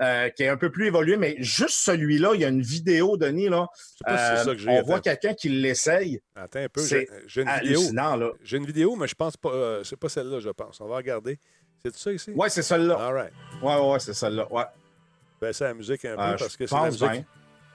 euh, 0.00 0.28
qui 0.30 0.42
est 0.44 0.48
un 0.48 0.56
peu 0.56 0.70
plus 0.70 0.86
évolué. 0.86 1.16
Mais 1.16 1.36
juste 1.38 1.76
celui-là, 1.84 2.30
il 2.34 2.40
y 2.40 2.44
a 2.44 2.48
une 2.48 2.62
vidéo, 2.62 3.16
Denis, 3.16 3.48
là. 3.48 3.66
Pas 4.04 4.16
si 4.18 4.24
c'est 4.24 4.30
Euh, 4.32 4.44
ça 4.44 4.52
que 4.52 4.58
j'ai. 4.58 4.68
on 4.70 4.82
voit 4.82 5.00
quelqu'un 5.00 5.34
qui 5.34 5.48
l'essaye. 5.48 6.20
Attends 6.36 6.60
un 6.60 6.68
peu. 6.68 6.80
C'est 6.80 7.06
J'ai, 7.26 7.42
une 7.42 7.50
vidéo. 7.62 7.80
J'ai 8.42 8.56
une 8.56 8.66
vidéo, 8.66 8.96
mais 8.96 9.06
je 9.08 9.14
pense 9.14 9.36
pas. 9.36 9.50
euh, 9.50 9.84
c'est 9.84 9.96
pas 9.98 10.08
celle-là, 10.08 10.40
je 10.40 10.50
pense. 10.50 10.80
On 10.80 10.86
va 10.88 10.96
regarder. 10.96 11.38
C'est 11.84 11.96
ça 11.96 12.12
ici? 12.12 12.32
Ouais, 12.32 12.48
c'est 12.48 12.62
celle-là. 12.62 12.94
All 12.96 13.14
right. 13.14 13.32
Ouais, 13.62 13.76
ouais, 13.92 13.98
c'est 14.00 14.14
celle-là. 14.14 14.46
Ouais. 14.52 14.64
Baissez 15.40 15.64
la 15.64 15.74
musique 15.74 16.04
un 16.04 16.16
peu 16.16 16.22
Euh, 16.22 16.36
parce 16.36 16.56
que 16.56 16.66
c'est 16.66 16.74
la 16.74 16.84
musique. 16.86 17.10
bien. 17.10 17.24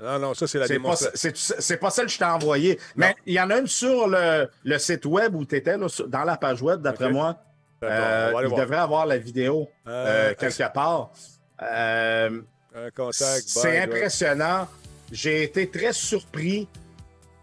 Non, 0.02 0.20
non, 0.20 0.34
ça, 0.34 0.48
c'est 0.48 0.60
la 0.60 0.68
C'est 0.68 0.74
démonstration. 0.74 1.32
c'est- 1.34 1.62
c'est 1.62 1.78
pas 1.78 1.90
celle 1.90 2.08
que 2.08 2.12
je 2.12 2.18
t'ai 2.18 2.26
envoyée. 2.26 2.78
Mais 2.98 3.16
il 3.26 3.34
y 3.36 3.40
en 3.40 3.50
a 3.52 3.60
une 3.60 3.68
sur 3.68 4.08
le, 4.10 4.50
le 4.66 4.78
site 4.78 5.06
web 5.06 5.34
où 5.36 5.46
tu 5.46 5.56
étais, 5.56 5.78
dans 5.78 6.24
la 6.26 6.36
page 6.36 6.62
web, 6.62 6.82
d'après 6.82 7.10
moi. 7.10 7.38
Euh, 7.86 8.32
il 8.42 8.48
voir. 8.48 8.62
devrait 8.62 8.78
avoir 8.78 9.06
la 9.06 9.18
vidéo 9.18 9.70
Euh, 9.88 10.30
euh, 10.32 10.34
quelque 10.36 10.74
part. 10.74 11.12
Euh, 11.72 12.42
c'est 13.12 13.80
impressionnant. 13.80 14.68
J'ai 15.12 15.44
été 15.44 15.70
très 15.70 15.94
surpris 15.94 16.68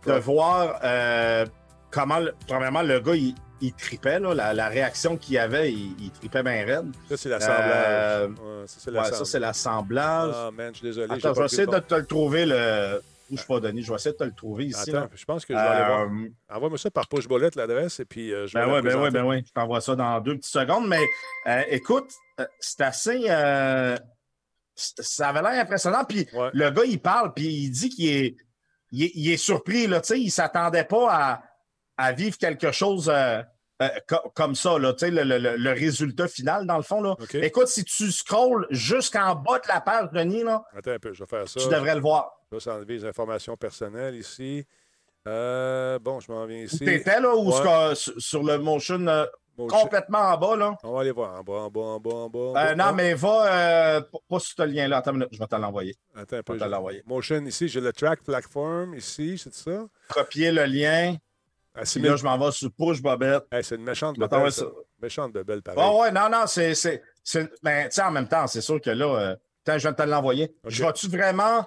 de 0.06 0.12
Ouais. 0.12 0.20
voir 0.20 0.80
euh, 0.82 1.46
comment, 1.90 2.18
premièrement, 2.48 2.82
le 2.82 3.00
gars, 3.00 3.14
il, 3.14 3.34
il 3.60 3.72
tripait. 3.74 4.18
là, 4.18 4.34
la, 4.34 4.54
la 4.54 4.68
réaction 4.68 5.16
qu'il 5.16 5.38
avait, 5.38 5.70
il, 5.72 5.94
il 6.00 6.10
tripait 6.10 6.42
bien 6.42 6.64
raide. 6.64 6.90
Ça, 7.08 7.16
c'est 7.16 7.28
l'assemblage. 7.28 7.68
Euh, 7.68 8.28
Ouais, 8.86 9.04
ça, 9.10 9.24
c'est 9.24 9.38
l'assemblage. 9.40 10.32
Ah, 10.34 10.50
man, 10.56 10.70
je 10.72 10.78
suis 10.78 10.86
désolé. 10.88 11.06
Attends, 11.14 11.34
je 11.34 11.38
vais 11.40 11.46
essayer 11.46 11.66
de 11.66 11.78
te 11.78 11.94
le 11.94 12.04
trouver. 12.06 12.44
Le... 12.46 13.00
Bouge 13.30 13.46
pas, 13.46 13.60
Denis. 13.60 13.82
Je 13.82 13.88
vais 13.90 13.94
essayer 13.96 14.12
de 14.12 14.18
te 14.18 14.24
le 14.24 14.34
trouver 14.34 14.66
ici. 14.66 14.90
Attends, 14.90 15.00
là. 15.00 15.10
je 15.14 15.24
pense 15.24 15.46
que 15.46 15.54
je 15.54 15.58
vais 15.58 15.64
aller 15.64 15.84
voir. 15.86 16.00
Euh, 16.10 16.28
Envoie-moi 16.56 16.78
ça 16.78 16.90
par 16.90 17.08
push 17.08 17.28
bullet, 17.28 17.50
l'adresse, 17.54 18.00
et 18.00 18.04
puis 18.04 18.32
euh, 18.32 18.46
je 18.46 18.58
vais 18.58 18.64
Ben 18.66 18.72
oui, 18.74 18.82
ben 18.82 19.02
oui, 19.02 19.10
ben 19.10 19.24
oui. 19.24 19.42
Je 19.46 19.52
t'envoie 19.52 19.80
ça 19.80 19.94
dans 19.96 20.20
deux 20.20 20.36
petites 20.36 20.52
secondes. 20.52 20.88
Mais 20.88 21.04
euh, 21.46 21.62
écoute, 21.68 22.10
c'est 22.58 22.80
assez. 22.82 23.26
ça 24.76 25.28
avait 25.28 25.42
l'air 25.42 25.60
impressionnant. 25.62 26.04
Puis 26.04 26.26
Ouais. 26.32 26.50
le 26.52 26.70
gars, 26.70 26.84
il 26.84 27.00
parle, 27.00 27.32
puis 27.34 27.46
il 27.46 27.70
dit 27.70 27.88
qu'il 27.90 28.08
est, 28.08 28.36
il 28.92 29.04
est, 29.04 29.12
il 29.14 29.30
est 29.30 29.36
surpris. 29.36 29.86
Là, 29.86 30.00
il 30.14 30.24
ne 30.26 30.30
s'attendait 30.30 30.84
pas 30.84 31.08
à, 31.10 31.42
à 31.96 32.12
vivre 32.12 32.36
quelque 32.38 32.72
chose 32.72 33.12
euh, 33.82 33.88
co- 34.08 34.30
comme 34.34 34.54
ça. 34.54 34.78
Là, 34.78 34.94
le, 35.00 35.56
le- 35.56 35.70
résultat 35.72 36.28
final, 36.28 36.66
dans 36.66 36.76
le 36.76 36.82
fond. 36.82 37.00
Là. 37.02 37.16
Écoute, 37.34 37.68
si 37.68 37.84
tu 37.84 38.10
scrolles 38.12 38.66
jusqu'en 38.70 39.34
bas 39.34 39.58
de 39.58 39.68
la 39.68 39.80
page, 39.80 40.08
Denis, 40.12 40.42
là, 40.42 40.62
Attends 40.76 40.92
un 40.92 40.98
peu, 40.98 41.12
je 41.12 41.20
vais 41.24 41.28
faire 41.28 41.48
ça. 41.48 41.60
tu 41.60 41.68
devrais 41.68 41.94
le 41.94 42.00
voir. 42.00 42.32
Je 42.50 42.56
vais 42.56 42.60
s'enlever 42.60 42.94
les 42.94 43.04
informations 43.04 43.56
personnelles 43.56 44.16
ici. 44.16 44.64
Euh, 45.28 45.98
bon, 45.98 46.20
je 46.20 46.32
m'en 46.32 46.46
viens 46.46 46.62
ici. 46.62 46.78
tu 46.78 46.92
étais, 46.94 47.20
là, 47.20 47.34
ou 47.34 47.50
Ouais. 47.52 47.94
sur, 47.94 48.42
le 48.42 48.56
motion, 48.58 49.06
euh, 49.06 49.26
Motion. 49.58 49.78
complètement 49.78 50.18
en 50.18 50.38
bas, 50.38 50.56
là? 50.56 50.74
On 50.82 50.92
va 50.94 51.00
aller 51.02 51.10
voir. 51.10 51.38
En 51.38 51.42
bas, 51.42 51.52
en 51.52 51.70
bas, 51.70 51.80
en 51.80 52.00
bas, 52.00 52.10
en 52.10 52.30
bas. 52.30 52.38
en 52.38 52.56
Euh, 52.56 52.74
non, 52.74 52.92
mais 52.94 53.12
va 53.14 53.52
euh, 53.96 54.00
pas- 54.00 54.38
sur 54.40 54.54
ce 54.56 54.62
lien-là. 54.62 54.96
Attends 54.98 55.10
une 55.12 55.18
minute, 55.18 55.28
je 55.32 55.38
vais 55.38 55.46
te 55.46 55.56
l'envoyer. 55.56 55.94
Attends 56.14 56.36
un 56.38 56.42
peu. 56.42 56.54
je 56.54 56.58
vais 56.58 56.64
te 56.64 56.70
l'envoyer. 56.70 57.02
Motion 57.06 57.44
ici, 57.44 57.68
j'ai 57.68 57.80
le 57.82 57.92
track 57.92 58.22
platform 58.24 58.94
ici, 58.94 59.36
c'est 59.36 59.52
ça? 59.54 59.84
Copier 60.08 60.50
le 60.52 60.64
lien. 60.64 61.16
Puis 61.74 61.86
6000. 61.86 62.10
là, 62.10 62.16
je 62.16 62.24
m'en 62.24 62.38
vais 62.38 62.50
sur 62.52 62.70
Push 62.72 63.00
Bobette. 63.00 63.44
Hey, 63.52 63.62
c'est 63.62 63.76
une 63.76 63.84
méchante 63.84 64.16
ça. 64.18 64.50
ça. 64.50 64.66
Méchante 65.00 65.32
bebelle, 65.32 65.62
pareil. 65.62 65.80
Oh, 65.84 66.02
ouais, 66.02 66.10
non, 66.10 66.28
non, 66.28 66.46
c'est. 66.46 66.74
c'est, 66.74 67.02
Ben, 67.62 67.84
tu 67.88 67.94
sais, 67.94 68.02
en 68.02 68.10
même 68.10 68.28
temps, 68.28 68.46
c'est 68.46 68.60
sûr 68.60 68.80
que 68.80 68.90
là, 68.90 69.06
euh, 69.06 69.36
je 69.66 69.76
viens 69.78 69.92
de 69.92 69.96
te 69.96 70.02
l'envoyer. 70.02 70.54
Je 70.66 70.84
vais-tu 70.84 71.08
vraiment. 71.08 71.64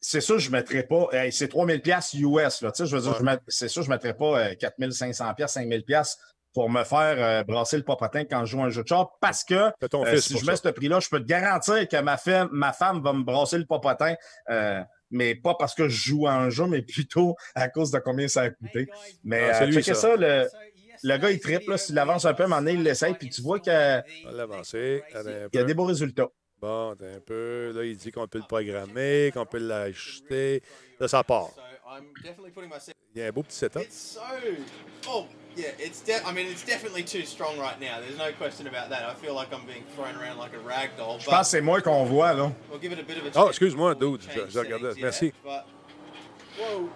C'est 0.00 0.20
sûr, 0.20 0.38
je 0.38 0.48
ne 0.50 0.56
mettrai 0.56 0.82
pas. 0.82 1.08
hey, 1.12 1.32
c'est 1.32 1.46
3000$ 1.46 1.80
piastres 1.80 2.16
US, 2.16 2.60
là. 2.62 2.72
Tu 2.72 2.78
sais, 2.82 2.86
je 2.86 2.96
veux 2.96 3.02
dire, 3.02 3.12
Ouais. 3.12 3.16
je 3.20 3.24
met- 3.24 3.38
c'est 3.48 3.68
sûr, 3.68 3.82
je 3.82 3.88
ne 3.88 3.94
mettrai 3.94 4.14
pas 4.14 4.38
euh, 4.48 4.54
4500$, 4.56 5.34
piastres, 5.36 5.60
5000$ 5.60 5.84
piastres 5.84 6.20
pour 6.52 6.68
me 6.68 6.82
faire 6.84 7.14
euh, 7.18 7.44
brasser 7.44 7.76
le 7.78 7.84
popotin 7.84 8.24
quand 8.24 8.44
je 8.44 8.50
joue 8.50 8.62
un 8.62 8.68
jeu 8.68 8.82
de 8.82 8.88
char 8.88 9.16
parce 9.20 9.42
que 9.44 9.54
euh, 9.54 10.16
si 10.20 10.36
je 10.38 10.44
mets 10.44 10.56
ça. 10.56 10.62
ce 10.64 10.68
prix-là, 10.68 11.00
je 11.00 11.08
peux 11.08 11.20
te 11.20 11.24
garantir 11.26 11.88
que 11.88 11.96
ma 12.00 12.18
femme, 12.18 12.48
ma 12.52 12.72
femme 12.72 13.00
va 13.02 13.12
me 13.14 13.22
brasser 13.22 13.56
le 13.58 13.64
popotin. 13.64 14.14
euh, 14.50 14.82
mais 15.12 15.34
pas 15.36 15.54
parce 15.54 15.74
que 15.74 15.88
je 15.88 16.10
joue 16.10 16.26
à 16.26 16.32
un 16.32 16.50
jeu, 16.50 16.66
mais 16.66 16.82
plutôt 16.82 17.36
à 17.54 17.68
cause 17.68 17.90
de 17.92 17.98
combien 18.00 18.26
ça 18.26 18.42
a 18.42 18.50
coûté. 18.50 18.88
Mais 19.22 19.50
Ah, 19.50 19.54
c'est 19.54 19.62
euh, 19.62 19.66
lui, 19.66 19.74
checkez 19.74 19.94
ça. 19.94 20.00
ça, 20.00 20.16
le, 20.16 20.48
le 21.04 21.16
gars, 21.18 21.30
il 21.30 21.38
triple, 21.38 21.70
là, 21.70 21.78
s'il 21.78 21.98
avance 21.98 22.24
un 22.24 22.34
peu, 22.34 22.42
à 22.42 22.46
un 22.46 22.48
moment 22.48 22.60
donné, 22.62 22.72
il 22.74 22.82
l'essaye, 22.82 23.14
puis 23.14 23.28
tu 23.30 23.42
vois 23.42 23.60
qu'il 23.60 23.72
y 23.72 25.58
a 25.58 25.64
des 25.64 25.74
beaux 25.74 25.84
résultats. 25.84 26.28
Bon, 26.60 26.92
un 26.92 27.20
peu. 27.26 27.72
Là, 27.74 27.84
il 27.84 27.96
dit 27.96 28.12
qu'on 28.12 28.28
peut 28.28 28.38
le 28.38 28.46
programmer, 28.46 29.32
qu'on 29.34 29.46
peut 29.46 29.58
l'acheter. 29.58 30.62
Là, 31.00 31.08
ça 31.08 31.24
part. 31.24 31.50
So 31.92 31.98
I'm 31.98 32.06
definitely 32.22 32.50
putting 32.50 32.70
myself. 32.70 32.94
Il 33.14 33.20
y 33.20 33.24
a 33.24 33.28
un 33.28 33.32
beau 33.32 33.42
petit 33.42 33.54
setup. 33.56 33.82
It's 33.82 33.94
so. 33.94 34.20
Oh 35.06 35.26
yeah, 35.56 35.70
it's. 35.78 36.00
De- 36.00 36.26
I 36.26 36.32
mean, 36.32 36.46
it's 36.46 36.64
definitely 36.64 37.02
too 37.02 37.26
strong 37.26 37.58
right 37.58 37.78
now. 37.78 38.00
There's 38.00 38.16
no 38.16 38.32
question 38.32 38.66
about 38.66 38.88
that. 38.90 39.04
I 39.04 39.14
feel 39.14 39.34
like 39.34 39.52
I'm 39.52 39.66
being 39.66 39.84
thrown 39.94 40.16
around 40.16 40.38
like 40.38 40.54
a 40.54 40.60
rag 40.60 40.96
doll. 40.96 41.18
Je 41.18 41.28
pense 41.28 41.48
que 41.48 41.50
c'est 41.50 41.60
moi 41.60 41.82
qu'on 41.82 42.04
voit, 42.04 42.32
là. 42.32 42.52
We'll 42.70 42.80
give 42.80 42.92
it 42.92 42.98
a 42.98 43.02
bit 43.02 43.18
of 43.18 43.26
a. 43.26 43.38
Oh, 43.38 43.48
excuse-moi, 43.48 43.94
dude. 43.94 44.22
Je, 44.22 44.30
Change 44.30 44.50
je 44.50 44.58
regardais. 44.58 44.94
settings, 44.94 44.96
yeah, 44.96 45.04
Merci. 45.04 45.32
but- 45.44 45.66
whoa. 46.58 46.88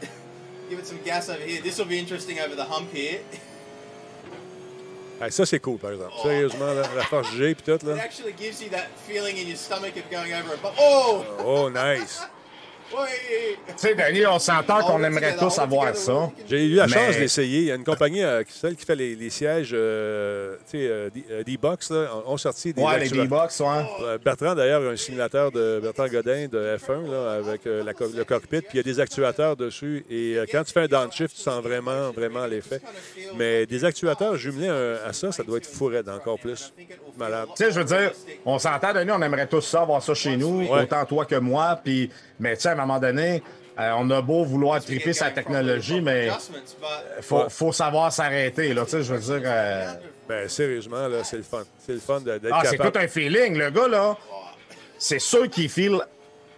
give 0.70 0.78
it 0.78 0.86
some 0.86 0.98
gas 1.04 1.28
over 1.28 1.42
here. 1.42 1.60
This 1.60 1.78
will 1.78 1.88
be 1.88 1.98
interesting 1.98 2.38
over 2.38 2.54
the 2.54 2.64
hump 2.64 2.92
here. 2.92 3.18
Hey, 5.20 5.30
ça, 5.30 5.44
c'est 5.44 5.60
cool, 5.60 5.78
par 5.78 5.90
exemple. 5.92 6.14
Oh. 6.16 6.22
Sérieusement, 6.22 6.72
la, 6.72 6.94
la 6.94 7.02
force 7.02 7.30
G 7.34 7.50
et 7.50 7.54
tout, 7.56 7.84
It 7.84 7.98
actually 7.98 8.32
gives 8.32 8.62
you 8.62 8.70
that 8.70 8.88
feeling 9.06 9.36
in 9.36 9.48
your 9.48 9.58
stomach 9.58 9.96
of 9.96 10.08
going 10.08 10.32
over 10.32 10.54
a 10.54 10.56
bump. 10.56 10.76
Oh! 10.78 11.26
Oh, 11.44 11.68
nice. 11.68 12.20
Tu 12.90 13.72
sais, 13.76 13.94
Denis, 13.94 14.26
on 14.26 14.38
s'entend 14.38 14.80
qu'on 14.82 15.02
aimerait 15.04 15.36
tous 15.36 15.58
avoir 15.58 15.94
ça. 15.96 16.30
J'ai 16.48 16.64
eu 16.66 16.74
la 16.74 16.86
Mais- 16.86 16.92
chance 16.92 17.16
d'essayer. 17.16 17.58
Il 17.60 17.64
y 17.66 17.72
a 17.72 17.76
une 17.76 17.84
compagnie, 17.84 18.22
euh, 18.22 18.42
celle 18.48 18.74
qui 18.76 18.84
fait 18.84 18.96
les, 18.96 19.14
les 19.14 19.30
sièges, 19.30 19.70
euh, 19.72 20.56
tu 20.70 20.78
sais, 20.78 20.88
euh, 20.88 21.08
euh, 21.30 21.42
D-Box, 21.44 21.92
ont 22.26 22.36
sorti 22.36 22.72
des 22.72 22.82
Ouais, 22.82 22.98
les 22.98 23.08
D-Box, 23.08 23.60
ouais. 23.60 24.18
Bertrand, 24.24 24.54
d'ailleurs, 24.54 24.82
a 24.82 24.86
un 24.92 24.96
simulateur 24.96 25.52
de 25.52 25.80
Bertrand 25.82 26.08
Godin 26.08 26.48
de 26.50 26.76
F1 26.76 27.10
là, 27.10 27.32
avec 27.34 27.62
la 27.64 27.94
co- 27.94 28.08
le 28.14 28.24
cockpit, 28.24 28.60
puis 28.62 28.70
il 28.74 28.76
y 28.78 28.80
a 28.80 28.82
des 28.82 29.00
actuateurs 29.00 29.56
dessus. 29.56 30.04
Et 30.10 30.36
quand 30.50 30.64
tu 30.64 30.72
fais 30.72 30.80
un 30.82 30.86
downshift, 30.88 31.36
tu 31.36 31.42
sens 31.42 31.62
vraiment, 31.62 32.10
vraiment 32.10 32.46
l'effet. 32.46 32.80
Mais 33.36 33.66
des 33.66 33.84
actuateurs 33.84 34.36
jumelés 34.36 34.68
à, 34.68 35.12
ça, 35.12 35.30
ça 35.32 35.42
doit 35.42 35.58
être 35.58 35.66
fourré 35.66 36.00
encore 36.12 36.38
plus. 36.38 36.72
Malade. 37.18 37.48
Tu 37.56 37.64
sais, 37.64 37.70
je 37.72 37.78
veux 37.80 37.84
dire, 37.84 38.12
on 38.44 38.58
s'entend, 38.58 38.92
Denis, 38.92 39.10
on 39.10 39.22
aimerait 39.22 39.46
tous 39.46 39.60
ça, 39.60 39.82
avoir 39.82 40.02
ça 40.02 40.14
chez 40.14 40.36
nous, 40.36 40.60
Ouais. 40.68 40.82
autant 40.82 41.04
toi 41.04 41.24
que 41.24 41.34
moi. 41.36 41.78
Puis, 41.82 42.10
mais 42.38 42.56
tu 42.56 42.62
sais, 42.62 42.74
à 42.80 42.84
un 42.84 42.86
moment 42.86 42.98
donné, 43.00 43.42
euh, 43.78 43.92
on 43.96 44.10
a 44.10 44.20
beau 44.20 44.44
vouloir 44.44 44.82
triper 44.82 45.12
sa 45.12 45.30
technologie, 45.30 46.00
mais 46.00 46.28
il 47.16 47.22
faut, 47.22 47.48
faut 47.48 47.72
savoir 47.72 48.12
s'arrêter. 48.12 48.74
Là, 48.74 48.84
tu 48.84 48.90
sais, 48.92 49.02
je 49.02 49.14
veux 49.14 49.20
dire. 49.20 49.42
euh, 49.44 49.92
Ben, 50.28 50.48
sérieusement, 50.48 51.08
là, 51.08 51.24
c'est 51.24 51.38
le 51.38 51.42
fun. 51.42 51.64
C'est 51.84 51.92
le 51.94 51.98
fun 51.98 52.20
de- 52.20 52.38
d'être 52.38 52.52
Ah, 52.54 52.62
c'est 52.64 52.76
tout 52.76 52.92
un 52.98 53.08
feeling, 53.08 53.56
le 53.58 53.70
gars, 53.70 53.88
là. 53.88 54.16
C'est 54.98 55.18
sûr 55.18 55.48
qu'il 55.50 55.68
file. 55.68 55.98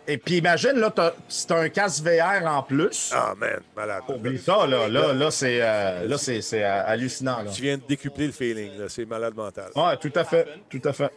Et 0.06 0.18
puis 0.18 0.38
imagine, 0.38 0.72
là, 0.72 0.90
t'as- 0.90 1.14
c'est 1.28 1.52
un 1.52 1.68
casque 1.68 2.02
VR 2.04 2.44
en 2.44 2.62
plus. 2.64 3.12
Ah, 3.14 3.34
man, 3.38 3.60
malade. 3.76 4.02
Oublie 4.08 4.38
ça, 4.38 4.66
là. 4.66 4.88
Là, 4.88 5.12
là 5.12 5.30
c'est 5.30 5.60
euh, 5.62 6.08
là, 6.08 6.18
c'est- 6.18 6.42
c'est, 6.42 6.64
euh, 6.64 6.82
hallucinant. 6.84 7.42
Là. 7.42 7.50
Tu 7.50 7.62
viens 7.62 7.76
de 7.78 7.82
décupler 7.88 8.26
le 8.26 8.32
feeling. 8.32 8.76
là. 8.78 8.86
C'est 8.88 9.04
malade 9.04 9.34
mental. 9.34 9.70
Ouais, 9.76 9.96
tout 9.98 10.12
à 10.16 10.24
fait. 10.24 10.46
Tout 10.68 10.82
à 10.84 10.92
fait. 10.92 11.10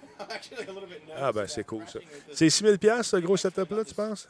Ah, 1.19 1.31
ben, 1.33 1.45
c'est 1.47 1.63
cool, 1.65 1.83
ça. 1.91 1.99
C'est 2.31 2.49
6 2.49 2.63
000 2.63 2.75
ce 3.03 3.17
gros 3.17 3.35
setup-là, 3.37 3.83
tu 3.83 3.95
penses? 3.95 4.29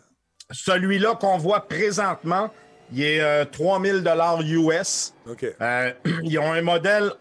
Celui-là 0.51 1.15
qu'on 1.15 1.37
voit 1.37 1.61
présentement, 1.67 2.51
il 2.93 3.01
est 3.03 3.19
euh, 3.21 3.45
3000 3.45 4.03
dollars 4.03 4.41
US. 4.41 5.13
OK. 5.29 5.45
Euh, 5.59 5.91
ils 6.23 6.37
ont 6.39 6.51
un 6.53 6.61
modèle 6.61 7.11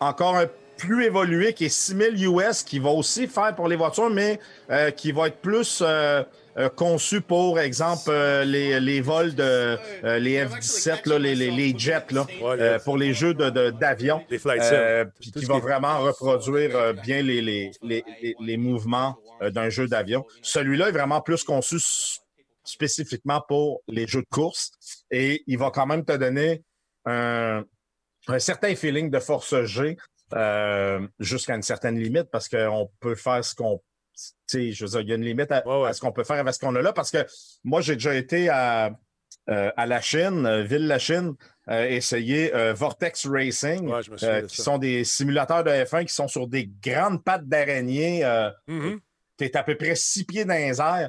encore 0.00 0.36
un 0.36 0.46
plus 0.78 1.04
évolué 1.04 1.52
qui 1.52 1.66
est 1.66 1.68
6000 1.68 2.26
US 2.26 2.62
qui 2.62 2.78
va 2.78 2.88
aussi 2.88 3.26
faire 3.26 3.54
pour 3.54 3.68
les 3.68 3.76
voitures, 3.76 4.08
mais 4.08 4.40
euh, 4.70 4.90
qui 4.90 5.12
va 5.12 5.26
être 5.26 5.36
plus 5.42 5.82
euh, 5.84 6.22
euh, 6.56 6.70
conçu 6.70 7.20
pour, 7.20 7.60
exemple, 7.60 8.04
euh, 8.08 8.44
les, 8.44 8.80
les 8.80 9.02
vols 9.02 9.34
de 9.34 9.42
euh, 10.04 10.18
les 10.18 10.42
F-17, 10.46 11.06
là, 11.06 11.18
les, 11.18 11.34
les, 11.34 11.50
les 11.50 11.78
jets, 11.78 12.06
là, 12.12 12.26
euh, 12.42 12.78
pour 12.78 12.96
les 12.96 13.12
jeux 13.12 13.34
de- 13.34 13.50
de- 13.50 13.70
d'avion. 13.70 14.22
Les 14.30 14.38
flight 14.38 14.62
Euh, 14.72 15.04
sim. 15.04 15.10
puis 15.20 15.30
qui 15.32 15.44
va 15.44 15.56
qui 15.56 15.60
vraiment 15.60 15.98
reproduire 16.00 16.74
euh, 16.74 16.92
bien 16.94 17.20
les, 17.20 17.42
les, 17.42 17.72
les, 17.82 18.02
les- 18.22 18.36
les 18.40 18.56
mouvements 18.56 19.18
euh, 19.42 19.50
d'un 19.50 19.68
jeu 19.68 19.86
d'avion. 19.86 20.24
Celui-là 20.40 20.88
est 20.88 20.92
vraiment 20.92 21.20
plus 21.20 21.44
conçu 21.44 21.76
spécifiquement 22.64 23.42
pour 23.48 23.82
les 23.88 24.06
jeux 24.06 24.22
de 24.22 24.28
course 24.30 24.70
et 25.10 25.42
il 25.46 25.58
va 25.58 25.70
quand 25.70 25.86
même 25.86 26.04
te 26.04 26.12
donner 26.16 26.62
un, 27.04 27.64
un 28.28 28.38
certain 28.38 28.74
feeling 28.74 29.10
de 29.10 29.18
force 29.18 29.64
G 29.64 29.96
euh, 30.34 31.06
jusqu'à 31.18 31.54
une 31.56 31.62
certaine 31.62 31.98
limite 31.98 32.30
parce 32.30 32.48
qu'on 32.48 32.90
peut 33.00 33.14
faire 33.14 33.44
ce 33.44 33.54
qu'on. 33.54 33.82
Tu 34.14 34.26
sais, 34.46 34.72
je 34.72 34.84
veux 34.84 34.90
dire, 34.90 35.00
il 35.00 35.08
y 35.08 35.12
a 35.12 35.14
une 35.16 35.24
limite 35.24 35.50
à, 35.50 35.62
à 35.86 35.92
ce 35.92 36.00
qu'on 36.00 36.12
peut 36.12 36.24
faire 36.24 36.36
avec 36.38 36.52
ce 36.54 36.58
qu'on 36.60 36.74
a 36.76 36.82
là 36.82 36.92
parce 36.92 37.10
que 37.10 37.24
moi, 37.64 37.80
j'ai 37.80 37.94
déjà 37.94 38.14
été 38.14 38.48
à, 38.50 38.90
euh, 39.48 39.70
à 39.76 39.86
la 39.86 40.00
Chine, 40.02 40.44
euh, 40.44 40.62
Ville 40.62 40.86
la 40.86 40.98
Chine, 40.98 41.32
euh, 41.70 41.86
essayer 41.88 42.54
euh, 42.54 42.74
Vortex 42.74 43.26
Racing, 43.26 43.88
Ouais, 43.88 44.02
de 44.02 44.46
qui 44.46 44.56
ça. 44.56 44.62
sont 44.64 44.76
des 44.78 45.04
simulateurs 45.04 45.64
de 45.64 45.70
F1 45.70 46.04
qui 46.04 46.14
sont 46.14 46.28
sur 46.28 46.46
des 46.46 46.66
grandes 46.82 47.24
pattes 47.24 47.48
d'araignée. 47.48 48.24
euh, 48.24 48.50
Mm-hmm. 48.68 48.98
Tu 49.38 49.44
es 49.46 49.56
à 49.56 49.62
peu 49.64 49.74
près 49.76 49.94
six 49.94 50.24
pieds 50.24 50.44
dans 50.44 50.52
les 50.54 50.78
airs 50.80 51.08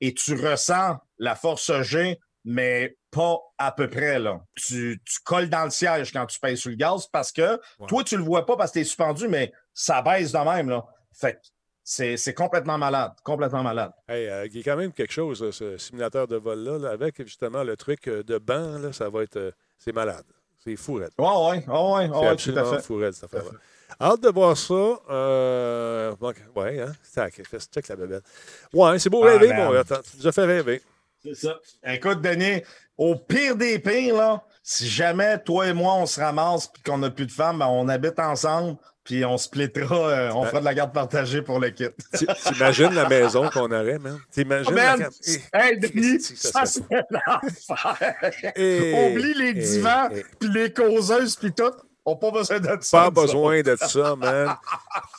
et 0.00 0.14
tu 0.14 0.34
ressens 0.34 0.96
la 1.18 1.34
force 1.34 1.72
G, 1.82 2.18
mais 2.44 2.96
pas 3.10 3.38
à 3.58 3.72
peu 3.72 3.88
près. 3.88 4.18
Là. 4.18 4.40
Tu, 4.54 5.00
tu 5.04 5.18
colles 5.24 5.48
dans 5.48 5.64
le 5.64 5.70
siège 5.70 6.12
quand 6.12 6.26
tu 6.26 6.38
payes 6.38 6.56
sur 6.56 6.70
le 6.70 6.76
gaz 6.76 7.06
parce 7.06 7.32
que 7.32 7.60
toi, 7.88 8.04
tu 8.04 8.16
le 8.16 8.22
vois 8.22 8.44
pas 8.46 8.56
parce 8.56 8.70
que 8.70 8.78
tu 8.78 8.80
es 8.80 8.84
suspendu, 8.84 9.28
mais 9.28 9.52
ça 9.72 10.02
baisse 10.02 10.32
de 10.32 10.38
même. 10.38 10.68
Là. 10.68 10.84
Fait 11.12 11.40
c'est 11.88 12.34
complètement 12.34 12.78
malade. 12.78 13.12
Complètement 13.22 13.62
malade. 13.62 13.92
Hey, 14.08 14.28
euh, 14.28 14.46
il 14.46 14.56
y 14.56 14.60
a 14.60 14.62
quand 14.64 14.76
même 14.76 14.92
quelque 14.92 15.12
chose, 15.12 15.42
là, 15.42 15.52
ce 15.52 15.76
simulateur 15.78 16.26
de 16.26 16.34
vol-là, 16.36 16.78
là, 16.78 16.90
avec 16.90 17.22
justement 17.22 17.62
le 17.62 17.76
truc 17.76 18.08
euh, 18.08 18.24
de 18.24 18.38
banc, 18.38 18.78
là, 18.78 18.92
ça 18.92 19.08
va 19.08 19.22
être. 19.22 19.36
euh, 19.36 19.52
c'est 19.78 19.92
malade. 19.92 20.24
C'est 20.58 20.74
fou, 20.74 20.94
Red. 20.94 21.10
Ouais, 21.16 21.26
ouais, 21.26 21.64
ouais, 21.68 22.08
ouais, 22.08 22.08
C'est 22.38 22.50
ouais, 22.50 22.54
tout 22.54 22.58
à 22.58 22.76
fait. 22.76 22.82
fou, 22.82 22.96
Red, 22.96 23.12
cette 23.12 23.24
affaire-là. 23.32 23.58
Hâte 24.00 24.20
de 24.22 24.28
voir 24.28 24.56
ça. 24.56 24.74
Euh... 25.10 26.14
donc, 26.20 26.36
ouais, 26.54 26.80
hein? 26.80 26.92
Check 27.14 27.88
la 27.88 27.96
bébête. 27.96 28.24
Ouais, 28.72 28.98
c'est 28.98 29.10
beau 29.10 29.24
Ah, 29.24 29.32
rêver, 29.32 29.48
man. 29.48 29.66
mon 29.66 29.72
Attends, 29.74 30.00
Tu 30.10 30.18
nous 30.18 30.26
as 30.26 30.32
fait 30.32 30.44
rêver. 30.44 30.82
C'est 31.22 31.34
ça. 31.34 31.58
Écoute, 31.86 32.20
Denis, 32.20 32.62
au 32.98 33.16
pire 33.16 33.56
des 33.56 33.78
pires, 33.78 34.16
là, 34.16 34.44
si 34.62 34.88
jamais 34.88 35.38
toi 35.38 35.66
et 35.68 35.72
moi, 35.72 35.94
on 35.94 36.06
se 36.06 36.20
ramasse 36.20 36.70
et 36.78 36.88
qu'on 36.88 36.98
n'a 36.98 37.10
plus 37.10 37.26
de 37.26 37.32
femmes, 37.32 37.58
ben, 37.58 37.66
on 37.66 37.88
habite 37.88 38.18
ensemble, 38.18 38.76
puis 39.02 39.24
on 39.24 39.36
splittera, 39.38 40.08
euh, 40.08 40.30
on 40.34 40.44
fera 40.44 40.60
de 40.60 40.64
la 40.64 40.74
garde 40.74 40.92
partagée 40.92 41.40
pour 41.42 41.58
le 41.60 41.70
kit. 41.70 41.86
T'imagines 42.12 42.92
la 42.92 43.08
maison 43.08 43.48
qu'on 43.50 43.70
aurait, 43.72 43.98
man? 43.98 44.18
T'imagines 44.30 44.72
Oh, 44.72 44.76
la 44.76 44.96
cam- 44.98 45.10
hey, 45.52 45.78
Denis, 45.78 46.20
ça 46.20 46.66
serait 46.66 47.04
l'enfer. 47.10 48.22
Eh, 48.56 49.10
Oublie 49.12 49.34
les 49.34 49.50
eh, 49.50 49.52
divans, 49.54 50.08
eh. 50.12 50.24
puis 50.38 50.48
les 50.52 50.72
causeuses, 50.72 51.36
puis 51.36 51.52
tout. 51.52 51.72
On 52.08 52.12
n'a 52.12 52.16
pas 52.18 52.30
besoin 52.30 52.60
de 52.60 52.78
ça. 52.82 52.98
Pas 52.98 53.10
besoin 53.10 53.62
de 53.62 53.76
ça, 53.76 54.14
man. 54.14 54.54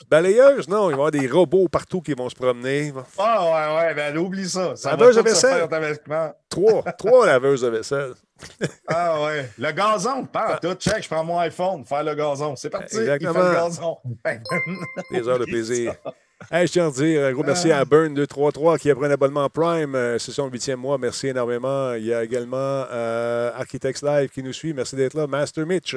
Balayeuse, 0.10 0.70
non, 0.70 0.90
il 0.90 0.92
va 0.92 0.92
y 0.92 0.94
avoir 0.94 1.12
des 1.12 1.28
robots 1.28 1.68
partout 1.68 2.00
qui 2.00 2.14
vont 2.14 2.30
se 2.30 2.36
promener. 2.36 2.94
Ah, 3.18 3.44
ouais, 3.44 3.88
ouais, 3.88 3.94
ben 3.94 4.18
oublie 4.18 4.48
ça. 4.48 4.74
Ça 4.78 4.92
Laveuse 4.92 5.18
de 5.18 5.22
se 5.22 5.26
vaisselle. 5.26 5.68
Trois, 6.48 6.84
trois 6.94 7.26
laveuses 7.26 7.62
de 7.62 7.68
vaisselle. 7.68 8.14
Ah 8.88 9.24
ouais. 9.24 9.50
Le 9.58 9.72
gazon, 9.72 10.26
pas 10.26 10.60
tout. 10.60 10.74
Check, 10.76 11.04
je 11.04 11.10
prends 11.10 11.24
mon 11.24 11.40
iPhone, 11.40 11.84
faire 11.84 12.04
le 12.04 12.14
gazon. 12.14 12.56
C'est 12.56 12.70
parti. 12.70 12.98
Exactement. 12.98 13.32
Il 13.34 13.36
fait 13.36 13.50
le 13.50 13.54
gazon. 13.56 13.98
Des 15.12 15.28
heures 15.28 15.40
de 15.40 15.46
plaisir. 15.46 15.96
Hey, 16.52 16.68
je 16.68 16.72
tiens 16.74 16.88
à 16.88 16.92
dire 16.92 17.26
un 17.26 17.34
gros 17.34 17.44
merci 17.44 17.72
à 17.72 17.84
Burn233 17.84 18.78
qui 18.78 18.92
a 18.92 18.96
pris 18.96 19.08
un 19.08 19.12
abonnement 19.12 19.50
Prime. 19.50 19.96
Euh, 19.96 20.20
C'est 20.20 20.32
son 20.32 20.48
huitième 20.48 20.80
mois. 20.80 21.00
Merci 21.00 21.28
énormément. 21.28 21.94
Il 21.96 22.06
y 22.06 22.14
a 22.14 22.24
également 22.24 22.56
euh, 22.58 23.52
Architects 23.56 24.04
Live 24.04 24.30
qui 24.30 24.44
nous 24.44 24.54
suit. 24.54 24.72
Merci 24.72 24.96
d'être 24.96 25.16
là. 25.16 25.26
Master 25.26 25.66
Mitch, 25.66 25.96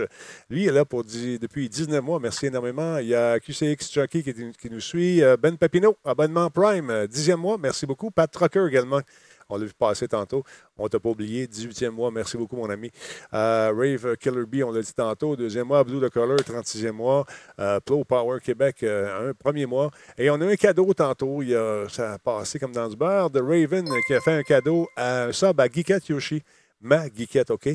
lui, 0.49 0.67
est 0.67 0.73
là 0.73 0.87
pour 0.87 1.05
depuis 1.05 1.69
19 1.69 2.03
mois. 2.03 2.19
Merci 2.21 2.47
énormément. 2.47 2.97
Il 2.97 3.09
y 3.09 3.15
a 3.15 3.39
QCX 3.39 3.93
Chucky 3.93 4.25
qui, 4.25 4.35
qui 4.35 4.71
nous 4.71 4.81
suit. 4.81 5.23
Euh, 5.23 5.37
Ben 5.37 5.59
Papineau, 5.59 5.99
abonnement 6.07 6.49
Prime, 6.49 6.89
euh, 6.89 7.07
dixième 7.07 7.41
mois. 7.41 7.59
Merci 7.59 7.85
beaucoup. 7.85 8.11
Pat 8.11 8.29
Trucker 8.29 8.67
également. 8.67 9.03
On 9.51 9.59
l'a 9.59 9.67
vu 9.67 9.73
passer 9.77 10.09
tantôt. 10.09 10.45
On 10.79 10.89
t'a 10.89 10.99
pas 10.99 11.11
oublié. 11.11 11.47
18e 11.47 11.91
mois. 11.91 12.11
Merci 12.11 12.37
beaucoup, 12.37 12.57
mon 12.57 12.71
ami. 12.71 12.91
Euh, 13.35 13.73
Rave 13.77 14.17
Killer 14.17 14.47
B, 14.47 14.63
on 14.65 14.71
l'a 14.71 14.81
dit 14.81 14.95
tantôt. 14.95 15.37
Deuxième 15.37 15.67
mois. 15.67 15.85
Blue 15.85 16.01
the 16.01 16.11
Color, 16.11 16.39
36e 16.39 16.93
mois. 16.93 17.27
Euh, 17.59 17.81
Plow 17.81 18.05
Power 18.05 18.41
Québec, 18.41 18.83
euh, 18.83 19.31
un 19.31 19.35
premier 19.35 19.67
mois. 19.67 19.91
Et 20.17 20.31
on 20.31 20.41
a 20.41 20.47
un 20.47 20.57
cadeau 20.57 20.95
tantôt. 20.95 21.43
Il 21.43 21.51
y 21.51 21.55
a, 21.57 21.89
ça 21.89 22.15
a 22.15 22.19
passé 22.19 22.59
comme 22.59 22.73
dans 22.73 22.89
du 22.89 22.97
beurre. 22.97 23.31
De 23.31 23.41
Raven 23.41 23.89
qui 24.07 24.15
a 24.15 24.21
fait 24.21 24.33
un 24.33 24.43
cadeau 24.43 24.89
à 24.97 25.25
un 25.25 25.33
sub 25.33 25.61
à 25.61 25.69
Geekette 25.69 26.09
Yoshi. 26.09 26.43
Ma 26.81 27.09
Geekette, 27.09 27.51
OK? 27.51 27.69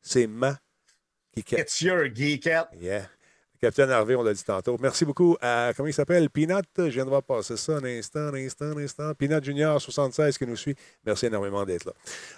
C'est 0.00 0.26
ma 0.26 0.56
Geekette. 1.36 1.60
It's 1.60 1.80
your 1.82 2.06
geekette. 2.06 2.68
Yeah. 2.80 3.06
Capitaine 3.60 3.90
Harvey, 3.90 4.14
on 4.14 4.22
l'a 4.22 4.32
dit 4.32 4.42
tantôt. 4.42 4.78
Merci 4.80 5.04
beaucoup 5.04 5.36
à, 5.42 5.72
comment 5.76 5.86
il 5.86 5.92
s'appelle? 5.92 6.30
Peanut? 6.30 6.64
Je 6.78 6.82
viens 6.84 7.04
de 7.04 7.10
voir 7.10 7.22
passer 7.22 7.58
ça 7.58 7.72
un 7.76 7.84
instant, 7.84 8.20
un 8.20 8.34
instant, 8.34 8.64
un 8.66 8.78
instant. 8.78 9.12
Peanut 9.14 9.44
Junior 9.44 9.78
76 9.80 10.38
qui 10.38 10.46
nous 10.46 10.56
suit. 10.56 10.74
Merci 11.04 11.26
énormément 11.26 11.62
d'être 11.66 11.84
là. 11.84 11.92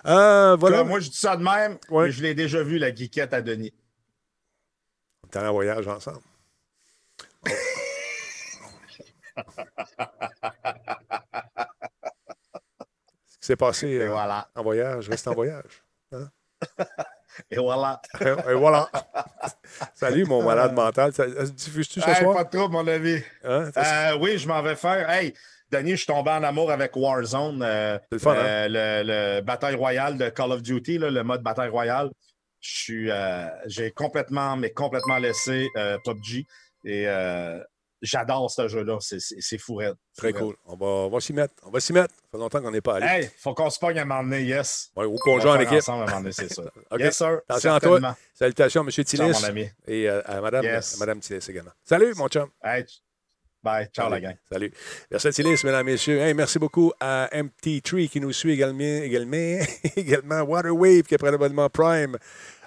Euh, 0.06 0.56
voilà. 0.56 0.78
Là, 0.78 0.84
moi, 0.84 0.98
je 0.98 1.10
dis 1.10 1.16
ça 1.16 1.36
de 1.36 1.44
même, 1.44 1.78
Ouais. 1.90 2.06
mais 2.06 2.10
je 2.12 2.22
l'ai 2.22 2.34
déjà 2.34 2.64
vu, 2.64 2.76
la 2.78 2.92
geekette 2.92 3.32
à 3.34 3.40
Denis. 3.40 3.72
On 5.22 5.28
est 5.28 5.36
allé 5.36 5.48
en 5.48 5.52
voyage 5.52 5.86
ensemble. 5.86 6.22
Ce 13.28 13.38
qui 13.38 13.46
s'est 13.46 13.56
passé 13.56 13.98
euh, 14.00 14.08
voilà. 14.08 14.48
en 14.54 14.62
voyage, 14.62 15.08
reste 15.08 15.26
en 15.28 15.34
voyage. 15.34 15.82
Hein? 16.12 16.28
Et 17.50 17.56
voilà. 17.58 18.00
Et 18.20 18.54
voilà. 18.54 18.90
Salut, 20.02 20.24
mon 20.24 20.42
malade 20.46 20.72
mental. 20.74 21.12
Diffuses-tu 21.54 22.00
ce 22.00 22.08
Hey, 22.10 22.16
soir? 22.16 22.34
Pas 22.34 22.44
de 22.44 22.50
trouble, 22.50 22.72
mon 22.74 22.86
ami. 22.86 23.18
Hein? 23.44 23.70
Euh, 23.76 24.16
oui, 24.20 24.36
je 24.38 24.48
m'en 24.48 24.60
vais 24.62 24.74
faire. 24.74 25.08
Hey, 25.08 25.32
Denis, 25.70 25.92
je 25.92 25.96
suis 25.96 26.06
tombé 26.06 26.30
en 26.32 26.42
amour 26.42 26.70
avec 26.72 26.96
Warzone. 26.96 27.62
euh, 27.62 27.98
C'est 28.10 28.14
le 28.16 28.18
fun, 28.18 28.32
hein? 28.32 28.36
euh, 28.36 28.68
le, 28.68 29.36
le 29.36 29.40
Bataille 29.42 29.76
Royale 29.76 30.18
de 30.18 30.28
Call 30.28 30.52
of 30.52 30.62
Duty, 30.62 30.98
là, 30.98 31.10
le 31.10 31.22
mode 31.22 31.42
Bataille 31.42 31.68
Royale. 31.70 32.10
Je 32.60 32.70
suis, 32.76 33.10
euh, 33.10 33.46
j'ai 33.66 33.90
complètement, 33.92 34.56
mais 34.56 34.70
complètement 34.70 35.18
laissé 35.18 35.68
PUBG. 36.04 36.46
Et 36.84 37.04
euh, 37.06 37.58
j'adore 38.02 38.50
ce 38.50 38.68
jeu-là. 38.68 38.98
C'est, 39.00 39.58
fou 39.58 39.76
raide. 39.76 39.94
Très 40.16 40.32
cool. 40.32 40.54
On 40.66 40.76
va, 40.76 40.86
on 40.86 41.08
va 41.08 41.20
s'y 41.20 41.32
mettre. 41.32 41.54
On 41.64 41.70
va 41.70 41.80
s'y 41.80 41.92
mettre. 41.92 42.14
Ça 42.14 42.20
fait 42.32 42.38
longtemps 42.38 42.60
qu'on 42.60 42.70
n'est 42.70 42.80
pas 42.80 42.96
allé. 42.96 43.06
Hey, 43.06 43.30
faut 43.38 43.54
qu'on 43.54 43.70
se 43.70 43.78
pogne 43.78 43.98
à 43.98 44.02
un 44.02 44.04
moment 44.04 44.22
donné, 44.22 44.42
yes. 44.42 44.90
Ouais, 44.96 45.06
ou 45.06 45.14
On 45.14 45.18
qu'on 45.18 45.40
joue 45.40 45.48
en 45.48 45.58
équipe. 45.60 45.78
ensemble 45.78 46.02
à 46.02 46.04
un 46.04 46.06
moment 46.08 46.20
donné, 46.20 46.32
c'est 46.32 46.52
ça. 46.52 46.62
Yes, 46.98 47.16
sir. 47.16 47.40
Attention 47.48 47.74
à 47.74 47.80
toi. 47.80 48.16
Salutations 48.34 48.82
à 48.82 48.84
M. 48.84 48.90
Tillis. 49.04 49.22
mon 49.22 49.44
ami. 49.44 49.70
Et 49.86 50.08
euh, 50.08 50.20
à 50.26 50.40
Mme, 50.40 50.64
Yes. 50.64 50.94
à 50.96 50.98
Madame 50.98 51.20
Tillis 51.20 51.46
également. 51.48 51.72
Salut, 51.84 52.12
mon 52.16 52.28
chum. 52.28 52.48
Hey, 52.62 52.84
Bye. 53.62 53.88
Ciao, 53.94 54.10
la 54.10 54.20
gang. 54.20 54.34
Salut. 54.50 54.72
Versatilis, 55.08 55.62
mesdames, 55.62 55.86
messieurs. 55.86 56.18
Hey, 56.18 56.34
merci 56.34 56.58
beaucoup 56.58 56.92
à 56.98 57.28
MT3 57.32 58.08
qui 58.08 58.20
nous 58.20 58.32
suit 58.32 58.50
également. 58.52 58.82
Également, 59.04 59.64
également 59.96 60.40
Waterwave 60.42 61.02
qui 61.02 61.14
a 61.14 61.18
pris 61.18 61.30
l'abonnement 61.30 61.70
Prime. 61.70 62.18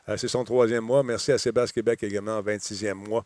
Euh, 0.08 0.16
C'est 0.16 0.30
son 0.30 0.46
troisième 0.46 0.86
mois. 0.86 1.04
Merci 1.04 1.34
à 1.34 1.38
Sébastien 1.38 1.74
Québec 1.82 2.02
également, 2.04 2.42
26e 2.42 2.94
mois. 2.94 3.26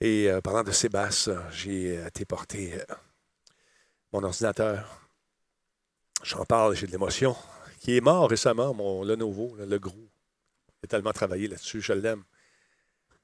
Et 0.00 0.30
euh, 0.30 0.40
parlant 0.40 0.62
de 0.62 0.70
Sébastien, 0.70 1.42
j'ai 1.50 1.98
euh, 1.98 2.06
été 2.06 2.24
porter 2.24 2.72
euh, 2.74 2.94
mon 4.12 4.24
ordinateur. 4.24 5.02
J'en 6.22 6.46
parle, 6.46 6.74
j'ai 6.74 6.86
de 6.86 6.92
l'émotion. 6.92 7.36
Qui 7.80 7.96
est 7.96 8.00
mort 8.00 8.28
récemment, 8.28 8.72
mon 8.72 9.04
Lenovo, 9.04 9.56
le 9.58 9.78
gros. 9.78 10.08
J'ai 10.82 10.88
tellement 10.88 11.12
travaillé 11.12 11.48
là-dessus, 11.48 11.82
je 11.82 11.92
l'aime. 11.92 12.24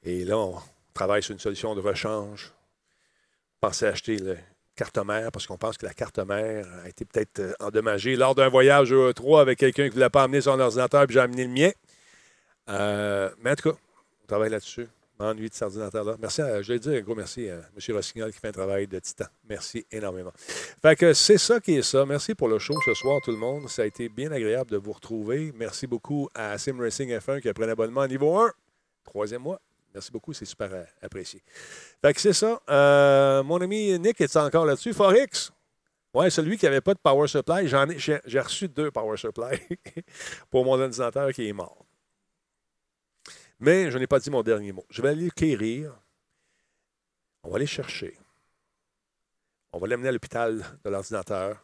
Et 0.03 0.25
là, 0.25 0.37
on 0.39 0.61
travaille 0.93 1.23
sur 1.23 1.33
une 1.33 1.39
solution 1.39 1.75
de 1.75 1.81
rechange 1.81 2.53
pensé 3.61 3.87
acheter 3.87 4.19
la 4.19 4.35
carte 4.75 4.99
mère 4.99 5.33
parce 5.33 5.47
qu'on 5.47 5.57
pense 5.57 5.79
que 5.79 5.87
la 5.87 5.95
carte 5.95 6.19
mère 6.19 6.67
a 6.85 6.89
été 6.89 7.07
peut-être 7.07 7.57
endommagée 7.61 8.17
lors 8.17 8.35
d'un 8.35 8.49
voyage 8.49 8.93
au 8.93 9.11
E3 9.11 9.41
avec 9.41 9.59
quelqu'un 9.59 9.85
qui 9.85 9.91
ne 9.91 9.95
voulait 9.95 10.11
pas 10.11 10.23
amener 10.23 10.43
son 10.43 10.61
ordinateur 10.61 11.07
puis 11.07 11.15
j'ai 11.15 11.21
amené 11.21 11.45
le 11.45 11.51
mien. 11.51 11.71
Mais 12.69 13.51
en 13.51 13.57
tout 13.57 13.71
cas, 13.73 13.79
on 14.23 14.27
travaille 14.27 14.51
là-dessus. 14.51 14.89
M'ennuie 15.19 15.49
de 15.49 15.55
cet 15.55 15.63
ordinateur-là. 15.63 16.17
Merci, 16.21 16.43
à, 16.43 16.61
je 16.61 16.73
vais 16.73 16.79
dire 16.79 16.93
un 16.93 17.01
gros 17.01 17.15
merci 17.15 17.49
à 17.49 17.55
M. 17.55 17.97
Rossignol 17.97 18.33
qui 18.33 18.39
fait 18.39 18.49
un 18.49 18.53
travail 18.53 18.87
de 18.87 18.99
titan. 18.99 19.25
Merci 19.49 19.87
énormément. 19.91 20.33
Fait 20.37 20.95
que 20.95 21.15
c'est 21.15 21.39
ça 21.39 21.59
qui 21.59 21.77
est 21.77 21.83
ça. 21.83 22.05
Merci 22.05 22.35
pour 22.35 22.49
le 22.49 22.59
show 22.59 22.75
ce 22.85 22.93
soir, 22.93 23.19
tout 23.25 23.31
le 23.31 23.39
monde. 23.39 23.67
Ça 23.69 23.83
a 23.83 23.87
été 23.87 24.11
bien 24.11 24.31
agréable 24.31 24.71
de 24.71 24.77
vous 24.77 24.93
retrouver. 24.93 25.53
Merci 25.57 25.87
beaucoup 25.87 26.29
à 26.35 26.59
Sim 26.59 26.79
Racing 26.79 27.11
F1 27.11 27.41
qui 27.41 27.49
a 27.49 27.55
pris 27.55 27.65
un 27.65 27.71
abonnement 27.71 28.03
à 28.03 28.09
niveau 28.09 28.37
1. 28.37 28.53
Troisième 29.05 29.43
mois. 29.43 29.59
Merci 29.95 30.13
beaucoup, 30.13 30.35
c'est 30.35 30.45
super 30.45 30.69
euh, 30.75 30.85
apprécié. 31.01 31.43
Fait 32.03 32.13
que 32.13 32.21
c'est 32.21 32.35
ça. 32.35 32.61
Euh, 32.69 33.43
mon 33.43 33.59
ami 33.63 33.99
Nick 33.99 34.21
est 34.21 34.37
encore 34.37 34.67
là-dessus. 34.67 34.93
Forex. 34.93 35.51
Ouais, 36.13 36.29
celui 36.29 36.59
qui 36.59 36.67
n'avait 36.67 36.83
pas 36.83 36.93
de 36.93 36.99
power 36.99 37.27
supply, 37.27 37.69
j'ai, 37.69 38.19
j'ai 38.25 38.41
reçu 38.41 38.69
deux 38.69 38.91
power 38.91 39.17
supply 39.17 39.59
pour 40.51 40.67
mon 40.67 40.79
ordinateur 40.79 41.33
qui 41.33 41.49
est 41.49 41.53
mort. 41.55 41.86
Mais 43.59 43.91
je 43.91 43.99
n'ai 43.99 44.07
pas 44.07 44.19
dit 44.19 44.31
mon 44.31 44.43
dernier 44.43 44.73
mot. 44.73 44.85
Je 44.91 45.03
vais 45.03 45.11
aller 45.11 45.31
quérir. 45.31 45.93
On 47.43 47.51
va 47.51 47.57
aller 47.57 47.67
chercher. 47.67 48.19
On 49.73 49.79
va 49.79 49.87
l'amener 49.87 50.09
à 50.09 50.13
l'hôpital 50.13 50.65
de 50.85 50.91
l'ordinateur. 50.91 51.63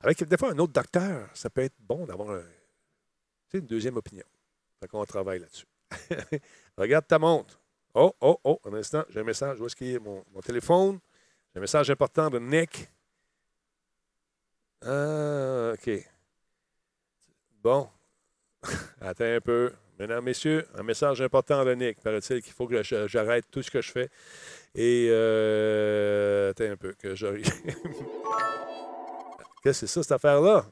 Avec 0.00 0.22
des 0.22 0.36
fois 0.36 0.50
un 0.50 0.58
autre 0.58 0.72
docteur, 0.72 1.28
ça 1.34 1.48
peut 1.50 1.62
être 1.62 1.76
bon 1.80 2.04
d'avoir 2.06 2.42
une 3.52 3.66
deuxième 3.66 3.96
opinion. 3.96 4.24
Fait 4.80 4.88
qu'on 4.88 5.04
travaille 5.04 5.40
là-dessus. 5.40 5.66
Regarde 6.76 7.06
ta 7.06 7.18
montre. 7.18 7.60
Oh, 7.94 8.14
oh, 8.20 8.38
oh, 8.44 8.60
un 8.64 8.74
instant, 8.74 9.04
j'ai 9.08 9.20
un 9.20 9.24
message. 9.24 9.60
Où 9.60 9.66
est-ce 9.66 9.76
qu'il 9.76 9.88
est 9.88 9.98
mon, 9.98 10.22
mon 10.32 10.40
téléphone? 10.40 10.98
J'ai 11.52 11.58
un 11.58 11.60
message 11.60 11.90
important 11.90 12.28
de 12.28 12.38
Nick. 12.38 12.90
Ah, 14.84 15.72
OK. 15.72 15.90
Bon. 17.62 17.88
Attends 19.00 19.24
un 19.24 19.40
peu. 19.40 19.72
Mesdames, 19.98 20.22
messieurs, 20.22 20.66
un 20.74 20.82
message 20.82 21.22
important 21.22 21.64
de 21.64 21.74
Nick. 21.74 22.02
Paraît-il 22.02 22.42
qu'il 22.42 22.52
faut 22.52 22.66
que 22.66 22.82
j'arrête 22.82 23.46
tout 23.50 23.62
ce 23.62 23.70
que 23.70 23.80
je 23.80 23.90
fais. 23.90 24.10
Et 24.74 25.08
euh, 25.10 26.50
attends 26.50 26.64
un 26.64 26.76
peu, 26.76 26.92
que 26.92 27.14
j'arrive. 27.14 27.44
Qu'est-ce 29.62 29.62
que 29.62 29.72
c'est 29.72 29.86
ça, 29.86 30.02
cette 30.02 30.12
affaire-là? 30.12 30.66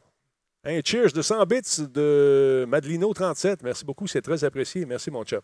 Un 0.66 0.80
cheers 0.84 1.12
de 1.12 1.22
100 1.22 1.46
bits 1.46 1.60
de 1.90 2.66
Madelino37. 2.68 3.60
Merci 3.62 3.84
beaucoup, 3.84 4.06
c'est 4.06 4.20
très 4.20 4.44
apprécié. 4.44 4.84
Merci, 4.84 5.10
mon 5.10 5.24
chum. 5.24 5.40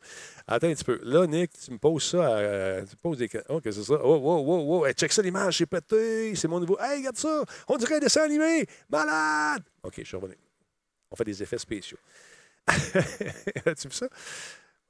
Attends 0.46 0.68
un 0.68 0.74
petit 0.74 0.84
peu. 0.84 1.00
Là, 1.02 1.26
Nick, 1.26 1.52
tu 1.52 1.70
me 1.70 1.78
poses 1.78 2.04
ça. 2.04 2.38
tu 2.84 2.96
me 2.96 3.00
poses 3.02 3.18
des. 3.18 3.30
Oh, 3.48 3.60
qu'est-ce 3.60 3.78
que 3.78 3.82
c'est 3.82 3.92
ça? 3.92 4.00
Oh, 4.02 4.16
wow, 4.16 4.40
wow, 4.42 4.80
wow. 4.80 4.92
Check 4.92 5.12
ça, 5.12 5.22
l'image, 5.22 5.56
c'est 5.58 5.66
pété. 5.66 6.34
C'est 6.34 6.48
mon 6.48 6.60
nouveau. 6.60 6.78
Hey, 6.80 6.98
regarde 6.98 7.16
ça. 7.16 7.44
On 7.66 7.76
dirait 7.76 7.96
un 7.96 8.00
dessin 8.00 8.22
animé. 8.22 8.66
Malade. 8.90 9.62
OK, 9.82 9.94
je 9.98 10.04
suis 10.04 10.16
revenu. 10.16 10.36
On 11.10 11.16
fait 11.16 11.24
des 11.24 11.42
effets 11.42 11.58
spéciaux. 11.58 11.98
As-tu 13.66 13.88
vu 13.88 13.94
ça? 13.94 14.08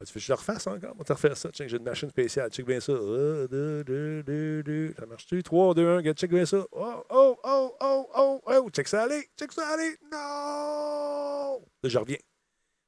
Ah, 0.01 0.05
Tu 0.07 0.13
veux 0.13 0.15
que 0.15 0.21
je 0.21 0.33
le 0.33 0.35
refasse 0.35 0.67
encore? 0.67 0.93
On 0.95 0.99
va 0.99 1.05
te 1.05 1.13
refaire 1.13 1.37
ça. 1.37 1.51
Check, 1.51 1.69
j'ai 1.69 1.77
une 1.77 1.83
machine 1.83 2.09
spéciale. 2.09 2.51
Check 2.51 2.65
bien 2.65 2.81
ça. 2.81 2.93
Deux. 2.93 4.95
Ça 4.99 5.07
marche-tu? 5.07 5.43
3, 5.43 5.75
2, 5.75 5.87
1. 5.87 5.97
Regarde, 5.97 6.17
check 6.17 6.31
bien 6.31 6.47
ça. 6.47 6.65
Oh, 6.73 7.05
oh, 7.11 7.39
oh, 7.45 7.77
oh, 7.81 8.11
oh, 8.15 8.41
oh. 8.47 8.71
Check 8.71 8.89
ça 8.89 9.03
aller. 9.03 9.29
Check 9.39 9.53
ça 9.53 9.69
aller. 9.69 9.97
Non! 10.11 11.61
Là, 11.83 11.89
je 11.89 11.99
reviens. 11.99 12.17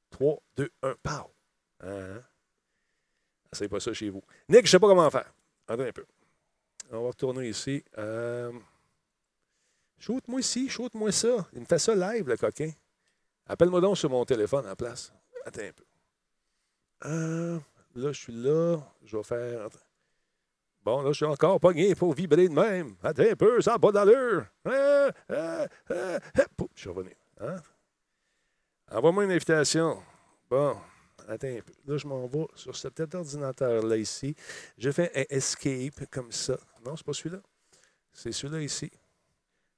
3, 0.09 0.37
2, 0.57 0.69
1. 0.81 0.95
Pow! 1.03 1.31
Hein? 1.81 2.21
C'est 3.51 3.69
pas 3.69 3.79
ça 3.79 3.93
chez 3.93 4.09
vous. 4.09 4.23
Nick, 4.49 4.65
je 4.65 4.71
sais 4.71 4.79
pas 4.79 4.87
comment 4.87 5.09
faire. 5.11 5.31
Attends 5.67 5.83
un 5.83 5.91
peu. 5.91 6.05
On 6.91 7.03
va 7.03 7.07
retourner 7.09 7.47
ici. 7.47 7.83
Euh... 7.97 8.51
Shoot-moi 9.99 10.39
ici, 10.39 10.67
shoot-moi 10.67 11.11
ça. 11.11 11.47
Il 11.53 11.61
me 11.61 11.65
fait 11.65 11.79
ça 11.79 11.95
live, 11.95 12.27
le 12.27 12.37
coquin. 12.37 12.71
Appelle-moi 13.47 13.81
donc 13.81 13.97
sur 13.97 14.09
mon 14.09 14.23
téléphone 14.25 14.67
en 14.67 14.75
place. 14.75 15.13
Attends 15.45 15.61
un 15.61 15.71
peu. 15.71 15.83
Euh, 17.05 17.59
là, 17.95 18.11
je 18.11 18.19
suis 18.19 18.33
là. 18.33 18.77
Je 19.03 19.17
vais 19.17 19.23
faire. 19.23 19.67
Bon, 20.83 21.01
là, 21.01 21.11
je 21.11 21.17
suis 21.17 21.25
encore 21.25 21.59
pogné 21.59 21.95
pour 21.95 22.13
vibrer 22.13 22.49
de 22.49 22.53
même. 22.53 22.95
Attends 23.01 23.23
un 23.23 23.35
peu, 23.35 23.61
ça 23.61 23.71
n'a 23.71 23.79
pas 23.79 23.91
d'allure. 23.91 24.45
Euh, 24.67 25.11
euh, 25.31 25.67
pouf, 26.57 26.69
je 26.75 26.81
suis 26.81 26.89
revenu. 26.89 27.15
Hein? 27.39 27.55
Envoie-moi 28.91 29.23
une 29.23 29.31
invitation. 29.31 30.01
Bon, 30.49 30.75
attends 31.27 31.47
un 31.47 31.61
peu. 31.61 31.73
Là, 31.85 31.97
je 31.97 32.07
m'en 32.07 32.27
vais 32.27 32.47
sur 32.55 32.75
cet 32.75 32.99
ordinateur-là 32.99 33.97
ici. 33.97 34.35
Je 34.77 34.91
fais 34.91 35.11
un 35.15 35.35
escape 35.35 36.05
comme 36.11 36.31
ça. 36.31 36.57
Non, 36.85 36.95
c'est 36.95 37.05
pas 37.05 37.13
celui-là. 37.13 37.41
C'est 38.11 38.31
celui-là 38.31 38.61
ici. 38.61 38.91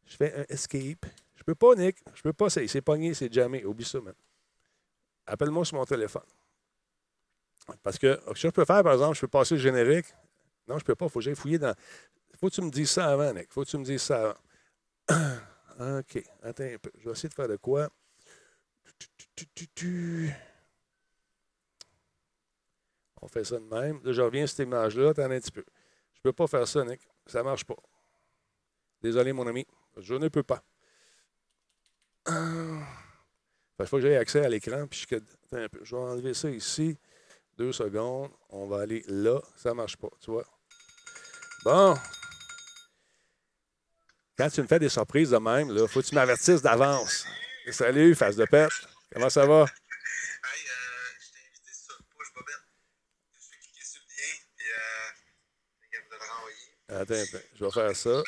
Je 0.06 0.16
fais 0.18 0.34
un 0.36 0.46
escape. 0.50 1.06
Je 1.46 1.54
peux 1.54 1.56
pas, 1.56 1.76
Nick. 1.76 1.98
Je 2.16 2.24
peux 2.24 2.34
pas. 2.34 2.50
C'est 2.50 2.82
pogné, 2.82 3.14
c'est 3.14 3.32
jamais. 3.32 3.64
Oublie 3.64 3.86
ça, 3.86 4.02
man. 4.02 4.16
Appelle-moi 5.28 5.64
sur 5.64 5.78
mon 5.78 5.86
téléphone. 5.86 6.26
Parce 7.84 8.00
que 8.00 8.20
ce 8.28 8.32
que 8.34 8.40
je 8.40 8.50
peux 8.50 8.66
faire, 8.66 8.84
par 8.84 8.94
exemple, 8.94 9.16
je 9.16 9.22
peux 9.22 9.28
passer 9.28 9.56
le 9.56 9.62
générique. 9.62 10.08
Non, 10.68 10.80
je 10.80 10.86
peux 10.86 10.96
pas. 10.96 11.06
Il 11.06 11.12
faut 11.12 11.20
que 11.20 11.26
j'aille 11.26 11.36
fouiller 11.36 11.60
dans. 11.60 11.76
Faut 12.40 12.50
que 12.50 12.56
tu 12.56 12.62
me 12.62 12.72
dises 12.72 12.90
ça 12.90 13.12
avant, 13.12 13.32
Nick. 13.32 13.52
Faut 13.52 13.64
que 13.64 13.70
tu 13.70 13.78
me 13.78 13.84
dises 13.84 14.02
ça 14.02 14.36
avant. 15.10 16.00
OK. 16.00 16.24
Attends 16.42 16.64
un 16.64 16.78
peu. 16.80 16.92
Je 16.98 17.06
vais 17.06 17.12
essayer 17.12 17.30
de 17.30 17.34
faire 17.36 17.48
de 17.48 17.58
quoi? 17.58 17.90
On 23.22 23.28
fait 23.28 23.44
ça 23.44 23.60
de 23.60 23.66
même. 23.66 24.02
Là, 24.04 24.14
je 24.14 24.22
reviens 24.22 24.46
à 24.46 24.48
cette 24.48 24.66
image-là. 24.66 25.10
Attends 25.10 25.24
un 25.24 25.40
petit 25.40 25.52
peu. 25.52 25.66
Je 26.14 26.22
peux 26.22 26.34
pas 26.34 26.48
faire 26.48 26.68
ça, 26.68 26.84
Nick. 26.84 27.02
Ça 27.28 27.44
marche 27.44 27.66
pas. 27.66 27.78
Désolé, 29.02 29.32
mon 29.32 29.46
ami. 29.46 29.68
Je 29.98 30.16
ne 30.16 30.28
peux 30.28 30.44
pas. 30.44 30.64
Il 32.28 33.86
faut 33.86 33.98
que 33.98 34.02
j'aie 34.02 34.18
accès 34.18 34.44
à 34.44 34.50
l'écran. 34.50 34.88
Puis 34.88 35.06
je... 35.10 35.16
Attends 35.16 35.64
un 35.64 35.70
peu. 35.70 35.80
je 35.84 35.96
vais 35.96 36.02
enlever 36.02 36.34
ça 36.34 36.50
ici. 36.50 36.98
Deux 37.58 37.72
secondes. 37.72 38.32
On 38.50 38.68
va 38.68 38.82
aller 38.82 39.04
là. 39.08 39.40
Ça 39.56 39.70
ne 39.70 39.76
marche 39.76 39.98
pas, 39.98 40.10
tu 40.22 40.32
vois. 40.32 40.46
Bon. 41.64 41.98
Quand 44.38 44.50
tu 44.50 44.62
me 44.62 44.68
fais 44.68 44.80
des 44.80 44.90
surprises 44.90 45.30
de 45.30 45.38
même, 45.38 45.70
il 45.70 45.88
faut 45.88 46.02
que 46.02 46.08
tu 46.08 46.16
m'avertisses 46.16 46.62
d'avance. 46.62 47.26
Salut, 47.72 48.16
face 48.16 48.36
de 48.36 48.46
pète. 48.46 48.72
Comment 49.14 49.30
ça 49.30 49.46
va? 49.46 49.66
Attends 56.88 57.14
un 57.14 57.26
peu. 57.32 57.42
Je 57.56 57.66
vais 57.66 57.72
faire 57.72 57.96
ça. 57.96 58.24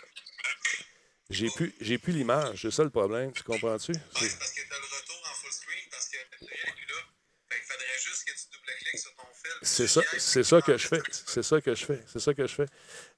J'ai 1.29 1.49
plus, 1.49 1.73
j'ai 1.81 1.97
plus 1.97 2.13
l'image. 2.13 2.61
C'est 2.61 2.71
ça 2.71 2.83
le 2.83 2.89
problème. 2.89 3.31
Tu 3.33 3.43
comprends-tu? 3.43 3.93
C'est- 4.13 4.37
C'est 9.63 9.87
ça, 9.87 10.01
c'est 10.17 10.43
ça 10.43 10.61
que 10.61 10.77
je 10.77 10.87
fais. 10.87 11.01
C'est 11.11 11.43
ça 11.43 11.59
que 11.61 11.73
je 11.73 11.85
fais. 11.85 12.03
C'est 12.07 12.19
ça 12.19 12.33
que 12.33 12.45
je 12.45 12.53
fais. 12.53 12.65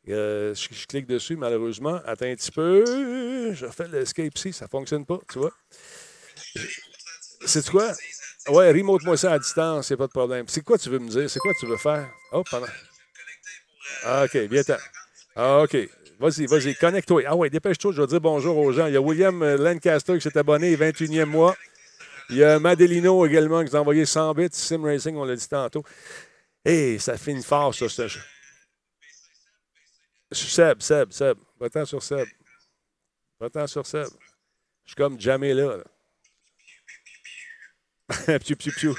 Euh, 0.09 0.55
je, 0.55 0.67
je 0.71 0.85
clique 0.87 1.05
dessus, 1.05 1.35
malheureusement. 1.35 1.99
Attends 2.05 2.25
un 2.25 2.35
petit 2.35 2.51
peu. 2.51 3.53
Je 3.53 3.67
fais 3.67 3.87
l'escape 3.89 4.37
ici. 4.37 4.53
Ça 4.53 4.65
ne 4.65 4.69
fonctionne 4.69 5.05
pas, 5.05 5.19
tu 5.31 5.39
vois. 5.39 5.51
C'est 7.45 7.67
quoi? 7.69 7.93
Ouais, 8.47 8.71
remote-moi 8.71 9.17
ça 9.17 9.33
à 9.33 9.39
distance, 9.39 9.89
il 9.89 9.93
n'y 9.93 9.95
a 9.95 9.97
pas 9.97 10.07
de 10.07 10.11
problème. 10.11 10.47
C'est 10.47 10.63
quoi 10.63 10.77
tu 10.77 10.89
veux 10.89 10.99
me 10.99 11.09
dire? 11.09 11.29
C'est 11.29 11.39
quoi 11.39 11.53
tu 11.59 11.65
veux 11.67 11.77
faire? 11.77 12.09
Oh, 12.31 12.43
pendant. 12.49 12.67
Ah, 14.03 14.23
OK, 14.25 14.37
bien 14.47 14.63
temps. 14.63 14.77
Ah, 15.35 15.61
OK. 15.63 15.77
Vas-y, 16.19 16.47
vas-y, 16.47 16.75
connecte-toi. 16.75 17.23
Ah 17.27 17.35
ouais, 17.37 17.49
dépêche-toi, 17.49 17.93
je 17.93 18.01
vais 18.01 18.07
dire 18.07 18.19
bonjour 18.19 18.57
aux 18.57 18.73
gens. 18.73 18.87
Il 18.87 18.93
y 18.93 18.97
a 18.97 19.01
William 19.01 19.41
euh, 19.41 19.55
Lancaster 19.55 20.15
qui 20.15 20.21
s'est 20.21 20.37
abonné, 20.37 20.75
21e 20.75 21.23
mois. 21.23 21.55
Il 22.29 22.35
y 22.35 22.43
a 22.43 22.59
Madelino 22.59 23.25
également 23.25 23.63
qui 23.63 23.71
nous 23.71 23.77
a 23.77 23.79
envoyé 23.79 24.05
100 24.05 24.33
bits. 24.33 24.49
Sim 24.51 24.83
Racing, 24.83 25.15
on 25.15 25.23
l'a 25.23 25.37
dit 25.37 25.47
tantôt. 25.47 25.81
Hé, 26.65 26.99
ça 26.99 27.17
finit 27.17 27.41
fort, 27.41 27.73
ça. 27.73 27.87
ça. 27.87 28.03
Seb, 30.29 30.81
Seb, 30.81 31.11
Seb. 31.13 31.37
Va-t'en 31.57 31.85
sur 31.85 32.03
Seb. 32.03 32.27
Va-t'en 33.39 33.65
sur 33.65 33.85
Seb. 33.87 34.09
Je 34.83 34.91
suis 34.91 34.95
comme 34.97 35.17
jamais 35.21 35.53
là. 35.53 35.77
là. 38.09 38.39
piu, 38.39 38.57
piu, 38.57 38.73
piu. 38.73 38.93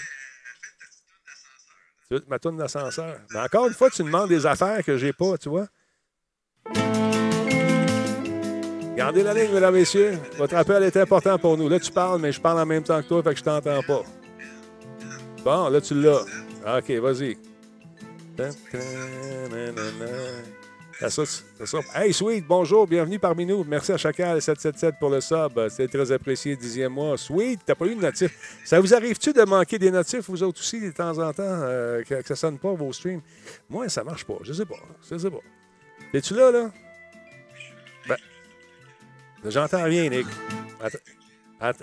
Tu 2.08 2.14
veux 2.14 2.24
ma 2.28 2.38
tourne 2.38 2.56
d'ascenseur? 2.56 3.20
Mais 3.30 3.40
encore 3.40 3.66
une 3.66 3.74
fois, 3.74 3.90
tu 3.90 4.02
demandes 4.02 4.30
des 4.30 4.46
affaires 4.46 4.82
que 4.82 4.96
j'ai 4.96 5.12
pas, 5.12 5.36
tu 5.36 5.50
vois. 5.50 5.68
Gardez 8.96 9.22
la 9.22 9.32
ligne, 9.32 9.52
mesdames, 9.52 9.74
messieurs. 9.74 10.18
Votre 10.36 10.56
appel 10.56 10.82
est 10.82 10.96
important 10.96 11.38
pour 11.38 11.56
nous. 11.56 11.68
Là, 11.68 11.78
tu 11.78 11.90
parles, 11.92 12.20
mais 12.20 12.32
je 12.32 12.40
parle 12.40 12.60
en 12.60 12.66
même 12.66 12.82
temps 12.82 13.00
que 13.00 13.08
toi, 13.08 13.22
fait 13.22 13.32
que 13.32 13.38
je 13.38 13.44
t'entends 13.44 13.82
pas. 13.82 14.02
Bon, 15.44 15.68
là, 15.68 15.80
tu 15.80 15.94
l'as. 15.94 16.22
OK, 16.78 16.90
vas-y. 16.90 17.38
Ça, 21.08 21.08
ça. 21.08 21.78
Hey, 21.94 22.12
Sweet, 22.12 22.46
bonjour, 22.46 22.86
bienvenue 22.86 23.18
parmi 23.18 23.46
nous. 23.46 23.64
Merci 23.64 23.92
à 23.92 23.96
chacun 23.96 24.38
777 24.38 24.96
pour 24.98 25.08
le 25.08 25.22
sub. 25.22 25.68
C'est 25.70 25.88
très 25.88 26.12
apprécié, 26.12 26.56
dixième 26.56 26.92
mois. 26.92 27.16
Sweet, 27.16 27.60
t'as 27.64 27.74
pas 27.74 27.86
eu 27.86 27.94
de 27.94 28.02
notif. 28.02 28.58
Ça 28.64 28.80
vous 28.80 28.92
arrive-tu 28.92 29.32
de 29.32 29.42
manquer 29.42 29.78
des 29.78 29.90
notifs, 29.90 30.28
vous 30.28 30.42
autres 30.42 30.60
aussi, 30.60 30.80
de 30.80 30.90
temps 30.90 31.16
en 31.18 31.32
temps, 31.32 31.42
euh, 31.46 32.02
que, 32.02 32.16
que 32.16 32.28
ça 32.28 32.36
sonne 32.36 32.58
pas 32.58 32.72
vos 32.72 32.92
streams? 32.92 33.22
Moi, 33.70 33.88
ça 33.88 34.04
marche 34.04 34.24
pas. 34.24 34.38
Je 34.42 34.52
sais 34.52 34.66
pas. 34.66 34.76
Je 35.10 35.16
sais 35.16 35.30
pas. 35.30 35.40
Es-tu 36.12 36.34
là, 36.34 36.50
là? 36.50 36.70
Ben, 39.42 39.50
j'entends 39.50 39.84
rien, 39.84 40.08
Nick. 40.08 40.26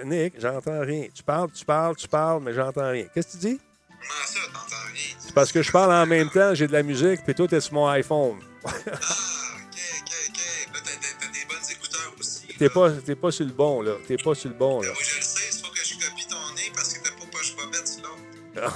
Nick, 0.06 0.34
j'entends 0.40 0.80
rien. 0.82 1.08
Tu 1.14 1.24
parles, 1.24 1.52
tu 1.52 1.66
parles, 1.66 1.96
tu 1.96 2.08
parles, 2.08 2.42
mais 2.44 2.54
j'entends 2.54 2.90
rien. 2.90 3.06
Qu'est-ce 3.14 3.38
que 3.38 3.42
tu 3.42 3.48
dis? 3.48 3.60
Comment 3.90 4.26
ça, 4.26 4.40
t'entends 4.48 4.94
rien? 4.94 5.16
C'est 5.20 5.34
parce 5.34 5.52
que 5.52 5.62
je 5.62 5.72
parle 5.72 5.92
en 5.92 6.06
même 6.06 6.30
temps, 6.30 6.54
j'ai 6.54 6.68
de 6.68 6.74
la 6.74 6.84
musique, 6.84 7.24
puis 7.24 7.36
toi, 7.36 7.48
t'es 7.48 7.60
sur 7.62 7.74
mon 7.74 7.88
iPhone. 7.88 8.40
ah, 8.66 8.70
ok, 8.70 8.76
ok, 8.76 10.12
ok. 10.30 10.40
Là, 10.74 10.80
t'as 10.84 11.28
des 11.28 11.46
bonnes 11.48 11.72
écouteurs 11.72 12.14
aussi. 12.20 12.48
T'es 12.58 12.70
pas, 12.70 12.92
pas 13.22 13.32
sur 13.32 13.46
le 13.46 13.52
bon, 13.52 13.82
là. 13.82 13.94
T'es 14.08 14.18
pas 14.18 14.36
sur 14.36 14.50
le 14.50 14.56
bon, 14.56 14.82
là. 14.82 14.88
Ben, 14.90 14.94
moi, 14.94 15.04
je 15.04 15.16
le 15.16 15.22
sais, 15.22 15.50
il 15.52 15.64
faut 15.64 15.72
que 15.72 15.84
je 15.84 15.94
copie 15.94 16.28
ton 16.28 16.54
nez 16.56 16.72
parce 16.74 16.94
que 16.94 17.04
t'as 17.04 17.12
pas 17.12 17.26
poche 17.32 17.56
bête 17.56 17.88
sur 17.88 18.04
l'autre. 18.04 18.74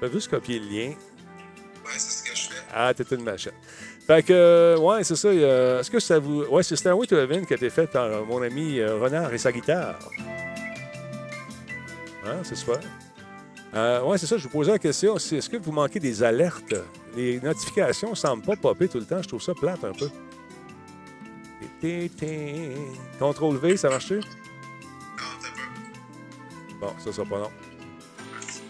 Fais 0.00 0.12
juste 0.12 0.30
copier 0.30 0.58
le 0.58 0.66
lien? 0.66 0.88
Ouais, 0.90 1.92
c'est 1.98 2.10
ce 2.10 2.22
que 2.22 2.36
je 2.36 2.42
fais. 2.48 2.62
Ah, 2.74 2.92
t'es 2.94 3.04
une 3.14 3.22
machine. 3.22 3.52
Fait 4.06 4.22
que, 4.22 4.32
euh, 4.34 4.76
ouais, 4.78 5.02
c'est 5.02 5.16
ça. 5.16 5.28
euh, 5.28 5.80
Est-ce 5.80 5.90
que 5.90 5.98
ça 5.98 6.18
vous. 6.18 6.42
Ouais, 6.44 6.62
c'est 6.62 6.76
Stairway 6.76 7.06
to 7.06 7.16
Heaven 7.16 7.46
qui 7.46 7.54
a 7.54 7.56
été 7.56 7.70
fait 7.70 7.86
par 7.86 8.04
euh, 8.04 8.22
mon 8.24 8.42
ami 8.42 8.78
euh, 8.78 8.98
Renard 8.98 9.32
et 9.32 9.38
sa 9.38 9.50
guitare. 9.50 9.98
Hein, 12.26 12.36
c'est 12.42 12.54
super. 12.54 12.80
Ouais, 13.72 14.18
c'est 14.18 14.26
ça. 14.26 14.36
Je 14.36 14.44
vous 14.44 14.50
posais 14.50 14.72
la 14.72 14.78
question. 14.78 15.16
Est-ce 15.16 15.48
que 15.48 15.56
vous 15.56 15.72
manquez 15.72 15.98
des 16.00 16.22
alertes? 16.22 16.74
Les 17.16 17.40
notifications 17.40 18.10
ne 18.10 18.14
semblent 18.14 18.44
pas 18.44 18.56
popper 18.56 18.88
tout 18.88 18.98
le 18.98 19.04
temps. 19.04 19.20
Je 19.22 19.28
trouve 19.28 19.42
ça 19.42 19.54
plate 19.54 19.82
un 19.84 19.92
peu. 19.92 20.08
Contrôle 23.18 23.56
V, 23.56 23.76
ça 23.76 23.88
marche-tu? 23.88 24.20
Bon, 26.80 26.92
ça 26.98 27.12
sera 27.12 27.26
pas 27.26 27.38
long. 27.38 27.50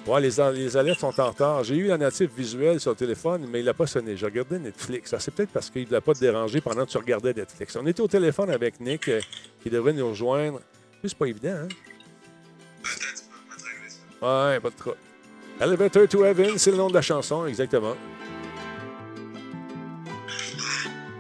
Ouais, 0.07 0.21
les, 0.21 0.77
alertes 0.77 1.01
sont 1.01 1.19
en 1.19 1.31
retard. 1.31 1.65
J'ai 1.65 1.77
eu 1.77 1.87
la 1.87 1.97
notif 1.97 2.31
visuelle 2.37 2.79
sur 2.79 2.91
le 2.91 2.97
téléphone, 2.97 3.47
mais 3.49 3.61
il 3.61 3.65
n'a 3.65 3.73
pas 3.73 3.87
sonné. 3.87 4.17
J'ai 4.17 4.27
regardé 4.27 4.59
Netflix. 4.59 5.11
Ça, 5.11 5.19
c'est 5.19 5.31
peut-être 5.31 5.51
parce 5.51 5.71
qu'il 5.71 5.83
ne 5.83 5.87
voulait 5.87 6.01
pas 6.03 6.13
te 6.13 6.21
déranger 6.21 6.61
pendant 6.61 6.85
que 6.85 6.91
tu 6.91 6.99
regardais 6.99 7.33
Netflix. 7.33 7.75
On 7.77 7.87
était 7.87 8.03
au 8.03 8.09
téléphone 8.09 8.51
avec 8.51 8.81
Nick, 8.81 9.09
euh, 9.09 9.21
qui 9.63 9.71
devrait 9.71 9.95
nous 9.95 10.09
rejoindre. 10.09 10.61
C'est 11.03 11.15
pas 11.15 11.27
évident, 11.27 11.55
hein? 11.55 11.69
Ouais, 14.21 14.61
pas 14.61 14.71
de 14.71 14.77
trop. 14.77 14.95
Elevator 15.61 16.09
to 16.09 16.25
Heaven, 16.25 16.59
c'est 16.59 16.71
le 16.71 16.77
nom 16.77 16.89
de 16.89 16.95
la 16.95 17.03
chanson, 17.03 17.47
exactement. 17.47 17.95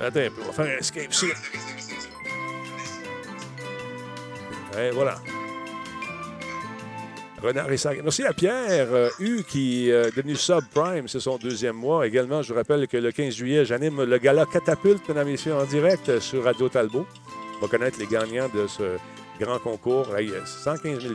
Attends 0.01 0.21
un 0.21 0.29
on 0.43 0.47
va 0.47 0.53
faire 0.53 0.67
un 0.67 0.79
escape 0.79 1.13
voilà. 4.93 5.17
Renard 7.45 7.71
et. 7.71 8.03
Merci 8.03 8.25
à 8.25 8.33
Pierre 8.33 8.89
euh, 8.91 9.11
U 9.19 9.43
qui 9.47 9.93
euh, 9.93 10.09
est 10.09 10.17
devenu 10.17 10.35
subprime, 10.35 11.09
c'est 11.09 11.21
son 11.21 11.37
deuxième 11.37 11.77
mois. 11.77 12.07
Également, 12.07 12.41
je 12.41 12.53
vous 12.53 12.59
rappelle 12.59 12.89
que 12.89 12.97
le 12.97 13.13
15 13.13 13.35
juillet, 13.35 13.67
j'anime 13.67 14.03
le 14.03 14.17
gala 14.17 14.47
Catapulte, 14.47 15.07
mesdames 15.09 15.29
messieurs, 15.29 15.55
en 15.55 15.65
direct 15.65 16.09
euh, 16.09 16.21
sur 16.21 16.45
Radio 16.45 16.71
Talbot. 16.71 17.07
On 17.59 17.61
va 17.61 17.69
connaître 17.69 17.99
les 17.99 18.07
gagnants 18.07 18.49
de 18.49 18.67
ce 18.67 18.97
grand 19.39 19.59
concours. 19.59 20.17
Hey, 20.17 20.33
115 20.47 21.01
000 21.03 21.15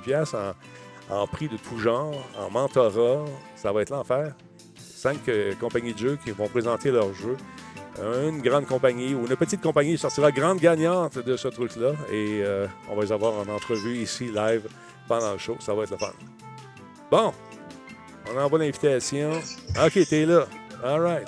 en, 1.09 1.15
en 1.15 1.25
prix 1.25 1.47
de 1.47 1.57
tout 1.57 1.79
genre, 1.79 2.13
en 2.37 2.51
mentorat. 2.51 3.25
Ça 3.55 3.71
va 3.71 3.81
être 3.81 3.89
l'enfer. 3.89 4.35
Cinq 4.77 5.27
euh, 5.29 5.53
compagnies 5.59 5.93
de 5.93 5.99
jeux 5.99 6.19
qui 6.23 6.29
vont 6.29 6.47
présenter 6.47 6.91
leurs 6.91 7.13
jeux. 7.13 7.37
Une 8.01 8.41
grande 8.41 8.65
compagnie 8.65 9.13
ou 9.13 9.25
une 9.27 9.35
petite 9.35 9.61
compagnie 9.61 9.97
sortira 9.97 10.31
grande 10.31 10.59
gagnante 10.59 11.17
de 11.17 11.35
ce 11.35 11.47
truc-là. 11.47 11.93
Et 12.11 12.41
euh, 12.43 12.67
on 12.89 12.95
va 12.95 13.01
les 13.01 13.11
avoir 13.11 13.33
en 13.33 13.51
entrevue 13.51 13.97
ici, 13.97 14.25
live, 14.25 14.67
pendant 15.09 15.33
le 15.33 15.37
show. 15.37 15.57
Ça 15.59 15.73
va 15.73 15.83
être 15.83 15.91
le 15.91 15.97
fun. 15.97 16.13
Bon, 17.11 17.33
on 18.31 18.37
envoie 18.39 18.59
l'invitation. 18.59 19.31
OK, 19.83 20.07
t'es 20.07 20.25
là. 20.25 20.45
All 20.83 21.01
right. 21.01 21.27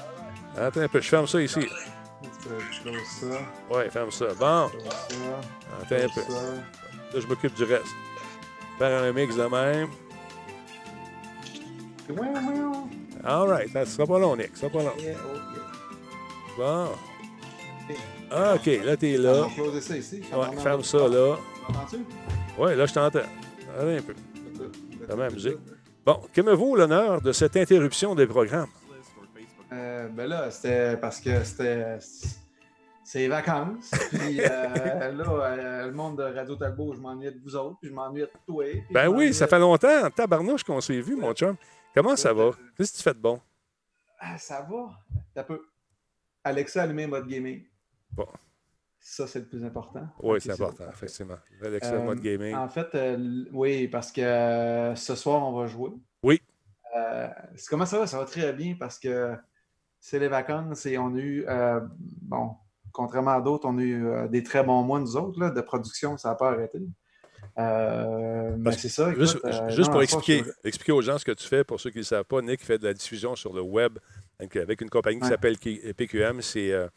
Attends 0.58 0.82
un 0.82 0.88
peu, 0.88 1.02
je 1.02 1.10
ferme 1.10 1.28
ça 1.28 1.42
ici. 1.42 1.68
Ouais, 3.70 3.90
ferme 3.90 4.12
ça. 4.12 4.28
Bon. 4.40 4.70
Attends 5.82 5.96
un 5.96 6.10
peu. 6.14 6.22
Là, 7.14 7.20
je 7.20 7.28
m'occupe 7.28 7.54
du 7.56 7.64
reste. 7.64 7.88
Faire 8.78 9.04
un 9.04 9.12
mix 9.12 9.36
de 9.36 9.44
même. 9.44 9.90
All 13.24 13.48
right. 13.50 13.72
Ça 13.72 13.86
sera 13.86 14.06
pas 14.08 14.20
long, 14.20 14.36
Nick. 14.36 14.56
Ça 14.56 14.70
sera 14.70 14.72
pas 14.72 14.84
long. 14.84 14.96
Bon. 16.58 16.90
OK, 18.32 18.66
là, 18.86 18.96
t'es 18.96 19.18
là. 19.18 19.46
Ouais, 19.46 20.58
ferme 20.62 20.84
ça, 20.84 21.08
là. 21.08 21.36
Ouais, 22.58 22.76
là, 22.76 22.86
je 22.86 22.94
t'entends. 22.94 23.20
Attends 23.76 23.88
un 23.88 24.02
peu. 24.02 24.14
T'as 25.08 25.16
la 25.16 25.30
musique. 25.30 25.58
Bon, 26.06 26.20
que 26.34 26.42
me 26.42 26.54
vaut 26.54 26.76
l'honneur 26.76 27.22
de 27.22 27.32
cette 27.32 27.56
interruption 27.58 28.16
des 28.16 28.28
programmes? 28.28 28.70
Euh, 29.72 30.10
ben 30.10 30.28
là, 30.28 30.52
c'était 30.52 30.98
parce 30.98 31.20
que 31.20 31.44
c'était. 31.44 31.98
C'est 33.04 33.28
vacances. 33.28 33.92
Puis 34.10 34.40
euh, 34.40 35.12
là, 35.12 35.26
euh, 35.28 35.86
le 35.88 35.92
monde 35.92 36.18
de 36.18 36.24
Radio 36.24 36.56
Talbot, 36.56 36.94
je 36.96 37.00
m'ennuie 37.00 37.32
de 37.32 37.40
vous 37.44 37.56
autres, 37.56 37.78
puis 37.80 37.90
je 37.90 37.94
m'ennuie 37.94 38.22
de 38.22 38.32
toi. 38.48 38.66
Ben 38.90 39.08
oui, 39.10 39.34
ça 39.34 39.48
fait 39.48 39.60
longtemps. 39.60 40.10
Tabarnouche 40.10 40.64
qu'on 40.64 40.80
s'est 40.80 41.02
vu, 41.02 41.16
mon 41.16 41.34
chum. 41.34 41.56
Comment 41.94 42.16
ça 42.16 42.34
va? 42.34 42.52
Qu'est-ce 42.78 42.94
que 42.94 42.98
tu 42.98 43.04
fais 43.04 43.14
de 43.14 43.20
bon? 43.20 43.42
Ah, 44.18 44.38
ça 44.38 44.62
va. 44.62 44.92
T'as 45.34 45.44
peu. 45.44 45.62
Alexa 46.44 46.82
a 46.82 46.84
allumé 46.84 47.06
mode 47.06 47.28
gaming. 47.28 47.64
Bon. 48.12 48.28
Ça, 49.04 49.26
c'est 49.26 49.40
le 49.40 49.46
plus 49.46 49.66
important. 49.66 50.08
Oui, 50.22 50.40
c'est 50.40 50.52
important, 50.52 50.86
effectivement. 50.92 51.38
Alexa, 51.64 51.94
Euh, 51.96 52.04
mode 52.04 52.22
gaming. 52.22 52.54
En 52.56 52.70
fait, 52.70 52.94
euh, 52.94 53.46
oui, 53.52 53.88
parce 53.88 54.12
que 54.12 54.22
euh, 54.22 54.96
ce 54.96 55.16
soir, 55.16 55.42
on 55.42 55.60
va 55.60 55.66
jouer. 55.66 55.90
Oui. 56.24 56.42
Comment 57.68 57.86
ça 57.86 58.00
va? 58.00 58.08
Ça 58.08 58.20
va 58.20 58.26
très 58.26 58.54
bien 58.54 58.76
parce 58.80 59.00
que 59.00 59.36
c'est 60.00 60.20
les 60.20 60.28
vacances 60.28 60.86
et 60.86 60.98
on 60.98 61.16
a 61.16 61.20
eu, 61.20 61.46
bon, 62.22 62.56
contrairement 62.92 63.32
à 63.32 63.42
d'autres, 63.42 63.68
on 63.68 63.78
a 63.80 63.82
eu 63.82 64.30
des 64.30 64.44
très 64.44 64.64
bons 64.64 64.84
mois, 64.84 65.00
nous 65.00 65.18
autres, 65.18 65.40
là, 65.40 65.50
de 65.50 65.62
production, 65.62 66.18
ça 66.18 66.30
n'a 66.30 66.36
pas 66.36 66.52
arrêté. 66.52 66.80
Euh, 67.58 68.56
mais 68.58 68.72
c'est 68.74 68.90
ça. 68.90 69.14
Juste, 69.14 69.38
écoute, 69.38 69.52
euh, 69.54 69.70
juste 69.70 69.88
non, 69.88 69.94
pour 69.94 70.02
expliquer, 70.04 70.44
expliquer 70.64 70.92
aux 70.92 71.02
gens 71.02 71.18
ce 71.18 71.26
que 71.26 71.32
tu 71.32 71.46
fais, 71.48 71.64
pour 71.64 71.80
ceux 71.80 71.90
qui 71.90 71.98
ne 71.98 72.02
le 72.02 72.06
savent 72.06 72.26
pas, 72.26 72.42
Nick 72.42 72.64
fait 72.64 72.78
de 72.78 72.86
la 72.86 72.94
diffusion 72.94 73.36
sur 73.36 73.54
le 73.54 73.62
web 73.62 73.98
avec, 74.40 74.82
une 74.82 74.90
compagnie 74.90 75.20
qui 75.20 75.28
s'appelle 75.28 75.58
PQM. 75.58 76.42
C'est 76.42 76.72
euh, 76.72 76.88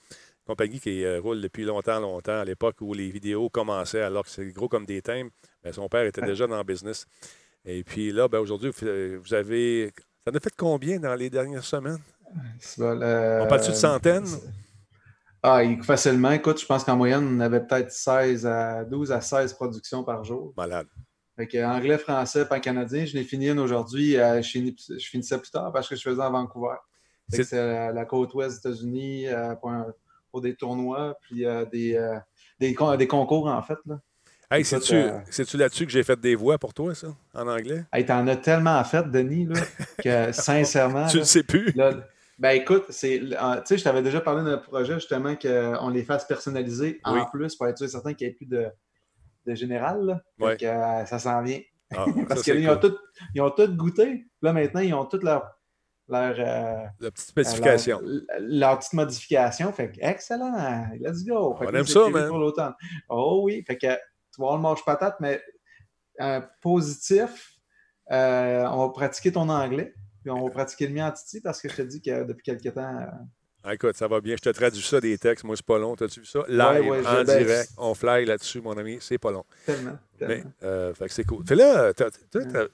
compagnie 0.47 0.81
qui 0.81 1.05
euh, 1.05 1.21
roule 1.21 1.41
depuis 1.41 1.65
longtemps, 1.65 2.01
longtemps, 2.01 2.41
à 2.41 2.45
l'époque 2.45 2.77
où 2.81 2.93
les 2.95 3.11
vidéos 3.11 3.49
commençaient, 3.49 4.03
alors 4.03 4.25
que 4.25 4.31
c'est 4.31 4.47
gros 4.53 4.69
comme 4.69 4.87
des 4.87 5.01
thèmes. 5.03 5.31
Ben, 5.63 5.73
son 5.73 5.89
père 5.89 6.05
était 6.05 6.23
déjà 6.23 6.47
dans 6.47 6.59
le 6.59 6.65
business. 6.65 7.07
Et 7.65 7.83
puis 7.83 8.13
là, 8.13 8.29
ben, 8.29 8.39
aujourd'hui, 8.41 8.69
vous 8.71 8.75
fa- 8.77 9.17
vous 9.19 9.35
avez. 9.35 9.93
Ça 10.27 10.33
en 10.33 10.37
a 10.37 10.41
fait 10.41 10.55
combien 10.57 10.99
dans 10.99 11.15
les 11.15 11.31
dernières 11.31 11.65
semaines? 11.65 11.99
Bon, 12.79 13.01
euh, 13.03 13.43
On 13.43 13.47
parle-tu 13.47 13.71
de 13.71 13.77
centaines? 13.77 14.27
Ah, 15.43 15.63
il- 15.63 15.83
facilement. 15.83 16.31
Écoute, 16.33 16.61
je 16.61 16.67
pense 16.67 16.85
qu'en 16.85 16.97
moyenne, 16.97 17.37
on 17.37 17.41
avait 17.41 17.61
peut-être 17.61 17.91
16 17.93 18.47
à 18.47 18.85
12 18.85 19.13
à 19.13 19.21
16 19.21 19.53
productions 19.55 20.03
par 20.05 20.25
jour. 20.25 20.53
Malade. 20.57 20.87
Fait 21.37 21.47
que 21.49 21.63
anglais, 21.65 21.99
français, 21.99 22.47
pan 22.47 22.61
canadien. 22.61 23.05
Je 23.05 23.15
l'ai 23.15 23.25
fini 23.25 23.49
une 23.51 23.59
aujourd'hui. 23.59 24.17
euh, 24.17 24.41
je, 24.41 24.49
finis- 24.49 24.77
je 24.89 25.07
finissais 25.09 25.39
plus 25.39 25.51
tard 25.51 25.73
parce 25.73 25.89
que 25.89 25.97
je 25.97 26.03
faisais 26.03 26.23
à 26.23 26.31
Vancouver. 26.31 26.77
C'est- 27.29 27.45
C'est 27.45 27.57
la, 27.57 27.93
la 27.93 28.05
côte 28.05 28.33
ouest 28.35 28.63
des 28.63 28.71
États-Unis 28.71 29.27
euh, 29.29 29.55
pour, 30.35 30.41
des 30.41 30.57
tournois, 30.57 31.17
puis 31.23 31.47
euh, 31.47 31.65
des, 31.67 31.95
euh, 31.95 32.19
des, 32.59 32.75
con- 32.75 32.97
des 32.97 33.07
concours, 33.07 33.47
en 33.47 33.63
fait. 33.63 33.79
Là. 33.87 34.01
Hey, 34.51 34.65
c'est-tu 34.65 34.95
euh, 34.95 35.21
là-dessus 35.55 35.87
que 35.87 35.93
j'ai 35.93 36.03
fait 36.03 36.19
des 36.19 36.35
voix 36.35 36.59
pour 36.59 36.75
toi, 36.75 36.95
ça, 36.95 37.09
en 37.35 37.47
anglais? 37.47 37.85
Hey, 37.93 38.05
t'en 38.05 38.27
as 38.27 38.37
tellement 38.37 38.83
fait, 38.85 39.09
Denis, 39.11 39.47
là, 39.47 39.61
que 40.03 40.33
sincèrement. 40.33 41.07
Tu 41.07 41.19
le 41.19 41.25
sais 41.25 41.43
plus? 41.45 41.73
là, 41.77 41.93
ben 42.37 42.51
écoute, 42.51 42.87
c'est, 42.89 43.21
tu 43.21 43.29
sais, 43.65 43.79
je 43.79 43.85
t'avais 43.85 44.03
déjà 44.03 44.21
parlé 44.21 44.43
d'un 44.45 44.59
projet 44.59 44.95
justement 44.95 45.37
qu'on 45.37 45.89
les 45.89 46.03
fasse 46.03 46.27
personnaliser 46.27 47.01
Oui. 47.07 47.21
en 47.21 47.27
plus 47.27 47.55
pour 47.55 47.69
être 47.69 47.87
certain 47.87 48.13
qu'il 48.13 48.27
n'y 48.27 48.33
ait 48.33 48.37
plus 48.37 48.47
de, 48.47 48.67
de 49.47 49.55
général. 49.55 50.05
Là. 50.05 50.21
Ouais. 50.41 50.57
euh, 50.65 51.05
ça 51.07 51.21
s'en 51.21 51.41
vient. 51.43 51.61
Ah, 51.97 52.07
Parce 52.29 52.43
qu'ils 52.43 52.69
ont, 52.69 52.77
cool. 52.79 52.97
tout 53.57 53.77
goûté. 53.77 54.27
Là, 54.43 54.53
maintenant, 54.53 54.81
ils 54.81 54.93
ont 54.95 55.05
toutes 55.05 55.23
leur. 55.23 55.45
Leur 56.09 56.35
euh, 56.39 56.87
La 57.01 57.11
petite 57.11 57.29
spécification. 57.29 58.01
Leur, 58.03 58.23
leur 58.41 58.79
petite 58.79 58.93
modification. 58.93 59.73
Fait 59.73 59.91
que, 59.93 59.99
excellent. 60.01 60.87
Let's 61.01 61.25
go. 61.25 61.55
Fait 61.59 61.67
On 61.67 61.71
que 61.71 61.77
aime 61.77 61.87
ça, 61.87 62.09
man. 62.09 62.29
Pour 62.29 62.39
l'automne. 62.39 62.75
Oh 63.09 63.41
oui. 63.45 63.65
Fait 63.67 63.77
que 63.79 63.87
tu 63.87 64.41
vas 64.41 64.45
avoir 64.47 64.57
le 64.57 64.63
mange-patate, 64.63 65.17
mais 65.21 65.41
euh, 66.21 66.41
positif. 66.61 67.53
euh, 68.13 68.65
on 68.71 68.87
va 68.87 68.93
pratiquer 68.93 69.33
ton 69.33 69.49
anglais. 69.49 69.95
Puis 70.23 70.31
on 70.31 70.43
va 70.45 70.51
pratiquer 70.51 70.87
le 70.87 70.95
mien 70.95 71.09
en 71.09 71.13
Titi 71.13 71.41
parce 71.41 71.61
que 71.61 71.69
je 71.69 71.77
te 71.77 71.83
dis 71.83 72.01
que 72.01 72.25
depuis 72.25 72.43
quelques 72.43 72.75
temps, 72.75 72.97
euh, 72.99 73.07
Ah, 73.63 73.75
écoute, 73.75 73.97
ça 73.97 74.09
va 74.09 74.21
bien. 74.21 74.37
Je 74.37 74.43
te 74.43 74.49
traduis 74.51 74.83
ça 74.83 75.01
des 75.01 75.17
textes. 75.19 75.45
Moi, 75.45 75.57
c'est 75.57 75.65
pas 75.65 75.79
long. 75.79 75.97
T'as-tu 75.97 76.21
vu 76.21 76.27
ça? 76.27 76.41
Live, 76.49 76.87
ouais, 76.87 77.07
en 77.07 77.25
direct. 77.25 77.71
On 77.79 77.95
fly 77.95 78.25
là-dessus, 78.27 78.61
mon 78.61 78.77
ami. 78.77 78.99
C'est 79.01 79.19
pas 79.19 79.31
long. 79.31 79.45
Tellement. 79.67 79.99
tellement. 80.19 80.35
Mais, 80.63 80.67
euh, 80.67 80.93
fait 80.95 81.07
que 81.09 81.13
c'est 81.15 81.25
cool. 81.25 81.45
Fait 81.47 81.55
là, 81.55 81.93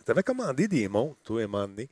t'avais 0.05 0.23
commandé 0.23 0.67
des 0.69 0.89
montres, 0.89 1.17
toi, 1.25 1.41
à 1.41 1.45
un 1.45 1.47
moment 1.49 1.67
donné. 1.69 1.89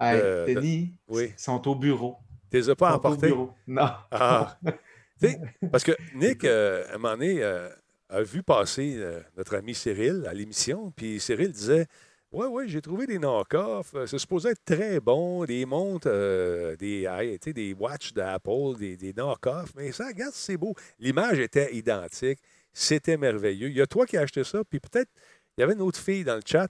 Hey, 0.00 0.20
Euh, 0.22 0.46
Denis, 0.46 0.92
oui. 1.08 1.32
sont 1.36 1.66
au 1.68 1.74
bureau. 1.74 2.16
Tu 2.50 2.56
les 2.58 2.70
as 2.70 2.76
pas 2.76 2.94
emportés? 2.96 3.32
Non. 3.66 3.90
Ah. 4.10 4.58
Parce 5.70 5.84
que 5.84 5.92
Nick, 6.14 6.44
euh, 6.44 6.84
à 6.90 6.94
un 6.94 6.98
moment 6.98 7.14
donné, 7.16 7.42
euh, 7.42 7.68
a 8.08 8.22
vu 8.22 8.42
passer 8.42 8.94
euh, 8.96 9.20
notre 9.36 9.56
ami 9.56 9.74
Cyril 9.74 10.24
à 10.28 10.34
l'émission, 10.34 10.92
puis 10.96 11.20
Cyril 11.20 11.52
disait 11.52 11.86
Ouais, 12.32 12.46
ouais, 12.46 12.66
j'ai 12.66 12.80
trouvé 12.80 13.06
des 13.06 13.18
knock-offs. 13.18 13.94
euh, 13.94 14.06
C'est 14.06 14.18
supposé 14.18 14.50
être 14.50 14.64
très 14.64 15.00
bon, 15.00 15.44
des 15.44 15.64
montres, 15.66 16.08
euh, 16.10 16.74
des, 16.76 17.06
sais, 17.44 17.52
des 17.52 17.74
watches 17.74 18.14
d'Apple, 18.14 18.76
des, 18.78 18.96
des 18.96 19.12
knock-offs. 19.12 19.72
Mais 19.76 19.92
ça, 19.92 20.06
regarde, 20.08 20.32
c'est 20.34 20.56
beau. 20.56 20.74
L'image 20.98 21.38
était 21.38 21.74
identique. 21.74 22.38
C'était 22.72 23.18
merveilleux. 23.18 23.68
Il 23.68 23.76
y 23.76 23.82
a 23.82 23.86
toi 23.86 24.06
qui 24.06 24.16
as 24.16 24.22
acheté 24.22 24.44
ça, 24.44 24.62
puis 24.64 24.80
peut-être, 24.80 25.10
il 25.56 25.60
y 25.60 25.64
avait 25.64 25.74
une 25.74 25.82
autre 25.82 25.98
fille 26.00 26.24
dans 26.24 26.36
le 26.36 26.40
chat 26.44 26.68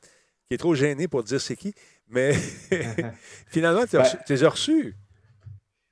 qui 0.48 0.54
est 0.54 0.58
trop 0.58 0.74
gênée 0.74 1.06
pour 1.06 1.22
dire 1.22 1.40
c'est 1.40 1.54
qui. 1.56 1.72
Mais 2.08 2.32
finalement, 3.48 3.84
tu 3.86 3.96
Ben- 3.96 4.04
les 4.28 4.44
as 4.44 4.48
reçus. 4.48 4.96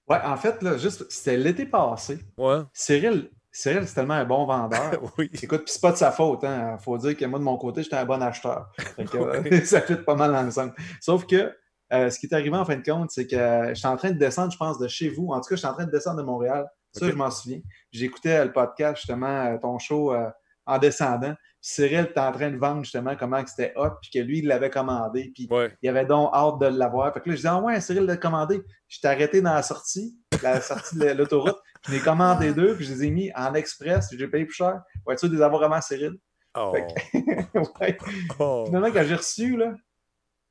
Ouais, 0.09 0.19
en 0.25 0.37
fait, 0.37 0.61
là, 0.63 0.77
juste, 0.77 1.09
c'était 1.11 1.37
l'été 1.37 1.67
passé. 1.67 2.19
Ouais. 2.37 2.63
Cyril, 2.73 3.31
Cyril, 3.53 3.87
c'est 3.87 3.95
tellement 3.95 4.15
un 4.15 4.25
bon 4.25 4.45
vendeur. 4.45 5.01
oui. 5.19 5.31
Écoute, 5.41 5.65
puis 5.65 5.73
c'est 5.73 5.81
pas 5.81 5.93
de 5.93 5.97
sa 5.97 6.11
faute. 6.11 6.43
Hein. 6.45 6.79
faut 6.79 6.99
dire 6.99 7.17
que 7.17 7.25
moi, 7.27 7.39
de 7.39 7.45
mon 7.45 7.57
côté, 7.57 7.83
j'étais 7.83 7.97
un 7.97 8.05
bon 8.05 8.21
acheteur. 8.23 8.71
Fait 8.97 9.05
que, 9.05 9.17
Ouais. 9.19 9.65
ça 9.65 9.81
fait 9.81 9.97
pas 10.05 10.15
mal 10.17 10.35
ensemble. 10.35 10.75
Sauf 11.01 11.27
que 11.27 11.53
euh, 11.93 12.11
ce 12.11 12.19
qui 12.19 12.27
est 12.27 12.35
arrivé 12.35 12.57
en 12.57 12.65
fin 12.65 12.77
de 12.77 12.83
compte, 12.89 13.11
c'est 13.11 13.27
que 13.27 13.37
euh, 13.37 13.75
j'étais 13.75 13.89
en 13.89 13.97
train 13.97 14.11
de 14.11 14.19
descendre, 14.19 14.53
je 14.53 14.57
pense, 14.59 14.79
de 14.79 14.89
chez 14.89 15.09
vous. 15.09 15.29
En 15.29 15.41
tout 15.41 15.49
cas, 15.49 15.57
j'étais 15.57 15.69
en 15.69 15.75
train 15.75 15.87
de 15.87 15.91
descendre 15.91 16.19
de 16.19 16.23
Montréal. 16.23 16.67
Ça, 16.93 17.09
je 17.09 17.15
m'en 17.15 17.31
souviens. 17.31 17.61
J'écoutais 17.93 18.39
euh, 18.39 18.45
le 18.47 18.53
podcast, 18.53 18.97
justement, 18.99 19.47
euh, 19.47 19.59
ton 19.59 19.79
show 19.79 20.13
euh, 20.13 20.29
en 20.67 20.79
descendant. 20.79 21.35
Cyril 21.61 22.07
était 22.11 22.21
en 22.21 22.33
train 22.33 22.51
de 22.51 22.57
vendre 22.57 22.83
justement 22.85 23.15
comment 23.17 23.45
c'était 23.47 23.73
hot, 23.77 23.91
puis 24.01 24.11
que 24.13 24.19
lui, 24.19 24.39
il 24.39 24.47
l'avait 24.47 24.71
commandé, 24.71 25.31
puis 25.35 25.47
il 25.83 25.89
avait 25.89 26.07
donc 26.07 26.31
hâte 26.35 26.59
de 26.61 26.67
l'avoir. 26.67 27.13
Fait 27.13 27.21
que 27.21 27.29
là, 27.29 27.35
je 27.35 27.39
disais, 27.41 27.49
ah 27.49 27.61
ouais, 27.61 27.81
Cyril 27.81 28.05
l'a 28.05 28.17
commandé. 28.17 28.63
Je 28.89 28.99
t'ai 29.01 29.09
arrêté 29.09 29.43
dans 29.43 29.53
la 29.53 29.63
sortie, 29.63 30.19
la 30.43 30.61
sortie 30.61 30.99
de 30.99 31.07
l'autoroute. 31.07 31.59
Je 31.87 31.93
l'ai 31.93 32.01
commandé 32.01 32.53
deux, 32.53 32.77
puis 32.77 32.85
je 32.85 32.93
les 32.93 33.05
ai 33.05 33.11
mis 33.11 33.33
en 33.35 33.55
express. 33.55 34.09
J'ai 34.15 34.29
payé 34.29 34.45
plus 34.45 34.53
cher 34.55 34.83
pour 35.03 35.15
être 35.15 35.19
sûr 35.19 35.31
de 35.31 35.35
les 35.35 35.41
avoir 35.41 35.63
vraiment 35.63 35.81
Cyril? 35.81 36.13
Oh. 36.55 36.75
Fait 36.75 36.87
que- 36.87 37.59
ouais. 37.81 37.99
Oh. 38.39 38.65
Finalement, 38.67 38.91
quand 38.93 39.03
j'ai 39.03 39.15
reçu, 39.15 39.57
là, 39.57 39.75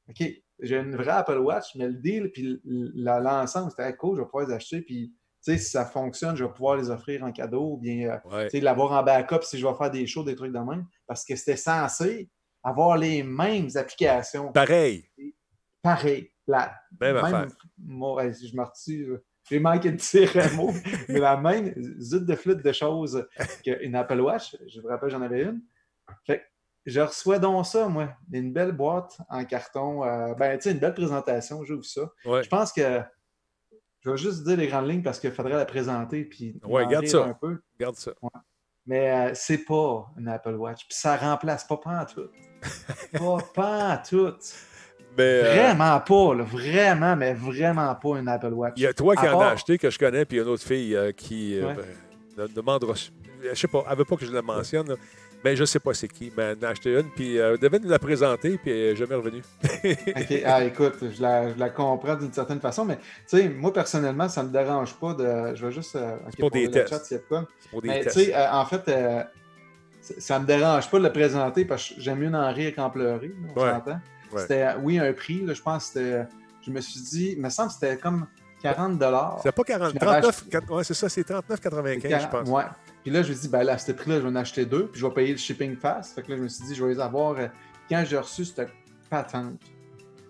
OK, 0.10 0.27
j'ai 0.60 0.76
une 0.76 0.95
vraie 0.95 1.11
Apple 1.11 1.38
Watch, 1.38 1.76
mais 1.76 1.86
le 1.86 1.94
deal, 1.94 2.31
puis 2.31 2.60
l'ensemble, 2.65 3.69
c'était 3.69 3.95
cool, 3.95 4.18
je 4.18 4.22
vais 4.22 4.26
pouvoir 4.26 4.48
les 4.48 4.56
acheter, 4.56 4.81
puis 4.81 5.14
si 5.41 5.57
ça 5.60 5.86
fonctionne, 5.86 6.36
je 6.36 6.44
vais 6.44 6.52
pouvoir 6.52 6.76
les 6.78 6.90
offrir 6.90 7.24
en 7.24 7.32
cadeau, 7.32 7.74
ou 7.74 7.78
bien 7.78 8.20
euh, 8.26 8.48
Ouais. 8.52 8.60
l'avoir 8.60 8.91
en 8.91 9.03
backup 9.03 9.41
si 9.44 9.57
je 9.57 9.66
vais 9.68 9.74
faire 9.74 9.91
des 9.91 10.06
shows, 10.07 10.24
des 10.24 10.36
trucs 10.36 10.52
de 10.53 10.60
même, 10.60 10.86
parce 11.07 11.24
que 11.26 11.36
c'était 11.36 11.56
censé 11.57 12.30
avoir 12.64 12.98
les 12.98 13.24
mêmes 13.24 13.70
applications. 13.76 14.52
Pareil. 14.52 15.10
Pareil. 15.82 16.30
La 16.48 16.74
Même 16.99 17.16
même 17.16 17.26
affaire. 17.26 17.48
si 18.36 18.48
je 18.49 18.56
me 18.57 18.64
retire, 18.64 19.07
là. 19.14 19.18
j'ai 19.49 19.60
manqué 19.60 19.91
de 19.91 19.98
dire 19.98 20.32
un 20.38 20.56
mot, 20.56 20.72
mais 21.10 21.20
la 21.20 21.38
même 21.38 21.74
zut 22.02 22.26
de 22.26 22.36
flûte 22.36 22.64
de 22.64 22.72
choses 22.72 23.28
qu'une 23.64 23.95
Apple 23.95 24.20
Watch. 24.20 24.57
Je 24.68 24.82
vous 24.82 24.88
rappelle, 24.88 25.10
j'en 25.11 25.22
avais 25.22 25.44
une. 25.44 25.61
Fait 26.26 26.40
que 26.40 26.44
je 26.88 26.99
reçois 27.02 27.38
donc 27.38 27.66
ça, 27.68 27.88
moi. 27.88 28.10
Une 28.34 28.52
belle 28.52 28.72
boîte 28.72 29.16
en 29.30 29.45
carton. 29.45 30.03
euh, 30.03 30.34
ben, 30.34 30.57
tu 30.57 30.64
sais, 30.64 30.72
une 30.72 30.80
belle 30.80 30.95
présentation, 30.95 31.64
j'ouvre 31.64 31.86
ça. 31.86 32.02
Ouais. 32.26 32.41
Je 32.44 32.49
pense 32.49 32.74
que 32.74 33.02
je 34.01 34.09
vais 34.09 34.17
juste 34.17 34.43
dire 34.45 34.57
les 34.57 34.67
grandes 34.67 34.88
lignes 34.89 35.01
parce 35.03 35.19
qu'il 35.19 35.31
faudrait 35.31 35.55
la 35.55 35.65
présenter. 35.65 36.23
Puis 36.26 36.59
Ouais, 36.65 36.85
garde 36.88 37.07
ça. 37.07 37.26
Un 37.26 37.34
peu. 37.34 37.59
Garde 37.80 37.95
ça. 37.95 38.11
Mais 38.85 39.11
euh, 39.11 39.31
c'est 39.35 39.59
pas 39.65 40.07
une 40.17 40.27
Apple 40.27 40.55
Watch. 40.55 40.85
Puis 40.88 40.97
ça 40.97 41.15
remplace 41.17 41.63
pas 41.65 41.77
pas 41.84 42.01
en 42.01 42.05
tout. 42.05 42.30
pas 43.13 43.38
pas 43.53 43.93
en 43.93 43.97
tout. 44.07 44.34
Mais, 45.17 45.23
euh, 45.43 45.53
Vraiment 45.53 45.99
pas, 45.99 46.35
là. 46.35 46.43
vraiment, 46.43 47.15
mais 47.15 47.34
vraiment 47.34 47.93
pas 47.95 48.19
une 48.19 48.27
Apple 48.27 48.53
Watch. 48.53 48.73
Il 48.77 48.84
y 48.84 48.88
a 48.88 48.93
toi 48.93 49.15
qui 49.15 49.26
À 49.26 49.35
en 49.35 49.41
as 49.41 49.47
acheté 49.49 49.77
que 49.77 49.89
je 49.89 49.97
connais, 49.99 50.23
puis 50.26 50.38
il 50.38 50.39
y 50.39 50.41
a 50.41 50.45
une 50.45 50.51
autre 50.51 50.63
fille 50.63 50.95
euh, 50.95 51.11
qui 51.11 51.57
euh, 51.59 51.67
Ouais. 51.67 51.76
ben, 52.38 52.47
de- 52.47 52.53
demandera. 52.53 52.93
Je 52.95 53.53
sais 53.53 53.67
pas, 53.67 53.84
elle 53.89 53.97
veut 53.97 54.05
pas 54.05 54.15
que 54.15 54.26
je 54.26 54.31
la 54.31 54.41
mentionne, 54.41 54.88
là, 54.89 54.95
mais 55.44 55.56
je 55.56 55.64
sais 55.66 55.80
pas 55.80 55.94
c'est 55.94 56.07
qui. 56.07 56.32
Mais 56.38 56.56
en 56.60 56.64
a 56.68 56.70
acheté 56.70 56.94
une, 56.94 57.10
puis 57.11 57.40
euh, 57.40 57.57
devait 57.57 57.80
nous 57.80 57.90
la 57.90 57.99
présenter, 57.99 58.57
puis 58.57 58.72
elle 58.72 58.90
n'est 58.91 58.95
jamais 58.95 59.16
revenue. 59.16 59.41
OK. 59.84 60.41
Ah, 60.45 60.64
écoute, 60.64 60.98
je 61.16 61.22
la, 61.22 61.53
je 61.53 61.57
la 61.60 61.70
comprends 61.70 62.16
d'une 62.16 62.34
certaine 62.34 62.60
façon, 62.60 62.86
mais 62.86 62.98
tu 62.98 63.03
sais, 63.38 63.49
moi, 63.49 63.72
personnellement, 63.74 64.28
ça 64.30 64.44
ne 64.44 64.48
me 64.48 64.53
dérange 64.53 64.94
pas 64.95 65.14
de. 65.14 65.56
Je 65.56 65.66
vais 65.66 65.72
juste. 65.72 65.95
euh, 65.95 66.18
pour 66.40 66.52
des 66.52 66.70
tests. 66.70 66.90
chat, 66.90 67.16
y 67.16 67.20
quoi. 67.28 67.48
Pour 67.72 67.82
des 67.82 67.88
mais 67.90 67.99
tu 67.99 68.03
tests. 68.06 68.18
sais, 68.26 68.36
euh, 68.36 68.52
en 68.52 68.66
fait, 68.66 68.88
euh, 68.90 69.24
ça 70.02 70.38
ne 70.40 70.44
me 70.44 70.48
dérange 70.48 70.90
pas 70.90 70.98
de 70.99 71.03
le 71.03 71.11
présenter 71.11 71.66
parce 71.66 71.90
que 71.90 71.95
j'aime 71.99 72.20
mieux 72.20 72.34
en 72.34 72.52
rire 72.53 72.74
qu'en 72.76 72.90
pleurer, 72.90 73.32
on 73.56 73.60
Ouais. 73.61 73.70
s'entend. 73.72 73.99
Ouais. 74.32 74.41
C'était, 74.41 74.64
euh, 74.64 74.74
oui, 74.82 74.99
un 74.99 75.11
prix, 75.14 75.45
là, 75.45 75.53
je 75.53 75.61
pense 75.61 75.88
que 75.90 75.99
c'était. 75.99 76.24
Je 76.66 76.72
me 76.72 76.82
suis 76.82 76.99
dit, 77.02 77.34
il 77.38 77.41
me 77.41 77.49
semble 77.49 77.70
que 77.70 77.76
c'était 77.76 77.98
comme 77.98 78.28
40 78.61 79.02
C'est 79.41 79.52
pas 79.53 79.64
40, 79.64 79.94
Je 79.94 80.06
l'avais 80.06 80.22
39, 80.22 80.45
quatre- 80.52 80.72
ouais, 80.74 80.84
c'est 80.84 80.94
ça, 80.94 81.07
c'est 81.10 81.24
39,95, 81.24 82.22
je 82.22 82.28
pense. 82.28 82.49
Ouais. 82.49 82.64
Puis 83.03 83.11
là, 83.11 83.23
je 83.23 83.30
me 83.30 83.34
suis 83.34 83.41
dit, 83.43 83.47
ben 83.49 83.63
là, 83.63 83.73
à 83.73 83.77
ce 83.77 83.91
prix-là, 83.91 84.17
je 84.17 84.21
vais 84.23 84.30
en 84.30 84.35
acheter 84.35 84.65
deux, 84.65 84.88
puis 84.88 84.99
je 84.99 85.05
vais 85.07 85.13
payer 85.13 85.31
le 85.31 85.38
shipping 85.38 85.76
fast. 85.77 86.15
Fait 86.15 86.21
que 86.23 86.31
là, 86.31 86.38
je 86.38 86.43
me 86.43 86.47
suis 86.49 86.65
dit, 86.65 86.76
je 86.76 86.84
vais 86.85 86.93
les 86.93 86.99
avoir. 86.99 87.38
euh, 87.39 87.47
quand 87.89 88.03
j'ai 88.07 88.17
reçu 88.17 88.45
cette 88.45 88.69
patente. 89.09 89.59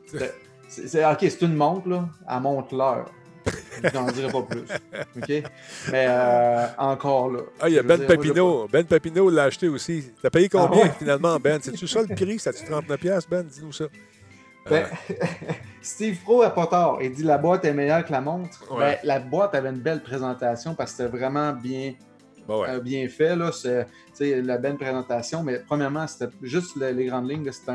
C'était- 0.06 0.34
c'est- 0.68 0.88
c'est- 0.88 1.06
OK, 1.06 1.18
c'est 1.22 1.42
une 1.42 1.56
montre, 1.56 1.88
là. 1.90 2.08
Elle 2.30 2.40
montre 2.42 2.76
l'heure. 2.76 3.12
Je 3.84 3.90
n'en 3.98 4.06
dirai 4.12 4.32
pas 4.32 4.42
plus. 4.44 4.62
OK? 5.18 5.28
Mais 5.92 6.06
euh, 6.10 6.68
encore 6.78 7.32
là. 7.32 7.40
Ah, 7.60 7.70
il 7.70 7.76
y 7.76 7.80
a 7.80 7.84
Ben 7.84 8.06
Papineau. 8.06 8.68
Ben 8.72 8.86
Papineau 8.86 9.30
l'a 9.30 9.46
acheté 9.46 9.68
aussi. 9.68 10.12
T'as 10.22 10.30
payé 10.30 10.48
combien 10.50 10.82
Ah 10.84 10.86
ouais? 10.86 10.92
finalement, 11.00 11.38
Ben? 11.40 11.60
C'est-tu 11.62 11.88
ça 11.88 12.02
le 12.02 12.14
prix? 12.16 12.38
C'est-tu 12.40 12.66
39$, 12.66 12.98
piastres, 12.98 13.30
Ben? 13.30 13.44
Dis-nous 13.44 13.72
ça. 13.74 13.86
Ben, 14.70 14.86
Steve 15.82 16.18
Pro 16.24 16.44
a 16.44 16.50
pas 16.50 16.68
tort. 16.68 17.00
Il 17.02 17.12
dit 17.14 17.24
la 17.24 17.38
boîte 17.38 17.66
est 17.66 17.74
meilleure 17.74 18.06
que 18.06 18.12
la 18.12 18.22
montre. 18.22 18.50
Ouais. 18.72 18.80
Ben, 18.80 18.98
la 19.04 19.20
boîte 19.20 19.56
avait 19.56 19.70
une 19.70 19.80
belle 19.80 20.04
présentation 20.04 20.76
parce 20.76 20.92
que 20.92 20.98
c'était 20.98 21.18
vraiment 21.18 21.54
bien, 21.54 21.94
Ben 22.50 22.58
ouais. 22.60 22.70
euh, 22.70 22.80
bien 22.80 23.08
fait. 23.08 23.36
Là. 23.36 23.52
C'est, 23.52 24.42
la 24.42 24.58
belle 24.58 24.76
présentation. 24.76 25.44
Mais 25.44 25.60
premièrement, 25.60 26.06
c'était 26.08 26.34
juste 26.42 26.76
le- 26.76 26.90
les 26.92 27.06
grandes 27.06 27.30
lignes. 27.30 27.50
C'est, 27.52 27.66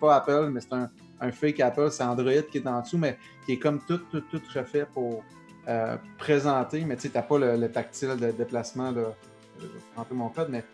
pas 0.00 0.16
Apple, 0.16 0.48
mais 0.52 0.60
c'est 0.60 0.72
un, 0.72 0.90
un 1.20 1.30
fake 1.30 1.60
Apple. 1.60 1.88
C'est 1.90 2.02
Android 2.02 2.32
qui 2.50 2.58
est 2.58 2.66
en 2.66 2.80
dessous, 2.80 2.98
mais 2.98 3.16
qui 3.44 3.52
est 3.52 3.58
comme 3.58 3.80
tout, 3.86 3.98
tout, 4.10 4.22
tout 4.22 4.40
refait 4.54 4.86
pour 4.92 5.22
euh, 5.68 5.96
présenter. 6.18 6.82
Mais 6.86 6.96
tu 6.96 7.02
sais, 7.02 7.08
t'as 7.10 7.22
pas 7.22 7.38
le, 7.38 7.56
le 7.56 7.70
tactile 7.70 8.16
de 8.18 8.30
déplacement. 8.32 8.90
Là. 8.90 9.14
Je 9.60 9.64
vais 9.66 9.72
prendre 9.94 10.12
mon 10.14 10.28
code, 10.30 10.48
mais 10.50 10.64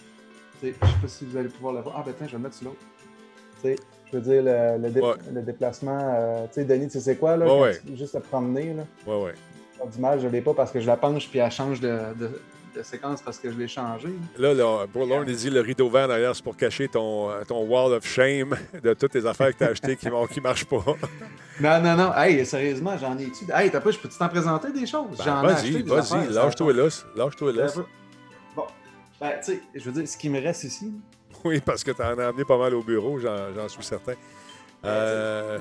je 0.63 0.69
sais 0.69 0.75
pas 0.79 1.09
si 1.09 1.25
vous 1.27 1.37
allez 1.37 1.49
pouvoir 1.49 1.75
le 1.75 1.81
voir. 1.83 1.97
Ah, 1.99 2.03
ben 2.07 2.15
tiens, 2.17 2.27
je 2.27 2.33
vais 2.33 2.39
le 2.39 2.43
mettre 2.45 2.55
sur 2.57 2.67
l'autre. 2.67 2.81
Tu 3.63 3.69
sais, 3.69 3.77
je 4.13 4.17
veux 4.19 4.23
dire, 4.23 4.43
le, 4.43 4.83
le, 4.83 4.91
dé- 4.91 5.01
Ouais. 5.01 5.15
le 5.33 5.43
déplacement, 5.43 5.99
euh, 6.01 6.47
tu 6.47 6.55
sais, 6.55 6.65
Denis, 6.65 6.89
tu 6.89 7.01
sais 7.01 7.17
quoi, 7.17 7.37
là? 7.37 7.47
Ouais, 7.61 7.79
tu- 7.79 7.97
Juste 7.97 8.15
à 8.17 8.21
promener, 8.21 8.75
là. 8.75 8.85
Ouais, 9.07 9.23
ouais. 9.25 9.35
Pas 9.79 9.87
d'image, 9.87 10.21
je 10.23 10.29
l'ai 10.29 10.41
pas 10.41 10.53
parce 10.55 10.71
que 10.73 10.81
je 10.81 10.87
la 10.87 10.97
penche 10.97 11.29
puis 11.31 11.39
elle 11.39 11.51
change 11.51 11.81
de, 11.81 11.99
de- 12.19 12.41
de 12.75 12.83
séquence 12.83 13.23
parce 13.23 13.39
que 13.39 13.51
je 13.51 13.59
l'ai 13.59 13.69
changé. 13.69 14.09
Là, 14.39 14.55
là 14.55 14.87
Bourlon, 14.93 15.25
il 15.27 15.37
dit 15.37 15.51
le 15.51 15.61
rideau 15.61 15.89
vert 15.89 16.09
derrière, 16.09 16.35
c'est 16.35 16.43
pour 16.43 16.57
cacher 16.57 16.89
ton, 16.89 17.31
euh, 17.31 17.43
ton 17.47 17.65
wall 17.65 17.93
of 17.93 18.07
shame 18.07 18.57
de 18.83 18.95
toutes 18.95 19.15
les 19.15 19.27
affaires 19.27 19.53
que 19.53 19.59
tu 19.59 19.65
as 19.65 19.69
achetées 19.69 19.97
qui 19.97 20.07
ne 20.07 20.41
marchent 20.41 20.67
pas. 20.67 20.85
Non, 21.61 21.81
non, 21.83 21.95
non. 21.97 22.15
Hey, 22.17 22.45
sérieusement, 22.47 22.97
j'en 22.99 23.17
ai 23.19 23.31
tu 23.31 23.45
Hey, 23.53 23.71
t'as 23.71 23.81
pas, 23.81 23.91
je 23.91 23.99
peux 23.99 24.09
t'en 24.09 24.29
présenter 24.29 24.73
des 24.73 24.87
choses? 24.87 25.19
Ben, 25.19 25.25
j'en 25.25 25.49
ai 25.49 25.53
acheté 25.53 25.83
vas-y, 25.83 26.33
lâche-toi 26.33 26.73
là. 26.73 26.89
Lâche-toi 27.15 27.53
là. 27.53 27.67
Bon, 28.57 28.65
ben, 29.21 29.33
tu 29.39 29.53
sais, 29.53 29.63
je 29.75 29.85
veux 29.85 29.93
dire, 29.93 30.09
ce 30.09 30.17
qui 30.17 30.31
me 30.31 30.41
reste 30.41 30.65
ici, 30.65 30.93
Oui, 31.45 31.61
parce 31.61 31.85
que 31.85 31.91
tu 31.91 32.03
en 32.03 32.19
as 32.19 32.29
amené 32.29 32.45
pas 32.45 32.59
mal 32.59 32.75
au 32.75 32.83
bureau, 32.83 33.19
j'en 33.19 33.69
suis 33.69 33.85
certain. 33.85 34.15
Euh, 34.85 35.59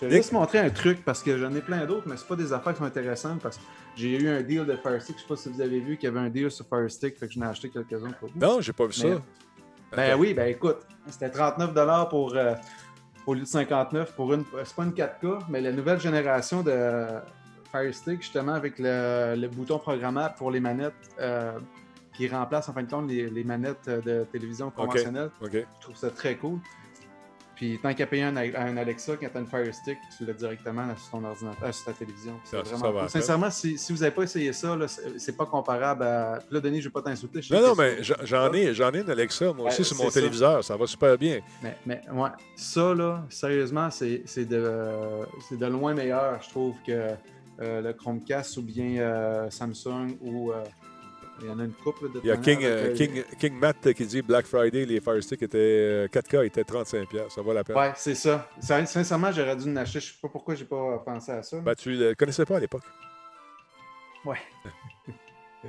Je 0.00 0.06
vais 0.06 0.16
juste 0.16 0.32
montrer 0.32 0.58
un 0.58 0.70
truc 0.70 1.04
parce 1.04 1.22
que 1.22 1.36
j'en 1.38 1.54
ai 1.54 1.60
plein 1.60 1.84
d'autres, 1.86 2.08
mais 2.08 2.16
c'est 2.16 2.26
pas 2.26 2.36
des 2.36 2.52
affaires 2.52 2.72
qui 2.72 2.78
sont 2.78 2.84
intéressantes 2.84 3.40
parce 3.40 3.58
que 3.58 3.62
j'ai 3.96 4.20
eu 4.20 4.28
un 4.28 4.42
deal 4.42 4.64
de 4.64 4.76
Fire 4.76 5.00
Stick. 5.00 5.16
Je 5.16 5.22
sais 5.22 5.28
pas 5.28 5.36
si 5.36 5.48
vous 5.48 5.60
avez 5.60 5.80
vu 5.80 5.96
qu'il 5.96 6.08
y 6.08 6.12
avait 6.12 6.20
un 6.20 6.30
deal 6.30 6.50
sur 6.50 6.66
Fire 6.66 6.90
Stick, 6.90 7.18
fait 7.18 7.26
que 7.26 7.32
j'en 7.32 7.42
ai 7.42 7.46
acheté 7.46 7.68
quelques-uns 7.68 8.12
pour 8.12 8.28
vous. 8.28 8.38
Non, 8.38 8.60
j'ai 8.60 8.72
pas 8.72 8.86
vu 8.86 8.92
ça. 8.92 9.08
Ben 9.94 10.16
oui, 10.18 10.34
ben 10.34 10.46
écoute, 10.48 10.78
c'était 11.08 11.30
39 11.30 12.08
pour 12.08 12.34
euh, 12.34 12.54
au 13.26 13.34
lieu 13.34 13.40
de 13.40 13.46
59 13.46 14.14
pour 14.14 14.32
une. 14.32 14.44
C'est 14.64 14.76
pas 14.76 14.84
une 14.84 14.92
4K, 14.92 15.40
mais 15.48 15.60
la 15.60 15.72
nouvelle 15.72 16.00
génération 16.00 16.62
de 16.62 17.06
Fire 17.72 17.94
Stick, 17.94 18.22
justement, 18.22 18.54
avec 18.54 18.78
le, 18.78 19.34
le 19.36 19.48
bouton 19.48 19.78
programmable 19.78 20.34
pour 20.36 20.50
les 20.50 20.60
manettes 20.60 20.94
euh, 21.18 21.58
qui 22.12 22.28
remplace 22.28 22.68
en 22.68 22.72
fin 22.72 22.82
de 22.82 22.90
compte 22.90 23.08
les, 23.08 23.28
les 23.28 23.44
manettes 23.44 23.88
de 23.88 24.24
télévision 24.30 24.70
conventionnelles. 24.70 25.30
OK. 25.40 25.52
Je 25.52 25.80
trouve 25.80 25.96
ça 25.96 26.10
très 26.10 26.36
cool. 26.36 26.58
Puis 27.60 27.78
tant 27.82 27.92
qu'à 27.92 28.06
payer 28.06 28.22
un, 28.22 28.34
un 28.38 28.76
Alexa, 28.78 29.16
quand 29.20 29.28
tu 29.30 29.36
as 29.36 29.40
une 29.40 29.46
Fire 29.46 29.74
Stick, 29.74 29.98
tu 30.16 30.24
l'as 30.24 30.32
directement 30.32 30.86
là, 30.86 30.94
sur 30.96 31.10
ton 31.10 31.24
ordinateur, 31.24 31.68
euh, 31.68 31.72
sur 31.72 31.84
ta 31.84 31.92
télévision. 31.92 32.40
C'est 32.42 32.56
vraiment 32.56 33.00
cool. 33.00 33.10
Sincèrement, 33.10 33.50
si, 33.50 33.76
si 33.76 33.92
vous 33.92 33.98
n'avez 33.98 34.12
pas 34.14 34.22
essayé 34.22 34.50
ça, 34.54 34.74
c'est 35.18 35.36
pas 35.36 35.44
comparable 35.44 36.02
à. 36.04 36.38
Puis 36.46 36.54
là, 36.54 36.60
Denis, 36.62 36.80
je 36.80 36.88
ne 36.88 36.88
vais 36.88 36.92
pas 36.94 37.02
t'insulter. 37.02 37.40
Non, 37.50 37.60
non, 37.60 37.74
mais 37.76 38.02
j'en- 38.02 38.50
ai, 38.54 38.72
j'en 38.72 38.90
ai 38.92 39.00
une 39.00 39.10
Alexa, 39.10 39.52
moi 39.52 39.68
aussi, 39.68 39.80
Ouais, 39.80 39.84
sur 39.84 39.96
mon 39.98 40.08
ça. 40.08 40.20
téléviseur. 40.20 40.64
Ça 40.64 40.74
va 40.74 40.86
super 40.86 41.18
bien. 41.18 41.40
Mais, 41.62 41.76
mais 41.84 42.00
ouais, 42.10 42.30
ça, 42.56 42.94
là, 42.94 43.26
sérieusement, 43.28 43.90
c'est 43.90 44.22
de, 44.46 44.72
c'est 45.46 45.58
de 45.58 45.66
loin 45.66 45.92
meilleur, 45.92 46.40
je 46.42 46.48
trouve, 46.48 46.76
que 46.86 46.92
euh, 47.60 47.82
le 47.82 47.92
Chromecast 47.92 48.56
ou 48.56 48.62
bien 48.62 48.96
euh, 49.02 49.50
Samsung 49.50 50.16
ou 50.22 50.50
euh, 50.50 50.64
il 51.42 51.48
y 51.48 51.50
en 51.50 51.58
a 51.58 51.64
une 51.64 51.72
couple 51.72 52.12
de 52.12 52.20
Il 52.22 52.26
y 52.26 52.30
a 52.30 52.36
King, 52.36 52.64
avec, 52.64 52.66
euh, 52.66 52.90
euh, 52.90 52.94
King, 52.94 53.24
King 53.38 53.54
Matt 53.58 53.92
qui 53.94 54.06
dit 54.06 54.22
Black 54.22 54.46
Friday, 54.46 54.84
les 54.86 55.00
Fire 55.00 55.22
Stick 55.22 55.42
étaient 55.42 55.58
euh, 55.58 56.08
4K 56.08 56.46
étaient 56.46 56.62
35$. 56.62 57.06
piastres. 57.06 57.32
Ça 57.32 57.42
vaut 57.42 57.52
la 57.52 57.64
peine. 57.64 57.76
Ouais, 57.76 57.92
c'est 57.96 58.14
ça. 58.14 58.48
Sincèrement, 58.60 59.32
j'aurais 59.32 59.56
dû 59.56 59.68
en 59.70 59.76
acheter. 59.76 60.00
Je 60.00 60.06
sais 60.12 60.18
pas 60.20 60.28
pourquoi 60.28 60.54
j'ai 60.54 60.64
pas 60.64 60.98
pensé 61.04 61.32
à 61.32 61.42
ça. 61.42 61.60
Ben, 61.60 61.74
tu 61.74 61.92
le 61.96 62.14
connaissais 62.14 62.44
pas 62.44 62.56
à 62.56 62.60
l'époque. 62.60 62.82
Ouais. 64.24 64.38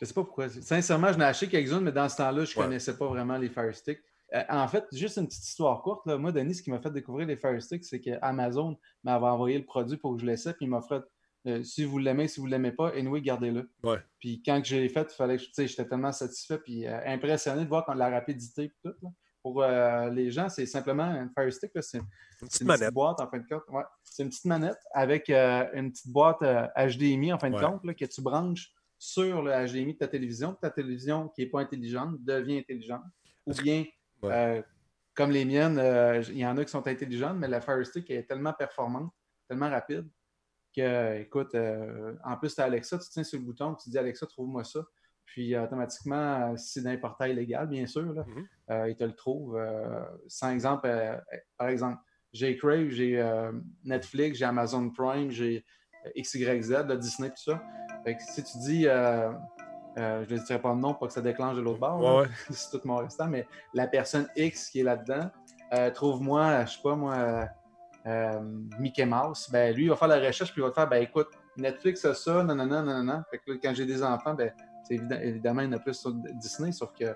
je 0.00 0.04
sais 0.04 0.14
pas 0.14 0.22
pourquoi. 0.24 0.48
Sincèrement, 0.48 1.12
je 1.12 1.18
n'ai 1.18 1.24
acheté 1.24 1.48
quelques-unes, 1.48 1.80
mais 1.80 1.92
dans 1.92 2.08
ce 2.08 2.16
temps-là, 2.16 2.44
je 2.44 2.52
ne 2.54 2.58
Ouais. 2.60 2.64
connaissais 2.66 2.96
pas 2.96 3.06
vraiment 3.08 3.36
les 3.36 3.48
Fire 3.48 3.74
Stick. 3.74 3.98
Euh, 4.32 4.42
en 4.48 4.68
fait, 4.68 4.84
juste 4.92 5.16
une 5.16 5.26
petite 5.26 5.44
histoire 5.44 5.82
courte. 5.82 6.06
Là. 6.06 6.16
Moi, 6.16 6.30
Denis, 6.30 6.54
ce 6.54 6.62
qui 6.62 6.70
m'a 6.70 6.78
fait 6.80 6.92
découvrir 6.92 7.26
les 7.26 7.36
Fire 7.36 7.60
Stick, 7.60 7.84
c'est 7.84 8.00
qu'Amazon 8.00 8.78
m'avait 9.02 9.26
envoyé 9.26 9.58
le 9.58 9.64
produit 9.64 9.96
pour 9.96 10.14
que 10.14 10.20
je 10.22 10.26
l'essaie, 10.26 10.52
puis 10.54 10.66
il 10.66 10.68
m'offrait 10.68 11.00
euh, 11.46 11.62
si 11.62 11.84
vous 11.84 11.98
l'aimez, 11.98 12.28
si 12.28 12.40
vous 12.40 12.46
ne 12.46 12.52
l'aimez 12.52 12.72
pas, 12.72 12.90
anyway, 12.90 13.22
gardez-le. 13.22 13.70
Ouais. 13.82 13.98
Puis 14.18 14.42
quand 14.44 14.60
je 14.62 14.76
l'ai 14.76 14.88
fait, 14.88 15.08
il 15.10 15.16
fallait 15.16 15.38
que 15.38 15.44
j'étais 15.56 15.86
tellement 15.86 16.12
satisfait 16.12 16.58
puis 16.58 16.86
euh, 16.86 17.00
impressionné 17.06 17.64
de 17.64 17.68
voir 17.68 17.84
quand 17.86 17.94
la 17.94 18.10
rapidité 18.10 18.64
et 18.64 18.72
tout. 18.84 18.94
là. 19.02 19.10
Pour 19.42 19.62
euh, 19.62 20.10
les 20.10 20.30
gens, 20.30 20.50
c'est 20.50 20.66
simplement 20.66 21.04
un 21.04 21.30
Fire 21.34 21.50
Stick. 21.50 21.70
C'est 21.80 21.96
une, 21.96 22.04
petite 22.42 22.92
boîte 22.92 23.20
en 23.20 23.30
fin 23.30 23.38
de 23.38 23.46
compte. 23.48 23.62
Ouais. 23.68 23.84
C'est 24.04 24.22
une 24.22 24.28
petite 24.28 24.44
manette 24.44 24.76
avec 24.92 25.30
une 25.30 25.92
petite 25.92 26.12
boîte 26.12 26.42
HDMI 26.42 27.32
en 27.32 27.38
fin 27.38 27.48
de 27.48 27.54
Ouais. 27.54 27.62
compte 27.62 27.82
là, 27.84 27.94
que 27.94 28.04
tu 28.04 28.20
branches 28.20 28.70
sur 28.98 29.40
le 29.40 29.50
HDMI 29.50 29.94
de 29.94 29.98
ta 29.98 30.08
télévision. 30.08 30.54
Ta 30.60 30.68
télévision 30.68 31.28
qui 31.28 31.40
n'est 31.40 31.48
pas 31.48 31.60
intelligente 31.60 32.22
devient 32.22 32.58
intelligente. 32.58 33.00
Ou 33.46 33.54
bien, 33.54 33.86
comme 35.14 35.30
les 35.30 35.46
miennes, 35.46 35.80
il 36.28 36.36
y 36.36 36.44
en 36.44 36.58
a 36.58 36.62
qui 36.62 36.70
sont 36.70 36.86
intelligentes, 36.86 37.38
mais 37.38 37.48
la 37.48 37.62
Fire 37.62 37.86
Stick 37.86 38.10
est 38.10 38.24
tellement 38.24 38.52
performante, 38.52 39.10
tellement 39.48 39.70
rapide 39.70 40.06
que, 40.74 41.18
écoute, 41.20 41.54
euh, 41.54 42.14
en 42.24 42.36
plus, 42.36 42.54
tu 42.54 42.60
as 42.60 42.64
Alexa, 42.64 42.98
tu 42.98 43.08
tiens 43.10 43.24
sur 43.24 43.38
le 43.38 43.44
bouton, 43.44 43.74
tu 43.74 43.90
dis 43.90 43.98
Alexa, 43.98 44.26
trouve-moi 44.26 44.64
ça. 44.64 44.80
Puis 45.24 45.56
automatiquement, 45.56 46.56
si 46.56 46.72
c'est 46.72 46.82
d'un 46.82 46.96
portail 46.96 47.34
légal, 47.34 47.68
bien 47.68 47.86
sûr, 47.86 48.12
là, 48.12 48.24
Mhm. 48.26 48.46
euh, 48.70 48.90
il 48.90 48.96
te 48.96 49.04
le 49.04 49.12
trouve. 49.12 49.56
euh, 49.56 50.00
sans 50.26 50.50
exemple, 50.50 50.88
par 51.56 51.68
exemple, 51.68 51.98
j'ai 52.32 52.56
Crave, 52.56 52.88
j'ai 52.88 53.22
Netflix, 53.84 54.38
j'ai 54.38 54.44
Amazon 54.44 54.90
Prime, 54.90 55.30
j'ai 55.30 55.64
XYZ, 56.16 56.84
Disney, 56.98 57.28
tout 57.30 57.36
ça. 57.52 57.62
Fait 58.04 58.16
que 58.16 58.22
si 58.22 58.42
tu 58.42 58.58
dis, 58.58 58.82
je 58.84 59.30
ne 60.34 60.46
dirai 60.46 60.60
pas 60.60 60.72
le 60.74 60.80
nom 60.80 60.94
pour 60.94 61.08
que 61.08 61.12
ça 61.12 61.20
déclenche 61.22 61.56
de 61.56 61.60
l'autre 61.60 61.80
bord, 61.80 62.00
Ouais, 62.00 62.06
là, 62.06 62.20
ouais. 62.22 62.28
c'est 62.50 62.70
tout 62.78 62.86
mon 62.86 62.96
restant, 62.98 63.26
mais 63.28 63.46
la 63.74 63.86
personne 63.86 64.28
X 64.36 64.70
qui 64.70 64.80
est 64.80 64.84
là-dedans, 64.84 65.30
trouve-moi, 65.94 66.64
je 66.64 66.72
sais 66.72 66.82
pas 66.82 66.94
moi, 66.96 67.48
euh, 68.06 68.40
Mickey 68.78 69.04
Mouse, 69.04 69.48
ben 69.50 69.74
lui, 69.74 69.84
il 69.84 69.90
va 69.90 69.96
faire 69.96 70.08
la 70.08 70.18
recherche, 70.18 70.52
puis 70.52 70.62
il 70.62 70.64
va 70.64 70.70
te 70.70 70.74
faire, 70.74 70.88
ben 70.88 71.02
écoute, 71.02 71.28
Netflix 71.56 72.04
a 72.04 72.14
ça, 72.14 72.42
non, 72.42 72.54
non. 72.54 73.22
Fait 73.30 73.38
que 73.38 73.52
quand 73.52 73.74
j'ai 73.74 73.86
des 73.86 74.02
enfants, 74.02 74.34
ben, 74.34 74.52
évidemment, 74.90 75.62
il 75.62 75.66
y 75.66 75.68
en 75.68 75.72
a 75.76 75.78
plus 75.78 75.94
sur 75.94 76.12
Disney, 76.12 76.72
sauf 76.72 76.92
qu'il 76.92 77.14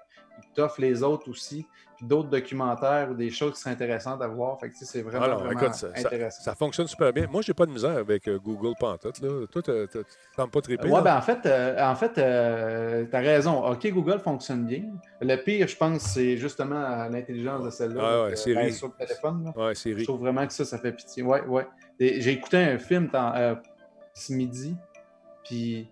t'offre 0.54 0.80
les 0.80 1.02
autres 1.02 1.28
aussi, 1.30 1.66
puis 1.96 2.06
d'autres 2.06 2.28
documentaires 2.28 3.08
ou 3.10 3.14
des 3.14 3.30
choses 3.30 3.54
qui 3.54 3.60
sont 3.60 3.70
intéressantes 3.70 4.20
à 4.22 4.26
voir. 4.28 4.58
Fait 4.58 4.68
que 4.70 4.76
c'est 4.76 5.02
vraiment, 5.02 5.24
Alors, 5.24 5.44
vraiment 5.44 5.60
écoute, 5.60 5.74
ça, 5.74 5.88
intéressant. 5.94 6.42
ça 6.42 6.54
fonctionne 6.54 6.86
super 6.88 7.12
bien. 7.12 7.26
Moi, 7.30 7.42
j'ai 7.42 7.54
pas 7.54 7.66
de 7.66 7.70
misère 7.70 7.96
avec 7.98 8.26
euh, 8.28 8.38
Google 8.38 8.74
Pantoute. 8.78 9.20
Là. 9.20 9.46
Toi, 9.46 9.62
tu 9.62 9.72
sembles 10.34 10.50
pas 10.50 10.60
triper. 10.60 10.88
Là? 10.88 11.00
ben 11.02 11.16
en 11.16 11.22
fait, 11.22 11.46
euh, 11.46 11.80
en 11.84 11.94
fait 11.94 12.12
tu 12.14 12.20
as 13.16 13.20
raison. 13.20 13.64
OK, 13.64 13.86
Google 13.92 14.18
fonctionne 14.18 14.64
bien. 14.66 14.82
Le 15.20 15.36
pire, 15.36 15.68
je 15.68 15.76
pense, 15.76 16.00
c'est 16.02 16.36
justement 16.36 16.76
euh, 16.80 17.08
l'intelligence 17.08 17.64
de 17.64 17.70
celle-là. 17.70 18.00
Ah 18.04 18.24
ouais, 18.24 18.32
euh, 18.32 18.36
Siri. 18.36 18.54
ben, 18.56 18.72
sur 18.72 18.88
le 18.88 19.06
téléphone. 19.06 19.44
là. 19.56 19.66
Ouais, 19.66 19.74
Siri. 19.74 20.00
Je 20.00 20.04
trouve 20.04 20.20
vraiment 20.20 20.46
que 20.46 20.52
ça, 20.52 20.64
ça 20.64 20.78
fait 20.78 20.92
pitié. 20.92 21.22
Ouais, 21.22 21.42
ouais. 21.46 21.66
J'ai 22.00 22.32
écouté 22.32 22.56
un 22.58 22.78
film 22.78 23.08
tant- 23.08 23.34
euh, 23.36 23.54
ce 24.14 24.32
midi, 24.32 24.76
puis 25.44 25.88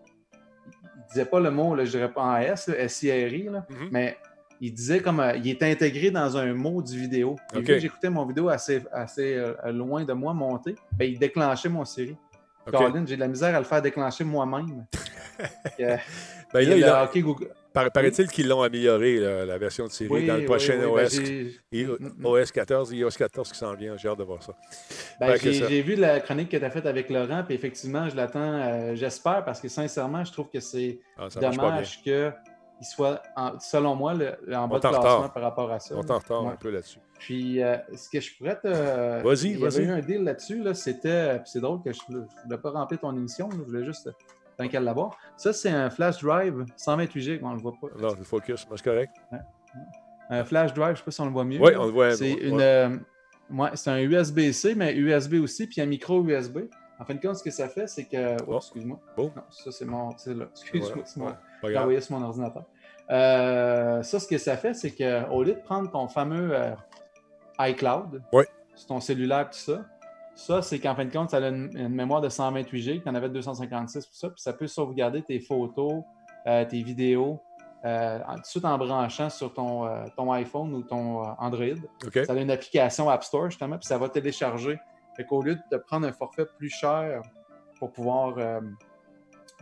disait 1.13 1.25
pas 1.25 1.41
le 1.41 1.51
mot, 1.51 1.75
là, 1.75 1.85
je 1.85 1.91
dirais 1.91 2.11
pas 2.13 2.23
en 2.23 2.37
S, 2.39 2.69
là, 2.69 2.79
S-I-R-I, 2.79 3.45
là, 3.45 3.65
Mhm. 3.71 3.89
mais 3.91 4.17
il 4.61 4.73
disait 4.73 5.01
comme 5.01 5.21
euh, 5.21 5.37
il 5.37 5.49
est 5.49 5.63
intégré 5.63 6.11
dans 6.11 6.37
un 6.37 6.53
mot 6.55 6.81
du 6.83 6.99
vidéo. 6.99 7.37
Et 7.53 7.57
OK. 7.59 7.61
vu 7.63 7.67
que 7.67 7.79
j'écoutais 7.79 8.11
mon 8.11 8.25
vidéo 8.27 8.49
assez, 8.49 8.83
assez 8.93 9.35
euh, 9.37 9.55
loin 9.73 10.05
de 10.05 10.13
moi 10.13 10.33
monter, 10.35 10.75
ben, 10.97 11.11
il 11.11 11.19
déclenchait 11.19 11.69
mon 11.69 11.85
Siri. 11.85 12.17
OK. 12.67 12.73
Colin, 12.77 13.05
j'ai 13.07 13.17
de 13.17 13.21
la 13.21 13.29
misère 13.29 13.55
à 13.55 13.59
le 13.59 13.65
faire 13.65 13.83
déclencher 13.83 14.25
moi-même. 14.25 14.87
Ben, 15.79 16.61
il 16.61 16.69
là, 16.69 16.77
y 16.77 16.79
il 16.81 16.85
a 16.85 17.03
hockey 17.05 17.23
Google. 17.23 17.49
Par- 17.73 17.91
Paraît-il 17.91 18.29
qu'ils 18.29 18.49
l'ont 18.49 18.63
amélioré, 18.63 19.19
là, 19.19 19.45
la 19.47 19.59
version 19.59 19.87
de 19.87 19.91
Siri, 19.91 20.11
Oui, 20.11 20.27
dans 20.27 20.35
le 20.35 20.41
oui, 20.41 20.47
prochain 20.47 20.75
oui, 20.75 20.81
ben, 21.71 21.91
OS. 21.91 22.01
mm. 22.21 22.27
OS 22.27 22.53
14, 22.53 22.93
iOS 22.93 23.11
14 23.11 23.51
qui 23.53 23.59
s'en 23.59 23.75
vient. 23.75 23.97
J'ai 23.97 24.09
hâte 24.09 24.19
de 24.19 24.25
voir 24.25 24.43
ça. 24.43 24.53
Ben, 25.21 25.39
que 25.39 25.51
j'ai 25.53 25.83
vu 25.83 25.95
la 25.97 26.21
chronique 26.21 26.49
que 26.51 26.57
tu 26.57 26.65
as 26.65 26.71
faite 26.71 26.87
avec 26.87 27.09
Laurent, 27.11 27.43
puis 27.45 27.55
effectivement, 27.55 28.09
je 28.09 28.17
l'attends, 28.17 28.41
euh, 28.41 28.95
j'espère, 28.95 29.45
parce 29.45 29.61
que 29.61 29.69
sincèrement, 29.69 30.25
je 30.25 30.33
trouve 30.33 30.49
que 30.51 30.61
c'est 30.61 30.99
Ah, 31.17 31.29
dommage 31.41 32.03
qu'il 32.03 32.33
soit, 32.83 33.23
en- 33.37 33.59
selon 33.61 33.95
moi, 33.95 34.15
le- 34.15 34.37
en 34.55 34.69
bas 34.69 34.77
de 34.77 34.81
classement 34.81 35.01
retard. 35.01 35.33
par 35.33 35.43
rapport 35.43 35.71
à 35.73 35.79
ça. 35.81 35.95
On 35.97 36.03
t'en 36.03 36.19
retard 36.19 36.45
Ouais. 36.45 36.53
un 36.53 36.57
peu 36.57 36.71
là-dessus. 36.71 36.99
Puis, 37.19 37.63
euh, 37.63 37.77
ce 37.95 38.09
que 38.09 38.21
je 38.21 38.37
pourrais 38.37 38.57
te. 38.59 38.67
Vas-y, 39.23 39.51
Il 39.51 39.53
y 39.61 39.65
avait 39.65 39.71
vas-y. 39.71 39.85
eu 39.85 39.91
un 39.91 40.01
deal 40.01 40.25
là-dessus, 40.25 40.63
là, 40.63 40.75
c'était. 40.75 41.35
puis 41.39 41.45
c'est 41.53 41.61
drôle 41.61 41.81
que 41.83 41.93
je 41.93 42.01
ne 42.09 42.19
voulais 42.45 42.59
pas 42.61 42.71
remplir 42.71 42.99
ton 43.01 43.17
émission, 43.17 43.49
je 43.53 43.59
voulais 43.59 43.85
juste. 43.85 44.11
Tant 44.63 44.69
qu'à 44.69 44.81
l'avoir. 44.81 45.17
Ça, 45.37 45.53
c'est 45.53 45.71
un 45.71 45.91
flash 45.91 46.23
drive 46.23 46.65
128 46.77 47.21
GB, 47.21 47.45
on 47.45 47.53
le 47.55 47.59
voit 47.61 47.73
pas. 47.81 47.89
Non, 48.01 48.15
le 48.17 48.25
focus, 48.25 48.67
moi, 48.69 48.77
c'est 48.77 48.85
correct. 48.85 49.13
Un 50.31 50.45
flash 50.45 50.73
drive, 50.73 50.89
je 50.89 50.93
ne 50.93 50.97
sais 50.99 51.05
pas 51.05 51.11
si 51.11 51.21
on 51.21 51.27
le 51.27 51.33
voit 51.33 51.45
mieux. 51.45 51.61
Oui, 51.61 51.73
on 51.77 51.85
le 51.87 51.91
voit. 51.93 52.13
C'est 52.15 52.35
ouais. 52.35 52.41
une. 52.49 52.61
euh, 52.61 52.97
ouais, 53.51 53.71
c'est 53.75 53.91
un 53.91 53.99
USB-C, 53.99 54.75
mais 54.75 54.95
USB 54.95 55.35
aussi, 55.43 55.67
puis 55.67 55.81
un 55.81 55.87
micro 55.87 56.23
USB. 56.25 56.61
En 56.99 57.05
fin 57.05 57.15
de 57.15 57.21
compte, 57.21 57.37
ce 57.37 57.43
que 57.43 57.51
ça 57.51 57.69
fait, 57.69 57.87
c'est 57.89 58.05
que. 58.05 58.37
Oh, 58.43 58.53
Oh. 58.53 58.57
excuse-moi. 58.59 59.01
Bon. 59.17 59.33
Non, 59.35 59.43
ça, 59.51 59.73
c'est 59.73 59.85
mon. 59.85 60.17
C'est 60.17 60.35
là. 60.35 60.47
Excuse-moi, 60.53 61.05
Voilà. 61.17 61.39
Ouais, 61.63 61.77
envoyé 61.77 62.01
sur 62.01 62.19
mon 62.19 62.25
ordinateur. 62.27 62.65
Euh, 63.11 64.03
ça, 64.03 64.21
ce 64.21 64.27
que 64.29 64.39
ça 64.39 64.57
fait, 64.57 64.75
c'est 64.75 64.93
qu'au 64.93 65.43
lieu 65.43 65.55
de 65.55 65.61
prendre 65.61 65.91
ton 65.91 66.07
fameux 66.09 66.51
euh, 66.53 66.71
iCloud 67.59 68.23
Ouais. 68.33 68.47
sur 68.75 68.87
ton 68.89 69.01
cellulaire, 69.01 69.51
tout 69.51 69.59
ça, 69.59 69.85
ça, 70.35 70.63
c'est 70.63 70.79
qu'en 70.79 70.95
fin 70.95 71.05
de 71.05 71.13
compte, 71.13 71.31
ça 71.31 71.39
a 71.39 71.49
une, 71.49 71.71
une 71.77 71.89
mémoire 71.89 72.21
de 72.21 72.29
128 72.29 72.81
GB, 72.81 73.03
tu 73.03 73.09
en 73.09 73.15
avais 73.15 73.29
256, 73.29 74.07
tout 74.07 74.15
ça, 74.15 74.29
puis 74.29 74.41
ça 74.41 74.53
peut 74.53 74.67
sauvegarder 74.67 75.23
tes 75.23 75.41
photos, 75.41 76.03
euh, 76.47 76.65
tes 76.65 76.83
vidéos, 76.83 77.41
euh, 77.85 78.19
tout 78.19 78.41
de 78.41 78.47
suite 78.47 78.65
en 78.65 78.79
branchant 78.79 79.29
sur 79.29 79.53
ton, 79.53 79.87
euh, 79.87 80.05
ton 80.17 80.33
iPhone 80.33 80.73
ou 80.75 80.83
ton 80.83 81.23
Android. 81.39 81.77
Ça 82.13 82.33
a 82.33 82.37
une 82.37 82.51
application 82.51 83.11
App 83.11 83.25
Store, 83.25 83.51
justement, 83.51 83.77
puis 83.79 83.87
ça 83.87 83.99
va 83.99 84.09
télécharger. 84.09 84.79
Fait 85.17 85.25
qu'au 85.25 85.43
lieu 85.43 85.57
de 85.57 85.63
te 85.71 85.77
prendre 85.77 86.07
un 86.07 86.13
forfait 86.13 86.47
plus 86.57 86.71
cher 86.71 87.21
pour 87.79 87.93
pouvoir 87.93 88.37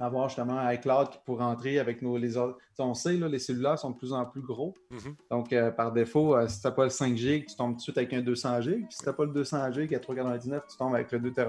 avoir 0.01 0.29
justement 0.29 0.69
iCloud 0.71 1.11
qui 1.11 1.19
pourrait 1.25 1.45
entrer 1.45 1.79
avec 1.79 2.03
nos, 2.03 2.17
les 2.17 2.37
On 2.79 2.95
sait, 2.95 3.13
là, 3.13 3.29
les 3.29 3.39
cellulaires 3.39 3.79
sont 3.79 3.91
de 3.91 3.97
plus 3.97 4.13
en 4.13 4.25
plus 4.25 4.41
gros. 4.41 4.75
Mhm. 4.91 5.15
Donc, 5.31 5.53
euh, 5.53 5.71
par 5.71 5.93
défaut, 5.93 6.35
euh, 6.35 6.49
si 6.49 6.61
tu 6.61 6.67
n'as 6.67 6.73
pas 6.73 6.85
le 6.85 6.91
5 6.91 7.17
GB, 7.17 7.47
tu 7.47 7.55
tombes 7.55 7.73
tout 7.73 7.77
de 7.77 7.83
suite 7.83 7.99
avec 7.99 8.13
un 8.15 8.23
200 8.23 8.63
GB. 8.63 8.77
Puis 8.77 8.87
si 8.91 8.99
tu 8.99 9.07
n'as 9.07 9.13
pas 9.13 9.25
le 9.25 9.33
200 9.33 9.73
GB 9.73 9.95
à 9.95 9.99
3,99, 9.99 10.63
tu 10.69 10.77
tombes 10.77 10.95
avec 10.95 11.13
le 11.13 11.19
2 11.19 11.31
TB. 11.33 11.49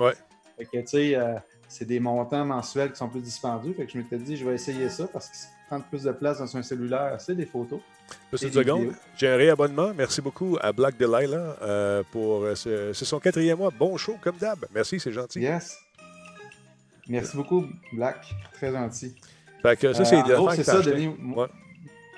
Ouais. 0.00 0.12
Fait 0.56 0.64
que, 0.64 0.78
tu 0.78 0.86
sais, 0.86 1.14
euh, 1.14 1.34
c'est 1.68 1.84
des 1.84 2.00
montants 2.00 2.44
mensuels 2.44 2.90
qui 2.90 2.98
sont 2.98 3.08
plus 3.08 3.22
dispendieux. 3.22 3.72
Fait 3.74 3.86
que 3.86 3.92
je 3.92 3.98
m'étais 3.98 4.18
dit, 4.18 4.36
je 4.36 4.44
vais 4.44 4.54
essayer 4.54 4.88
ça 4.88 5.06
parce 5.06 5.28
que 5.28 5.36
prendre 5.68 5.84
plus 5.84 6.02
de 6.02 6.12
place 6.12 6.38
dans 6.38 6.56
un 6.56 6.62
cellulaire, 6.62 7.16
c'est 7.18 7.34
des 7.34 7.46
photos. 7.46 7.80
Juste 8.32 8.44
Et 8.44 8.46
une 8.48 8.52
seconde. 8.52 8.92
J'ai 9.16 9.28
un 9.28 9.36
réabonnement. 9.36 9.92
Merci 9.96 10.20
beaucoup 10.20 10.58
à 10.60 10.72
Black 10.72 10.98
Delilah 10.98 12.04
pour 12.10 12.42
euh, 12.42 12.54
ce, 12.54 12.92
c'est 12.92 13.06
son 13.06 13.20
quatrième 13.20 13.58
mois. 13.58 13.70
Bon 13.70 13.96
show, 13.96 14.16
comme 14.20 14.36
d'hab. 14.36 14.66
Merci, 14.74 15.00
c'est 15.00 15.12
gentil. 15.12 15.40
Yes. 15.40 15.78
Merci 17.08 17.36
beaucoup, 17.36 17.64
Black. 17.92 18.24
Très 18.54 18.72
gentil. 18.72 19.14
Fait 19.62 19.76
que 19.76 19.92
ça, 19.92 20.02
Euh, 20.02 20.04
c'est 20.04 20.22
des 20.22 20.34
gros, 20.34 20.48
affaires 20.48 20.64
c'est 20.64 20.70
ça. 20.70 20.80
Denis. 20.82 21.08
Ouais. 21.34 21.46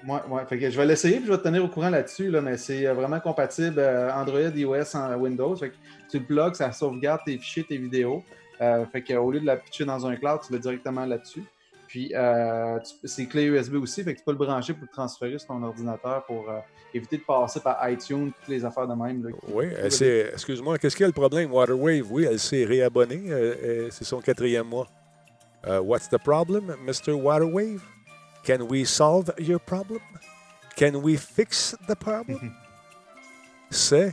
Ouais, 0.07 0.21
ouais. 0.29 0.45
Fait 0.47 0.59
que 0.59 0.71
je 0.71 0.77
vais 0.77 0.85
l'essayer 0.85 1.17
puis 1.17 1.27
je 1.27 1.31
vais 1.33 1.39
te 1.39 1.45
tenir 1.45 1.65
au 1.65 1.69
courant 1.69 1.89
là-dessus, 1.89 2.31
là, 2.31 2.43
mais 2.43 2.59
c'est 2.59 2.87
euh, 2.87 2.93
vraiment 2.93 3.21
compatible 3.21 3.77
euh, 3.79 4.13
Android, 4.13 4.39
iOS, 4.55 4.95
en 4.97 5.15
Windows. 5.15 5.57
Fait 5.57 5.71
que 5.71 5.75
tu 6.11 6.19
le 6.19 6.25
plugs, 6.25 6.55
ça 6.55 6.71
sauvegarde 6.73 7.21
tes 7.25 7.39
fichiers, 7.39 7.65
tes 7.65 7.79
vidéos. 7.79 8.23
Euh, 8.61 8.85
fait 8.87 9.03
qu'au 9.03 9.31
lieu 9.31 9.41
de 9.41 9.47
la 9.47 9.57
pitcher 9.57 9.85
dans 9.87 10.07
un 10.07 10.15
cloud, 10.17 10.41
tu 10.47 10.53
l'as 10.53 10.59
directement 10.59 11.07
là-dessus. 11.07 11.43
Puis 11.95 12.11
euh, 12.13 12.81
c'est 13.05 13.27
clé 13.27 13.45
USB 13.45 13.75
aussi, 13.77 14.03
fait 14.03 14.15
que 14.15 14.19
tu 14.19 14.25
peux 14.25 14.33
le 14.33 14.37
brancher 14.37 14.73
pour 14.73 14.83
le 14.83 14.89
transférer 14.89 15.39
sur 15.39 15.47
ton 15.47 15.63
ordinateur 15.63 16.25
pour 16.25 16.51
euh, 16.51 16.59
éviter 16.93 17.19
de 17.19 17.23
passer 17.23 17.61
par 17.61 17.89
iTunes, 17.89 18.33
toutes 18.33 18.49
les 18.49 18.65
affaires 18.65 18.89
de 18.89 18.95
même. 18.95 19.23
là. 19.23 19.31
Oui, 19.47 19.67
s'est- 19.91 20.31
excuse-moi, 20.33 20.77
qu'est-ce 20.77 20.97
qu'il 20.97 21.05
y 21.05 21.05
a 21.05 21.07
le 21.07 21.13
problème? 21.13 21.53
Waterwave, 21.53 22.11
oui, 22.11 22.25
elle 22.29 22.41
s'est 22.41 22.65
réabonnée. 22.65 23.23
euh, 23.29 23.89
c'est 23.93 24.03
son 24.03 24.21
quatrième 24.21 24.67
mois. 24.67 24.89
What's 25.65 26.09
the 26.09 26.19
problem, 26.19 26.75
Mr. 26.85 27.13
Waterwave? 27.13 27.81
Can 28.45 28.63
we 28.69 28.85
solve 28.89 29.33
your 29.39 29.61
problem? 29.61 30.01
Can 30.77 30.97
we 30.97 31.17
fix 31.17 31.77
the 31.89 31.95
problem? 31.95 32.53
c'est. 33.71 34.13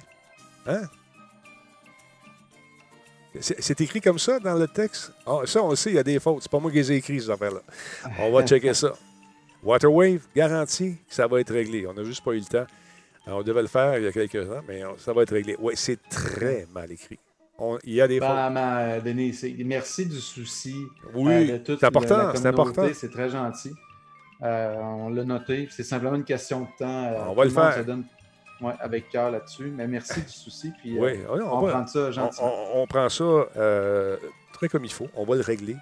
Hein? 0.67 0.83
C'est 3.39 3.79
écrit 3.81 4.01
comme 4.01 4.19
ça 4.19 4.39
dans 4.39 4.55
le 4.55 4.67
texte? 4.67 5.13
Ah, 5.25 5.39
ça, 5.45 5.63
on 5.63 5.69
le 5.69 5.75
sait, 5.77 5.91
il 5.91 5.95
y 5.95 5.99
a 5.99 6.03
des 6.03 6.19
fautes. 6.19 6.41
C'est 6.43 6.51
pas 6.51 6.59
moi 6.59 6.69
qui 6.69 6.77
les 6.77 6.91
ai 6.91 6.95
écrits, 6.97 7.21
ces 7.21 7.29
affaires-là. 7.29 7.61
On 8.19 8.31
va 8.31 8.45
checker 8.45 8.73
ça. 8.73 8.93
Waterwave, 9.63 10.21
garantie 10.35 10.97
que 11.07 11.13
ça 11.15 11.27
va 11.27 11.39
être 11.39 11.53
réglé. 11.53 11.85
On 11.87 11.93
n'a 11.93 12.03
juste 12.03 12.23
pas 12.23 12.31
eu 12.33 12.39
le 12.39 12.45
temps. 12.45 12.65
Alors, 13.25 13.39
on 13.39 13.43
devait 13.43 13.61
le 13.61 13.67
faire 13.67 13.97
il 13.99 14.03
y 14.03 14.07
a 14.07 14.11
quelques 14.11 14.49
ans, 14.49 14.61
mais 14.67 14.83
on- 14.83 14.97
ça 14.97 15.13
va 15.13 15.21
être 15.21 15.31
réglé. 15.33 15.55
Oui, 15.59 15.73
c'est 15.77 15.99
très 16.09 16.67
mal 16.73 16.91
écrit. 16.91 17.19
On- 17.57 17.77
il 17.83 17.93
y 17.93 18.01
a 18.01 18.07
des 18.07 18.19
fautes. 18.19 18.27
Vraiment, 18.27 18.75
euh, 18.77 18.99
Denis, 18.99 19.39
merci 19.63 20.07
du 20.07 20.19
souci. 20.19 20.75
Oui, 21.13 21.51
euh, 21.51 21.59
toute 21.59 21.79
c'est 21.79 21.85
important, 21.85 22.31
c'est 22.35 22.47
important. 22.47 22.87
C'est 22.93 23.11
très 23.11 23.29
gentil. 23.29 23.71
Euh, 24.41 24.75
on 24.77 25.09
l'a 25.09 25.23
noté. 25.23 25.67
C'est 25.69 25.83
simplement 25.83 26.15
une 26.15 26.23
question 26.23 26.61
de 26.61 26.67
temps. 26.79 27.05
Euh, 27.05 27.25
On 27.29 27.33
va 27.35 27.43
le 27.45 27.51
faire. 27.51 27.85
donne 27.85 28.03
ouais, 28.61 28.73
avec 28.79 29.09
cœur 29.09 29.31
là-dessus. 29.31 29.71
Mais 29.75 29.87
merci 29.87 30.21
du 30.21 30.29
souci. 30.31 30.71
Puis, 30.79 30.97
euh, 30.97 31.01
Oui, 31.01 31.19
on, 31.39 31.61
va- 31.61 31.71
prend 31.71 31.87
ça 31.87 32.11
gentiment. 32.11 32.53
On, 32.75 32.81
on 32.83 32.87
prend 32.87 33.09
ça 33.09 33.23
euh, 33.23 34.17
très 34.53 34.67
comme 34.69 34.85
il 34.85 34.91
faut. 34.93 35.07
On 35.15 35.25
va 35.25 35.35
le 35.35 35.41
régler. 35.41 35.75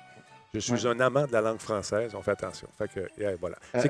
Je 0.52 0.60
suis 0.60 0.88
un 0.88 1.00
amant 1.00 1.28
de 1.28 1.32
la 1.32 1.42
langue 1.42 1.60
française. 1.60 2.16
On 2.16 2.24
fait 2.24 2.32
attention. 2.32 2.68
Fait 2.76 2.88
que, 2.88 3.22
yeah, 3.22 3.34
voilà. 3.40 3.58
Euh, 3.76 3.84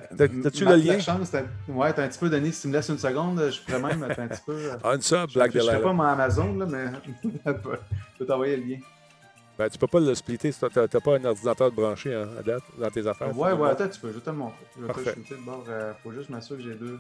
T'as-tu 0.44 0.66
le 0.66 0.76
lien? 0.76 0.94
Lachance, 0.96 1.32
t'as- 1.32 1.44
ouais, 1.70 1.94
t'as 1.94 2.04
un 2.04 2.08
petit 2.10 2.20
peu, 2.20 2.30
Denis. 2.30 2.52
Si 2.52 2.64
tu 2.64 2.68
me 2.68 2.74
laisses 2.74 2.90
une 2.90 2.98
seconde, 2.98 3.42
je 3.50 3.62
pourrais 3.62 3.80
même 3.96 4.04
être 4.12 4.20
un 4.20 4.28
petit 4.28 4.42
peu. 4.46 4.52
euh, 4.56 4.76
Unsub, 4.84 5.30
je 5.30 5.36
Black 5.36 5.54
je 5.54 5.60
Delilah. 5.60 5.80
pas 5.80 5.94
mon 5.94 6.04
Amazon, 6.04 6.54
là, 6.58 6.66
mais 6.68 6.86
je 7.46 7.52
peux 8.18 8.26
t'envoyer 8.26 8.58
le 8.58 8.64
lien. 8.64 8.78
Ben, 9.58 9.70
tu 9.70 9.78
peux 9.78 9.88
pas 9.88 10.00
le 10.02 10.14
splitter 10.16 10.52
si 10.52 10.60
t'as 10.60 10.88
t'as 10.88 11.00
pas 11.00 11.16
un 11.18 11.24
ordinateur 11.26 11.72
branché 11.72 12.14
hein, 12.14 12.28
à 12.38 12.42
date 12.44 12.64
dans 12.78 12.90
tes 12.90 13.06
affaires. 13.08 13.38
Ouais, 13.38 13.52
ouais, 13.54 13.70
attends, 13.70 13.88
tu 13.90 14.00
peux, 14.00 14.10
je 14.10 14.16
vais 14.16 14.20
te 14.22 14.30
le 14.30 14.36
montrer. 14.38 14.66
Je 14.78 14.86
vais 14.86 14.94
te 14.94 15.00
le 15.00 15.06
shooter 15.16 15.36
de 15.36 15.46
bord. 15.46 15.64
euh, 15.70 15.94
faut 16.04 16.12
juste 16.12 16.30
m'assurer 16.30 16.62
que 16.64 16.70
j'ai 16.70 16.76
deux. 16.76 16.98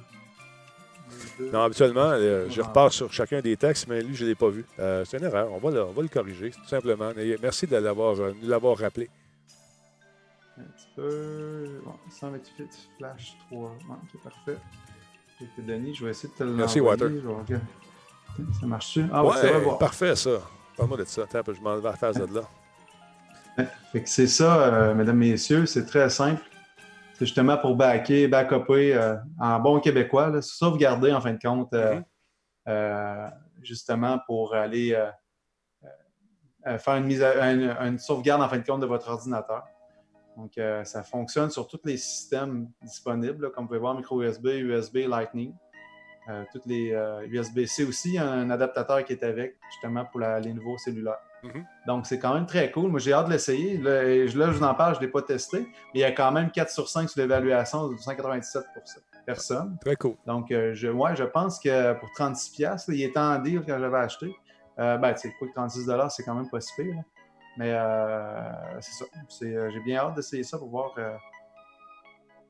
Non, 1.53 1.63
habituellement, 1.63 2.11
euh, 2.13 2.47
je 2.49 2.61
repars 2.61 2.91
sur 2.91 3.11
chacun 3.11 3.41
des 3.41 3.57
textes, 3.57 3.87
mais 3.87 4.01
lui, 4.01 4.15
je 4.15 4.23
ne 4.23 4.29
l'ai 4.29 4.35
pas 4.35 4.49
vu. 4.49 4.65
Euh, 4.79 5.03
c'est 5.05 5.17
une 5.17 5.25
erreur. 5.25 5.51
On 5.51 5.57
va 5.57 5.71
le, 5.71 5.83
on 5.83 5.91
va 5.91 6.01
le 6.01 6.07
corriger, 6.07 6.51
tout 6.51 6.67
simplement. 6.67 7.11
Et 7.17 7.37
merci 7.41 7.67
de 7.67 7.77
l'avoir, 7.77 8.19
euh, 8.19 8.33
nous 8.41 8.49
l'avoir 8.49 8.77
rappelé. 8.77 9.09
Un 10.57 10.63
petit 10.63 10.87
peu. 10.95 11.81
Bon, 11.85 11.93
128 12.09 12.67
flash 12.97 13.37
3. 13.49 13.75
Bon, 13.87 13.93
ok, 13.93 14.23
parfait. 14.23 14.57
J'ai 15.39 15.47
fait 15.55 15.61
Denis, 15.61 15.95
je 15.95 16.03
vais 16.05 16.11
essayer 16.11 16.29
de 16.33 16.37
te 16.37 16.43
le 16.43 16.51
Merci. 16.51 16.79
Water. 16.79 17.09
Ça 18.59 18.65
marche-tu? 18.65 19.05
Ah 19.11 19.23
ouais, 19.25 19.31
ouais, 19.31 19.77
parfait, 19.79 20.15
ça. 20.15 20.41
Parle-moi 20.75 20.97
de 20.97 21.05
ça. 21.05 21.23
Attends, 21.23 21.53
je 21.53 21.61
m'en 21.61 21.77
vais 21.77 21.87
à 21.87 21.91
la 21.91 21.97
face 21.97 22.17
de 22.17 22.35
là. 22.35 22.41
Fait 23.91 24.03
que 24.03 24.09
c'est 24.09 24.27
ça, 24.27 24.61
euh, 24.61 24.93
mesdames, 24.93 25.17
messieurs, 25.17 25.65
c'est 25.65 25.85
très 25.85 26.09
simple. 26.09 26.41
C'est 27.19 27.25
justement 27.25 27.57
pour 27.57 27.75
backer, 27.75 28.27
backuper 28.29 28.95
euh, 28.95 29.17
en 29.41 29.59
bon 29.59 29.81
québécois, 29.81 30.29
là, 30.29 30.41
sauvegarder 30.41 31.11
en 31.11 31.19
fin 31.19 31.33
de 31.33 31.39
compte, 31.39 31.73
euh, 31.73 31.95
Mm-hmm. 31.99 32.03
euh, 32.69 33.27
justement 33.61 34.19
pour 34.25 34.55
aller 34.55 34.93
euh, 36.65 36.77
faire 36.77 36.95
une, 36.95 37.03
mise 37.05 37.21
à- 37.21 37.51
une, 37.51 37.75
une 37.81 37.99
sauvegarde 37.99 38.41
en 38.41 38.47
fin 38.47 38.57
de 38.57 38.65
compte 38.65 38.79
de 38.79 38.85
votre 38.85 39.09
ordinateur. 39.09 39.65
Donc, 40.37 40.57
ça 40.85 41.03
fonctionne 41.03 41.49
sur 41.49 41.67
tous 41.67 41.81
les 41.83 41.97
systèmes 41.97 42.69
disponibles, 42.81 43.43
là, 43.43 43.49
comme 43.49 43.65
vous 43.65 43.67
pouvez 43.67 43.79
voir, 43.79 43.95
micro 43.95 44.21
USB, 44.21 44.45
USB, 44.45 44.99
Lightning. 45.09 45.53
Toutes 46.53 46.65
les 46.67 46.95
USB-C 47.27 47.83
aussi, 47.83 48.17
un 48.17 48.49
adaptateur 48.49 49.03
qui 49.03 49.11
est 49.11 49.23
avec, 49.23 49.57
justement 49.69 50.05
pour 50.05 50.21
la- 50.21 50.39
les 50.39 50.53
nouveaux 50.53 50.77
cellulaires. 50.77 51.19
Mhm. 51.43 51.65
Donc, 51.87 52.05
c'est 52.05 52.19
quand 52.19 52.33
même 52.33 52.45
très 52.45 52.69
cool. 52.71 52.89
Moi, 52.91 52.99
j'ai 52.99 53.13
hâte 53.13 53.27
de 53.27 53.31
l'essayer. 53.31 53.77
Là, 53.77 54.03
je- 54.27 54.37
là, 54.37 54.47
je 54.51 54.57
vous 54.57 54.63
en 54.63 54.73
parle, 54.73 54.95
je 54.95 54.99
ne 54.99 55.05
l'ai 55.05 55.11
pas 55.11 55.21
testé, 55.21 55.59
mais 55.61 55.67
il 55.95 55.99
y 56.01 56.03
a 56.03 56.11
quand 56.11 56.31
même 56.31 56.51
4 56.51 56.69
sur 56.69 56.89
5 56.89 57.09
sur 57.09 57.21
l'évaluation 57.21 57.87
de 57.87 57.97
197 57.97 58.63
personnes. 59.25 59.77
Très 59.81 59.95
cool. 59.95 60.15
Donc, 60.25 60.51
euh, 60.51 60.73
je, 60.73 60.87
ouais, 60.87 61.15
je 61.15 61.23
pense 61.23 61.59
que 61.59 61.93
pour 61.93 62.09
36$, 62.11 62.51
piastres, 62.51 62.89
là, 62.91 62.95
il 62.97 63.03
était 63.03 63.19
en 63.19 63.37
deal 63.39 63.61
quand 63.65 63.79
j'avais 63.79 63.97
acheté. 63.97 64.35
Euh, 64.79 64.97
ben, 64.97 65.13
tu 65.13 65.21
sais, 65.29 65.35
quoi, 65.37 65.47
36 65.53 65.89
c'est 66.09 66.23
quand 66.23 66.35
même 66.35 66.49
pas 66.49 66.59
si 66.61 66.73
pire. 66.75 66.95
là. 66.95 67.01
Mais 67.57 67.73
euh, 67.73 68.79
c'est 68.79 68.93
ça. 68.93 69.05
C'est, 69.27 69.53
euh, 69.55 69.69
j'ai 69.71 69.79
bien 69.81 69.97
hâte 69.97 70.15
d'essayer 70.15 70.43
ça 70.43 70.57
pour 70.57 70.69
voir 70.69 70.93
euh, 70.97 71.13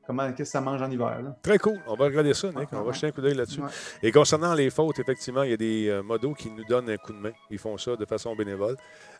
comment, 0.09 0.27
qu'est-ce 0.29 0.37
que 0.37 0.45
ça 0.45 0.59
mange 0.59 0.81
en 0.81 0.89
hiver. 0.89 1.21
là? 1.21 1.35
Très 1.43 1.59
cool. 1.59 1.79
On 1.85 1.93
va 1.93 2.05
regarder 2.05 2.33
ça, 2.33 2.47
Nick. 2.47 2.69
On 2.71 2.81
va 2.81 2.91
jeter 2.93 3.07
un 3.07 3.11
coup 3.11 3.21
d'œil 3.21 3.35
là-dessus. 3.35 3.61
Ouais. 3.61 3.69
Et 4.01 4.11
concernant 4.11 4.55
les 4.55 4.71
fautes, 4.71 4.97
effectivement, 4.97 5.43
il 5.43 5.51
y 5.51 5.53
a 5.53 5.57
des 5.57 5.87
euh, 5.87 6.01
modos 6.01 6.33
qui 6.33 6.49
nous 6.49 6.65
donnent 6.65 6.89
un 6.89 6.97
coup 6.97 7.13
de 7.13 7.19
main. 7.19 7.31
Ils 7.51 7.59
font 7.59 7.77
ça 7.77 7.95
de 7.95 8.05
façon 8.05 8.35
bénévole. 8.35 8.75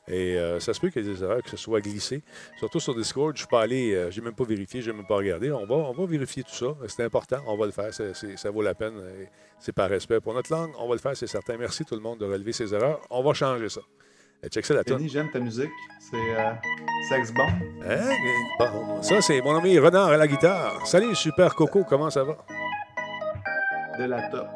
Et 0.07 0.35
euh, 0.39 0.59
ça 0.59 0.73
se 0.73 0.79
peut 0.79 0.89
qu'il 0.89 1.05
y 1.05 1.07
ait 1.07 1.13
des 1.13 1.21
erreurs, 1.23 1.43
que 1.43 1.49
ce 1.51 1.57
soit 1.57 1.79
glissé. 1.79 2.23
Surtout 2.57 2.79
sur 2.79 2.95
Discord, 2.95 3.35
je 3.35 3.43
ne 3.43 3.45
suis 3.45 3.47
pas 3.47 3.61
allé, 3.61 3.93
euh, 3.93 4.09
j'ai 4.09 4.21
même 4.21 4.33
pas 4.33 4.45
vérifié, 4.45 4.81
je 4.81 4.89
n'ai 4.89 4.97
même 4.97 5.05
pas 5.05 5.17
regardé. 5.17 5.51
On 5.51 5.67
va, 5.67 5.75
on 5.75 5.93
va 5.93 6.05
vérifier 6.07 6.41
tout 6.41 6.55
ça. 6.55 6.75
C'est 6.87 7.03
important, 7.03 7.37
on 7.45 7.55
va 7.55 7.67
le 7.67 7.71
faire. 7.71 7.93
Ça 7.93 8.49
vaut 8.49 8.63
la 8.63 8.73
peine. 8.73 8.95
C'est 9.59 9.73
par 9.73 9.89
respect 9.91 10.19
pour 10.21 10.33
notre 10.33 10.51
langue. 10.51 10.71
On 10.79 10.87
va 10.87 10.95
le 10.95 11.01
faire, 11.01 11.15
c'est 11.15 11.27
certain. 11.27 11.55
Merci 11.55 11.85
tout 11.85 11.93
le 11.93 12.01
monde 12.01 12.17
de 12.17 12.25
relever 12.25 12.51
ces 12.51 12.73
erreurs. 12.73 12.99
On 13.11 13.21
va 13.21 13.33
changer 13.33 13.69
ça. 13.69 13.81
Et 14.41 14.47
check 14.47 14.65
ça 14.65 14.73
la 14.73 14.83
tonne. 14.83 15.07
J'aime 15.07 15.29
ta 15.31 15.39
musique. 15.39 15.71
C'est 15.99 16.15
euh, 16.15 16.51
Sex 17.09 17.33
Bomb. 17.33 17.49
Hein? 17.85 18.09
Bon, 18.57 19.01
ça, 19.01 19.21
c'est 19.21 19.41
mon 19.41 19.57
ami 19.57 19.77
Renard 19.77 20.09
à 20.09 20.17
la 20.17 20.27
guitare. 20.27 20.85
Salut, 20.87 21.13
super 21.15 21.55
Coco, 21.55 21.83
comment 21.83 22.09
ça 22.09 22.23
va? 22.23 22.37
de 23.99 24.05
la 24.05 24.21
top. 24.29 24.47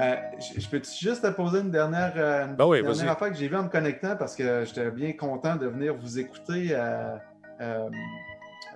Euh, 0.00 0.16
je 0.38 0.68
peux 0.68 0.82
juste 0.82 1.22
te 1.22 1.30
poser 1.30 1.60
une 1.60 1.70
dernière, 1.70 2.12
euh, 2.16 2.46
une 2.46 2.56
Ben 2.56 2.66
oui, 2.66 2.82
dernière 2.82 3.12
affaire 3.12 3.30
que 3.30 3.36
j'ai 3.36 3.48
vue 3.48 3.56
en 3.56 3.64
me 3.64 3.68
connectant 3.68 4.16
parce 4.16 4.34
que 4.34 4.64
j'étais 4.64 4.90
bien 4.90 5.12
content 5.12 5.56
de 5.56 5.66
venir 5.66 5.94
vous 5.94 6.18
écouter 6.18 6.68
euh, 6.70 7.16
euh, 7.60 7.88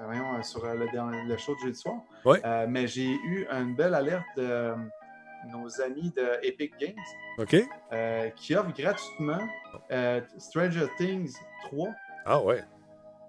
voyons, 0.04 0.42
sur 0.42 0.64
le, 0.64 1.36
show 1.36 1.54
de 1.54 1.60
jeudi 1.60 1.78
soir. 1.78 1.96
Oui. 2.24 2.38
Mais 2.68 2.86
j'ai 2.86 3.08
eu 3.08 3.46
une 3.50 3.74
belle 3.74 3.94
alerte 3.94 4.38
nos 5.50 5.80
amis 5.80 6.10
de 6.16 6.44
Epic 6.46 6.72
Games 6.78 6.94
OK? 7.38 7.56
euh, 7.92 8.30
qui 8.30 8.54
offrent 8.56 8.72
gratuitement 8.74 9.40
euh, 9.90 10.20
Stranger 10.38 10.86
Things 10.96 11.34
3. 11.64 11.88
Ah 12.26 12.40
ouais. 12.42 12.62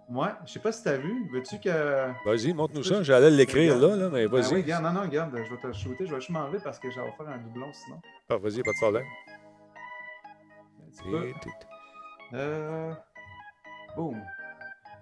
Ouais, 0.09 0.29
je 0.45 0.53
sais 0.53 0.59
pas 0.59 0.71
si 0.71 0.81
tu 0.81 0.89
as 0.89 0.97
vu. 0.97 1.29
Veux-tu 1.31 1.59
que. 1.59 2.07
Vas-y, 2.25 2.51
montre-nous 2.53 2.83
ça. 2.83 3.03
J'allais 3.03 3.29
l'écrire 3.29 3.77
là, 3.77 3.95
là, 3.95 4.09
mais 4.09 4.27
Ben 4.27 4.41
vas-y. 4.41 4.55
oui, 4.55 4.61
regarde, 4.63 4.83
non, 4.83 4.91
non, 4.93 5.01
regarde, 5.01 5.37
je 5.37 5.53
vais 5.55 5.61
te 5.61 5.71
shooter, 5.71 6.07
je 6.07 6.11
vais 6.11 6.19
juste 6.19 6.31
m'enlever 6.31 6.57
parce 6.63 6.79
que 6.79 6.89
j'allais 6.89 7.11
faire 7.11 7.27
un 7.29 7.37
doublon 7.37 7.71
sinon. 7.73 8.01
Ah, 8.27 8.37
vas-y, 8.37 8.63
pas 8.63 8.71
de 8.71 8.77
problème. 8.81 9.05
Un 10.81 10.89
petit 10.91 11.03
peu. 11.09 11.33
Euh... 12.33 12.93
Boum. 13.95 14.19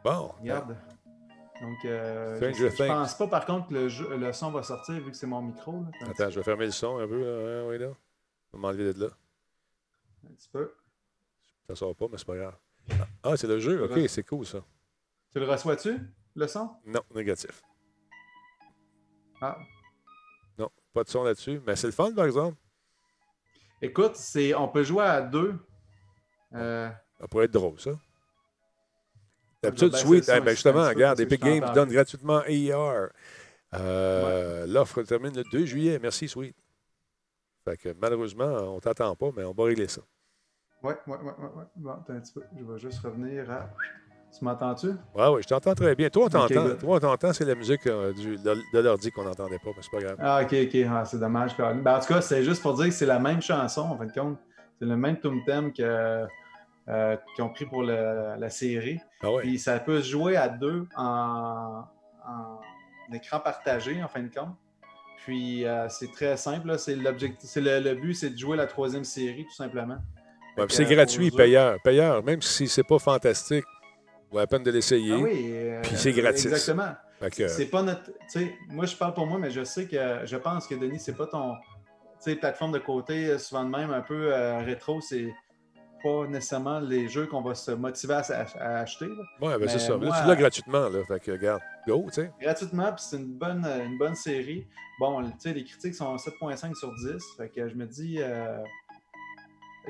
Bon. 0.03 0.31
Regarde. 0.41 0.75
Donc, 1.61 1.85
euh, 1.85 2.53
je, 2.53 2.69
je 2.69 2.87
pense 2.87 3.15
pas 3.17 3.27
par 3.27 3.45
contre 3.45 3.69
que 3.69 3.73
le, 3.73 3.89
jeu- 3.89 4.15
le 4.15 4.31
son 4.33 4.51
va 4.51 4.61
sortir 4.63 4.95
vu 4.95 5.09
que 5.11 5.17
c'est 5.17 5.25
mon 5.27 5.41
micro. 5.41 5.71
Là. 5.81 6.07
Attends, 6.09 6.29
je 6.29 6.39
vais 6.39 6.43
fermer 6.43 6.65
le 6.65 6.71
son 6.71 6.99
un 6.99 7.07
peu. 7.07 7.17
Ouais, 7.19 7.67
oui, 7.69 7.77
là. 7.79 7.93
Je 8.51 8.57
vais 8.57 8.61
m'enlever 8.61 8.93
de 8.93 8.99
là. 9.05 9.09
un 10.29 10.33
petit 10.33 10.49
peu. 10.49 10.71
Ça 11.67 11.75
sort 11.75 11.95
pas, 11.95 12.05
mais 12.11 12.17
c'est 12.17 12.27
pas 12.27 12.35
grave. 12.35 12.55
Ah, 13.23 13.35
c'est 13.35 13.47
le 13.47 13.59
jeu. 13.59 13.83
OK, 13.83 13.99
c'est 14.07 14.23
cool, 14.23 14.45
ça. 14.45 14.59
Tu 15.33 15.39
le 15.39 15.45
reçois-tu, 15.49 15.99
le 16.35 16.47
son? 16.47 16.69
Non, 16.85 17.01
négatif. 17.13 17.61
Ah. 19.41 19.57
Non, 20.57 20.69
pas 20.93 21.03
de 21.03 21.09
son 21.09 21.23
là-dessus. 21.23 21.61
Mais 21.65 21.75
c'est 21.75 21.87
le 21.87 21.93
fun, 21.93 22.13
par 22.13 22.25
exemple. 22.25 22.55
Écoute, 23.81 24.15
c'est, 24.15 24.53
on 24.55 24.67
peut 24.67 24.83
jouer 24.83 25.03
à 25.05 25.21
deux. 25.21 25.55
Euh, 26.53 26.89
Ça 27.19 27.27
pourrait 27.27 27.45
être 27.45 27.51
drôle, 27.51 27.79
ça. 27.79 27.91
D'habitude, 29.63 29.91
Ben, 29.91 29.99
eh 29.99 30.21
ben, 30.21 30.47
un 30.47 30.49
justement, 30.51 30.87
regarde, 30.87 31.19
Epic 31.19 31.41
Games 31.41 31.73
donne 31.73 31.89
gratuitement 31.89 32.41
AER. 32.45 33.07
Euh, 33.73 34.65
L'offre 34.67 35.01
termine 35.03 35.35
le 35.35 35.43
2 35.51 35.65
juillet. 35.65 35.99
Merci, 36.01 36.27
Sweet. 36.27 36.55
Fait 37.65 37.77
que 37.77 37.89
malheureusement, 37.99 38.75
on 38.75 38.79
t'attend 38.79 39.15
pas, 39.15 39.29
mais 39.35 39.43
on 39.43 39.51
va 39.53 39.65
régler 39.65 39.87
ça. 39.87 40.01
ouais, 40.83 40.95
ouais, 41.07 41.17
ouais, 41.17 41.17
ouais, 41.17 41.49
ouais. 41.55 41.63
Bon, 41.75 41.91
attends 41.91 42.13
un 42.13 42.19
petit 42.19 42.33
peu. 42.33 42.43
Je 42.57 42.63
vais 42.63 42.79
juste 42.79 42.99
revenir 42.99 43.49
à. 43.51 43.69
Tu 44.37 44.43
m'entends-tu? 44.45 44.87
Oui, 44.87 45.23
oui, 45.33 45.41
je 45.41 45.47
t'entends 45.47 45.73
très 45.73 45.95
bien. 45.95 46.09
Toi, 46.09 46.25
on 46.25 46.29
t'entend. 46.29 46.75
Toi, 46.75 46.95
on 46.95 46.99
t'entend, 46.99 47.33
c'est 47.33 47.45
la 47.45 47.55
musique 47.55 47.87
euh, 47.87 48.13
du- 48.13 48.37
de, 48.37 48.79
l'ordi 48.79 49.11
qu'on 49.11 49.23
n'entendait 49.23 49.57
pas, 49.57 49.71
mais 49.75 49.81
c'est 49.81 49.91
pas 49.91 49.99
grave. 49.99 50.17
Ah, 50.19 50.41
ok, 50.43 50.53
ok. 50.65 50.77
Ah, 50.89 51.05
c'est 51.05 51.19
dommage. 51.19 51.57
Ben, 51.57 51.85
en 51.85 51.99
tout 51.99 52.07
cas, 52.07 52.21
c'est 52.21 52.43
juste 52.43 52.61
pour 52.61 52.73
dire 52.75 52.85
que 52.85 52.91
c'est 52.91 53.05
la 53.05 53.19
même 53.19 53.41
chanson, 53.41 53.81
en 53.81 53.97
fin 53.97 54.05
de 54.05 54.11
compte. 54.13 54.37
C'est 54.79 54.85
le 54.85 54.95
même 54.95 55.17
thème 55.19 55.73
que, 55.73 56.25
euh, 56.89 57.17
qu'ils 57.35 57.43
ont 57.43 57.49
pris 57.49 57.65
pour 57.65 57.83
le- 57.83 58.35
la 58.37 58.49
série. 58.49 58.99
Ah. 59.21 59.27
Puis 59.39 59.59
ça 59.59 59.79
peut 59.79 60.01
se 60.01 60.09
jouer 60.09 60.35
à 60.37 60.47
deux 60.49 60.87
en, 60.95 61.83
en 62.27 62.59
écran 63.13 63.39
partagé, 63.39 64.01
en 64.03 64.07
fin 64.07 64.21
de 64.21 64.33
compte. 64.33 64.55
Puis 65.25 65.65
euh, 65.65 65.89
c'est 65.89 66.11
très 66.11 66.37
simple. 66.37 66.67
là. 66.67 66.77
C'est 66.77 66.95
l'objectif, 66.95 67.49
le, 67.57 67.79
le 67.79 67.95
but, 67.95 68.13
c'est 68.13 68.29
de 68.29 68.37
jouer 68.37 68.55
la 68.57 68.67
troisième 68.67 69.03
série, 69.03 69.45
tout 69.45 69.55
simplement. 69.55 69.97
Ouais, 70.57 70.65
c'est 70.69 70.85
euh, 70.85 70.89
gratuit, 70.95 71.29
payeur. 71.31 71.77
Payeur, 71.83 72.23
même 72.23 72.41
si 72.41 72.67
c'est 72.67 72.83
pas 72.83 72.99
fantastique, 72.99 73.65
vaut 74.31 74.39
la 74.39 74.47
peine 74.47 74.63
de 74.63 74.71
l'essayer. 74.71 75.13
Ah 75.13 75.19
oui, 75.21 75.49
euh, 75.53 75.81
Puis 75.83 75.97
c'est 75.97 76.13
gratis. 76.13 76.45
Exactement. 76.45 76.93
C'est 77.47 77.69
pas 77.69 77.81
notre. 77.83 78.11
Moi, 78.69 78.85
je 78.85 78.95
parle 78.95 79.13
pour 79.13 79.25
moi, 79.27 79.39
mais 79.39 79.49
je 79.49 79.63
sais 79.63 79.87
que 79.87 80.21
je 80.25 80.37
pense 80.37 80.67
que 80.67 80.75
Denis, 80.75 80.99
c'est 80.99 81.15
pas 81.17 81.25
ton. 81.27 81.55
Tu 81.55 82.31
sais, 82.31 82.35
plateforme 82.35 82.71
de 82.71 82.79
côté, 82.79 83.37
souvent 83.37 83.63
de 83.65 83.69
même, 83.69 83.91
un 83.91 84.01
peu 84.01 84.33
euh, 84.33 84.59
rétro, 84.59 85.01
c'est 85.01 85.33
pas 86.07 86.27
nécessairement 86.27 86.79
les 86.79 87.07
jeux 87.07 87.25
qu'on 87.27 87.41
va 87.41 87.55
se 87.55 87.71
motiver 87.71 88.13
à, 88.15 88.79
acheter. 88.79 89.07
là. 89.07 89.23
Ouais, 89.47 89.57
ben 89.59 89.67
c'est 89.67 89.79
ça. 89.79 89.97
moi, 89.97 90.07
Là, 90.09 90.21
tu 90.21 90.27
l'as 90.27 90.35
gratuitement, 90.35 90.89
là. 90.89 91.03
Fait 91.05 91.19
que, 91.19 91.31
regarde, 91.31 91.61
go, 91.87 92.05
tu 92.07 92.13
sais. 92.13 92.31
gratuitement, 92.41 92.91
puis 92.93 93.03
c'est 93.07 93.17
une 93.17 93.33
bonne, 93.37 93.65
une 93.65 93.97
bonne 93.97 94.15
série. 94.15 94.65
Bon, 94.99 95.23
tu 95.23 95.31
sais, 95.39 95.53
les 95.53 95.63
critiques 95.63 95.95
sont 95.95 96.15
7.5 96.15 96.73
sur 96.75 96.93
10. 96.95 97.23
Fait 97.37 97.49
que 97.49 97.67
je 97.69 97.75
me 97.75 97.85
dis. 97.85 98.17
euh, 98.19 98.57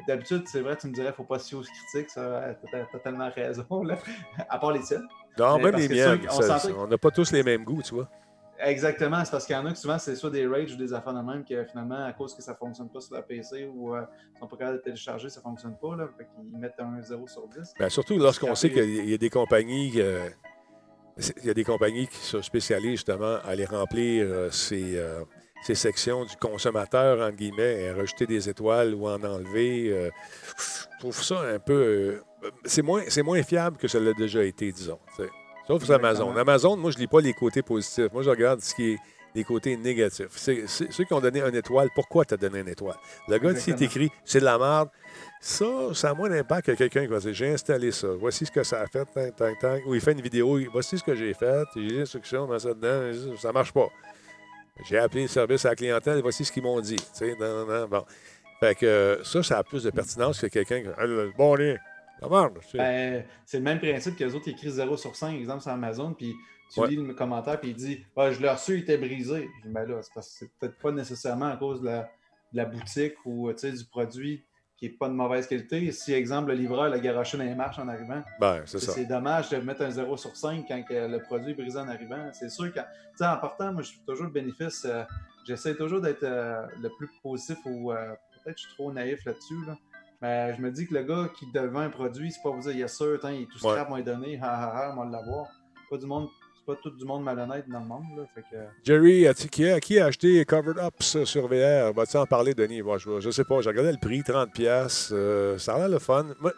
D'habitude, 0.07 0.43
c'est 0.45 0.61
vrai, 0.61 0.75
tu 0.77 0.87
me 0.87 0.93
dirais, 0.93 1.11
faut 1.11 1.23
pas 1.23 1.39
fier 1.39 1.57
aux 1.57 1.63
critiques, 1.63 2.11
ça, 2.11 2.53
t'as 2.71 2.99
tellement 2.99 3.31
raison, 3.31 3.65
là. 3.83 3.97
à 4.49 4.59
part 4.59 4.71
les 4.71 4.81
tiennes. 4.81 5.07
Non, 5.39 5.57
Mais 5.57 5.71
même 5.71 5.75
les 5.75 5.89
miennes, 5.89 6.21
ça- 6.29 6.59
on 6.77 6.85
n'a 6.87 6.97
pas 6.99 7.09
tous 7.09 7.31
les 7.31 7.41
mêmes 7.41 7.63
goûts, 7.63 7.81
tu 7.81 7.95
vois. 7.95 8.07
Exactement, 8.59 9.23
c'est 9.23 9.31
parce 9.31 9.45
qu'il 9.45 9.55
y 9.55 9.59
en 9.59 9.65
a 9.65 9.71
que 9.71 9.77
souvent, 9.77 9.99
c'est 9.99 10.15
soit 10.15 10.31
des 10.31 10.47
rages 10.47 10.73
ou 10.73 10.77
des 10.77 10.93
affaires 10.93 11.13
de 11.13 11.21
même 11.21 11.45
que 11.45 11.63
finalement, 11.65 12.05
à 12.05 12.13
cause 12.13 12.33
que 12.33 12.41
ça 12.41 12.53
ne 12.53 12.57
fonctionne 12.57 12.89
pas 12.89 13.01
sur 13.01 13.13
la 13.13 13.21
PC 13.21 13.69
ou 13.71 13.95
euh, 13.95 14.01
ils 14.35 14.39
sont 14.39 14.47
pas 14.47 14.57
capables 14.57 14.77
de 14.77 14.83
télécharger, 14.83 15.29
ça 15.29 15.39
ne 15.39 15.43
fonctionne 15.43 15.77
pas. 15.79 15.95
Là, 15.95 16.07
fait 16.17 16.25
qu'ils 16.25 16.57
mettent 16.57 16.79
un 16.79 17.01
0 17.01 17.27
sur 17.27 17.47
10. 17.47 17.73
Ben, 17.79 17.89
surtout 17.89 18.17
lorsqu'on 18.17 18.55
sait 18.55 18.71
qu'il 18.71 19.09
y 19.09 19.13
a 19.13 19.17
des 19.17 19.29
compagnies. 19.29 19.93
euh, 19.97 20.29
il 21.41 21.47
y 21.47 21.49
a 21.49 21.53
des 21.53 21.63
compagnies 21.63 22.07
qui 22.07 22.17
se 22.17 22.41
spécialisent 22.41 22.99
justement 22.99 23.37
à 23.37 23.47
aller 23.47 23.65
remplir 23.65 24.27
euh, 24.27 24.51
ces, 24.51 24.97
euh, 24.97 25.23
ces 25.63 25.73
sections 25.73 26.25
du 26.25 26.35
consommateur, 26.35 27.25
entre 27.25 27.35
guillemets, 27.35 27.81
et 27.81 27.89
à 27.89 27.95
rajouter 27.95 28.27
des 28.27 28.47
étoiles 28.49 28.93
ou 28.93 29.07
en 29.07 29.23
enlever. 29.23 30.11
je 30.57 30.99
trouve 30.99 31.19
ça 31.19 31.41
un 31.41 31.57
peu. 31.57 32.21
c'est 32.65 32.83
moins, 32.83 33.01
moins 33.23 33.41
fiable 33.41 33.77
que 33.77 33.87
ça 33.87 33.99
l'a 33.99 34.13
déjà 34.13 34.43
été, 34.43 34.71
disons. 34.71 34.99
Sauf 35.67 35.83
sur 35.83 35.93
Amazon. 35.95 36.35
Amazon, 36.35 36.77
moi, 36.77 36.91
je 36.91 36.95
ne 36.97 37.01
lis 37.01 37.07
pas 37.07 37.19
les 37.21 37.33
côtés 37.33 37.61
positifs. 37.61 38.11
Moi, 38.13 38.23
je 38.23 38.29
regarde 38.29 38.61
ce 38.61 38.73
qui 38.73 38.91
est 38.93 38.97
les 39.35 39.43
côtés 39.43 39.75
négatifs. 39.77 40.29
C'est, 40.31 40.67
c'est- 40.67 40.91
ceux 40.91 41.03
qui 41.03 41.13
ont 41.13 41.19
donné 41.19 41.41
une 41.41 41.53
étoile, 41.55 41.89
pourquoi 41.93 42.25
tu 42.25 42.33
as 42.33 42.37
donné 42.37 42.59
une 42.61 42.69
étoile? 42.69 42.95
Le 43.27 43.37
gars, 43.37 43.55
s'il 43.55 43.75
t'écrit 43.75 44.09
c'est 44.25 44.39
de 44.39 44.45
la 44.45 44.57
merde, 44.57 44.89
ça, 45.41 45.65
ça 45.93 46.09
a 46.11 46.13
moins 46.15 46.29
d'impact 46.29 46.67
que 46.67 46.71
quelqu'un 46.71 47.01
qui 47.01 47.07
va 47.07 47.19
dire 47.19 47.33
j'ai 47.33 47.49
installé 47.53 47.91
ça, 47.91 48.07
voici 48.19 48.45
ce 48.47 48.51
que 48.51 48.63
ça 48.63 48.81
a 48.81 48.87
fait, 48.87 49.05
tac, 49.13 49.35
tac, 49.35 49.59
tac. 49.59 49.83
ou 49.85 49.93
il 49.93 50.01
fait 50.01 50.13
une 50.13 50.21
vidéo, 50.21 50.57
voici 50.71 50.97
ce 50.97 51.03
que 51.03 51.13
j'ai 51.13 51.33
fait, 51.35 51.65
j'ai 51.75 51.81
les 51.81 52.01
instructions, 52.01 52.47
mets 52.47 52.57
ça 52.59 52.73
dedans, 52.73 53.35
ça 53.37 53.51
marche 53.51 53.71
pas. 53.73 53.87
J'ai 54.89 54.97
appelé 54.97 55.23
le 55.23 55.27
service 55.27 55.65
à 55.65 55.69
la 55.69 55.75
clientèle, 55.75 56.21
voici 56.21 56.43
ce 56.45 56.51
qu'ils 56.51 56.63
m'ont 56.63 56.79
dit. 56.79 56.95
Tu 56.95 57.03
sais, 57.13 57.35
non, 57.39 57.65
non, 57.65 57.81
non, 57.81 57.87
bon. 57.87 58.05
Fait 58.59 58.73
que 58.75 58.85
euh, 58.85 59.23
ça, 59.23 59.43
ça 59.43 59.57
a 59.59 59.63
plus 59.63 59.83
de 59.83 59.89
pertinence 59.91 60.39
que 60.39 60.47
quelqu'un 60.47 60.81
qui. 60.81 60.87
Le 60.99 61.31
bon, 61.37 61.53
allez, 61.53 61.77
Ben, 62.77 63.23
c'est 63.45 63.57
le 63.57 63.63
même 63.63 63.79
principe 63.79 64.15
que 64.15 64.23
les 64.23 64.33
autres 64.35 64.45
qui 64.45 64.51
écrivent 64.51 64.71
0 64.71 64.97
sur 64.97 65.15
5, 65.15 65.35
exemple 65.35 65.61
sur 65.61 65.71
Amazon, 65.71 66.13
puis 66.13 66.33
tu 66.73 66.79
Ouais. 66.81 66.87
lis 66.89 66.95
le 66.97 67.13
commentaire, 67.13 67.59
puis 67.59 67.69
il 67.69 67.75
dit 67.75 68.05
ah, 68.17 68.31
Je 68.31 68.41
l'ai 68.41 68.49
reçu, 68.49 68.73
il 68.77 68.79
était 68.81 68.97
brisé. 68.97 69.49
Je 69.61 69.67
dis 69.67 69.73
Ben 69.73 69.85
là, 69.87 69.99
c'est 70.21 70.49
peut-être 70.59 70.77
pas 70.79 70.91
nécessairement 70.91 71.47
à 71.47 71.57
cause 71.57 71.81
de 71.81 71.85
la, 71.85 72.01
de 72.51 72.57
la 72.57 72.65
boutique 72.65 73.15
ou 73.25 73.51
du 73.53 73.85
produit 73.89 74.43
qui 74.75 74.85
n'est 74.89 74.91
pas 74.95 75.07
de 75.09 75.13
mauvaise 75.13 75.47
qualité. 75.47 75.91
Si, 75.91 76.13
exemple, 76.13 76.49
le 76.49 76.55
livreur 76.55 76.89
l'a 76.89 76.99
garoché 76.99 77.35
dans 77.37 77.43
les 77.45 77.55
marches 77.55 77.79
en 77.79 77.87
arrivant, 77.87 78.21
Ben, 78.39 78.61
c'est 78.95 79.05
dommage 79.05 79.49
de 79.49 79.57
mettre 79.57 79.81
un 79.81 79.89
0 79.91 80.17
sur 80.17 80.35
5 80.35 80.65
quand 80.67 80.83
le 80.89 81.17
produit 81.23 81.51
est 81.51 81.55
brisé 81.55 81.79
en 81.79 81.87
arrivant. 81.87 82.29
C'est 82.33 82.49
sûr 82.49 82.71
que, 82.73 82.79
en 82.79 83.37
partant, 83.37 83.71
moi, 83.73 83.81
je 83.81 83.87
suis 83.89 84.01
toujours 84.05 84.25
le 84.25 84.31
bénéfice. 84.31 84.85
euh, 84.85 85.03
J'essaie 85.47 85.75
toujours 85.75 86.01
d'être 86.01 86.23
euh, 86.23 86.65
le 86.81 86.89
plus 86.97 87.09
positif 87.23 87.57
ou 87.65 87.91
euh, 87.93 88.13
peut-être 88.43 88.57
je 88.57 88.63
suis 88.67 88.73
trop 88.73 88.91
naïf 88.91 89.23
là-dessus. 89.25 89.55
Là. 89.65 89.77
Mais 90.21 90.55
je 90.55 90.61
me 90.61 90.71
dis 90.71 90.87
que 90.87 90.93
le 90.95 91.03
gars 91.03 91.29
qui 91.37 91.45
devant 91.53 91.81
un 91.81 91.89
produit, 91.89 92.31
c'est 92.31 92.41
pas 92.41 92.49
vous 92.49 92.61
dire, 92.61 92.71
yes 92.75 92.95
sir, 92.97 93.13
attends, 93.15 93.29
il 93.29 93.43
est 93.43 93.45
tout 93.45 93.59
scrap, 93.59 93.89
va 93.89 93.97
lui 93.97 94.03
donner, 94.03 94.39
ha 94.41 94.47
ha 94.49 94.89
ha, 94.89 94.95
va 94.95 95.05
l'avoir. 95.05 95.45
Pas 95.89 95.97
du 95.97 96.05
monde, 96.07 96.27
c'est 96.57 96.65
pas 96.65 96.79
tout 96.81 96.89
du 96.89 97.05
monde 97.05 97.23
malhonnête 97.23 97.69
dans 97.69 97.79
le 97.79 97.85
monde. 97.85 98.03
Là, 98.17 98.23
fait 98.33 98.41
que, 98.41 98.57
Jerry, 98.83 99.27
qui, 99.51 99.69
a, 99.69 99.79
qui 99.79 99.99
a 99.99 100.05
acheté 100.07 100.43
Covered 100.43 100.77
Ups 100.83 101.23
sur 101.23 101.47
VR? 101.47 101.93
Vas-tu 101.93 102.17
en 102.17 102.25
parler, 102.25 102.53
Denis? 102.55 102.81
Moi, 102.81 102.97
je, 102.97 103.19
je 103.19 103.29
sais 103.29 103.43
pas. 103.43 103.61
J'ai 103.61 103.69
regardé 103.69 103.91
le 103.91 103.99
prix, 103.99 104.21
30$. 104.21 104.51
piastres, 104.51 105.11
euh, 105.13 105.57
ça 105.59 105.75
a 105.75 105.77
l'air 105.79 105.89
le 105.89 105.99
fun. 105.99 106.25
Moi, 106.41 106.51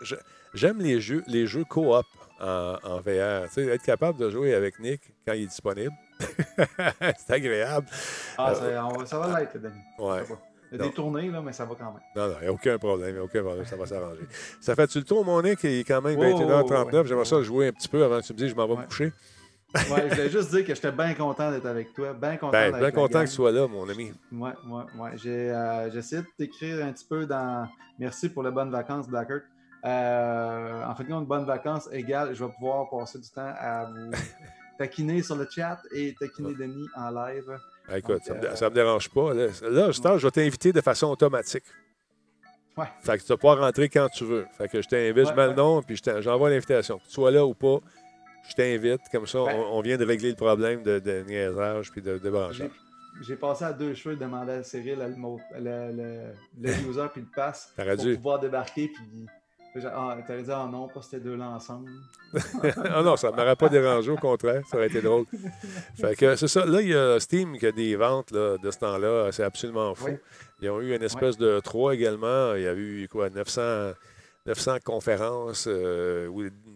j'aime 0.54 0.80
les 0.80 1.02
jeux, 1.02 1.24
les 1.28 1.46
jeux 1.46 1.66
co-op 1.66 2.06
en, 2.40 2.76
en 2.84 2.98
VR. 3.02 3.48
Tu 3.50 3.56
sais, 3.56 3.66
être 3.68 3.84
capable 3.84 4.18
de 4.20 4.30
jouer 4.30 4.54
avec 4.56 4.80
Nick 4.80 5.02
quand 5.28 5.34
il 5.34 5.44
est 5.44 5.48
disponible. 5.48 5.94
c'est 7.18 7.32
agréable. 7.34 7.88
ah, 8.38 8.52
Euh, 8.52 8.56
ça, 8.74 8.86
on 8.86 8.98
va- 8.98 9.06
ça 9.06 9.20
va 9.20 9.40
l'être, 9.40 9.58
Denis. 9.60 9.76
ouais. 10.00 10.22
Tournées, 10.94 11.30
là, 11.30 11.42
mais 11.42 11.52
ça 11.54 11.66
va 11.66 11.76
quand 11.76 11.92
même. 11.92 12.02
Non, 12.16 12.28
non, 12.28 12.36
il 12.40 12.44
n'y 12.44 12.48
a 12.48 12.54
aucun 12.54 12.78
problème. 12.78 13.18
A 13.18 13.24
aucun 13.24 13.42
problème. 13.42 13.66
Ça 13.66 13.76
va 13.76 13.86
s'arranger. 13.86 14.22
Ça 14.62 14.76
fait-tu 14.76 15.00
le 15.00 15.04
tour, 15.04 15.26
mon 15.26 15.42
Nick? 15.42 15.64
Il 15.64 15.80
est 15.80 15.84
quand 15.84 16.02
même 16.02 16.18
Oh, 16.20 16.24
21h39. 16.24 16.94
ouais. 16.96 17.08
J'aimerais 17.08 17.26
ça 17.26 17.42
jouer 17.42 17.68
un 17.70 17.72
petit 17.72 17.88
peu 17.88 18.04
avant 18.04 18.20
que 18.20 18.26
tu 18.26 18.34
me 18.34 18.38
dises 18.38 18.50
je 18.50 18.56
m'en 18.56 18.68
vais 18.68 18.76
me 18.76 18.86
coucher. 18.86 19.12
Ouais, 19.76 19.82
je 20.10 20.16
voulais 20.16 20.30
juste 20.32 20.50
dire 20.50 20.66
que 20.66 20.74
j'étais 20.76 20.92
bien 20.92 21.14
content 21.14 21.52
d'être 21.52 21.66
avec 21.68 21.94
toi. 21.94 22.14
Bien 22.14 22.38
content 22.38 22.52
Ben, 22.52 22.76
la 22.80 22.92
content 22.92 23.20
gang. 23.20 23.24
que 23.26 23.30
tu 23.30 23.36
sois 23.36 23.52
là, 23.52 23.68
mon 23.68 23.88
ami. 23.90 24.12
Ouais, 24.32 24.52
ouais, 24.68 24.84
ouais. 25.00 25.12
J'ai 25.16 25.52
euh, 25.52 25.92
essayé 25.92 26.22
de 26.24 26.28
t'écrire 26.38 26.86
un 26.86 26.92
petit 26.92 27.06
peu 27.08 27.26
dans. 27.26 27.68
Merci 28.00 28.30
pour 28.30 28.44
les 28.44 28.52
bonnes 28.52 28.72
vacances, 28.72 29.08
Blackheart. 29.08 29.44
Euh, 29.86 30.84
en 30.86 30.96
fait, 30.96 31.04
une 31.08 31.26
bonne 31.26 31.46
vacances 31.46 31.88
égale, 31.92 32.34
je 32.36 32.44
vais 32.44 32.52
pouvoir 32.52 32.90
passer 32.90 33.18
du 33.20 33.30
temps 33.30 33.54
à 33.58 33.86
vous 33.86 34.12
taquiner 34.78 35.22
sur 35.24 35.36
le 35.36 35.48
chat 35.50 35.80
et 35.94 36.14
taquiner 36.20 36.54
Denis 36.54 36.88
en 36.96 37.10
live. 37.12 37.58
Ah, 37.92 37.98
écoute, 37.98 38.16
Donc, 38.18 38.24
ça 38.26 38.34
ne 38.36 38.40
me, 38.42 38.46
euh, 38.48 38.56
ça 38.56 38.70
me 38.70 38.76
dérange 38.76 39.10
pas. 39.10 39.34
Là, 39.34 39.48
temps, 40.02 40.18
je 40.18 40.28
vais 40.28 40.32
t'inviter 40.32 40.72
de 40.74 40.82
façon 40.82 41.08
automatique. 41.08 41.64
Ouais. 42.78 42.86
Fait 43.02 43.18
que 43.18 43.24
tu 43.24 43.28
vas 43.30 43.38
pouvoir 43.38 43.60
rentrer 43.60 43.90
quand 43.90 44.08
tu 44.10 44.24
veux. 44.26 44.46
Fait 44.58 44.68
que 44.70 44.82
je 44.82 44.88
t'invite, 44.88 45.26
je 45.26 45.30
Ouais, 45.32 45.36
mets 45.36 45.48
le 45.48 45.54
nom, 45.54 45.82
puis 45.82 45.96
je 45.98 46.22
j'envoie 46.22 46.50
l'invitation. 46.50 46.98
Que 47.00 47.04
tu 47.06 47.12
sois 47.12 47.32
là 47.32 47.46
ou 47.46 47.54
pas, 47.54 47.80
je 48.50 48.54
t'invite. 48.56 49.02
Comme 49.12 49.28
ça, 49.28 49.44
Ouais. 49.44 49.54
on, 49.54 49.78
on 49.78 49.82
vient 49.82 49.98
de 49.98 50.06
régler 50.06 50.30
le 50.30 50.36
problème 50.36 50.84
de, 50.84 51.00
de 51.00 51.24
niaisage 51.28 51.92
puis 51.92 52.02
de 52.02 52.18
débranchage. 52.18 52.58
J'ai- 52.58 52.72
J'ai 53.28 53.36
passé 53.36 53.66
à 53.66 53.74
deux 53.74 53.94
cheveux 53.96 54.16
de 54.16 54.22
demander 54.22 54.54
à 54.54 54.64
Cyril 54.64 54.98
le, 55.00 55.60
le, 55.60 55.92
le- 55.92 56.34
le 56.62 56.70
user 56.90 57.08
puis 57.12 57.22
le 57.22 57.28
pass 57.36 57.74
pour 57.76 58.06
dû. 58.06 58.16
pouvoir 58.16 58.40
débarquer. 58.40 58.88
Puis, 58.88 59.26
ah, 59.76 60.18
t'aurais 60.26 60.44
dit, 60.44 60.52
ah 60.52 60.68
non, 60.72 60.88
pas 60.88 61.02
ces 61.02 61.20
deux-là 61.20 61.50
ensemble. 61.50 61.92
ah 62.34 63.02
non, 63.04 63.16
ça 63.16 63.32
ne 63.32 63.36
m'aurait 63.36 63.56
pas 63.56 63.70
dérangé, 63.70 64.12
au 64.12 64.18
contraire. 64.18 64.64
Ça 64.70 64.78
aurait 64.78 64.88
été 64.88 65.02
drôle. 65.02 65.26
Fait 66.00 66.16
que 66.16 66.36
c'est 66.36 66.48
ça. 66.48 66.66
Là, 66.66 66.82
il 66.82 66.90
y 66.90 66.96
a 66.96 67.20
Steam 67.20 67.58
qui 67.58 67.66
a 67.68 67.72
des 67.72 67.96
ventes 67.96 68.32
là, 68.32 68.58
de 68.58 68.72
ce 68.72 68.78
temps-là. 68.80 69.32
C'est 69.32 69.44
absolument 69.44 69.94
fou. 69.96 70.08
Oui. 70.08 70.18
Ils 70.62 70.70
ont 70.70 70.82
eu 70.82 70.96
une 70.96 71.04
espèce 71.04 71.38
de 71.38 71.60
3 71.60 71.96
également. 71.96 72.56
Il 72.56 72.64
y 72.64 72.68
a 72.68 72.74
eu 72.74 73.08
quoi, 73.10 73.30
900, 73.30 73.94
900 74.46 74.78
conférences 74.84 75.66
euh, 75.68 76.30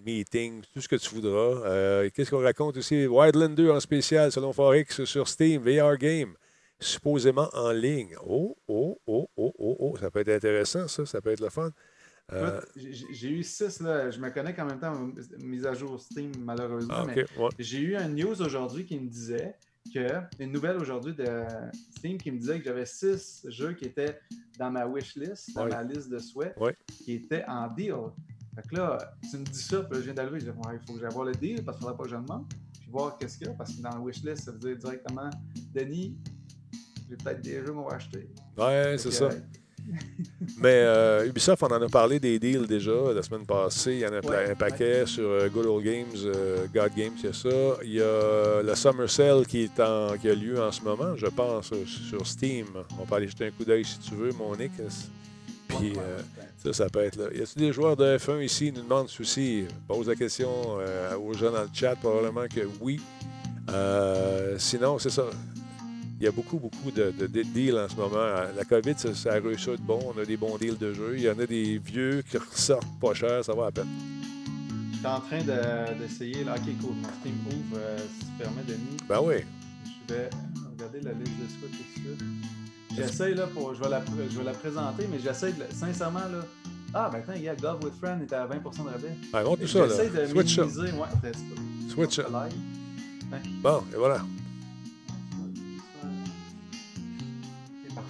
meetings, 0.05 0.63
tout 0.73 0.81
ce 0.81 0.87
que 0.87 0.95
tu 0.95 1.13
voudras. 1.15 1.65
Euh, 1.65 2.09
Qu'est-ce 2.13 2.31
qu'on 2.31 2.43
raconte 2.43 2.77
aussi? 2.77 3.07
Wildland 3.07 3.55
2 3.55 3.71
en 3.71 3.79
spécial, 3.79 4.31
selon 4.31 4.53
Forex, 4.53 5.03
sur 5.03 5.27
Steam, 5.27 5.63
VR 5.63 5.97
Game, 5.97 6.33
supposément 6.79 7.49
en 7.53 7.71
ligne. 7.71 8.15
Oh, 8.25 8.55
oh, 8.67 8.99
oh, 9.07 9.29
oh, 9.37 9.53
oh, 9.57 9.77
oh. 9.79 9.97
Ça 9.99 10.11
peut 10.11 10.19
être 10.19 10.29
intéressant, 10.29 10.87
ça. 10.87 11.05
Ça 11.05 11.21
peut 11.21 11.31
être 11.31 11.41
le 11.41 11.49
fun. 11.49 11.71
Euh, 12.35 12.61
j'ai- 12.75 13.29
eu 13.29 13.43
six, 13.43 13.79
là. 13.81 14.09
je 14.09 14.19
me 14.19 14.29
connecte 14.29 14.59
en 14.59 14.65
même 14.65 14.79
temps 14.79 14.93
aux 14.93 15.11
mises 15.45 15.65
à 15.65 15.73
jour 15.73 15.99
Steam, 15.99 16.31
malheureusement. 16.39 16.93
Ah, 16.97 17.05
mais 17.05 17.25
ouais. 17.37 17.49
J'ai 17.59 17.79
eu 17.79 17.95
une 17.95 18.15
news 18.15 18.41
aujourd'hui 18.41 18.85
qui 18.85 18.99
me 18.99 19.07
disait 19.07 19.55
que, 19.93 20.07
une 20.39 20.51
nouvelle 20.51 20.77
aujourd'hui 20.77 21.13
de 21.13 21.25
Steam 21.97 22.17
qui 22.17 22.31
me 22.31 22.37
disait 22.39 22.59
que 22.59 22.65
j'avais 22.65 22.85
six 22.85 23.45
jeux 23.49 23.73
qui 23.73 23.85
étaient 23.85 24.19
dans 24.57 24.71
ma 24.71 24.85
wishlist, 24.87 25.53
dans 25.53 25.63
Ouais. 25.65 25.69
ma 25.71 25.83
liste 25.83 26.09
de 26.09 26.19
souhaits, 26.19 26.55
Ouais. 26.59 26.75
qui 26.87 27.13
étaient 27.13 27.43
en 27.47 27.67
deal. 27.67 27.93
Fait 28.55 28.67
que 28.69 28.75
là, 28.75 28.97
tu 29.29 29.37
me 29.37 29.43
dis 29.43 29.61
ça, 29.61 29.81
puis 29.83 29.93
là, 29.95 29.99
je 29.99 30.05
viens 30.05 30.13
d'arriver, 30.13 30.39
je 30.39 30.45
dis, 30.45 30.51
il 30.57 30.79
faut 30.87 30.93
que 30.93 30.99
j'aille 30.99 31.11
voir 31.11 31.25
le 31.25 31.33
deal 31.33 31.63
parce 31.63 31.77
qu'il 31.77 31.85
ne 31.87 31.91
faudra 31.91 31.97
pas 31.97 32.03
que 32.03 32.09
je 32.09 32.15
demande, 32.15 32.45
puis 32.79 32.89
voir 32.91 33.17
qu'est-ce 33.17 33.37
qu'il 33.37 33.47
y 33.47 33.49
a, 33.49 33.53
parce 33.53 33.73
que 33.75 33.81
dans 33.81 33.89
la 33.89 33.99
wishlist, 33.99 34.43
ça 34.45 34.51
veut 34.51 34.59
dire 34.59 34.77
directement, 34.77 35.29
Denis, 35.73 36.15
j'ai 37.09 37.17
peut-être 37.17 37.41
des 37.41 37.59
jeux 37.65 37.73
qu'on 37.73 37.83
va 37.89 37.95
acheter. 37.95 38.29
Ouais, 38.57 38.95
c'est 38.97 39.11
ça. 39.11 39.29
Mais 40.57 40.83
euh, 40.83 41.27
Ubisoft, 41.27 41.63
on 41.63 41.67
en 41.67 41.81
a 41.81 41.89
parlé 41.89 42.19
des 42.19 42.39
deals 42.39 42.67
déjà 42.67 42.91
la 43.13 43.21
semaine 43.21 43.45
passée. 43.45 43.93
Il 43.93 43.99
y 43.99 44.05
en 44.05 44.13
a 44.13 44.19
Ouais, 44.25 44.51
un 44.51 44.55
paquet 44.55 45.05
sur 45.05 45.25
euh, 45.27 45.49
Good 45.49 45.65
Old 45.65 45.83
Games, 45.83 46.15
euh, 46.25 46.65
God 46.73 46.91
Games, 46.95 47.13
il 47.17 47.25
y 47.25 47.27
a 47.27 47.33
ça. 47.33 47.49
Il 47.83 47.93
y 47.93 48.01
a 48.01 48.61
le 48.61 48.75
Summer 48.75 49.09
Sale 49.09 49.45
qui, 49.45 49.63
est 49.63 49.79
en, 49.79 50.17
qui 50.17 50.29
a 50.29 50.35
lieu 50.35 50.61
en 50.61 50.71
ce 50.71 50.81
moment, 50.81 51.15
je 51.15 51.27
pense, 51.27 51.71
euh, 51.73 51.85
sur 51.85 52.25
Steam. 52.25 52.67
On 52.99 53.05
peut 53.05 53.15
aller 53.15 53.27
jeter 53.27 53.47
un 53.47 53.51
coup 53.51 53.65
d'œil 53.65 53.83
si 53.85 53.99
tu 53.99 54.15
veux, 54.15 54.31
mon 54.33 54.55
Nick. 54.55 54.71
Puis 55.67 55.93
euh, 55.97 56.19
ça, 56.57 56.73
ça 56.73 56.89
peut 56.89 57.03
être 57.03 57.17
là. 57.17 57.25
Y 57.33 57.41
a-t-il 57.41 57.61
des 57.67 57.73
joueurs 57.73 57.97
de 57.97 58.17
F1 58.17 58.43
ici? 58.43 58.67
Ils 58.67 58.73
nous 58.73 58.83
demandent 58.83 59.09
ceci. 59.09 59.65
Pose 59.87 60.07
la 60.07 60.15
question 60.15 60.49
aux 61.19 61.33
gens 61.33 61.51
dans 61.51 61.63
le 61.63 61.69
chat, 61.73 61.95
probablement 61.95 62.47
que 62.47 62.61
oui. 62.79 63.01
Sinon, 64.57 64.99
c'est 64.99 65.09
ça. 65.09 65.25
Il 66.23 66.27
y 66.27 66.29
a 66.29 66.31
beaucoup, 66.31 66.57
beaucoup 66.57 66.89
de, 66.89 67.11
de- 67.19 67.27
de 67.27 67.43
deals 67.43 67.77
en 67.77 67.89
ce 67.89 67.97
moment. 67.97 68.15
La 68.55 68.63
COVID, 68.63 68.93
ça, 68.95 69.13
ça 69.13 69.33
a 69.33 69.39
réussi 69.41 69.69
à 69.69 69.73
être 69.73 69.81
bon. 69.81 69.99
On 70.15 70.17
a 70.17 70.23
des 70.23 70.37
bons 70.37 70.55
deals 70.57 70.77
de 70.77 70.93
jeux. 70.93 71.15
Il 71.17 71.23
y 71.23 71.29
en 71.29 71.37
a 71.37 71.45
des 71.45 71.77
vieux 71.79 72.23
qui 72.31 72.37
ressortent 72.37 72.87
pas 73.01 73.13
cher. 73.13 73.43
Ça 73.43 73.53
va 73.53 73.65
à 73.65 73.71
peine. 73.71 73.89
Je 74.93 74.97
suis 74.99 75.05
en 75.05 75.19
train 75.19 75.39
de- 75.41 75.99
d'essayer, 75.99 76.45
là, 76.45 76.55
ok, 76.55 76.63
cool, 76.81 76.95
mon 76.95 77.09
Steam 77.19 77.35
ouvre, 77.47 77.75
euh, 77.77 77.97
si 77.97 78.19
tu 78.25 78.31
permets, 78.39 78.63
Denis. 78.65 78.95
Ben 79.09 79.19
oui. 79.21 79.33
Je 80.07 80.13
vais 80.13 80.29
regarder 80.71 81.01
la 81.01 81.11
liste 81.11 81.31
de 81.41 81.59
souhaits 81.59 81.71
tout 81.71 81.77
de 81.77 82.15
suite. 82.15 82.23
J'essaie, 82.95 83.33
là, 83.33 83.47
pour, 83.47 83.75
je, 83.75 83.83
vais 83.83 83.89
la, 83.89 84.01
je 84.31 84.37
vais 84.37 84.43
la 84.45 84.53
présenter, 84.53 85.05
mais 85.11 85.19
j'essaie, 85.19 85.51
de, 85.51 85.63
sincèrement, 85.75 86.19
là. 86.19 86.45
Ah, 86.93 87.09
ben 87.11 87.19
attends, 87.19 87.33
il 87.35 87.41
y 87.43 87.49
a 87.49 87.55
God 87.57 87.83
with 87.83 87.95
Friend 88.01 88.21
est 88.21 88.31
à 88.31 88.47
20% 88.47 88.85
de 88.85 88.89
rabais. 88.91 89.17
Ben, 89.33 89.43
montre 89.43 89.63
tout 89.63 89.67
ça, 89.67 89.79
là. 89.79 89.87
J'essaie 89.89 90.09
de 90.09 90.25
Switch 90.27 90.55
ça. 90.55 90.61
minimiser. 90.61 90.93
Ouais, 90.93 91.31
Switch 91.89 92.15
ça. 92.15 92.23
Hein? 92.33 93.39
Bon, 93.61 93.83
et 93.93 93.97
voilà. 93.97 94.21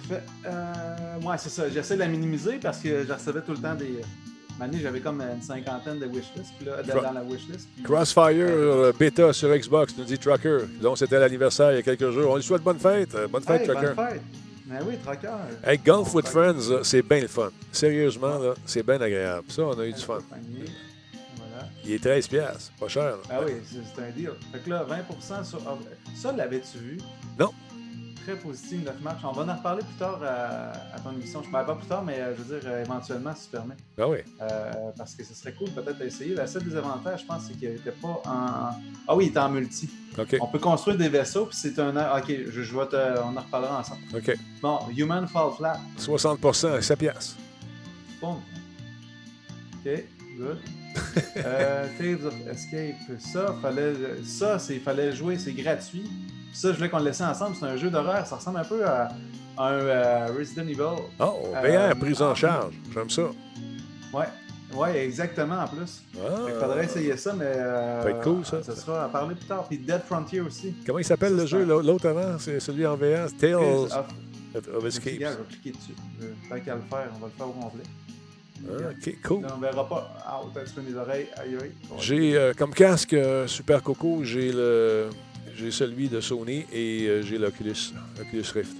Parfait. 0.08 0.22
Euh, 0.46 1.20
ouais, 1.22 1.36
c'est 1.38 1.48
ça. 1.48 1.68
J'essaie 1.68 1.94
de 1.94 2.00
la 2.00 2.08
minimiser 2.08 2.56
parce 2.62 2.78
que 2.78 3.04
je 3.06 3.12
recevais 3.12 3.40
tout 3.42 3.52
le 3.52 3.58
temps 3.58 3.74
des. 3.74 4.00
Année, 4.60 4.78
j'avais 4.80 5.00
comme 5.00 5.20
une 5.20 5.42
cinquantaine 5.42 5.98
de 5.98 6.06
wishlists 6.06 6.52
là, 6.64 6.80
dans, 6.84 7.10
la 7.12 7.24
wishlist. 7.24 7.68
puis- 7.74 7.82
Crossfire 7.82 8.22
euh, 8.38 8.92
bêta 8.96 9.32
sur 9.32 9.48
Xbox, 9.52 9.96
nous 9.98 10.04
dit 10.04 10.16
Trucker. 10.16 10.58
Donc, 10.80 10.96
c'était 10.96 11.18
l'anniversaire 11.18 11.72
il 11.72 11.76
y 11.76 11.78
a 11.78 11.82
quelques 11.82 12.10
jours. 12.12 12.30
On 12.30 12.36
lui 12.36 12.42
souhaite 12.44 12.62
bonne 12.62 12.78
fête. 12.78 13.12
Euh, 13.16 13.26
Bonne 13.26 13.42
fête, 13.42 13.62
Hey, 13.62 13.66
Trucker. 13.66 13.92
bonne 13.96 14.08
fête. 14.10 14.22
Ben 14.66 14.78
oui, 14.86 14.94
Trucker. 15.04 15.28
Hey, 15.66 15.78
Golf 15.78 16.14
with 16.14 16.28
Friends, 16.28 16.84
c'est 16.84 17.02
bien 17.02 17.20
le 17.22 17.26
fun. 17.26 17.50
Sérieusement, 17.72 18.38
là, 18.38 18.54
c'est 18.64 18.84
bien 18.86 19.00
agréable. 19.00 19.44
Ça, 19.48 19.62
on 19.62 19.76
a 19.78 19.86
eu 19.86 19.92
du 19.92 20.00
fun. 20.00 20.18
Voilà. 21.36 21.68
Il 21.84 21.92
est 21.92 22.02
13 22.02 22.28
piastres. 22.28 22.72
Pas 22.78 22.88
cher. 22.88 23.02
là. 23.02 23.16
Ah 23.30 23.40
oui, 23.44 23.54
c'est 23.68 23.78
c'est 23.94 24.02
un 24.06 24.10
deal. 24.10 24.30
Fait 24.52 24.58
que 24.60 24.70
là, 24.70 24.84
20 24.84 25.42
sur. 25.44 25.58
ah, 25.66 25.76
Ça, 26.14 26.30
l'avais-tu 26.32 26.78
vu? 26.78 26.98
Non. 27.38 27.50
Très 28.24 28.36
positif, 28.36 28.82
9 28.82 29.02
matchs. 29.02 29.18
On 29.22 29.32
va 29.32 29.52
en 29.52 29.56
reparler 29.56 29.82
plus 29.82 29.98
tard 29.98 30.18
à, 30.22 30.70
à 30.96 31.00
ton 31.00 31.12
émission. 31.12 31.42
Je 31.42 31.48
ne 31.48 31.52
pas 31.52 31.74
plus 31.74 31.86
tard, 31.86 32.02
mais 32.02 32.18
euh, 32.20 32.34
je 32.34 32.42
veux 32.42 32.58
dire, 32.58 32.70
euh, 32.70 32.82
éventuellement, 32.82 33.34
si 33.34 33.44
tu 33.44 33.50
permets. 33.50 33.76
Ah 33.98 34.08
oui. 34.08 34.18
Euh, 34.40 34.72
parce 34.96 35.14
que 35.14 35.22
ce 35.22 35.34
serait 35.34 35.52
cool 35.52 35.68
peut-être 35.68 35.98
d'essayer. 35.98 36.34
La 36.34 36.46
seule 36.46 36.64
désavantage, 36.64 37.20
je 37.20 37.26
pense, 37.26 37.42
c'est 37.42 37.58
qu'il 37.58 37.68
n'était 37.68 37.90
pas 37.90 38.22
en. 38.24 38.70
Ah 39.06 39.14
oui, 39.14 39.26
il 39.26 39.28
était 39.28 39.40
en 39.40 39.50
multi. 39.50 39.90
OK. 40.18 40.36
On 40.40 40.46
peut 40.46 40.58
construire 40.58 40.96
des 40.96 41.10
vaisseaux, 41.10 41.44
puis 41.44 41.56
c'est 41.60 41.78
un. 41.78 41.94
Ok, 42.16 42.28
je, 42.28 42.62
je 42.62 42.78
vais 42.78 42.86
te... 42.86 42.96
on 43.20 43.36
en 43.36 43.40
reparlera 43.40 43.80
ensemble. 43.80 44.00
OK. 44.16 44.34
Bon, 44.62 44.78
Human 44.96 45.28
Fall 45.28 45.52
Flat. 45.58 45.78
60% 45.98 46.80
7 46.80 46.98
piastres. 46.98 47.36
Bon. 48.22 48.38
OK, 49.84 50.04
good. 50.38 50.58
Euh, 51.36 51.86
Tales 51.98 52.26
of 52.26 52.34
Escape, 52.50 52.96
ça, 53.18 53.54
fallait, 53.60 53.92
ça, 54.24 54.58
c'est, 54.58 54.78
fallait 54.78 55.12
jouer, 55.12 55.38
c'est 55.38 55.52
gratuit. 55.52 56.04
Ça, 56.52 56.70
je 56.70 56.76
voulais 56.76 56.88
qu'on 56.88 56.98
le 56.98 57.06
laisse 57.06 57.20
ensemble. 57.20 57.56
C'est 57.58 57.66
un 57.66 57.76
jeu 57.76 57.90
d'horreur. 57.90 58.26
Ça 58.26 58.36
ressemble 58.36 58.58
un 58.58 58.64
peu 58.64 58.86
à, 58.86 59.08
un 59.58 59.72
euh, 59.72 60.26
Resident 60.38 60.62
Evil. 60.62 60.80
Oh, 61.18 61.48
Euh, 61.56 61.90
VR, 61.90 61.98
prise 61.98 62.22
en 62.22 62.34
charge. 62.34 62.74
J'aime 62.92 63.10
ça. 63.10 63.22
Ouais. 64.12 64.26
Ouais, 64.72 65.04
exactement 65.04 65.60
en 65.60 65.68
plus. 65.68 66.02
Ah. 66.16 66.46
Il 66.48 66.54
faudrait 66.54 66.84
essayer 66.84 67.16
ça, 67.16 67.32
mais. 67.32 67.44
Euh, 67.46 67.98
Ça 68.02 68.04
va 68.04 68.10
être 68.10 68.22
cool, 68.24 68.44
ça. 68.44 68.62
Ça 68.62 68.74
sera 68.74 69.04
à 69.04 69.08
parler 69.08 69.34
plus 69.36 69.46
tard. 69.46 69.66
Puis 69.68 69.78
Dead 69.78 70.00
Frontier 70.04 70.40
aussi. 70.40 70.74
Comment 70.86 70.98
il 70.98 71.04
s'appelle 71.04 71.36
le 71.36 71.46
jeu, 71.46 71.64
l'autre 71.64 72.08
avant? 72.08 72.38
C'est 72.38 72.58
celui 72.60 72.84
en 72.86 72.96
VR. 72.96 73.28
Tales 73.38 73.54
Of- 73.54 74.68
of, 74.76 74.84
Escape. 74.86 75.14
Je 75.14 75.18
vais 75.18 75.34
cliquer 75.48 75.70
dessus. 75.72 75.94
Euh, 76.22 76.32
Tant 76.48 76.60
qu'à 76.60 76.74
le 76.76 76.80
faire, 76.82 77.08
on 77.16 77.18
va 77.18 77.26
le 77.26 77.32
faire 77.36 77.48
au 77.48 77.52
complet. 77.52 77.82
Ah, 78.68 78.72
OK, 78.90 79.14
cool. 79.22 79.46
On 79.54 79.58
verra 79.60 79.88
pas. 79.88 80.14
Ah, 80.26 80.40
tu 80.54 80.80
les 80.88 80.96
oreilles. 80.96 81.26
Aïe, 81.36 81.56
aïe. 81.62 81.72
J'ai 82.00 82.36
euh, 82.36 82.52
comme 82.56 82.72
casque 82.72 83.12
euh, 83.12 83.46
Super 83.46 83.82
Coco, 83.82 84.20
j'ai 84.24 84.52
le 84.52 85.08
j'ai 85.56 85.70
celui 85.70 86.08
de 86.08 86.20
Sony 86.20 86.66
et 86.72 87.06
euh, 87.06 87.22
j'ai 87.22 87.38
l'Oculus, 87.38 87.92
Oculus 88.20 88.44
Rift. 88.54 88.76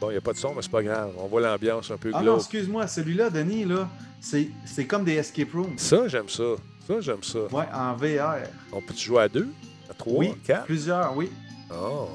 Bon, 0.00 0.08
il 0.08 0.12
n'y 0.12 0.16
a 0.16 0.20
pas 0.20 0.32
de 0.32 0.38
son, 0.38 0.54
mais 0.54 0.62
c'est 0.62 0.70
pas 0.70 0.82
grave. 0.82 1.12
On 1.18 1.26
voit 1.26 1.40
l'ambiance 1.40 1.90
un 1.90 1.96
peu 1.96 2.10
Ah 2.14 2.18
non, 2.18 2.22
glauque. 2.24 2.38
excuse-moi, 2.40 2.86
celui-là, 2.86 3.30
Denis, 3.30 3.64
là, 3.64 3.88
c'est 4.20 4.48
c'est 4.64 4.86
comme 4.86 5.04
des 5.04 5.14
escape 5.14 5.52
rooms. 5.52 5.76
Ça, 5.76 6.06
j'aime 6.08 6.28
ça. 6.28 6.54
Ça, 6.86 7.00
j'aime 7.00 7.22
ça. 7.22 7.40
Ouais, 7.52 7.66
en 7.74 7.94
VR. 7.96 8.46
On 8.72 8.80
peut 8.80 8.94
jouer 8.96 9.22
à 9.22 9.28
deux, 9.28 9.48
à 9.90 9.94
trois, 9.94 10.18
Oui, 10.20 10.34
quatre? 10.44 10.64
plusieurs, 10.64 11.16
oui. 11.16 11.30
Oh. 11.70 12.08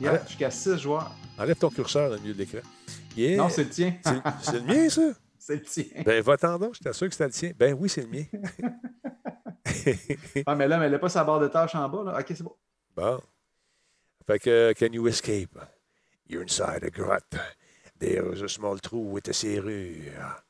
Il 0.00 0.04
y 0.04 0.08
a 0.08 0.12
Enlève- 0.12 0.26
jusqu'à 0.28 0.50
6 0.50 0.76
joueurs. 0.78 1.10
Enlève 1.38 1.56
ton 1.56 1.70
curseur 1.70 2.08
dans 2.10 2.16
le 2.16 2.20
milieu 2.20 2.34
de 2.34 2.38
l'écran. 2.40 2.58
Yeah. 3.16 3.36
Non, 3.36 3.48
c'est 3.48 3.64
le 3.64 3.70
tien. 3.70 3.94
C'est 4.42 4.52
le 4.54 4.62
mien, 4.62 4.88
ça? 4.88 5.02
C'est 5.38 5.56
le 5.56 5.62
tien. 5.62 5.84
Ben, 6.04 6.22
va-t'en 6.22 6.58
donc, 6.58 6.74
je 6.74 6.80
t'assure 6.80 7.06
que 7.08 7.12
c'était 7.14 7.26
le 7.26 7.32
tien. 7.32 7.52
Ben 7.56 7.74
oui, 7.78 7.88
c'est 7.88 8.02
le 8.02 8.08
mien. 8.08 8.24
Ah, 10.46 10.54
mais 10.54 10.66
là, 10.68 10.78
mais 10.78 10.86
elle 10.86 10.92
n'a 10.92 10.98
pas 10.98 11.08
sa 11.08 11.24
barre 11.24 11.40
de 11.40 11.48
tâches 11.48 11.74
en 11.74 11.88
bas, 11.88 12.02
là. 12.04 12.18
Ok, 12.18 12.26
c'est 12.28 12.42
bon. 12.42 12.54
Bon. 12.96 13.20
Fait 14.26 14.38
que, 14.38 14.72
can 14.78 14.92
you 14.92 15.06
escape? 15.08 15.58
You're 16.28 16.42
inside 16.42 16.84
a 16.84 16.90
grotte. 16.90 17.36
There 17.98 18.32
is 18.34 18.42
a 18.42 18.48
small 18.48 18.78
trou 18.80 19.10
with 19.12 19.28
a 19.28 19.32
serrure. 19.32 20.42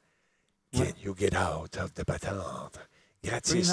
Can 0.73 0.93
you 1.03 1.15
get 1.17 1.35
out 1.35 1.77
of 1.79 1.93
the 1.95 2.05
patente? 2.05 2.79
Gratis. 3.23 3.71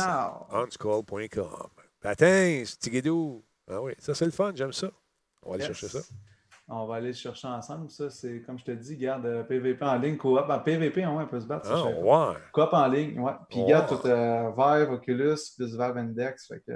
Onscroll.com. 0.52 1.70
Patins, 2.02 2.78
tigidou. 2.80 3.44
Ah 3.70 3.82
oui, 3.82 3.94
ça 4.00 4.14
c'est 4.16 4.26
le 4.26 4.32
fun, 4.32 4.54
j'aime 4.56 4.74
ça. 4.74 4.90
On 5.44 5.50
va 5.50 5.56
aller 5.56 5.66
Yes. 5.66 5.78
chercher 5.78 6.00
ça. 6.00 6.06
On 6.74 6.86
va 6.86 6.96
aller 6.96 7.08
le 7.08 7.14
chercher 7.14 7.48
ensemble. 7.50 7.90
Ça, 7.92 8.10
c'est 8.10 8.42
comme 8.44 8.58
je 8.58 8.64
te 8.64 8.72
dis, 8.72 8.96
garde 8.96 9.26
euh, 9.26 9.44
PVP 9.44 9.84
en 9.84 9.96
ligne, 9.98 10.16
coop. 10.16 10.40
En 10.50 10.60
PVP, 10.60 11.02
ouais, 11.02 11.06
on 11.06 11.28
peut 11.28 11.42
se 11.42 11.46
battre. 11.46 11.70
Ah, 11.70 11.86
ouais. 11.86 12.38
Coop 12.54 12.70
en 12.72 12.88
ligne, 12.88 13.20
ouais. 13.20 13.34
Puis 13.50 13.60
Ouais. 13.60 13.68
garde 13.70 13.88
tout 13.90 14.08
euh, 14.08 14.52
Vive, 14.58 14.92
Oculus, 14.92 15.36
plus 15.58 15.76
Valve 15.76 15.98
Index. 15.98 16.48
Fait 16.48 16.62
que, 16.66 16.72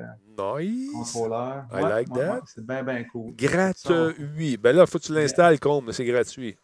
Nice. 0.61 0.91
contrôleur. 0.91 1.63
I 1.71 1.75
Ouais, 1.75 1.81
like 1.89 2.13
ouais, 2.13 2.25
that. 2.25 2.41
c'est 2.45 2.65
bien, 2.65 2.83
bien 2.83 3.03
cool. 3.05 3.33
Gratuit. 3.35 4.57
Ben 4.57 4.75
là, 4.75 4.83
il 4.83 4.87
faut 4.87 4.99
que 4.99 5.03
tu 5.03 5.13
l'installes, 5.13 5.59
Combe, 5.59 5.85
mais 5.87 5.93
c'est 5.93 6.05
gratuit. 6.05 6.57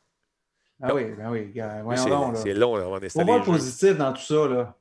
Ah 0.81 0.93
oui, 0.95 1.11
ben 1.17 1.29
oui. 1.31 1.53
Voyons 1.83 2.03
c'est- 2.03 2.09
donc, 2.09 2.33
là. 2.33 2.39
C'est 2.41 2.53
long 2.53 2.77
d'installer 2.99 3.25
voir 3.25 3.37
les 3.37 3.39
le 3.39 3.45
jeux. 3.45 3.51
positif 3.51 3.97
dans 3.97 4.13
tout 4.13 4.21
ça. 4.21 4.47
Là. 4.47 4.75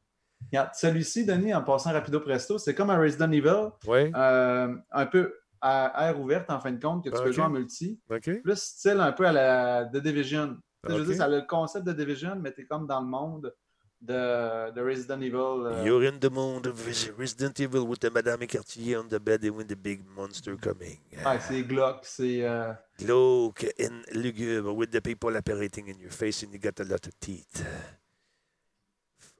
Regarde, 0.50 0.70
celui-ci, 0.72 1.26
Denis, 1.26 1.52
en 1.54 1.62
passant 1.62 1.92
rapido 1.92 2.18
presto, 2.20 2.56
c'est 2.58 2.74
comme 2.74 2.88
un 2.90 2.98
Resident 2.98 3.30
Evil. 3.30 3.68
Oui. 3.86 4.10
euh, 4.16 4.74
un 4.90 5.06
peu 5.06 5.34
à 5.60 6.08
air 6.08 6.18
ouverte, 6.20 6.50
en 6.50 6.60
fin 6.60 6.72
de 6.72 6.80
compte, 6.80 7.04
que 7.04 7.10
tu 7.10 7.16
Ah, 7.18 7.22
peux 7.22 7.32
jouer 7.32 7.44
en 7.44 7.50
multi. 7.50 8.00
OK. 8.10 8.42
Plus 8.42 8.56
style 8.62 9.00
un 9.00 9.12
peu 9.12 9.26
à 9.26 9.32
la 9.32 9.84
The 9.86 9.98
Division. 9.98 10.56
Sais, 10.86 10.92
Je 10.94 10.98
veux 10.98 11.04
dire, 11.06 11.16
ça 11.16 11.24
a 11.24 11.28
le 11.28 11.42
concept 11.42 11.86
de 11.86 11.92
Division, 11.92 12.36
mais 12.36 12.52
t'es 12.52 12.64
comme 12.64 12.86
dans 12.86 13.00
le 13.00 13.06
monde 13.06 13.54
de, 14.00 14.70
de 14.72 14.80
Resident 14.80 15.20
Evil. 15.20 15.34
euh, 15.66 15.84
You're 15.84 16.02
in 16.10 16.18
the 16.18 16.30
monde 16.32 16.66
of 16.68 16.82
Res- 16.86 17.12
Resident 17.18 17.52
Evil 17.58 17.80
with 17.80 17.98
the 18.00 18.10
Madame 18.10 18.46
Cartier 18.46 18.96
on 18.96 19.04
the 19.08 19.18
bed 19.20 19.44
and 19.44 19.50
with 19.56 19.66
the 19.68 19.76
big 19.76 20.02
monster 20.16 20.56
coming. 20.56 20.98
ouais, 21.12 21.38
c'est 21.46 21.62
Glock, 21.64 21.98
c'est. 22.04 22.42
euh, 22.42 22.72
Glauque 22.98 23.66
and 23.78 24.00
lugubre 24.12 24.72
with 24.74 24.88
the 24.90 25.02
people 25.02 25.36
apparating 25.36 25.88
in 25.88 26.00
your 26.00 26.12
face 26.12 26.42
and 26.42 26.50
you 26.54 26.58
got 26.58 26.80
a 26.80 26.84
lot 26.84 27.06
of 27.06 27.12
teeth. 27.20 27.62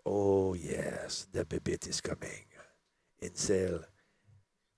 Oh 0.05 0.55
yes, 0.55 1.29
the 1.33 1.45
bit 1.63 1.87
is 1.87 2.01
coming. 2.03 2.45
Incel. 3.23 3.85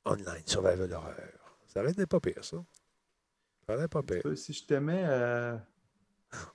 Online 0.05 0.43
survival 0.47 0.93
horror. 0.93 1.15
Ça 1.67 1.81
aurait 1.83 2.07
pas 2.07 2.21
pire, 2.21 2.45
ça. 2.45 2.57
Ça 3.67 3.75
aurait 3.75 3.89
pas 3.89 4.03
pire. 4.03 4.23
si 4.37 4.53
je 4.53 4.65
t'aimais. 4.67 5.05
euh, 5.07 5.57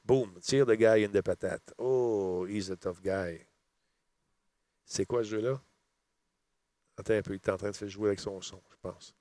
Boom, 0.06 0.40
tire 0.42 0.66
de 0.66 0.76
guy 0.76 1.06
in 1.06 1.10
the 1.10 1.22
patate. 1.22 1.74
Oh, 1.78 2.46
he's 2.48 2.70
a 2.72 2.76
tough 2.76 3.02
guy. 3.02 3.40
C'est 4.86 5.06
quoi 5.06 5.24
ce 5.24 5.30
jeu-là? 5.30 5.62
Attends 6.98 7.14
un 7.14 7.22
peu, 7.22 7.34
il 7.34 7.36
est 7.36 7.50
en 7.50 7.58
train 7.58 7.70
de 7.72 7.76
faire 7.76 7.88
jouer 7.90 8.08
avec 8.10 8.20
son 8.20 8.42
son, 8.42 8.62
je 8.72 8.76
pense. 8.82 9.16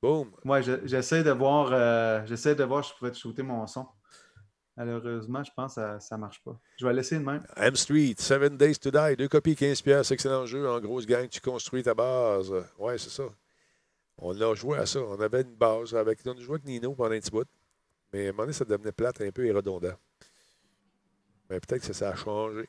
Boom. 0.00 0.30
Moi, 0.44 0.60
je- 0.60 0.86
j'essaie 0.86 1.24
de 1.24 1.30
voir. 1.32 1.70
euh, 1.72 2.24
j'essaie 2.26 2.54
de 2.54 2.62
voir 2.64 2.84
si 2.84 2.92
je 2.92 2.98
pouvais 2.98 3.10
te 3.10 3.16
shooter 3.16 3.42
mon 3.42 3.66
son. 3.66 3.86
Malheureusement, 4.76 5.42
je 5.42 5.50
pense 5.56 5.74
que 5.74 5.98
ça 5.98 6.14
ne 6.16 6.20
marche 6.20 6.40
pas. 6.44 6.56
Je 6.78 6.86
vais 6.86 6.92
laisser 6.92 7.18
de 7.18 7.24
même. 7.24 7.44
M 7.56 7.74
Street, 7.74 8.14
Seven 8.16 8.56
Days 8.56 8.76
to 8.76 8.92
Die, 8.92 9.16
deux 9.16 9.26
copies, 9.26 9.56
15 9.56 9.82
pièces, 9.82 10.12
excellent 10.12 10.46
jeu. 10.46 10.68
En 10.70 10.78
grosse 10.80 11.04
gang, 11.04 11.28
tu 11.28 11.40
construis 11.40 11.82
ta 11.82 11.94
base. 11.94 12.52
Ouais, 12.78 12.96
c'est 12.96 13.10
ça. 13.10 13.24
On 14.18 14.40
a 14.40 14.54
joué 14.54 14.78
à 14.78 14.86
ça. 14.86 15.00
On 15.00 15.20
avait 15.20 15.42
une 15.42 15.54
base 15.54 15.94
avec. 15.94 16.20
On 16.26 16.32
a 16.32 16.40
joué 16.40 16.54
avec 16.56 16.64
Nino 16.64 16.94
pendant 16.94 17.14
un 17.14 17.20
petit 17.20 17.30
bout. 17.30 17.46
Mais 18.12 18.26
à 18.26 18.28
un 18.28 18.32
moment 18.32 18.42
donné, 18.44 18.52
ça 18.52 18.64
devenait 18.64 18.92
plate 18.92 19.20
un 19.20 19.30
peu 19.30 19.46
et 19.46 19.52
redondant. 19.52 19.94
Mais 21.48 21.60
peut-être 21.60 21.86
que 21.86 21.92
ça 21.92 22.10
a 22.10 22.16
changé. 22.16 22.68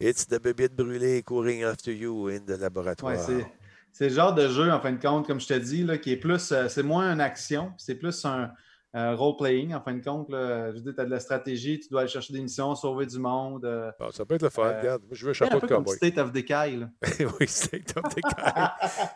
It's 0.00 0.26
the 0.26 0.40
bébite 0.40 0.74
brûlée 0.74 1.22
courir 1.22 1.68
after 1.68 1.92
you 1.92 2.28
in 2.28 2.40
the 2.40 2.58
laboratoire. 2.58 3.14
Ouais, 3.14 3.18
c'est, 3.18 3.46
c'est 3.92 4.08
le 4.08 4.14
genre 4.14 4.34
de 4.34 4.48
jeu, 4.48 4.70
en 4.70 4.80
fin 4.80 4.92
de 4.92 5.00
compte, 5.00 5.26
comme 5.26 5.40
je 5.40 5.48
te 5.48 5.54
dis, 5.54 5.82
là, 5.82 5.98
qui 5.98 6.12
est 6.12 6.16
plus. 6.16 6.52
euh, 6.52 6.68
c'est 6.68 6.84
moins 6.84 7.12
une 7.12 7.20
action, 7.20 7.72
c'est 7.78 7.96
plus 7.96 8.24
un 8.24 8.52
euh, 8.96 9.14
role-playing, 9.14 9.74
en 9.74 9.80
fin 9.80 9.92
de 9.94 10.02
compte. 10.02 10.30
Là. 10.30 10.72
Je 10.74 10.80
veux 10.82 10.94
tu 10.94 11.00
as 11.00 11.04
de 11.04 11.10
la 11.10 11.20
stratégie, 11.20 11.78
tu 11.78 11.88
dois 11.90 12.00
aller 12.02 12.08
chercher 12.10 12.32
des 12.32 12.40
missions, 12.40 12.74
sauver 12.74 13.06
du 13.06 13.18
monde. 13.18 13.64
euh, 13.64 13.90
Bon, 14.00 14.10
ça 14.10 14.24
peut 14.24 14.34
être 14.36 14.42
le 14.42 14.50
fun. 14.50 14.64
euh, 14.66 14.78
Regarde, 14.80 15.02
moi, 15.02 15.10
je 15.12 15.24
veux 15.24 15.30
un 15.30 15.34
c'est 15.34 15.44
un 15.44 15.46
chapeau 15.48 15.60
peu 15.60 15.66
de 15.66 15.74
cowboy. 15.74 15.96
State 15.96 16.18
of 16.18 16.32
Decay. 16.32 16.76
Là. 16.76 16.88
oui, 17.40 17.46
State 17.48 17.94
of 17.96 18.14
Decay. 18.14 18.50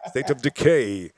State 0.09 0.31
of 0.31 0.43
Decay. 0.43 1.13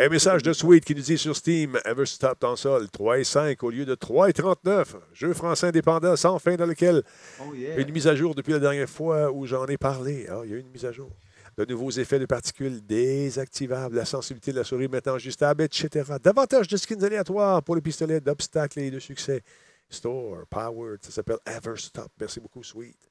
Un 0.00 0.08
message 0.10 0.44
de 0.44 0.52
Sweet 0.52 0.84
qui 0.84 0.94
nous 0.94 1.02
dit 1.02 1.18
sur 1.18 1.34
Steam, 1.34 1.76
Ever 1.84 2.06
Stop 2.06 2.38
ton 2.38 2.54
sol, 2.54 2.88
3 2.88 3.18
et 3.18 3.24
5 3.24 3.60
au 3.64 3.70
lieu 3.70 3.84
de 3.84 3.96
3 3.96 4.30
et 4.30 4.32
39. 4.32 4.94
Jeu 5.12 5.34
français 5.34 5.66
indépendant 5.66 6.14
sans 6.14 6.38
fin 6.38 6.54
dans 6.54 6.66
lequel 6.66 7.02
Oh 7.40 7.52
yeah. 7.52 7.76
une 7.80 7.90
mise 7.90 8.06
à 8.06 8.14
jour 8.14 8.36
depuis 8.36 8.52
la 8.52 8.60
dernière 8.60 8.88
fois 8.88 9.32
où 9.32 9.44
j'en 9.44 9.66
ai 9.66 9.76
parlé. 9.76 10.26
Ah, 10.30 10.42
il 10.44 10.50
y 10.50 10.54
a 10.54 10.56
eu 10.56 10.60
une 10.60 10.70
mise 10.70 10.84
à 10.84 10.92
jour. 10.92 11.10
De 11.58 11.64
nouveaux 11.64 11.90
effets 11.90 12.20
de 12.20 12.26
particules 12.26 12.80
désactivables, 12.86 13.96
la 13.96 14.04
sensibilité 14.04 14.52
de 14.52 14.58
la 14.58 14.64
souris 14.64 14.86
maintenant 14.86 15.14
ajustable, 15.14 15.64
etc. 15.64 16.04
Davantage 16.22 16.68
de 16.68 16.76
skins 16.76 17.02
aléatoires 17.02 17.64
pour 17.64 17.74
les 17.74 17.82
pistolets 17.82 18.20
d'obstacles 18.20 18.78
et 18.78 18.92
de 18.92 19.00
succès. 19.00 19.42
Store, 19.90 20.46
Powered, 20.48 21.04
ça 21.04 21.10
s'appelle 21.10 21.38
Everstop. 21.44 22.12
Merci 22.20 22.38
beaucoup, 22.38 22.62
Sweet. 22.62 23.10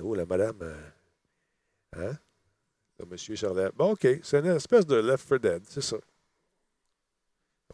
Oh, 0.00 0.14
la 0.14 0.24
madame. 0.24 0.58
euh, 0.62 0.90
Hein? 1.96 2.16
Le 3.00 3.06
monsieur 3.06 3.34
sur. 3.34 3.52
Bon, 3.74 3.90
OK. 3.94 4.06
C'est 4.22 4.38
une 4.38 4.46
espèce 4.46 4.86
de 4.86 4.94
Left 4.96 5.28
4 5.28 5.42
Dead, 5.42 5.62
c'est 5.68 5.82
ça. 5.82 5.96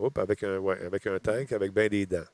Oups, 0.01 0.19
avec 0.19 0.43
un, 0.43 0.67
avec 0.87 1.07
un 1.07 1.19
tank, 1.19 1.53
avec 1.53 1.71
bien 1.71 1.89
des 1.89 2.07
dents. 2.07 2.25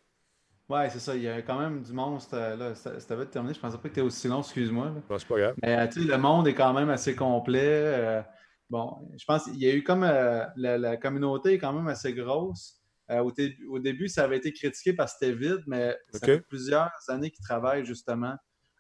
Ouais, 0.69 0.89
c'est 0.91 0.99
ça. 0.99 1.15
Il 1.15 1.23
y 1.23 1.28
a 1.28 1.43
quand 1.43 1.59
même 1.59 1.82
du 1.82 1.93
monstre. 1.93 2.36
Là, 2.36 2.73
va 3.16 3.27
terminé. 3.27 3.53
Je 3.55 3.61
pensais 3.61 3.77
pas 3.78 3.89
que 3.89 3.95
tu 3.95 4.01
aussi 4.01 4.28
long, 4.28 4.41
excuse-moi. 4.41 4.93
Bon, 5.09 5.19
c'est 5.19 5.28
pas 5.28 5.39
grave. 5.39 5.55
Mais 5.62 5.78
euh, 5.78 5.86
tu 5.89 6.03
sais, 6.03 6.09
le 6.09 6.16
monde 6.16 6.49
est 6.49 6.55
quand 6.55 6.73
même 6.73 6.89
assez 6.91 7.15
complet. 7.15 7.61
euh, 7.65 8.23
bon, 8.70 9.09
je 9.19 9.24
pense 9.27 9.45
qu'il 9.45 9.59
y 9.62 9.69
a 9.69 9.74
eu 9.74 9.82
comme 9.82 10.05
euh, 10.05 10.45
la, 10.57 10.78
la 10.78 10.97
communauté 10.97 11.53
est 11.55 11.59
quand 11.59 11.73
même 11.74 11.89
assez 11.89 12.15
grosse. 12.15 12.81
Euh, 13.11 13.19
au, 13.19 13.31
dé- 13.31 13.59
au 13.69 13.78
début, 13.78 14.09
ça 14.09 14.24
avait 14.24 14.39
été 14.39 14.53
critiqué 14.55 14.95
parce 14.95 15.12
que 15.12 15.19
c'était 15.27 15.36
vide, 15.36 15.62
mais 15.66 15.95
ça 16.11 16.19
fait 16.27 16.41
plusieurs 16.41 16.91
années 17.09 17.31
qu'ils 17.31 17.45
travaillent 17.45 17.85
justement 17.85 18.36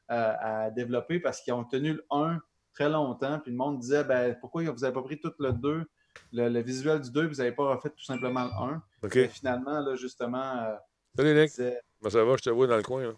à 0.08 0.70
développer 0.70 1.18
parce 1.20 1.40
qu'ils 1.42 1.52
ont 1.54 1.64
tenu 1.64 1.94
le 1.94 2.04
1 2.10 2.38
très 2.74 2.88
longtemps. 2.88 3.38
Puis 3.40 3.50
le 3.52 3.56
monde 3.58 3.78
disait 3.78 4.04
ben, 4.04 4.34
pourquoi 4.40 4.62
vous 4.62 4.72
n'avez 4.80 4.92
pas 4.94 5.02
pris 5.02 5.18
tout 5.20 5.32
le 5.38 5.52
2, 5.52 5.84
le, 6.32 6.48
le 6.48 6.60
visuel 6.62 7.00
du 7.00 7.10
2, 7.10 7.26
vous 7.28 7.34
n'avez 7.34 7.52
pas 7.52 7.74
refait 7.74 7.90
tout 7.90 8.04
simplement 8.04 8.44
le 8.44 8.50
1. 8.74 8.82
OK. 9.02 9.14
Mais 9.16 9.28
finalement, 9.28 9.80
là, 9.80 9.94
justement. 9.96 10.74
Euh, 11.18 11.22
Salut, 11.22 11.40
Nick. 11.40 11.52
Comment 12.00 12.10
ça 12.10 12.24
va? 12.24 12.36
Je 12.36 12.42
te 12.42 12.50
vois 12.50 12.66
dans 12.66 12.76
le 12.76 12.82
coin. 12.82 13.02
là. 13.02 13.12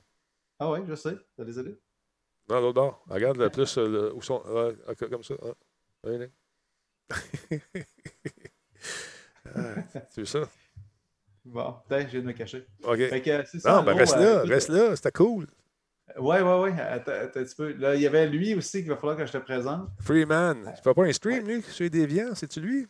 Ah 0.58 0.70
oui, 0.70 0.80
je 0.88 0.94
sais. 0.94 1.16
Les 1.38 1.58
aider. 1.58 1.76
Non, 2.48 2.60
l'autre 2.60 2.74
bord. 2.74 3.04
Regarde 3.08 3.36
le 3.38 3.50
plus. 3.50 3.76
euh, 3.78 3.88
le- 3.88 4.14
où 4.14 4.22
sont. 4.22 4.42
ouais, 4.46 4.76
ok, 4.88 5.10
comme 5.10 5.22
ça. 5.24 5.34
ah. 5.42 5.54
Ouais, 6.08 6.18
ouais. 6.18 6.30
Ah, 9.54 9.74
tu 10.12 10.20
veux 10.20 10.26
ça? 10.26 10.48
Bon, 11.44 11.76
peut-être, 11.88 12.06
je 12.08 12.12
viens 12.12 12.20
de 12.22 12.26
me 12.26 12.32
cacher. 12.32 12.66
OK. 12.82 12.96
Fait 12.98 13.22
que, 13.22 13.44
c'est 13.46 13.60
ça, 13.60 13.70
non, 13.72 13.78
en 13.78 13.82
ben 13.84 13.92
gros, 13.92 13.98
reste 14.00 14.16
euh, 14.16 14.20
là, 14.20 14.38
écoute, 14.40 14.50
reste 14.50 14.68
là, 14.70 14.96
c'était 14.96 15.12
cool. 15.12 15.46
Ouais, 16.18 16.40
ouais, 16.42 16.58
ouais. 16.60 16.80
Attends, 16.80 17.12
attends 17.12 17.40
un 17.40 17.44
petit 17.44 17.54
peu. 17.54 17.72
Là, 17.74 17.94
il 17.94 18.00
y 18.02 18.06
avait 18.06 18.26
lui 18.28 18.54
aussi 18.54 18.80
qu'il 18.80 18.88
va 18.88 18.96
falloir 18.96 19.16
que 19.16 19.26
je 19.26 19.32
te 19.32 19.38
présente. 19.38 19.88
Freeman, 20.00 20.72
tu 20.76 20.82
fais 20.82 20.94
pas 20.94 21.04
un 21.04 21.12
stream, 21.12 21.46
lui, 21.46 21.62
sur 21.62 21.84
les 21.84 21.90
déviants, 21.90 22.34
c'est-tu 22.34 22.60
lui? 22.60 22.86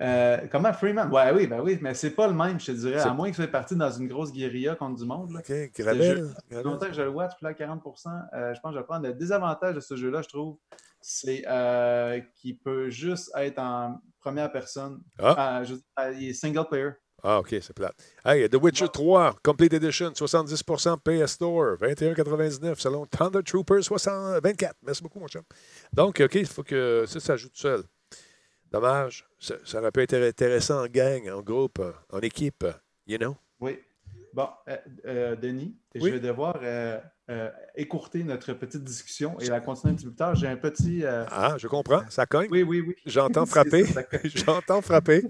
Euh, 0.00 0.38
comment 0.50 0.72
Freeman? 0.72 1.10
Ouais, 1.10 1.30
oui, 1.32 1.46
ben 1.46 1.60
oui, 1.60 1.78
mais 1.80 1.94
c'est 1.94 2.10
pas 2.10 2.26
le 2.26 2.34
même, 2.34 2.58
je 2.58 2.66
te 2.66 2.72
dirais. 2.72 3.00
À 3.00 3.12
moins 3.12 3.30
que 3.30 3.36
tu 3.36 3.42
sois 3.42 3.50
parti 3.50 3.76
dans 3.76 3.90
une 3.90 4.08
grosse 4.08 4.32
guérilla 4.32 4.74
contre 4.74 4.98
du 4.98 5.04
monde. 5.04 5.32
Là. 5.32 5.40
OK, 5.40 5.72
Gravel. 5.78 6.34
fait 6.48 6.62
longtemps 6.62 6.86
que 6.86 6.94
je 6.94 7.02
le 7.02 7.10
watch, 7.10 7.32
là, 7.42 7.52
40% 7.52 8.08
euh, 8.34 8.54
je 8.54 8.60
pense 8.60 8.70
que 8.70 8.74
je 8.74 8.80
vais 8.80 8.86
prendre 8.86 9.06
le 9.06 9.14
désavantage 9.14 9.74
de 9.74 9.80
ce 9.80 9.96
jeu-là, 9.96 10.22
je 10.22 10.28
trouve, 10.28 10.58
c'est 11.00 11.44
euh, 11.46 12.20
qu'il 12.34 12.58
peut 12.58 12.90
juste 12.90 13.30
être 13.36 13.58
en 13.58 14.00
première 14.20 14.50
personne. 14.50 15.00
Ah. 15.18 15.60
Euh, 15.60 15.64
je 15.64 15.74
il 16.18 16.30
est 16.30 16.32
single 16.32 16.66
player. 16.68 16.90
Ah, 17.22 17.38
OK, 17.38 17.48
c'est 17.50 17.72
plate. 17.72 17.94
Hey, 18.24 18.48
The 18.50 18.56
Witcher 18.56 18.88
3, 18.92 19.36
Complete 19.42 19.72
Edition, 19.72 20.10
70% 20.10 20.98
PS 20.98 21.32
Store, 21.32 21.76
21,99 21.78 22.78
selon 22.78 23.06
Thunder 23.06 23.42
Trooper 23.42 23.80
60, 23.80 24.42
24. 24.42 24.74
Merci 24.82 25.02
beaucoup, 25.02 25.20
mon 25.20 25.28
chum. 25.28 25.42
Donc, 25.92 26.20
OK, 26.20 26.34
il 26.34 26.46
faut 26.46 26.62
que 26.62 27.04
ça, 27.06 27.38
tout 27.38 27.48
seul. 27.54 27.84
Dommage. 28.78 29.24
Ça, 29.38 29.54
ça 29.64 29.78
aurait 29.78 29.92
pu 29.92 30.00
être 30.02 30.14
intéressant 30.14 30.82
en 30.82 30.86
gang, 30.88 31.30
en 31.30 31.42
groupe, 31.42 31.80
en 32.10 32.18
équipe, 32.18 32.66
you 33.06 33.16
know? 33.18 33.36
Oui. 33.60 33.78
Bon, 34.32 34.48
euh, 34.68 34.76
euh, 35.06 35.36
Denis, 35.36 35.76
Oui? 35.94 36.08
je 36.10 36.14
vais 36.16 36.18
devoir 36.20 36.58
euh, 36.60 36.98
euh, 37.30 37.50
écourter 37.76 38.24
notre 38.24 38.52
petite 38.54 38.82
discussion 38.82 39.38
et 39.38 39.46
la 39.46 39.60
continuer 39.60 39.92
un 39.92 39.94
petit 39.94 40.06
peu 40.06 40.10
plus 40.10 40.16
tard. 40.16 40.34
J'ai 40.34 40.48
un 40.48 40.56
petit. 40.56 41.04
euh, 41.04 41.24
Ah, 41.30 41.54
je 41.56 41.68
comprends. 41.68 42.02
Ça 42.10 42.26
cogne. 42.26 42.48
Oui, 42.50 42.64
oui, 42.64 42.80
oui. 42.80 42.96
J'entends 43.06 43.46
frapper. 43.54 43.84
J'entends 44.24 44.82
frapper. 44.82 45.22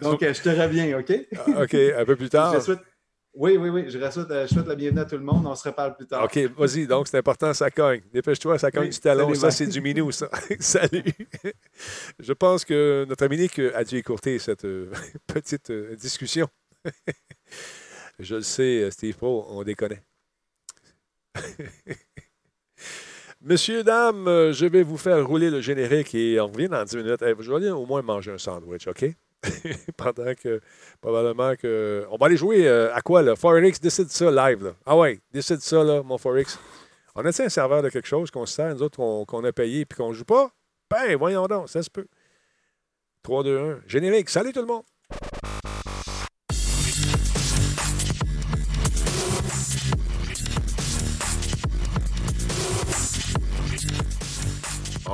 Donc, 0.00 0.20
je 0.20 0.40
te 0.40 0.48
reviens, 0.50 0.96
OK? 1.00 1.12
OK, 1.60 1.74
un 1.74 2.04
peu 2.04 2.14
plus 2.14 2.28
tard. 2.28 2.54
Je 2.54 2.60
souhaite- 2.60 2.78
Oui, 3.34 3.56
oui, 3.56 3.70
oui. 3.70 3.84
Je, 3.88 3.98
souhaite, 4.10 4.30
euh, 4.30 4.46
je 4.46 4.52
souhaite 4.52 4.66
la 4.66 4.74
bienvenue 4.74 5.00
à 5.00 5.04
tout 5.06 5.16
le 5.16 5.22
monde. 5.22 5.46
On 5.46 5.54
se 5.54 5.66
reparle 5.66 5.96
plus 5.96 6.06
tard. 6.06 6.24
OK, 6.24 6.36
vas-y. 6.56 6.86
Donc, 6.86 7.08
c'est 7.08 7.16
important, 7.16 7.54
ça 7.54 7.70
cogne. 7.70 8.02
Dépêche-toi, 8.12 8.58
ça 8.58 8.70
cogne 8.70 8.84
Oui, 8.84 8.88
du 8.90 8.98
talon. 9.00 9.32
Ça, 9.34 9.50
c'est 9.50 9.66
du 9.66 9.80
minou, 9.80 10.12
ça. 10.12 10.28
Salut. 10.60 11.04
Je 12.18 12.32
pense 12.34 12.64
que 12.64 13.06
notre 13.08 13.24
ami 13.24 13.38
Nick 13.38 13.58
a 13.58 13.84
dû 13.84 13.96
écourter 13.96 14.38
cette 14.38 14.66
euh, 14.66 14.90
petite 15.26 15.70
euh, 15.70 15.96
discussion. 15.96 16.48
Je 18.18 18.36
le 18.36 18.42
sais, 18.42 18.82
euh, 18.82 18.90
Steve 18.90 19.16
Pro, 19.16 19.46
on 19.48 19.62
déconne. 19.62 19.96
Messieurs, 23.40 23.82
dames, 23.82 24.28
euh, 24.28 24.52
je 24.52 24.66
vais 24.66 24.84
vous 24.84 24.96
faire 24.96 25.26
rouler 25.26 25.50
le 25.50 25.60
générique 25.60 26.14
et 26.14 26.38
on 26.38 26.46
revient 26.46 26.68
dans 26.68 26.84
10 26.84 26.96
minutes. 26.98 27.22
Eh, 27.22 27.34
Je 27.40 27.50
vais 27.50 27.56
aller 27.56 27.70
au 27.70 27.86
moins 27.86 28.02
manger 28.02 28.30
un 28.30 28.38
sandwich, 28.38 28.86
OK? 28.86 29.04
Pendant 29.96 30.34
que, 30.34 30.60
probablement 31.00 31.56
que... 31.56 32.06
On 32.10 32.16
va 32.16 32.26
aller 32.26 32.36
jouer 32.36 32.68
euh, 32.68 32.94
à 32.94 33.00
quoi, 33.00 33.22
là? 33.22 33.36
Forex, 33.36 33.80
décide 33.80 34.08
ça 34.08 34.30
live, 34.30 34.64
là. 34.64 34.74
Ah 34.86 34.96
ouais, 34.96 35.20
décide 35.32 35.60
ça, 35.60 35.82
là, 35.82 36.02
mon 36.02 36.18
Forex. 36.18 36.58
On 37.14 37.24
a-t-il 37.24 37.46
un 37.46 37.50
serveur 37.50 37.82
de 37.82 37.88
quelque 37.88 38.08
chose 38.08 38.30
qu'on 38.30 38.46
se 38.46 38.54
sert, 38.54 38.74
nous 38.74 38.82
autres, 38.82 38.96
qu'on 39.24 39.44
a 39.44 39.52
payé 39.52 39.84
puis 39.84 39.96
qu'on 39.96 40.12
joue 40.12 40.24
pas? 40.24 40.50
Ben, 40.90 41.16
voyons 41.16 41.46
donc, 41.46 41.68
ça 41.68 41.82
se 41.82 41.90
peut. 41.90 42.06
3, 43.22 43.44
2, 43.44 43.58
1. 43.58 43.80
Générique. 43.86 44.30
Salut 44.30 44.52
tout 44.52 44.60
le 44.60 44.66
monde! 44.66 44.82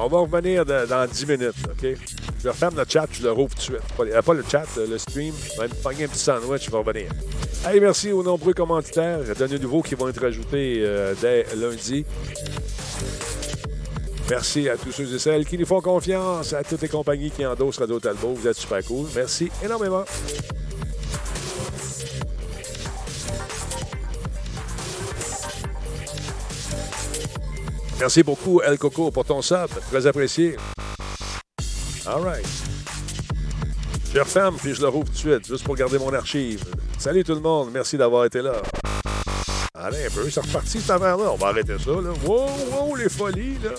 On 0.00 0.06
va 0.06 0.18
revenir 0.18 0.64
dans 0.64 1.06
10 1.10 1.26
minutes, 1.26 1.54
OK? 1.64 1.88
Je 2.40 2.48
referme 2.48 2.76
le 2.76 2.84
chat, 2.88 3.06
je 3.10 3.24
le 3.24 3.32
rouvre 3.32 3.50
tout 3.50 3.56
de 3.56 3.62
suite. 3.62 3.94
Pas, 3.96 4.22
pas 4.22 4.34
le 4.34 4.44
chat, 4.48 4.66
le 4.76 4.96
stream. 4.96 5.34
Je 5.54 5.60
vais 5.60 5.66
me 5.66 5.74
pogner 5.74 6.04
un 6.04 6.08
petit 6.08 6.20
sandwich, 6.20 6.66
je 6.66 6.70
vais 6.70 6.76
revenir. 6.76 7.10
Hey, 7.66 7.80
merci 7.80 8.12
aux 8.12 8.22
nombreux 8.22 8.54
commanditaires. 8.54 9.18
Il 9.22 9.56
y 9.56 9.60
nouveaux 9.60 9.82
qui 9.82 9.96
vont 9.96 10.08
être 10.08 10.24
ajoutés 10.24 10.76
euh, 10.78 11.14
dès 11.20 11.46
lundi. 11.56 12.04
Merci 14.30 14.68
à 14.68 14.76
tous 14.76 14.92
ceux 14.92 15.12
et 15.14 15.18
celles 15.18 15.44
qui 15.44 15.58
nous 15.58 15.66
font 15.66 15.80
confiance, 15.80 16.52
à 16.52 16.62
toutes 16.62 16.82
les 16.82 16.88
compagnies 16.88 17.30
qui 17.30 17.44
endossent 17.44 17.78
Radio 17.78 17.98
Talbot. 17.98 18.34
Vous 18.34 18.46
êtes 18.46 18.56
super 18.56 18.84
cool. 18.84 19.06
Merci 19.16 19.50
énormément. 19.64 20.04
Merci 27.98 28.22
beaucoup, 28.22 28.60
El 28.60 28.78
Coco, 28.78 29.10
pour 29.10 29.24
ton 29.24 29.42
sub. 29.42 29.68
Très 29.90 30.06
apprécié. 30.06 30.56
All 32.06 32.22
right. 32.22 32.46
Je 34.14 34.20
referme 34.20 34.56
puis 34.56 34.72
je 34.72 34.80
le 34.80 34.88
rouvre 34.88 35.06
tout 35.06 35.12
de 35.12 35.16
suite, 35.16 35.46
juste 35.46 35.64
pour 35.64 35.74
garder 35.74 35.98
mon 35.98 36.12
archive. 36.14 36.64
Salut 36.96 37.24
tout 37.24 37.34
le 37.34 37.40
monde. 37.40 37.70
Merci 37.72 37.98
d'avoir 37.98 38.24
été 38.24 38.40
là. 38.40 38.62
Allez, 39.74 40.06
un 40.06 40.10
peu, 40.10 40.30
c'est 40.30 40.40
reparti 40.40 40.80
cette 40.80 40.90
affaire-là. 40.90 41.30
On 41.32 41.36
va 41.36 41.48
arrêter 41.48 41.78
ça, 41.78 41.90
là. 41.90 42.12
Wow, 42.24 42.48
wow, 42.70 42.96
les 42.96 43.08
folies, 43.08 43.58
là. 43.62 43.70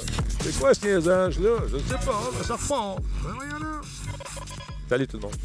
C'est 0.42 0.58
quoi 0.60 0.74
ce 0.74 0.86
niaisage-là? 0.86 1.58
Je 1.72 1.78
sais 1.78 2.06
pas, 2.06 2.30
mais 2.38 2.46
ça 2.46 2.56
repart. 2.56 3.00
Ben. 3.24 3.82
Salut 4.90 5.08
tout 5.08 5.18
le 5.18 5.24
monde. 5.24 5.36